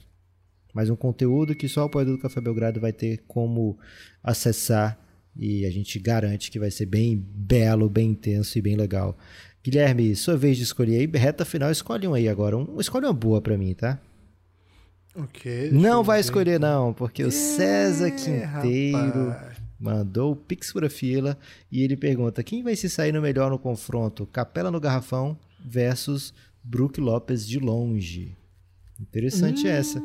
mais 0.75 0.91
um 0.91 0.97
conteúdo 0.97 1.55
que 1.55 1.69
só 1.69 1.83
o 1.83 1.85
apoiador 1.85 2.17
do 2.17 2.23
Café 2.23 2.41
Belgrado 2.41 2.81
vai 2.81 2.93
ter 2.93 3.23
como 3.27 3.79
acessar 4.23 4.99
e 5.37 5.65
a 5.65 5.71
gente 5.71 5.99
garante 6.01 6.51
que 6.51 6.59
vai 6.59 6.71
ser 6.71 6.87
bem 6.87 7.17
belo, 7.17 7.89
bem 7.89 8.11
intenso 8.11 8.59
e 8.59 8.63
bem 8.63 8.77
legal. 8.77 9.17
Guilherme, 9.63 10.17
sua 10.17 10.37
vez 10.37 10.57
de 10.57 10.65
escolher 10.65 10.99
aí, 10.99 11.07
reta 11.07 11.45
final, 11.45 11.71
escolhe 11.71 12.09
um 12.09 12.15
aí 12.15 12.29
agora. 12.29 12.57
Um, 12.57 12.81
escolhe 12.81 13.07
uma 13.07 13.13
boa 13.13 13.41
para 13.41 13.57
mim, 13.57 13.75
tá? 13.75 14.01
Ok. 15.15 15.71
Não 15.73 16.03
vai 16.03 16.21
escolher, 16.21 16.59
não, 16.61 16.93
porque 16.93 17.25
o 17.25 17.31
César 17.31 18.11
Quinteiro 18.11 19.31
rapaz. 19.31 19.58
Mandou 19.79 20.33
o 20.33 20.37
Pix 20.37 20.73
por 20.73 20.85
a 20.85 20.91
fila 20.91 21.39
e 21.71 21.83
ele 21.83 21.97
pergunta: 21.97 22.43
quem 22.43 22.63
vai 22.63 22.75
se 22.75 22.89
sair 22.91 23.13
no 23.13 23.23
melhor 23.23 23.51
no 23.51 23.59
confronto? 23.59 24.27
Capela 24.27 24.71
no 24.71 24.81
Garrafão 24.81 25.39
versus 25.65 26.35
Brook 26.63 27.01
Lopes 27.01 27.47
de 27.47 27.59
longe. 27.59 28.37
Interessante 29.01 29.67
hum, 29.67 29.71
essa. 29.71 30.03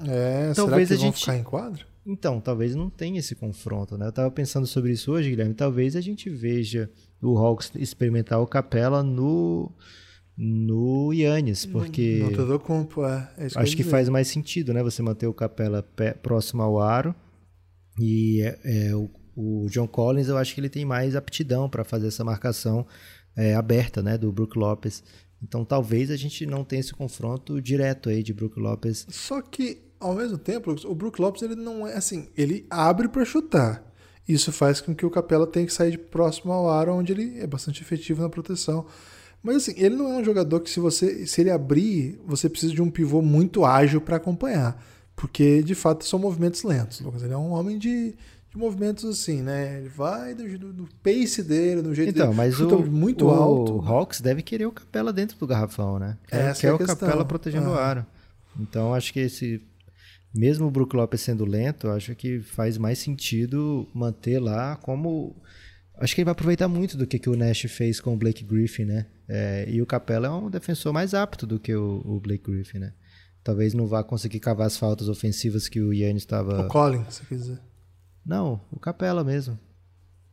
É, 0.00 0.52
talvez 0.54 0.88
será 0.88 0.98
que 0.98 1.04
a 1.04 1.06
gente 1.06 1.20
ficar 1.20 1.36
em 1.36 1.42
quadro? 1.42 1.86
Então, 2.06 2.40
talvez 2.40 2.74
não 2.74 2.88
tenha 2.88 3.18
esse 3.18 3.34
confronto, 3.34 3.98
né? 3.98 4.06
Eu 4.06 4.12
tava 4.12 4.30
pensando 4.30 4.66
sobre 4.66 4.92
isso 4.92 5.12
hoje, 5.12 5.28
Guilherme. 5.28 5.52
Talvez 5.52 5.94
a 5.94 6.00
gente 6.00 6.30
veja 6.30 6.90
o 7.20 7.36
Hawks 7.36 7.70
experimentar 7.74 8.40
o 8.40 8.46
Capela 8.46 9.02
no 9.02 9.70
no 10.40 11.12
Yannis, 11.12 11.66
porque 11.66 12.20
no, 12.22 12.32
todo 12.32 12.60
campo, 12.60 13.04
é. 13.04 13.28
é 13.36 13.46
acho 13.46 13.76
que, 13.76 13.82
que 13.82 13.84
faz 13.84 14.08
mais 14.08 14.28
sentido, 14.28 14.72
né? 14.72 14.82
Você 14.84 15.02
manter 15.02 15.26
o 15.26 15.34
Capela 15.34 15.82
pé, 15.82 16.12
próximo 16.12 16.62
ao 16.62 16.80
aro 16.80 17.14
e 17.98 18.42
é, 18.42 18.58
é, 18.64 18.94
o, 18.94 19.10
o, 19.36 19.66
John 19.68 19.86
Collins, 19.86 20.28
eu 20.28 20.36
acho 20.36 20.54
que 20.54 20.60
ele 20.60 20.68
tem 20.68 20.84
mais 20.84 21.16
aptidão 21.16 21.68
para 21.68 21.84
fazer 21.84 22.08
essa 22.08 22.24
marcação 22.24 22.86
é, 23.36 23.54
aberta, 23.54 24.02
né? 24.02 24.16
Do 24.16 24.32
Brook 24.32 24.58
Lopes. 24.58 25.02
Então 25.42 25.64
talvez 25.64 26.10
a 26.10 26.16
gente 26.16 26.44
não 26.46 26.64
tenha 26.64 26.80
esse 26.80 26.92
confronto 26.92 27.60
direto 27.60 28.08
aí 28.08 28.22
de 28.22 28.32
Brook 28.32 28.58
Lopes. 28.58 29.06
Só 29.08 29.40
que 29.40 29.88
ao 30.00 30.14
mesmo 30.14 30.38
tempo, 30.38 30.74
o 30.86 30.94
Brook 30.94 31.20
Lopes 31.20 31.42
ele 31.42 31.56
não 31.56 31.86
é 31.86 31.94
assim, 31.94 32.28
ele 32.36 32.66
abre 32.70 33.08
para 33.08 33.24
chutar. 33.24 33.84
Isso 34.28 34.52
faz 34.52 34.80
com 34.80 34.94
que 34.94 35.06
o 35.06 35.10
Capela 35.10 35.46
tenha 35.46 35.66
que 35.66 35.72
sair 35.72 35.92
de 35.92 35.98
próximo 35.98 36.52
ao 36.52 36.68
aro, 36.68 36.94
onde 36.94 37.12
ele 37.12 37.40
é 37.40 37.46
bastante 37.46 37.82
efetivo 37.82 38.22
na 38.22 38.28
proteção. 38.28 38.86
Mas 39.42 39.56
assim, 39.56 39.74
ele 39.76 39.96
não 39.96 40.12
é 40.12 40.16
um 40.18 40.24
jogador 40.24 40.60
que 40.60 40.70
se 40.70 40.80
você 40.80 41.26
se 41.26 41.40
ele 41.40 41.50
abrir, 41.50 42.20
você 42.26 42.48
precisa 42.48 42.74
de 42.74 42.82
um 42.82 42.90
pivô 42.90 43.22
muito 43.22 43.64
ágil 43.64 44.00
para 44.00 44.16
acompanhar, 44.16 44.84
porque 45.18 45.62
de 45.62 45.74
fato 45.74 46.04
são 46.04 46.18
movimentos 46.18 46.62
lentos. 46.62 47.00
Lucas, 47.00 47.22
ele 47.22 47.34
é 47.34 47.36
um 47.36 47.50
homem 47.50 47.76
de, 47.76 48.14
de 48.50 48.56
movimentos 48.56 49.04
assim, 49.04 49.42
né? 49.42 49.78
Ele 49.78 49.88
vai 49.88 50.32
do, 50.32 50.72
do 50.72 50.88
pace 51.02 51.42
dele, 51.42 51.82
do 51.82 51.94
jeito 51.94 52.10
então, 52.10 52.26
dele. 52.26 52.36
mas 52.36 52.60
o, 52.60 52.78
muito 52.86 53.26
o 53.26 53.30
alto. 53.30 53.76
O 53.76 53.80
Hawks 53.80 54.20
deve 54.20 54.42
querer 54.42 54.66
o 54.66 54.72
Capela 54.72 55.12
dentro 55.12 55.36
do 55.36 55.46
garrafão, 55.46 55.98
né? 55.98 56.16
É, 56.30 56.50
Essa 56.50 56.60
quer 56.60 56.66
é 56.68 56.72
o 56.72 56.78
Capela 56.78 57.24
protegendo 57.24 57.66
ah. 57.66 57.72
o 57.72 57.74
aro. 57.74 58.06
Então 58.60 58.94
acho 58.94 59.12
que 59.12 59.20
esse 59.20 59.60
mesmo 60.34 60.66
o 60.66 60.70
Brook 60.70 60.94
Lopes 60.94 61.20
sendo 61.20 61.44
lento, 61.44 61.88
acho 61.88 62.14
que 62.14 62.40
faz 62.40 62.78
mais 62.78 62.98
sentido 62.98 63.88
manter 63.92 64.38
lá 64.38 64.76
como. 64.76 65.34
Acho 65.98 66.14
que 66.14 66.20
ele 66.20 66.26
vai 66.26 66.32
aproveitar 66.32 66.68
muito 66.68 66.96
do 66.96 67.08
que, 67.08 67.18
que 67.18 67.28
o 67.28 67.34
Nash 67.34 67.62
fez 67.62 68.00
com 68.00 68.14
o 68.14 68.16
Blake 68.16 68.44
Griffin, 68.44 68.84
né? 68.84 69.06
É, 69.28 69.66
e 69.68 69.82
o 69.82 69.86
Capela 69.86 70.28
é 70.28 70.30
um 70.30 70.48
defensor 70.48 70.92
mais 70.92 71.12
apto 71.12 71.44
do 71.44 71.58
que 71.58 71.74
o, 71.74 72.02
o, 72.04 72.20
Blake 72.20 72.44
Griffin, 72.48 72.78
né? 72.78 72.92
Talvez 73.48 73.72
não 73.72 73.86
vá 73.86 74.04
conseguir 74.04 74.40
cavar 74.40 74.66
as 74.66 74.76
faltas 74.76 75.08
ofensivas 75.08 75.70
que 75.70 75.80
o 75.80 75.90
Yannis 75.90 76.20
estava. 76.20 76.60
O 76.60 76.68
Colin, 76.68 77.02
você 77.04 77.24
quer 77.24 77.34
dizer? 77.34 77.58
Não, 78.22 78.60
o 78.70 78.78
Capela 78.78 79.24
mesmo. 79.24 79.58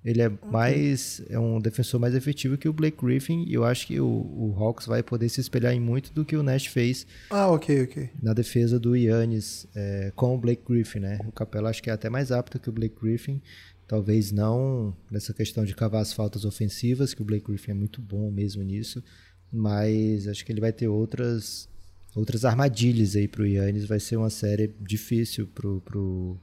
Ele 0.03 0.21
é 0.21 0.27
okay. 0.27 0.49
mais 0.51 1.21
é 1.29 1.39
um 1.39 1.61
defensor 1.61 1.97
mais 1.97 2.13
efetivo 2.13 2.57
que 2.57 2.67
o 2.67 2.73
Blake 2.73 2.97
Griffin 3.01 3.45
e 3.47 3.53
eu 3.53 3.63
acho 3.63 3.87
que 3.87 4.01
o, 4.01 4.05
o, 4.05 4.53
Hawks 4.59 4.85
vai 4.85 5.01
poder 5.01 5.29
se 5.29 5.39
espelhar 5.39 5.71
em 5.71 5.79
muito 5.79 6.11
do 6.11 6.25
que 6.25 6.35
o 6.35 6.43
Nash 6.43 6.65
fez. 6.65 7.07
Ah, 7.29 7.47
ok, 7.47 7.83
ok. 7.83 8.09
Na 8.21 8.33
defesa 8.33 8.77
do 8.77 8.97
Yannis 8.97 9.65
é, 9.73 10.11
com 10.13 10.35
o 10.35 10.37
Blake 10.37 10.63
Griffin, 10.67 10.99
né? 10.99 11.17
O 11.25 11.31
Capela 11.31 11.69
acho 11.69 11.81
que 11.81 11.89
é 11.89 11.93
até 11.93 12.09
mais 12.09 12.33
apto 12.33 12.59
que 12.59 12.67
o 12.67 12.73
Blake 12.73 12.97
Griffin. 13.01 13.41
Talvez 13.87 14.33
não 14.33 14.93
nessa 15.09 15.33
questão 15.33 15.63
de 15.63 15.73
cavar 15.73 16.01
as 16.01 16.11
faltas 16.11 16.43
ofensivas, 16.43 17.13
que 17.13 17.21
o 17.21 17.25
Blake 17.25 17.47
Griffin 17.47 17.71
é 17.71 17.75
muito 17.75 18.01
bom 18.01 18.29
mesmo 18.29 18.61
nisso, 18.61 19.01
mas 19.49 20.27
acho 20.27 20.43
que 20.45 20.51
ele 20.51 20.59
vai 20.59 20.73
ter 20.73 20.89
outras 20.89 21.69
outras 22.15 22.45
armadilhas 22.45 23.15
aí 23.15 23.27
pro 23.27 23.45
Yannis. 23.45 23.85
Vai 23.85 23.99
ser 23.99 24.15
uma 24.15 24.29
série 24.29 24.71
difícil 24.81 25.47
pro, 25.53 25.81
pro, 25.81 26.37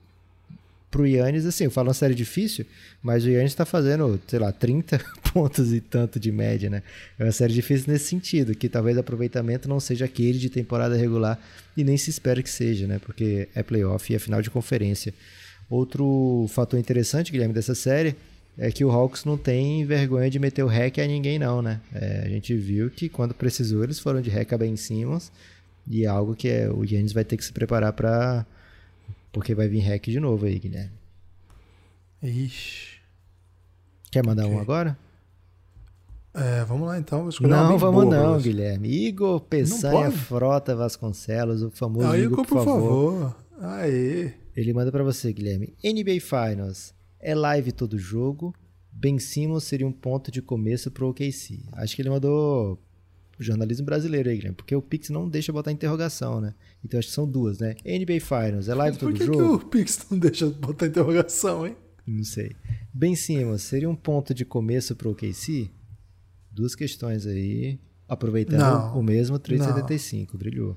pro 0.90 1.06
Yannis, 1.06 1.46
assim, 1.46 1.64
eu 1.64 1.70
falo 1.70 1.88
uma 1.88 1.94
série 1.94 2.14
difícil, 2.14 2.66
mas 3.02 3.24
o 3.24 3.30
Yannis 3.30 3.54
tá 3.54 3.64
fazendo, 3.64 4.20
sei 4.28 4.38
lá, 4.38 4.52
30 4.52 5.00
pontos 5.32 5.72
e 5.72 5.80
tanto 5.80 6.20
de 6.20 6.30
média, 6.30 6.68
né? 6.68 6.82
É 7.18 7.24
uma 7.24 7.32
série 7.32 7.54
difícil 7.54 7.90
nesse 7.90 8.04
sentido, 8.04 8.54
que 8.54 8.68
talvez 8.68 8.96
o 8.96 9.00
aproveitamento 9.00 9.68
não 9.68 9.80
seja 9.80 10.04
aquele 10.04 10.38
de 10.38 10.50
temporada 10.50 10.94
regular 10.94 11.40
e 11.76 11.82
nem 11.82 11.96
se 11.96 12.10
espera 12.10 12.42
que 12.42 12.50
seja, 12.50 12.86
né? 12.86 12.98
Porque 12.98 13.48
é 13.54 13.62
playoff 13.62 14.12
e 14.12 14.16
é 14.16 14.18
final 14.18 14.42
de 14.42 14.50
conferência. 14.50 15.14
Outro 15.70 16.46
fator 16.50 16.78
interessante, 16.78 17.32
Guilherme, 17.32 17.54
dessa 17.54 17.74
série 17.74 18.14
é 18.58 18.70
que 18.70 18.84
o 18.84 18.90
Hawks 18.90 19.24
não 19.24 19.38
tem 19.38 19.86
vergonha 19.86 20.28
de 20.28 20.38
meter 20.38 20.62
o 20.62 20.66
hack 20.66 20.98
a 20.98 21.06
ninguém 21.06 21.38
não, 21.38 21.62
né? 21.62 21.80
É, 21.94 22.24
a 22.26 22.28
gente 22.28 22.54
viu 22.54 22.90
que 22.90 23.08
quando 23.08 23.32
precisou 23.32 23.82
eles 23.82 23.98
foram 23.98 24.20
de 24.20 24.28
hack 24.28 24.52
a 24.52 24.58
Ben 24.58 24.76
Simmons 24.76 25.32
e 25.86 26.04
é 26.04 26.06
algo 26.06 26.34
que 26.34 26.48
é, 26.48 26.70
o 26.70 26.84
Yannis 26.84 27.12
vai 27.12 27.24
ter 27.24 27.36
que 27.36 27.44
se 27.44 27.52
preparar 27.52 27.92
para 27.92 28.46
porque 29.32 29.54
vai 29.54 29.66
vir 29.66 29.80
hack 29.80 30.04
de 30.04 30.20
novo 30.20 30.44
aí, 30.46 30.58
Guilherme. 30.58 30.92
Ixi. 32.22 33.00
Quer 34.10 34.24
mandar 34.24 34.44
okay. 34.44 34.56
um 34.56 34.60
agora? 34.60 34.98
É, 36.34 36.64
vamos 36.64 36.86
lá 36.86 36.98
então. 36.98 37.28
não, 37.40 37.78
vamos 37.78 38.08
não, 38.08 38.38
Guilherme. 38.38 38.88
Igor 38.88 39.40
Peçanha 39.40 40.10
Frota 40.10 40.74
Vasconcelos, 40.74 41.62
o 41.62 41.70
famoso 41.70 42.06
ah, 42.06 42.18
Igor, 42.18 42.32
Igor, 42.32 42.46
por, 42.46 42.64
favor. 42.64 43.20
favor. 43.20 43.36
Aê. 43.60 44.32
Ele 44.54 44.72
manda 44.72 44.92
para 44.92 45.02
você, 45.02 45.32
Guilherme. 45.32 45.74
NBA 45.82 46.20
Finals. 46.20 46.94
É 47.18 47.34
live 47.34 47.72
todo 47.72 47.98
jogo. 47.98 48.54
Ben 48.90 49.18
Simmons 49.18 49.64
seria 49.64 49.86
um 49.86 49.92
ponto 49.92 50.30
de 50.30 50.42
começo 50.42 50.90
pro 50.90 51.08
OKC. 51.08 51.64
Acho 51.72 51.96
que 51.96 52.02
ele 52.02 52.10
mandou 52.10 52.78
jornalismo 53.38 53.84
brasileiro 53.86 54.28
aí, 54.28 54.36
Guilherme, 54.36 54.56
porque 54.56 54.74
o 54.74 54.82
Pix 54.82 55.10
não 55.10 55.28
deixa 55.28 55.52
botar 55.52 55.72
interrogação, 55.72 56.40
né? 56.40 56.54
Então 56.84 56.98
acho 56.98 57.08
que 57.08 57.14
são 57.14 57.28
duas, 57.28 57.58
né? 57.58 57.74
NBA 57.84 58.20
Finals, 58.20 58.68
é 58.68 58.74
live 58.74 58.98
todo 58.98 59.16
jogo? 59.16 59.32
Por 59.32 59.58
que 59.60 59.66
o 59.66 59.68
Pix 59.68 60.06
não 60.10 60.18
deixa 60.18 60.46
botar 60.50 60.86
interrogação, 60.86 61.66
hein? 61.66 61.76
Não 62.06 62.24
sei. 62.24 62.54
Ben 62.92 63.14
Simmons, 63.14 63.62
seria 63.62 63.88
um 63.88 63.96
ponto 63.96 64.34
de 64.34 64.44
começo 64.44 64.94
pro 64.94 65.10
OKC? 65.10 65.70
Duas 66.50 66.74
questões 66.74 67.26
aí. 67.26 67.78
Aproveitando 68.08 68.60
não, 68.60 68.98
o 68.98 69.02
mesmo 69.02 69.38
3,75, 69.38 70.36
brilhou. 70.36 70.76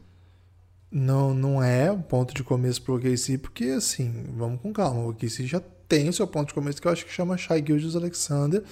Não, 0.90 1.34
não 1.34 1.62
é 1.62 1.92
um 1.92 2.02
ponto 2.02 2.34
de 2.34 2.44
começo 2.44 2.82
pro 2.82 2.96
OKC, 2.96 3.38
porque 3.38 3.66
assim, 3.66 4.26
vamos 4.38 4.62
com 4.62 4.72
calma. 4.72 5.02
O 5.02 5.10
OKC 5.10 5.46
já 5.46 5.60
tem 5.88 6.08
o 6.08 6.14
seu 6.14 6.26
ponto 6.26 6.50
de 6.50 6.54
começo 6.54 6.82
que 6.82 6.88
eu 6.88 6.92
acho 6.92 7.06
que 7.06 7.12
chama 7.12 7.38
Shai 7.38 7.64
Gildas 7.66 7.96
Alexander. 7.96 8.64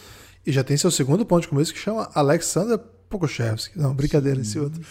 E 0.45 0.51
já 0.51 0.63
tem 0.63 0.77
seu 0.77 0.91
segundo 0.91 1.25
ponto 1.25 1.41
de 1.41 1.47
começo 1.47 1.73
que 1.73 1.79
chama 1.79 2.09
Alexander 2.13 2.79
Pokochevski. 3.13 3.77
Não, 3.77 3.93
brincadeira 3.93 4.41
esse 4.41 4.57
outro. 4.57 4.81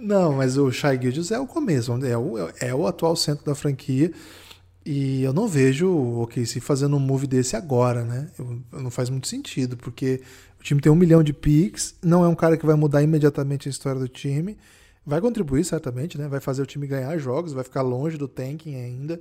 Não, 0.00 0.34
mas 0.34 0.56
o 0.56 0.70
Shai 0.70 1.00
Gildas 1.00 1.30
é 1.30 1.38
o 1.38 1.46
começo, 1.46 1.92
é 2.04 2.16
o, 2.16 2.36
é 2.60 2.74
o 2.74 2.86
atual 2.86 3.16
centro 3.16 3.44
da 3.44 3.54
franquia. 3.54 4.12
E 4.86 5.22
eu 5.22 5.32
não 5.32 5.48
vejo 5.48 5.88
o 5.88 6.22
OKC 6.22 6.60
fazendo 6.60 6.96
um 6.96 7.00
move 7.00 7.26
desse 7.26 7.56
agora, 7.56 8.04
né? 8.04 8.30
Eu, 8.38 8.60
não 8.80 8.90
faz 8.90 9.08
muito 9.08 9.26
sentido, 9.26 9.76
porque 9.76 10.20
o 10.60 10.62
time 10.62 10.80
tem 10.80 10.92
um 10.92 10.96
milhão 10.96 11.22
de 11.22 11.32
picks, 11.32 11.94
não 12.02 12.24
é 12.24 12.28
um 12.28 12.34
cara 12.34 12.56
que 12.56 12.66
vai 12.66 12.74
mudar 12.76 13.02
imediatamente 13.02 13.68
a 13.68 13.70
história 13.70 13.98
do 13.98 14.08
time. 14.08 14.56
Vai 15.04 15.20
contribuir, 15.20 15.64
certamente, 15.64 16.18
né? 16.18 16.28
Vai 16.28 16.40
fazer 16.40 16.62
o 16.62 16.66
time 16.66 16.86
ganhar 16.86 17.16
jogos, 17.18 17.52
vai 17.52 17.64
ficar 17.64 17.82
longe 17.82 18.16
do 18.16 18.28
tanking 18.28 18.76
ainda. 18.76 19.20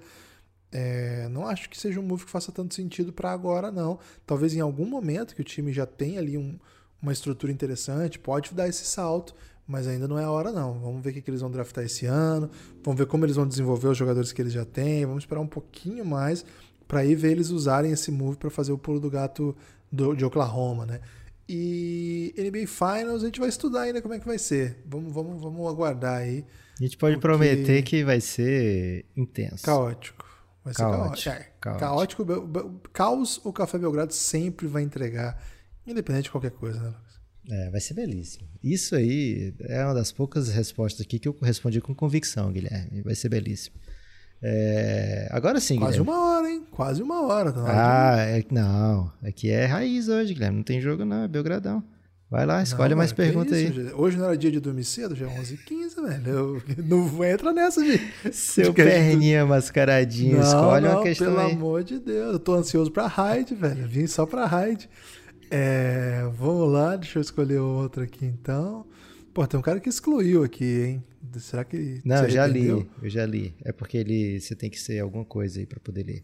É, 0.72 1.28
não 1.30 1.48
acho 1.48 1.70
que 1.70 1.80
seja 1.80 2.00
um 2.00 2.04
move 2.04 2.26
que 2.26 2.32
faça 2.32 2.52
tanto 2.52 2.74
sentido 2.74 3.14
para 3.14 3.32
agora, 3.32 3.72
não. 3.72 4.00
Talvez 4.26 4.54
em 4.54 4.60
algum 4.60 4.86
momento 4.86 5.34
que 5.34 5.42
o 5.42 5.46
time 5.46 5.72
já 5.72 5.86
tenha 5.86 6.20
ali 6.20 6.38
um, 6.38 6.58
uma 7.04 7.12
estrutura 7.12 7.52
interessante, 7.52 8.18
pode 8.18 8.54
dar 8.54 8.70
esse 8.70 8.86
salto, 8.86 9.36
mas 9.68 9.88
ainda 9.88 10.08
não 10.08 10.18
é 10.18 10.24
a 10.24 10.32
hora 10.32 10.54
não. 10.54 10.80
Vamos 10.80 11.04
ver 11.04 11.10
o 11.10 11.22
que, 11.22 11.30
eles 11.30 11.42
vão 11.42 11.52
draftar 11.52 11.84
esse 11.84 12.06
ano, 12.06 12.50
vamos 12.82 12.98
ver 12.98 13.06
como 13.06 13.26
eles 13.26 13.36
vão 13.36 13.46
desenvolver 13.46 13.90
os 13.90 13.98
jogadores 13.98 14.32
que 14.32 14.42
eles 14.42 14.54
já 14.54 14.64
têm, 14.64 15.06
vamos 15.06 15.24
esperar 15.24 15.42
um 15.42 15.48
pouquinho 15.48 16.06
mais 16.06 16.46
para 16.88 17.02
aí 17.02 17.14
ver 17.14 17.32
eles 17.32 17.50
usarem 17.50 17.92
esse 17.92 18.10
move 18.10 18.38
para 18.38 18.50
fazer 18.50 18.72
o 18.72 18.78
pulo 18.78 19.00
do 19.00 19.10
gato 19.10 19.56
do, 19.92 20.16
de 20.16 20.24
Oklahoma, 20.24 20.86
né? 20.86 21.02
E 21.48 22.34
NBA 22.38 22.68
Finals 22.68 23.22
a 23.22 23.26
gente 23.26 23.40
vai 23.40 23.50
estudar 23.50 23.82
ainda 23.82 24.02
como 24.02 24.14
é 24.14 24.20
que 24.20 24.26
vai 24.26 24.38
ser. 24.38 24.82
Vamos, 24.86 25.14
vamos, 25.14 25.42
vamos 25.42 25.68
aguardar 25.68 26.22
aí. 26.22 26.46
A 26.80 26.84
gente 26.84 26.98
pode 26.98 27.16
porque... 27.16 27.28
prometer 27.28 27.84
que 27.84 28.04
vai 28.04 28.22
ser 28.22 29.06
intenso. 29.16 29.66
Caótico. 29.66 30.26
Vai 30.64 30.74
ser 30.74 30.84
caótico. 30.84 31.04
caótico. 31.04 31.30
É, 31.30 31.52
caótico. 31.60 32.26
caótico. 32.26 32.90
Caos 32.94 33.42
o 33.44 33.52
Café 33.52 33.78
Belgrado 33.78 34.14
sempre 34.14 34.68
vai 34.68 34.84
entregar 34.84 35.38
Independente 35.86 36.26
de 36.26 36.32
qualquer 36.32 36.52
coisa, 36.52 36.80
né, 36.80 36.88
Lucas? 36.88 37.14
É, 37.50 37.70
vai 37.70 37.82
ser 37.82 37.94
belíssimo. 37.94 38.48
Isso 38.64 38.96
aí 38.96 39.54
é 39.62 39.84
uma 39.84 39.94
das 39.94 40.12
poucas 40.12 40.50
respostas 40.50 41.06
aqui 41.06 41.20
que 41.20 41.28
eu 41.28 41.36
respondi 41.42 41.82
com 41.82 41.94
convicção, 41.94 42.52
Guilherme. 42.52 43.02
Vai 43.02 43.16
ser 43.16 43.30
belíssimo. 43.30 43.76
É... 44.42 45.28
Agora 45.32 45.60
sim, 45.60 45.78
Quase 45.78 46.00
Guilherme. 46.00 46.10
uma 46.12 46.36
hora, 46.38 46.50
hein? 46.50 46.64
Quase 46.72 47.02
uma 47.02 47.22
hora. 47.22 47.52
Tá 47.52 47.64
ah, 47.66 48.22
é... 48.22 48.44
não. 48.50 49.12
Aqui 49.22 49.50
é 49.50 49.66
raiz 49.66 50.08
hoje, 50.08 50.34
Guilherme. 50.34 50.58
Não 50.58 50.64
tem 50.64 50.80
jogo, 50.80 51.04
não. 51.04 51.24
É 51.24 51.28
Belgradão. 51.28 51.84
Vai 52.34 52.48
lá, 52.48 52.64
escolhe 52.64 52.90
não, 52.90 52.98
mais 52.98 53.14
perguntas 53.14 53.54
aí. 53.54 53.94
Hoje 53.94 54.18
não 54.18 54.26
era 54.26 54.36
dia 54.36 54.50
de 54.50 54.60
dormir 54.60 54.84
cedo, 54.86 55.14
já 55.16 55.30
é 55.30 55.40
11h15, 55.40 56.02
velho. 56.02 56.28
Eu, 56.28 56.64
não 56.84 57.24
entra 57.24 57.54
nessa, 57.54 57.84
de. 57.84 58.02
Seu 58.34 58.74
perninha 58.74 59.46
mascaradinho, 59.46 60.40
não, 60.40 60.44
escolhe 60.44 60.88
não, 60.88 60.96
uma 60.96 61.04
questão. 61.04 61.28
Pelo 61.28 61.40
aí. 61.40 61.52
amor 61.52 61.84
de 61.84 62.00
Deus, 62.00 62.34
eu 62.34 62.40
tô 62.40 62.56
ansioso 62.56 62.90
pra 62.90 63.06
raid, 63.06 63.54
velho. 63.54 63.88
vim 63.88 64.08
só 64.08 64.26
pra 64.26 64.48
raid. 64.48 64.90
É, 65.56 66.24
vamos 66.36 66.74
lá, 66.74 66.96
Deixa 66.96 67.20
eu 67.20 67.22
escolher 67.22 67.60
outro 67.60 68.02
aqui 68.02 68.26
então. 68.26 68.88
Pô, 69.32 69.46
tem 69.46 69.60
um 69.60 69.64
cara 69.64 69.80
que 69.80 69.88
excluiu 69.88 70.44
aqui, 70.44 70.82
hein? 70.82 71.04
Será 71.38 71.64
que. 71.64 72.02
Não, 72.04 72.24
eu 72.24 72.30
já 72.30 72.48
li. 72.48 72.68
Eu 72.68 72.88
já 73.10 73.24
li. 73.24 73.56
É 73.64 73.72
porque 73.72 73.98
ele. 73.98 74.40
Você 74.40 74.56
tem 74.56 74.70
que 74.70 74.80
ser 74.80 75.00
alguma 75.00 75.24
coisa 75.24 75.60
aí 75.60 75.68
pra 75.68 75.80
poder 75.80 76.04
ler. 76.06 76.24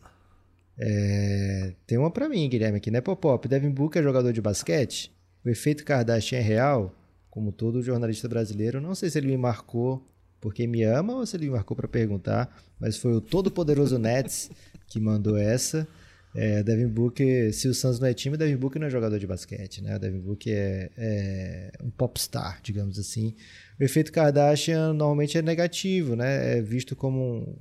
É, 0.80 1.74
tem 1.86 1.98
uma 1.98 2.10
para 2.10 2.28
mim, 2.28 2.50
Guilherme, 2.50 2.78
aqui, 2.78 2.90
né? 2.90 3.02
Pop-Pop. 3.02 3.48
Devin 3.48 3.70
Booker 3.70 4.02
é 4.02 4.04
jogador 4.04 4.34
de 4.34 4.42
basquete? 4.42 5.12
O 5.46 5.50
efeito 5.50 5.86
Kardashian 5.86 6.40
é 6.40 6.42
real? 6.42 6.96
Como 7.30 7.52
todo 7.52 7.84
jornalista 7.84 8.28
brasileiro, 8.28 8.82
não 8.82 8.96
sei 8.96 9.12
se 9.12 9.20
ele 9.20 9.28
me 9.28 9.38
marcou 9.38 10.04
porque 10.42 10.66
me 10.66 10.84
ama 10.84 11.16
ou 11.16 11.26
se 11.26 11.38
ele 11.38 11.46
me 11.46 11.52
marcou 11.52 11.78
para 11.78 11.88
perguntar, 11.88 12.50
mas 12.80 12.98
foi 12.98 13.14
o 13.14 13.22
todo-poderoso 13.22 14.00
Nets 14.00 14.50
que 14.88 15.00
mandou 15.00 15.38
essa. 15.38 15.88
É, 16.36 16.62
Devin 16.62 16.88
Booker, 16.88 17.52
se 17.54 17.68
o 17.68 17.74
Suns 17.74 18.00
não 18.00 18.08
é 18.08 18.14
time, 18.14 18.38
Devin 18.38 18.56
Booker 18.56 18.80
não 18.80 18.88
é 18.88 18.90
jogador 18.90 19.18
de 19.18 19.26
basquete, 19.26 19.82
né? 19.82 19.98
Devin 19.98 20.20
Booker 20.20 20.54
é, 20.54 20.92
é 20.98 21.72
um 21.84 21.90
popstar, 21.90 22.60
digamos 22.62 23.00
assim. 23.00 23.36
O 23.80 23.84
efeito 23.84 24.12
Kardashian 24.12 24.94
normalmente 24.94 25.38
é 25.38 25.42
negativo, 25.42 26.16
né? 26.16 26.58
É 26.58 26.62
visto 26.62 26.96
como 26.96 27.58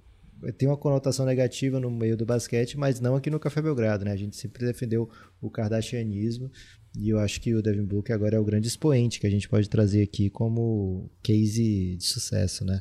tem 0.57 0.69
uma 0.69 0.77
conotação 0.77 1.27
negativa 1.27 1.81
no 1.81 1.91
meio 1.91 2.17
do 2.17 2.25
basquete, 2.25 2.79
mas 2.79 3.01
não 3.01 3.17
aqui 3.17 3.31
no 3.31 3.41
Café 3.41 3.61
Belgrado, 3.61 4.05
né? 4.05 4.13
A 4.13 4.17
gente 4.17 4.37
sempre 4.37 4.65
defendeu 4.65 5.11
o 5.41 5.51
kardashianismo 5.51 6.51
e 6.97 7.09
eu 7.09 7.19
acho 7.19 7.41
que 7.41 7.55
o 7.55 7.63
Devin 7.63 7.85
Booker 7.85 8.15
agora 8.15 8.37
é 8.37 8.39
o 8.39 8.45
grande 8.45 8.69
expoente 8.69 9.19
que 9.19 9.27
a 9.27 9.31
gente 9.31 9.49
pode 9.49 9.69
trazer 9.69 10.03
aqui 10.03 10.31
como 10.31 11.11
case 11.23 11.97
de 11.97 12.05
sucesso, 12.05 12.65
né? 12.65 12.81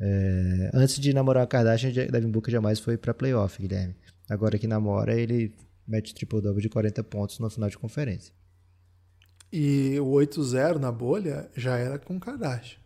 É, 0.00 0.70
antes 0.74 0.98
de 0.98 1.12
namorar 1.12 1.42
a 1.42 1.46
Kardashian, 1.46 1.90
Devin 1.90 2.30
Booker 2.30 2.52
jamais 2.52 2.78
foi 2.78 2.96
para 2.96 3.14
playoff, 3.14 3.60
Guilherme. 3.60 3.96
Agora 4.28 4.58
que 4.58 4.66
namora, 4.66 5.18
ele 5.18 5.54
mete 5.86 6.14
triple-double 6.14 6.60
de 6.60 6.68
40 6.68 7.02
pontos 7.04 7.38
no 7.38 7.48
final 7.48 7.70
de 7.70 7.78
conferência. 7.78 8.32
E 9.50 9.98
o 10.00 10.12
8-0 10.12 10.76
na 10.76 10.92
bolha 10.92 11.50
já 11.56 11.78
era 11.78 11.98
com 11.98 12.20
Kardashian. 12.20 12.78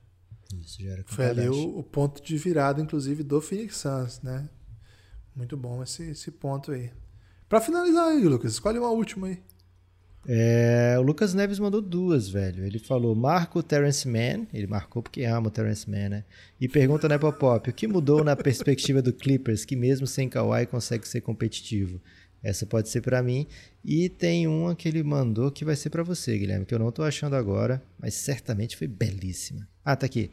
Isso, 0.60 0.80
já 0.82 0.92
era 0.92 1.02
com 1.02 1.12
Foi 1.12 1.26
ali 1.26 1.48
o, 1.48 1.78
o, 1.78 1.82
ponto 1.82 2.22
de 2.22 2.36
virada, 2.36 2.80
inclusive, 2.80 3.22
do 3.22 3.40
Phoenix 3.40 3.78
Suns, 3.78 4.20
né? 4.22 4.48
Muito 5.34 5.56
bom 5.56 5.82
esse, 5.82 6.10
esse 6.10 6.30
ponto 6.30 6.70
aí. 6.70 6.92
Para 7.48 7.60
finalizar 7.60 8.08
aí, 8.08 8.22
Lucas, 8.22 8.52
escolhe 8.52 8.78
uma 8.78 8.90
última 8.90 9.26
aí. 9.26 9.42
É, 10.26 10.96
o 10.98 11.02
Lucas 11.02 11.34
Neves 11.34 11.58
mandou 11.58 11.80
duas, 11.80 12.28
velho. 12.28 12.64
Ele 12.64 12.78
falou: 12.78 13.14
marca 13.14 13.58
o 13.58 13.62
Terence 13.62 14.06
Mann. 14.06 14.46
Ele 14.52 14.66
marcou 14.66 15.02
porque 15.02 15.24
ama 15.24 15.48
o 15.48 15.50
Terence 15.50 15.88
Mann, 15.90 16.08
né? 16.10 16.24
E 16.60 16.68
pergunta 16.68 17.08
né, 17.08 17.18
Pop: 17.18 17.68
o 17.68 17.72
que 17.72 17.88
mudou 17.88 18.22
na 18.22 18.36
perspectiva 18.36 19.02
do 19.02 19.12
Clippers 19.12 19.64
que, 19.64 19.74
mesmo 19.74 20.06
sem 20.06 20.28
Kawhi, 20.28 20.66
consegue 20.66 21.06
ser 21.08 21.20
competitivo? 21.20 22.00
Essa 22.42 22.66
pode 22.66 22.88
ser 22.88 23.00
para 23.00 23.22
mim. 23.22 23.46
E 23.84 24.08
tem 24.08 24.46
uma 24.48 24.74
que 24.74 24.88
ele 24.88 25.02
mandou 25.02 25.50
que 25.50 25.64
vai 25.64 25.76
ser 25.76 25.90
para 25.90 26.02
você, 26.02 26.36
Guilherme, 26.36 26.66
que 26.66 26.74
eu 26.74 26.78
não 26.78 26.90
tô 26.90 27.02
achando 27.02 27.36
agora, 27.36 27.82
mas 27.98 28.14
certamente 28.14 28.76
foi 28.76 28.88
belíssima. 28.88 29.68
Ah, 29.84 29.94
tá 29.94 30.06
aqui. 30.06 30.30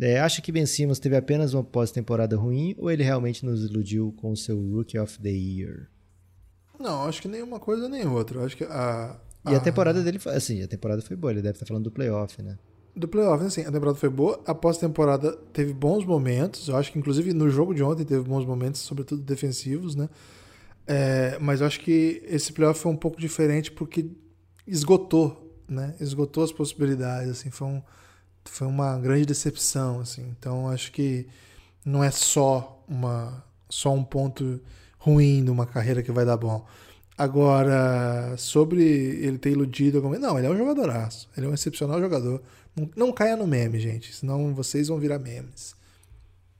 É, 0.00 0.18
acha 0.18 0.42
que 0.42 0.50
Ben 0.50 0.66
Simmons 0.66 0.98
teve 0.98 1.16
apenas 1.16 1.54
uma 1.54 1.62
pós-temporada 1.62 2.36
ruim 2.36 2.74
ou 2.76 2.90
ele 2.90 3.04
realmente 3.04 3.46
nos 3.46 3.64
iludiu 3.64 4.12
com 4.16 4.32
o 4.32 4.36
seu 4.36 4.60
Rookie 4.60 4.98
of 4.98 5.20
the 5.20 5.30
Year? 5.30 5.88
Não, 6.80 7.04
acho 7.04 7.22
que 7.22 7.28
nenhuma 7.28 7.60
coisa 7.60 7.88
nem 7.88 8.04
outra. 8.04 8.44
Acho 8.44 8.56
que 8.56 8.64
a, 8.64 9.16
e 9.46 9.54
a 9.54 9.60
temporada 9.60 10.02
dele 10.02 10.18
foi 10.18 10.34
assim, 10.34 10.62
a 10.62 10.68
temporada 10.68 11.02
foi 11.02 11.16
boa, 11.16 11.32
ele 11.32 11.42
deve 11.42 11.56
estar 11.56 11.66
falando 11.66 11.84
do 11.84 11.90
playoff, 11.90 12.40
né? 12.42 12.56
Do 12.96 13.08
playoff, 13.08 13.44
assim, 13.44 13.62
a 13.62 13.72
temporada 13.72 13.98
foi 13.98 14.08
boa. 14.08 14.40
A 14.46 14.54
pós-temporada 14.54 15.32
teve 15.52 15.72
bons 15.72 16.04
momentos. 16.04 16.68
Eu 16.68 16.76
acho 16.76 16.92
que, 16.92 16.98
inclusive, 16.98 17.32
no 17.32 17.50
jogo 17.50 17.74
de 17.74 17.82
ontem 17.82 18.04
teve 18.04 18.22
bons 18.22 18.46
momentos, 18.46 18.82
sobretudo 18.82 19.20
defensivos, 19.20 19.96
né? 19.96 20.08
É, 20.86 21.36
mas 21.40 21.60
eu 21.60 21.66
acho 21.66 21.80
que 21.80 22.22
esse 22.24 22.52
playoff 22.52 22.78
foi 22.78 22.92
um 22.92 22.96
pouco 22.96 23.18
diferente 23.18 23.72
porque 23.72 24.06
esgotou, 24.64 25.60
né? 25.68 25.96
Esgotou 25.98 26.44
as 26.44 26.52
possibilidades, 26.52 27.30
assim. 27.30 27.50
Foi, 27.50 27.66
um, 27.66 27.82
foi 28.44 28.68
uma 28.68 28.96
grande 28.98 29.26
decepção, 29.26 29.98
assim. 29.98 30.32
Então, 30.38 30.68
acho 30.68 30.92
que 30.92 31.26
não 31.84 32.04
é 32.04 32.12
só, 32.12 32.84
uma, 32.86 33.44
só 33.68 33.92
um 33.92 34.04
ponto 34.04 34.60
ruim 34.98 35.42
numa 35.42 35.66
carreira 35.66 36.00
que 36.00 36.12
vai 36.12 36.24
dar 36.24 36.36
bom. 36.36 36.64
Agora, 37.16 38.36
sobre 38.36 38.82
ele 38.82 39.38
ter 39.38 39.50
iludido. 39.50 40.02
Não, 40.18 40.36
ele 40.36 40.46
é 40.46 40.50
um 40.50 40.56
jogadoraço. 40.56 41.28
Ele 41.36 41.46
é 41.46 41.48
um 41.48 41.54
excepcional 41.54 42.00
jogador. 42.00 42.42
Não, 42.74 42.90
não 42.96 43.12
caia 43.12 43.36
no 43.36 43.46
meme, 43.46 43.78
gente, 43.78 44.12
senão 44.12 44.52
vocês 44.54 44.88
vão 44.88 44.98
virar 44.98 45.18
memes. 45.18 45.76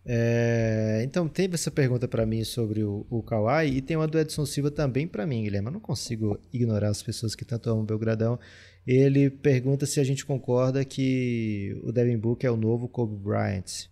É, 0.06 1.02
então, 1.04 1.26
teve 1.26 1.54
essa 1.54 1.70
pergunta 1.70 2.06
para 2.06 2.26
mim 2.26 2.44
sobre 2.44 2.84
o, 2.84 3.06
o 3.10 3.22
Kawhi 3.22 3.78
e 3.78 3.80
tem 3.82 3.96
uma 3.96 4.06
do 4.06 4.18
Edson 4.18 4.44
Silva 4.44 4.70
também 4.70 5.08
para 5.08 5.26
mim, 5.26 5.42
Guilherme. 5.42 5.68
Eu 5.68 5.72
não 5.72 5.80
consigo 5.80 6.38
ignorar 6.52 6.90
as 6.90 7.02
pessoas 7.02 7.34
que 7.34 7.44
tanto 7.44 7.68
amam 7.70 7.82
o 7.82 7.86
Belgradão. 7.86 8.38
Ele 8.86 9.30
pergunta 9.30 9.86
se 9.86 9.98
a 9.98 10.04
gente 10.04 10.24
concorda 10.24 10.84
que 10.84 11.80
o 11.82 11.90
Devin 11.90 12.18
Booker 12.18 12.48
é 12.48 12.52
o 12.52 12.56
novo 12.56 12.86
Kobe 12.86 13.16
Bryant. 13.16 13.88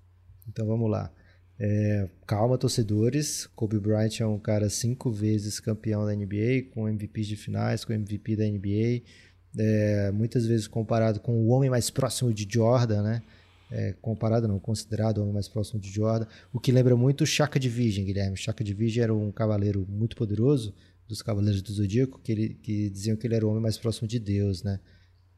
Então 0.46 0.66
vamos 0.66 0.90
lá. 0.90 1.10
É, 1.58 2.08
calma, 2.26 2.58
torcedores. 2.58 3.46
Kobe 3.54 3.78
Bryant 3.78 4.20
é 4.20 4.26
um 4.26 4.38
cara 4.38 4.68
cinco 4.68 5.10
vezes 5.10 5.60
campeão 5.60 6.04
da 6.04 6.14
NBA, 6.14 6.70
com 6.72 6.88
MVP 6.88 7.22
de 7.22 7.36
finais, 7.36 7.84
com 7.84 7.92
MVP 7.92 8.36
da 8.36 8.44
NBA. 8.44 9.02
É, 9.58 10.10
muitas 10.12 10.46
vezes 10.46 10.66
comparado 10.66 11.20
com 11.20 11.32
o 11.32 11.48
homem 11.48 11.70
mais 11.70 11.90
próximo 11.90 12.32
de 12.32 12.46
Jordan, 12.50 13.02
né? 13.02 13.22
É, 13.70 13.94
comparado 14.02 14.46
não, 14.46 14.58
considerado 14.58 15.18
o 15.18 15.22
homem 15.22 15.32
mais 15.32 15.48
próximo 15.48 15.80
de 15.80 15.90
Jordan, 15.90 16.26
o 16.52 16.60
que 16.60 16.70
lembra 16.70 16.94
muito 16.94 17.24
Chaka 17.24 17.58
Division, 17.58 18.04
Guilherme. 18.04 18.36
Chaka 18.36 18.62
Division 18.62 19.04
era 19.04 19.14
um 19.14 19.32
cavaleiro 19.32 19.86
muito 19.88 20.14
poderoso 20.14 20.74
dos 21.08 21.22
Cavaleiros 21.22 21.62
do 21.62 21.72
Zodíaco, 21.72 22.20
que, 22.22 22.32
ele, 22.32 22.54
que 22.54 22.90
diziam 22.90 23.16
que 23.16 23.26
ele 23.26 23.34
era 23.34 23.46
o 23.46 23.50
homem 23.50 23.62
mais 23.62 23.78
próximo 23.78 24.06
de 24.06 24.18
Deus, 24.18 24.62
né? 24.62 24.78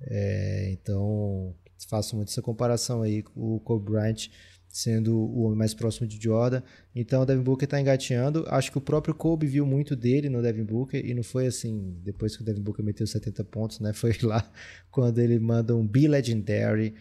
É, 0.01 0.71
então, 0.73 1.55
faço 1.89 2.17
muito 2.17 2.29
essa 2.29 2.43
comparação 2.43 3.03
aí 3.03 3.25
o 3.35 3.61
Kobe 3.61 3.91
Bryant 3.91 4.29
sendo 4.75 5.16
o 5.16 5.43
homem 5.45 5.57
mais 5.57 5.72
próximo 5.72 6.05
de 6.05 6.20
Jordan. 6.20 6.61
Então 6.93 7.22
o 7.22 7.25
Devin 7.25 7.45
Booker 7.45 7.64
está 7.64 7.81
engateando. 7.81 8.45
Acho 8.49 8.72
que 8.72 8.79
o 8.79 8.81
próprio 8.81 9.14
Kobe 9.14 9.47
viu 9.47 9.64
muito 9.64 9.95
dele 9.95 10.29
no 10.29 10.43
Devin 10.43 10.64
Booker 10.64 11.01
e 11.07 11.14
não 11.14 11.22
foi 11.22 11.47
assim, 11.47 11.97
depois 12.03 12.37
que 12.37 12.43
o 12.43 12.45
Devin 12.45 12.61
Booker 12.61 12.85
meteu 12.85 13.07
70 13.07 13.45
pontos, 13.45 13.79
né? 13.79 13.93
Foi 13.95 14.12
lá 14.20 14.45
quando 14.91 15.20
ele 15.20 15.39
manda 15.39 15.77
um 15.77 15.87
Be 15.87 16.09
Legendary 16.09 16.93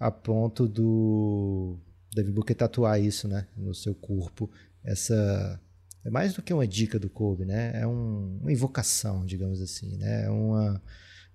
a 0.00 0.10
ponto 0.10 0.66
do 0.66 1.78
Devin 2.14 2.32
Booker 2.32 2.56
tatuar 2.56 2.98
isso, 2.98 3.28
né, 3.28 3.46
no 3.54 3.74
seu 3.74 3.94
corpo. 3.94 4.50
Essa 4.82 5.60
é 6.06 6.08
mais 6.08 6.32
do 6.32 6.40
que 6.40 6.54
uma 6.54 6.66
dica 6.66 6.98
do 6.98 7.10
Kobe, 7.10 7.44
né? 7.44 7.72
É 7.74 7.86
um, 7.86 8.38
uma 8.40 8.50
invocação, 8.50 9.26
digamos 9.26 9.60
assim, 9.60 9.98
né? 9.98 10.24
É 10.24 10.30
uma 10.30 10.82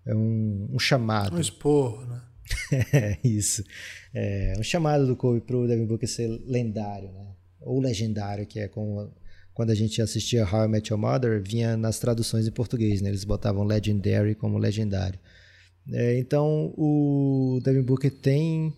é 0.07 0.15
um, 0.15 0.69
um 0.71 0.79
chamado. 0.79 1.35
Um 1.35 1.39
esporro, 1.39 2.03
né? 2.07 2.19
é, 2.93 3.17
isso. 3.23 3.63
É 4.13 4.53
um 4.57 4.63
chamado 4.63 5.07
do 5.07 5.15
Kobe 5.15 5.41
pro 5.41 5.67
Devin 5.67 5.85
Booker 5.85 6.07
ser 6.07 6.27
lendário, 6.45 7.11
né? 7.11 7.35
Ou 7.61 7.79
legendário, 7.79 8.45
que 8.45 8.59
é 8.59 8.67
como 8.67 9.11
quando 9.53 9.69
a 9.69 9.75
gente 9.75 10.01
assistia 10.01 10.47
How 10.51 10.65
I 10.65 10.67
Met 10.67 10.91
Your 10.91 10.99
Mother, 10.99 11.41
vinha 11.41 11.77
nas 11.77 11.99
traduções 11.99 12.47
em 12.47 12.51
português, 12.51 13.01
né? 13.01 13.09
Eles 13.09 13.23
botavam 13.23 13.63
legendary 13.63 14.35
como 14.35 14.57
legendário. 14.57 15.19
É, 15.91 16.17
então, 16.17 16.73
o 16.75 17.59
Devin 17.63 17.83
Booker 17.83 18.09
tem 18.09 18.73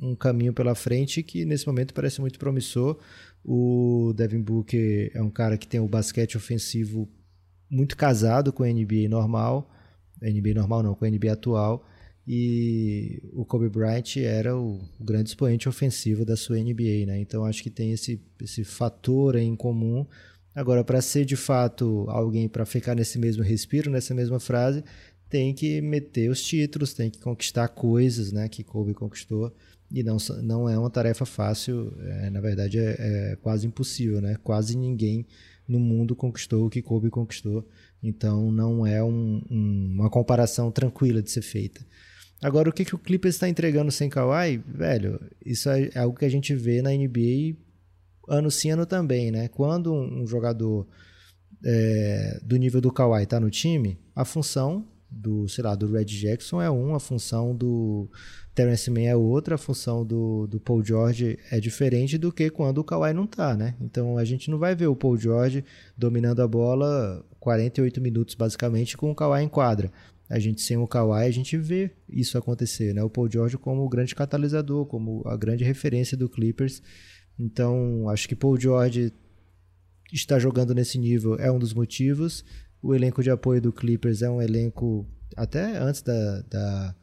um 0.00 0.16
caminho 0.16 0.52
pela 0.52 0.74
frente 0.74 1.22
que 1.22 1.44
nesse 1.44 1.66
momento 1.66 1.94
parece 1.94 2.20
muito 2.20 2.38
promissor. 2.38 2.98
O 3.44 4.12
Devin 4.16 4.42
Booker 4.42 5.12
é 5.14 5.22
um 5.22 5.30
cara 5.30 5.56
que 5.56 5.68
tem 5.68 5.78
o 5.78 5.88
basquete 5.88 6.36
ofensivo 6.36 7.08
muito 7.70 7.96
casado 7.96 8.52
com 8.52 8.62
a 8.64 8.68
NBA 8.68 9.08
normal, 9.08 9.70
NBA 10.20 10.54
normal 10.54 10.82
não, 10.82 10.94
com 10.94 11.04
a 11.04 11.10
NBA 11.10 11.32
atual 11.32 11.86
e 12.26 13.22
o 13.32 13.44
Kobe 13.44 13.68
Bryant 13.68 14.16
era 14.16 14.56
o, 14.56 14.80
grande 15.00 15.28
expoente 15.28 15.68
ofensivo 15.68 16.24
da 16.24 16.36
sua 16.36 16.56
NBA, 16.58 17.06
né? 17.06 17.20
Então 17.20 17.44
acho 17.44 17.62
que 17.62 17.70
tem 17.70 17.92
esse, 17.92 18.20
esse 18.42 18.64
fator 18.64 19.36
em 19.36 19.54
comum. 19.54 20.04
Agora, 20.54 20.82
para 20.82 21.00
ser 21.00 21.24
de 21.24 21.36
fato 21.36 22.06
alguém 22.08 22.48
para 22.48 22.66
ficar 22.66 22.94
nesse 22.94 23.18
mesmo 23.18 23.42
respiro, 23.42 23.90
nessa 23.90 24.12
mesma 24.14 24.40
frase, 24.40 24.82
tem 25.28 25.54
que 25.54 25.80
meter 25.80 26.28
os 26.30 26.42
títulos, 26.42 26.94
tem 26.94 27.10
que 27.10 27.20
conquistar 27.20 27.68
coisas, 27.68 28.32
né? 28.32 28.48
Que 28.48 28.64
Kobe 28.64 28.92
conquistou 28.92 29.52
e 29.90 30.02
não, 30.02 30.16
não 30.42 30.68
é 30.68 30.76
uma 30.76 30.90
tarefa 30.90 31.24
fácil. 31.24 31.92
É, 32.00 32.30
na 32.30 32.40
verdade, 32.40 32.78
é, 32.78 32.96
é 32.98 33.36
quase 33.36 33.66
impossível, 33.66 34.20
né? 34.20 34.36
Quase 34.42 34.76
ninguém 34.76 35.24
no 35.68 35.78
mundo 35.78 36.16
conquistou 36.16 36.66
o 36.66 36.70
que 36.70 36.82
Kobe 36.82 37.08
conquistou. 37.08 37.68
Então 38.02 38.50
não 38.50 38.86
é 38.86 39.02
um, 39.02 39.42
um, 39.50 39.92
uma 39.94 40.10
comparação 40.10 40.72
tranquila 40.72 41.22
de 41.22 41.30
ser 41.30 41.42
feita. 41.42 41.84
Agora, 42.42 42.68
o 42.68 42.72
que, 42.72 42.84
que 42.84 42.94
o 42.94 42.98
Clippers 42.98 43.34
está 43.34 43.48
entregando 43.48 43.90
sem 43.90 44.10
Kawhi, 44.10 44.58
velho, 44.58 45.20
isso 45.44 45.70
é 45.70 45.90
algo 45.96 46.18
que 46.18 46.24
a 46.24 46.28
gente 46.28 46.54
vê 46.54 46.82
na 46.82 46.90
NBA 46.90 47.56
ano 48.28 48.50
sim, 48.50 48.70
ano 48.70 48.84
também, 48.84 49.30
né? 49.30 49.48
Quando 49.48 49.92
um 49.92 50.26
jogador 50.26 50.86
é, 51.64 52.40
do 52.42 52.56
nível 52.56 52.80
do 52.80 52.92
Kawhi 52.92 53.22
está 53.22 53.40
no 53.40 53.50
time, 53.50 53.98
a 54.14 54.24
função 54.24 54.86
do, 55.10 55.48
sei 55.48 55.64
lá, 55.64 55.74
do 55.74 55.90
Red 55.90 56.04
Jackson 56.04 56.60
é 56.60 56.70
um, 56.70 56.94
a 56.94 57.00
função 57.00 57.54
do 57.54 58.10
Terence 58.54 58.90
Mann 58.90 59.06
é 59.06 59.16
outra, 59.16 59.54
a 59.54 59.58
função 59.58 60.04
do, 60.04 60.46
do 60.46 60.60
Paul 60.60 60.84
George 60.84 61.38
é 61.50 61.60
diferente 61.60 62.18
do 62.18 62.32
que 62.32 62.50
quando 62.50 62.78
o 62.78 62.84
Kawhi 62.84 63.12
não 63.12 63.26
tá, 63.26 63.56
né? 63.56 63.74
Então 63.80 64.18
a 64.18 64.24
gente 64.24 64.50
não 64.50 64.58
vai 64.58 64.74
ver 64.74 64.88
o 64.88 64.96
Paul 64.96 65.16
George 65.16 65.64
dominando 65.96 66.40
a 66.40 66.48
bola 66.48 67.24
48 67.40 68.00
minutos 68.00 68.34
basicamente 68.34 68.96
com 68.96 69.10
o 69.10 69.14
Kawhi 69.14 69.42
em 69.42 69.48
quadra. 69.48 69.92
A 70.28 70.38
gente 70.38 70.60
sem 70.60 70.76
o 70.76 70.86
Kawhi, 70.86 71.26
a 71.26 71.30
gente 71.30 71.56
vê 71.56 71.90
isso 72.08 72.36
acontecer, 72.36 72.92
né? 72.92 73.02
O 73.02 73.10
Paul 73.10 73.30
George 73.30 73.56
como 73.56 73.84
o 73.84 73.88
grande 73.88 74.14
catalisador, 74.14 74.86
como 74.86 75.22
a 75.26 75.36
grande 75.36 75.64
referência 75.64 76.16
do 76.16 76.28
Clippers. 76.28 76.82
Então, 77.38 78.08
acho 78.08 78.28
que 78.28 78.34
Paul 78.34 78.58
George 78.58 79.12
está 80.12 80.38
jogando 80.38 80.74
nesse 80.74 80.98
nível 80.98 81.36
é 81.36 81.50
um 81.50 81.58
dos 81.58 81.74
motivos. 81.74 82.44
O 82.82 82.94
elenco 82.94 83.22
de 83.22 83.30
apoio 83.30 83.60
do 83.60 83.72
Clippers 83.72 84.22
é 84.22 84.30
um 84.30 84.40
elenco 84.40 85.06
até 85.36 85.76
antes 85.78 86.02
da, 86.02 86.42
da 86.42 86.94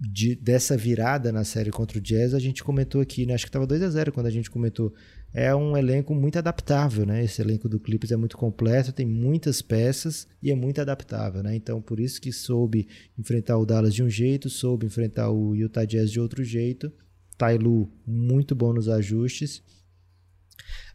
de, 0.00 0.36
dessa 0.36 0.76
virada 0.76 1.32
na 1.32 1.44
série 1.44 1.70
contra 1.70 1.98
o 1.98 2.00
Jazz, 2.00 2.32
a 2.34 2.38
gente 2.38 2.62
comentou 2.62 3.00
aqui, 3.00 3.26
né? 3.26 3.34
Acho 3.34 3.44
que 3.44 3.48
estava 3.48 3.66
2 3.66 3.82
a 3.82 3.90
0 3.90 4.12
quando 4.12 4.26
a 4.26 4.30
gente 4.30 4.50
comentou. 4.50 4.94
É 5.32 5.54
um 5.54 5.76
elenco 5.76 6.14
muito 6.14 6.38
adaptável, 6.38 7.04
né? 7.04 7.22
Esse 7.22 7.42
elenco 7.42 7.68
do 7.68 7.78
Clippers 7.78 8.12
é 8.12 8.16
muito 8.16 8.36
completo, 8.36 8.92
tem 8.92 9.06
muitas 9.06 9.60
peças 9.60 10.26
e 10.42 10.50
é 10.50 10.54
muito 10.54 10.80
adaptável, 10.80 11.42
né? 11.42 11.54
Então, 11.54 11.82
por 11.82 12.00
isso 12.00 12.20
que 12.20 12.32
soube 12.32 12.88
enfrentar 13.18 13.58
o 13.58 13.66
Dallas 13.66 13.94
de 13.94 14.02
um 14.02 14.08
jeito, 14.08 14.48
soube 14.48 14.86
enfrentar 14.86 15.30
o 15.30 15.54
Utah 15.54 15.84
Jazz 15.84 16.10
de 16.10 16.18
outro 16.18 16.42
jeito. 16.42 16.90
Tailu 17.36 17.92
muito 18.06 18.54
bom 18.54 18.72
nos 18.72 18.88
ajustes. 18.88 19.62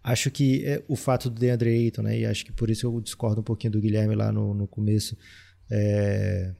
Acho 0.03 0.29
que 0.29 0.65
é, 0.65 0.83
o 0.87 0.95
fato 0.95 1.29
do 1.29 1.39
DeAndre 1.39 1.69
Ayton, 1.69 2.01
né? 2.01 2.19
E 2.19 2.25
acho 2.25 2.43
que 2.43 2.51
por 2.51 2.69
isso 2.69 2.87
eu 2.87 2.99
discordo 2.99 3.41
um 3.41 3.43
pouquinho 3.43 3.71
do 3.71 3.79
Guilherme 3.79 4.15
lá 4.15 4.31
no, 4.31 4.53
no 4.53 4.67
começo. 4.67 5.17
É... 5.71 6.53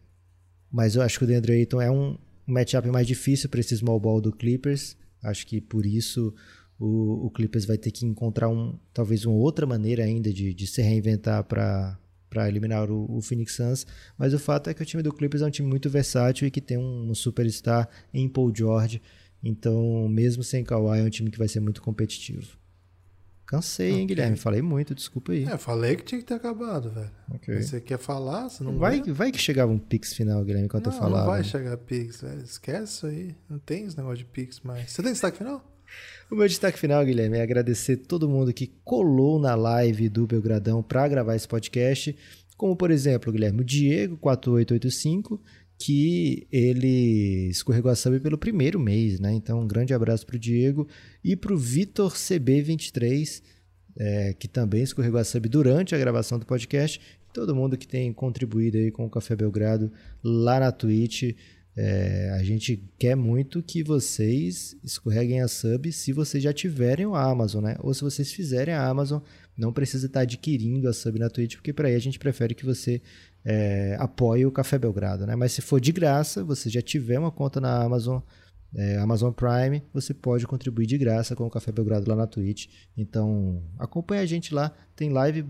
Mas 0.72 0.96
eu 0.96 1.02
acho 1.02 1.18
que 1.18 1.26
o 1.26 1.28
DeAndre 1.28 1.54
Ayton 1.54 1.82
é 1.82 1.92
um, 1.92 2.18
matchup 2.46 2.88
mais 2.90 3.08
difícil 3.08 3.50
para 3.50 3.60
esse 3.60 3.76
small 3.78 4.00
ball 4.00 4.22
do 4.22 4.32
Clippers. 4.32 4.98
Acho 5.24 5.48
que 5.48 5.62
por 5.62 5.86
isso 5.86 6.34
o, 6.80 7.28
o, 7.28 7.30
Clippers 7.32 7.66
vai 7.66 7.78
ter 7.78 7.92
que 7.92 8.06
encontrar 8.06 8.50
um, 8.50 8.78
talvez 8.94 9.26
uma 9.26 9.36
outra 9.36 9.66
maneira 9.66 10.04
ainda 10.04 10.32
de, 10.32 10.54
de 10.54 10.68
se 10.68 10.82
reinventar 10.82 11.44
para 11.44 11.98
para 12.30 12.48
eliminar 12.50 12.90
o, 12.90 13.06
o, 13.16 13.22
Phoenix 13.22 13.54
Suns, 13.54 13.86
mas 14.18 14.34
o 14.34 14.40
fato 14.40 14.68
é 14.68 14.74
que 14.74 14.82
o 14.82 14.86
time 14.86 15.04
do 15.04 15.14
Clippers 15.14 15.44
é 15.44 15.46
um 15.46 15.52
time 15.52 15.70
muito 15.70 15.88
versátil 15.88 16.48
e 16.48 16.52
que 16.52 16.60
tem 16.60 16.80
um, 16.80 17.12
um 17.12 17.14
superstar 17.14 17.88
em 18.12 18.28
Paul 18.28 18.52
George, 18.52 19.00
então 19.44 20.08
mesmo 20.10 20.44
sem 20.44 20.64
Kawhi 20.64 21.00
é 21.00 21.04
um 21.04 21.12
time 21.12 21.30
que 21.30 21.38
vai 21.38 21.48
ser 21.48 21.60
muito 21.60 21.80
competitivo. 21.80 22.58
Cansei, 23.46 23.90
okay. 23.90 24.02
hein, 24.02 24.08
Guilherme? 24.08 24.36
Falei 24.36 24.64
muito, 24.64 24.96
desculpa 24.96 25.32
aí. 25.32 25.44
É, 25.44 25.58
falei 25.58 25.96
que 25.96 26.04
tinha 26.04 26.20
que 26.20 26.26
ter 26.26 26.34
acabado, 26.34 26.90
velho. 26.90 27.12
Okay. 27.36 27.62
Você 27.62 27.80
quer 27.80 28.00
falar? 28.00 28.50
Você 28.50 28.64
não 28.64 28.80
vai. 28.80 29.00
Vai 29.04 29.32
que 29.32 29.38
chegava 29.38 29.72
um 29.72 29.78
Pix 29.78 30.14
final, 30.14 30.44
Guilherme, 30.44 30.66
enquanto 30.66 30.88
não, 30.88 30.94
eu 30.94 31.00
falava. 31.00 31.26
Não 31.26 31.32
vai 31.34 31.44
chegar 31.44 31.78
Pix, 31.78 32.22
velho. 32.22 32.42
Esquece 32.42 32.94
isso 32.94 33.06
aí. 33.06 33.36
Não 33.48 33.60
tem 33.60 33.86
esse 33.86 33.96
negócio 33.96 34.18
de 34.18 34.26
Pix 34.26 34.60
mais. 34.62 34.92
Você 34.92 35.04
tem 35.04 35.12
destaque 35.12 35.38
final? 35.38 35.64
O 36.32 36.36
meu 36.36 36.48
destaque 36.48 36.80
final, 36.80 37.06
Guilherme, 37.06 37.38
é 37.38 37.42
agradecer 37.42 37.98
todo 37.98 38.30
mundo 38.30 38.54
que 38.54 38.72
colou 38.84 39.40
na 39.40 39.56
live 39.56 40.10
do 40.10 40.26
Belgradão 40.26 40.82
para 40.82 41.08
gravar 41.08 41.36
esse 41.36 41.48
podcast. 41.48 42.16
Como, 42.58 42.76
por 42.76 42.92
exemplo, 42.92 43.32
Guilherme, 43.32 43.62
o 43.62 43.66
Diego4885 43.66 45.40
que 45.78 46.48
ele 46.50 47.50
escorregou 47.50 47.92
a 47.92 47.96
sub 47.96 48.18
pelo 48.22 48.38
primeiro 48.38 48.80
mês, 48.80 49.20
né? 49.20 49.34
Então, 49.34 49.60
um 49.62 49.68
grande 49.68 49.94
abraço 49.94 50.26
para 50.26 50.38
o 50.38 50.40
Diego 50.40 50.88
e 51.22 51.36
para 51.36 51.54
o 51.54 51.58
Vitor 51.58 52.14
CB23, 52.14 53.42
é, 53.98 54.34
que 54.34 54.48
também 54.48 54.84
escorregou 54.84 55.20
a 55.20 55.26
sub 55.26 55.50
durante 55.50 55.94
a 55.94 55.98
gravação 55.98 56.40
do 56.40 56.46
podcast. 56.46 57.02
Todo 57.34 57.56
mundo 57.56 57.78
que 57.78 57.88
tem 57.88 58.14
contribuído 58.14 58.78
aí 58.78 58.92
com 58.92 59.06
o 59.06 59.10
Café 59.10 59.36
Belgrado 59.36 59.92
lá 60.24 60.60
na 60.60 60.72
Twitch. 60.72 61.36
É, 61.76 62.30
a 62.40 62.44
gente 62.44 62.84
quer 63.00 63.16
muito 63.16 63.64
que 63.64 63.84
vocês 63.84 64.78
escorreguem 64.84 65.42
a 65.42 65.48
sub 65.48 65.92
se 65.92 66.14
vocês 66.14 66.44
já 66.44 66.54
tiverem 66.54 67.06
o 67.06 67.16
Amazon, 67.16 67.64
né? 67.64 67.76
Ou 67.80 67.94
se 67.94 68.02
vocês 68.02 68.32
fizerem 68.32 68.74
a 68.74 68.88
Amazon, 68.88 69.22
não 69.58 69.74
precisa 69.74 70.06
estar 70.06 70.22
adquirindo 70.22 70.88
a 70.88 70.94
sub 70.94 71.18
na 71.18 71.30
Twitch, 71.30 71.56
porque 71.56 71.74
para 71.74 71.88
aí 71.88 71.96
a 71.96 72.00
gente 72.00 72.20
prefere 72.20 72.54
que 72.54 72.66
você 72.66 73.02
é, 73.44 73.96
apoie 74.00 74.46
o 74.46 74.52
Café 74.52 74.78
Belgrado, 74.78 75.26
né? 75.26 75.36
Mas 75.36 75.52
se 75.52 75.62
for 75.62 75.82
de 75.82 75.92
graça, 75.92 76.44
você 76.44 76.70
já 76.70 76.82
tiver 76.82 77.18
uma 77.18 77.32
conta 77.32 77.60
na 77.60 77.82
Amazon, 77.82 78.22
é, 78.76 78.98
Amazon 78.98 79.32
Prime, 79.32 79.82
você 79.92 80.14
pode 80.14 80.46
contribuir 80.46 80.86
de 80.86 80.98
graça 80.98 81.36
com 81.36 81.46
o 81.46 81.50
Café 81.50 81.72
Belgrado 81.72 82.08
lá 82.08 82.16
na 82.16 82.28
Twitch. 82.28 82.68
Então, 82.96 83.64
acompanha 83.80 84.22
a 84.22 84.26
gente 84.28 84.54
lá, 84.54 84.72
tem 84.96 85.10
live 85.10 85.44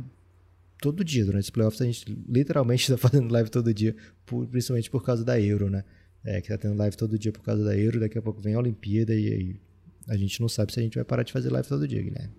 todo 0.81 1.03
dia 1.03 1.25
durante 1.25 1.43
os 1.43 1.49
playoffs, 1.49 1.81
a 1.81 1.85
gente 1.85 2.17
literalmente 2.27 2.83
está 2.83 2.97
fazendo 3.09 3.31
live 3.31 3.49
todo 3.49 3.73
dia, 3.73 3.95
principalmente 4.25 4.89
por 4.89 5.03
causa 5.03 5.23
da 5.23 5.39
Euro, 5.39 5.69
né? 5.69 5.83
É, 6.25 6.39
que 6.41 6.47
tá 6.47 6.57
tendo 6.57 6.77
live 6.77 6.95
todo 6.95 7.19
dia 7.19 7.31
por 7.31 7.41
causa 7.41 7.63
da 7.63 7.77
Euro, 7.77 7.99
daqui 7.99 8.17
a 8.17 8.21
pouco 8.21 8.41
vem 8.41 8.53
a 8.53 8.59
Olimpíada 8.59 9.13
e 9.13 9.59
a 10.07 10.15
gente 10.15 10.39
não 10.39 10.47
sabe 10.47 10.71
se 10.73 10.79
a 10.79 10.83
gente 10.83 10.95
vai 10.95 11.03
parar 11.03 11.23
de 11.23 11.31
fazer 11.31 11.49
live 11.49 11.67
todo 11.67 11.87
dia, 11.87 12.01
Guilherme. 12.01 12.33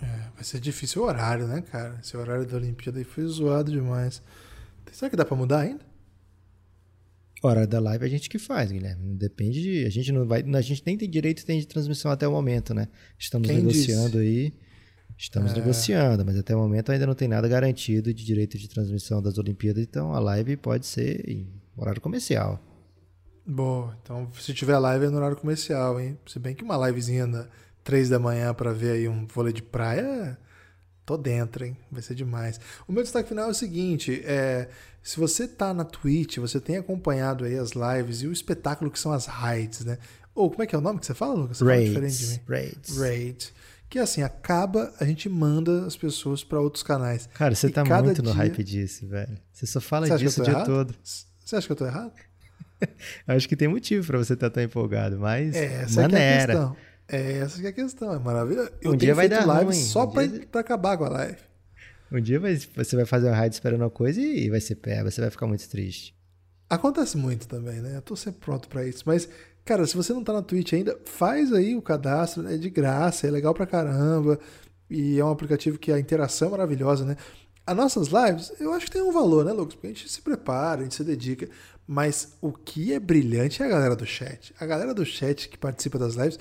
É, 0.00 0.30
vai 0.34 0.42
ser 0.42 0.58
difícil 0.58 1.02
o 1.02 1.04
horário, 1.04 1.46
né, 1.46 1.62
cara? 1.62 1.98
Esse 2.02 2.16
horário 2.16 2.44
da 2.44 2.56
Olimpíada 2.56 2.98
aí 2.98 3.04
foi 3.04 3.24
zoado 3.26 3.70
demais. 3.70 4.20
Será 4.90 5.08
que 5.08 5.16
dá 5.16 5.24
pra 5.24 5.36
mudar 5.36 5.60
ainda? 5.60 5.84
Hora 7.42 7.66
da 7.66 7.80
live 7.80 8.04
a 8.04 8.08
gente 8.08 8.28
que 8.28 8.38
faz, 8.38 8.70
Guilherme. 8.70 9.14
Depende 9.14 9.62
de. 9.62 9.84
A 9.84 9.90
gente 9.90 10.12
não 10.12 10.26
vai. 10.26 10.42
A 10.42 10.60
gente 10.60 10.82
nem 10.86 10.96
tem 10.96 11.08
direito 11.08 11.44
tem 11.44 11.58
de 11.58 11.66
transmissão 11.66 12.10
até 12.10 12.26
o 12.26 12.32
momento, 12.32 12.72
né? 12.72 12.88
Estamos 13.18 13.48
Quem 13.48 13.58
negociando 13.58 14.18
disse? 14.18 14.18
aí. 14.18 14.54
Estamos 15.18 15.52
é... 15.52 15.56
negociando, 15.56 16.24
mas 16.24 16.36
até 16.36 16.54
o 16.54 16.58
momento 16.58 16.90
ainda 16.92 17.06
não 17.06 17.14
tem 17.14 17.28
nada 17.28 17.46
garantido 17.48 18.12
de 18.12 18.24
direito 18.24 18.58
de 18.58 18.68
transmissão 18.68 19.20
das 19.22 19.38
Olimpíadas, 19.38 19.82
então 19.82 20.12
a 20.14 20.20
live 20.20 20.56
pode 20.56 20.86
ser 20.86 21.28
em 21.28 21.48
horário 21.76 22.00
comercial. 22.00 22.60
Boa, 23.44 23.96
então 24.02 24.28
se 24.38 24.54
tiver 24.54 24.78
live 24.78 25.06
é 25.06 25.10
no 25.10 25.16
horário 25.16 25.36
comercial, 25.36 26.00
hein? 26.00 26.18
Se 26.26 26.38
bem 26.38 26.54
que 26.54 26.62
uma 26.62 26.76
livezinha 26.86 27.26
na, 27.26 27.46
três 27.82 28.08
da 28.08 28.18
manhã 28.18 28.54
para 28.54 28.72
ver 28.72 28.92
aí 28.92 29.08
um 29.08 29.26
vôlei 29.26 29.52
de 29.52 29.62
praia, 29.62 30.38
tô 31.04 31.16
dentro, 31.16 31.64
hein? 31.64 31.76
Vai 31.90 32.02
ser 32.02 32.14
demais. 32.14 32.60
O 32.86 32.92
meu 32.92 33.02
destaque 33.02 33.28
final 33.28 33.48
é 33.48 33.50
o 33.50 33.54
seguinte: 33.54 34.22
é, 34.24 34.68
se 35.02 35.18
você 35.18 35.48
tá 35.48 35.74
na 35.74 35.84
Twitch, 35.84 36.38
você 36.38 36.60
tem 36.60 36.76
acompanhado 36.76 37.44
aí 37.44 37.58
as 37.58 37.72
lives 37.72 38.22
e 38.22 38.26
o 38.26 38.32
espetáculo 38.32 38.90
que 38.90 38.98
são 38.98 39.12
as 39.12 39.26
raids, 39.26 39.84
né? 39.84 39.98
Ou 40.34 40.50
como 40.50 40.62
é 40.62 40.66
que 40.66 40.74
é 40.74 40.78
o 40.78 40.80
nome 40.80 41.00
que 41.00 41.06
você 41.06 41.14
fala, 41.14 41.34
Lucas? 41.34 41.58
Você 41.58 41.64
raids, 41.64 41.88
diferente 41.88 42.18
de 42.18 42.26
mim. 42.26 42.40
Raids. 42.48 42.96
Raids. 42.96 43.52
Que 43.90 43.98
assim, 43.98 44.22
acaba, 44.22 44.90
a 44.98 45.04
gente 45.04 45.28
manda 45.28 45.84
as 45.84 45.94
pessoas 45.94 46.42
para 46.42 46.58
outros 46.58 46.82
canais. 46.82 47.28
Cara, 47.34 47.54
você 47.54 47.66
e 47.66 47.70
tá 47.70 47.84
muito 47.84 48.22
no 48.22 48.32
hype 48.32 48.64
disso, 48.64 49.06
velho. 49.06 49.36
Você 49.52 49.66
só 49.66 49.82
fala 49.82 50.06
você 50.06 50.16
disso 50.16 50.40
o 50.40 50.44
dia 50.44 50.54
errado? 50.54 50.66
todo. 50.66 50.94
Você 51.04 51.56
acha 51.56 51.66
que 51.66 51.72
eu 51.72 51.76
tô 51.76 51.84
errado? 51.84 52.12
Acho 53.26 53.48
que 53.48 53.56
tem 53.56 53.68
motivo 53.68 54.06
para 54.06 54.18
você 54.18 54.34
estar 54.34 54.50
tá 54.50 54.54
tão 54.54 54.62
empolgado, 54.62 55.18
mas 55.18 55.54
é, 55.54 55.82
essa 55.82 56.02
maneira. 56.02 56.22
É, 56.22 56.26
é 56.26 56.34
a 56.34 56.46
questão. 56.46 56.76
É 57.08 57.32
essa 57.38 57.62
é 57.62 57.68
a 57.68 57.72
questão, 57.72 58.14
é 58.14 58.18
maravilhoso. 58.18 58.70
Eu 58.80 58.92
um 58.92 58.96
dia 58.96 59.14
vai 59.14 59.28
dar 59.28 59.46
live 59.46 59.66
ruim. 59.66 59.74
só 59.74 60.04
um 60.04 60.10
pra, 60.10 60.26
dia... 60.26 60.46
acabar 60.54 60.96
com 60.96 61.04
a 61.04 61.08
live. 61.08 61.38
Um 62.10 62.20
dia 62.20 62.38
vai, 62.38 62.56
você 62.56 62.96
vai 62.96 63.04
fazer 63.04 63.28
um 63.28 63.32
raid 63.32 63.54
esperando 63.54 63.82
uma 63.82 63.90
coisa 63.90 64.20
e 64.20 64.48
vai 64.48 64.60
ser 64.60 64.76
pé, 64.76 65.02
você 65.02 65.20
vai 65.20 65.30
ficar 65.30 65.46
muito 65.46 65.68
triste. 65.68 66.14
Acontece 66.68 67.18
muito 67.18 67.46
também, 67.46 67.80
né? 67.80 67.96
Eu 67.96 68.02
tô 68.02 68.16
sempre 68.16 68.40
pronto 68.40 68.66
para 68.66 68.86
isso. 68.86 69.02
Mas, 69.04 69.28
cara, 69.62 69.86
se 69.86 69.94
você 69.94 70.12
não 70.14 70.24
tá 70.24 70.32
na 70.32 70.40
Twitch 70.40 70.72
ainda, 70.72 70.98
faz 71.04 71.52
aí 71.52 71.76
o 71.76 71.82
cadastro, 71.82 72.48
é 72.48 72.56
de 72.56 72.70
graça, 72.70 73.26
é 73.26 73.30
legal 73.30 73.52
pra 73.52 73.66
caramba. 73.66 74.38
E 74.88 75.18
é 75.18 75.24
um 75.24 75.30
aplicativo 75.30 75.78
que 75.78 75.92
a 75.92 75.98
interação 75.98 76.48
é 76.48 76.50
maravilhosa, 76.52 77.04
né? 77.04 77.16
As 77.66 77.76
nossas 77.76 78.08
lives, 78.08 78.52
eu 78.58 78.72
acho 78.72 78.86
que 78.86 78.92
tem 78.92 79.02
um 79.02 79.12
valor, 79.12 79.44
né, 79.44 79.52
Lucas? 79.52 79.74
Porque 79.74 79.86
a 79.86 79.90
gente 79.90 80.08
se 80.08 80.20
prepara, 80.20 80.80
a 80.80 80.84
gente 80.84 80.94
se 80.94 81.04
dedica. 81.04 81.48
Mas 81.86 82.36
o 82.40 82.52
que 82.52 82.92
é 82.92 83.00
brilhante 83.00 83.62
é 83.62 83.66
a 83.66 83.68
galera 83.68 83.96
do 83.96 84.06
chat. 84.06 84.54
A 84.58 84.66
galera 84.66 84.94
do 84.94 85.04
chat 85.04 85.48
que 85.48 85.58
participa 85.58 85.98
das 85.98 86.14
lives 86.14 86.38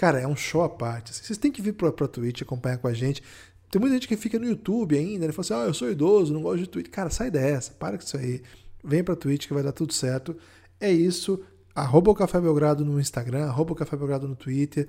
Cara, 0.00 0.18
é 0.18 0.26
um 0.26 0.34
show 0.34 0.62
à 0.62 0.68
parte. 0.70 1.10
Assim. 1.10 1.22
Vocês 1.22 1.38
têm 1.38 1.52
que 1.52 1.60
vir 1.60 1.74
pra, 1.74 1.92
pra 1.92 2.08
Twitch 2.08 2.40
acompanhar 2.40 2.78
com 2.78 2.88
a 2.88 2.92
gente. 2.94 3.22
Tem 3.70 3.78
muita 3.78 3.96
gente 3.96 4.08
que 4.08 4.16
fica 4.16 4.38
no 4.38 4.46
YouTube 4.46 4.96
ainda, 4.96 5.26
né? 5.26 5.32
Fala 5.32 5.44
assim, 5.44 5.54
ah, 5.54 5.68
eu 5.68 5.74
sou 5.74 5.90
idoso, 5.90 6.32
não 6.32 6.40
gosto 6.40 6.60
de 6.60 6.66
Twitch. 6.70 6.88
Cara, 6.88 7.10
sai 7.10 7.30
dessa, 7.30 7.72
para 7.72 7.98
com 7.98 8.02
isso 8.02 8.16
aí. 8.16 8.40
Vem 8.82 9.04
pra 9.04 9.14
Twitch 9.14 9.46
que 9.46 9.52
vai 9.52 9.62
dar 9.62 9.72
tudo 9.72 9.92
certo. 9.92 10.34
É 10.80 10.90
isso. 10.90 11.44
Arroba 11.74 12.10
o 12.10 12.14
Café 12.14 12.40
Belgrado 12.40 12.82
no 12.82 12.98
Instagram, 12.98 13.44
arroba 13.44 13.74
o 13.74 13.76
Café 13.76 13.94
Belgrado 13.94 14.26
no 14.26 14.34
Twitter, 14.34 14.88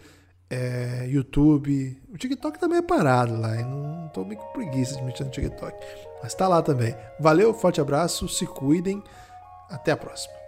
é, 0.49 1.06
YouTube. 1.10 2.02
O 2.10 2.18
TikTok 2.18 2.57
também 2.57 2.78
é 2.78 2.82
parado 2.82 3.38
lá. 3.38 3.60
Eu 3.60 3.68
não 3.68 4.10
tô 4.14 4.23
meio 4.23 4.40
com 4.40 4.53
preguiça 4.53 4.95
de 4.95 5.03
mexer 5.03 5.26
no 5.26 5.30
TikTok. 5.30 5.78
Mas 6.23 6.34
tá 6.34 6.48
lá 6.48 6.61
também. 6.61 6.95
Valeu, 7.19 7.53
forte 7.53 7.82
abraço, 7.82 8.30
se 8.30 8.45
cuidem. 8.45 9.03
Até 9.72 9.91
a 9.91 9.98
próxima. 9.98 10.41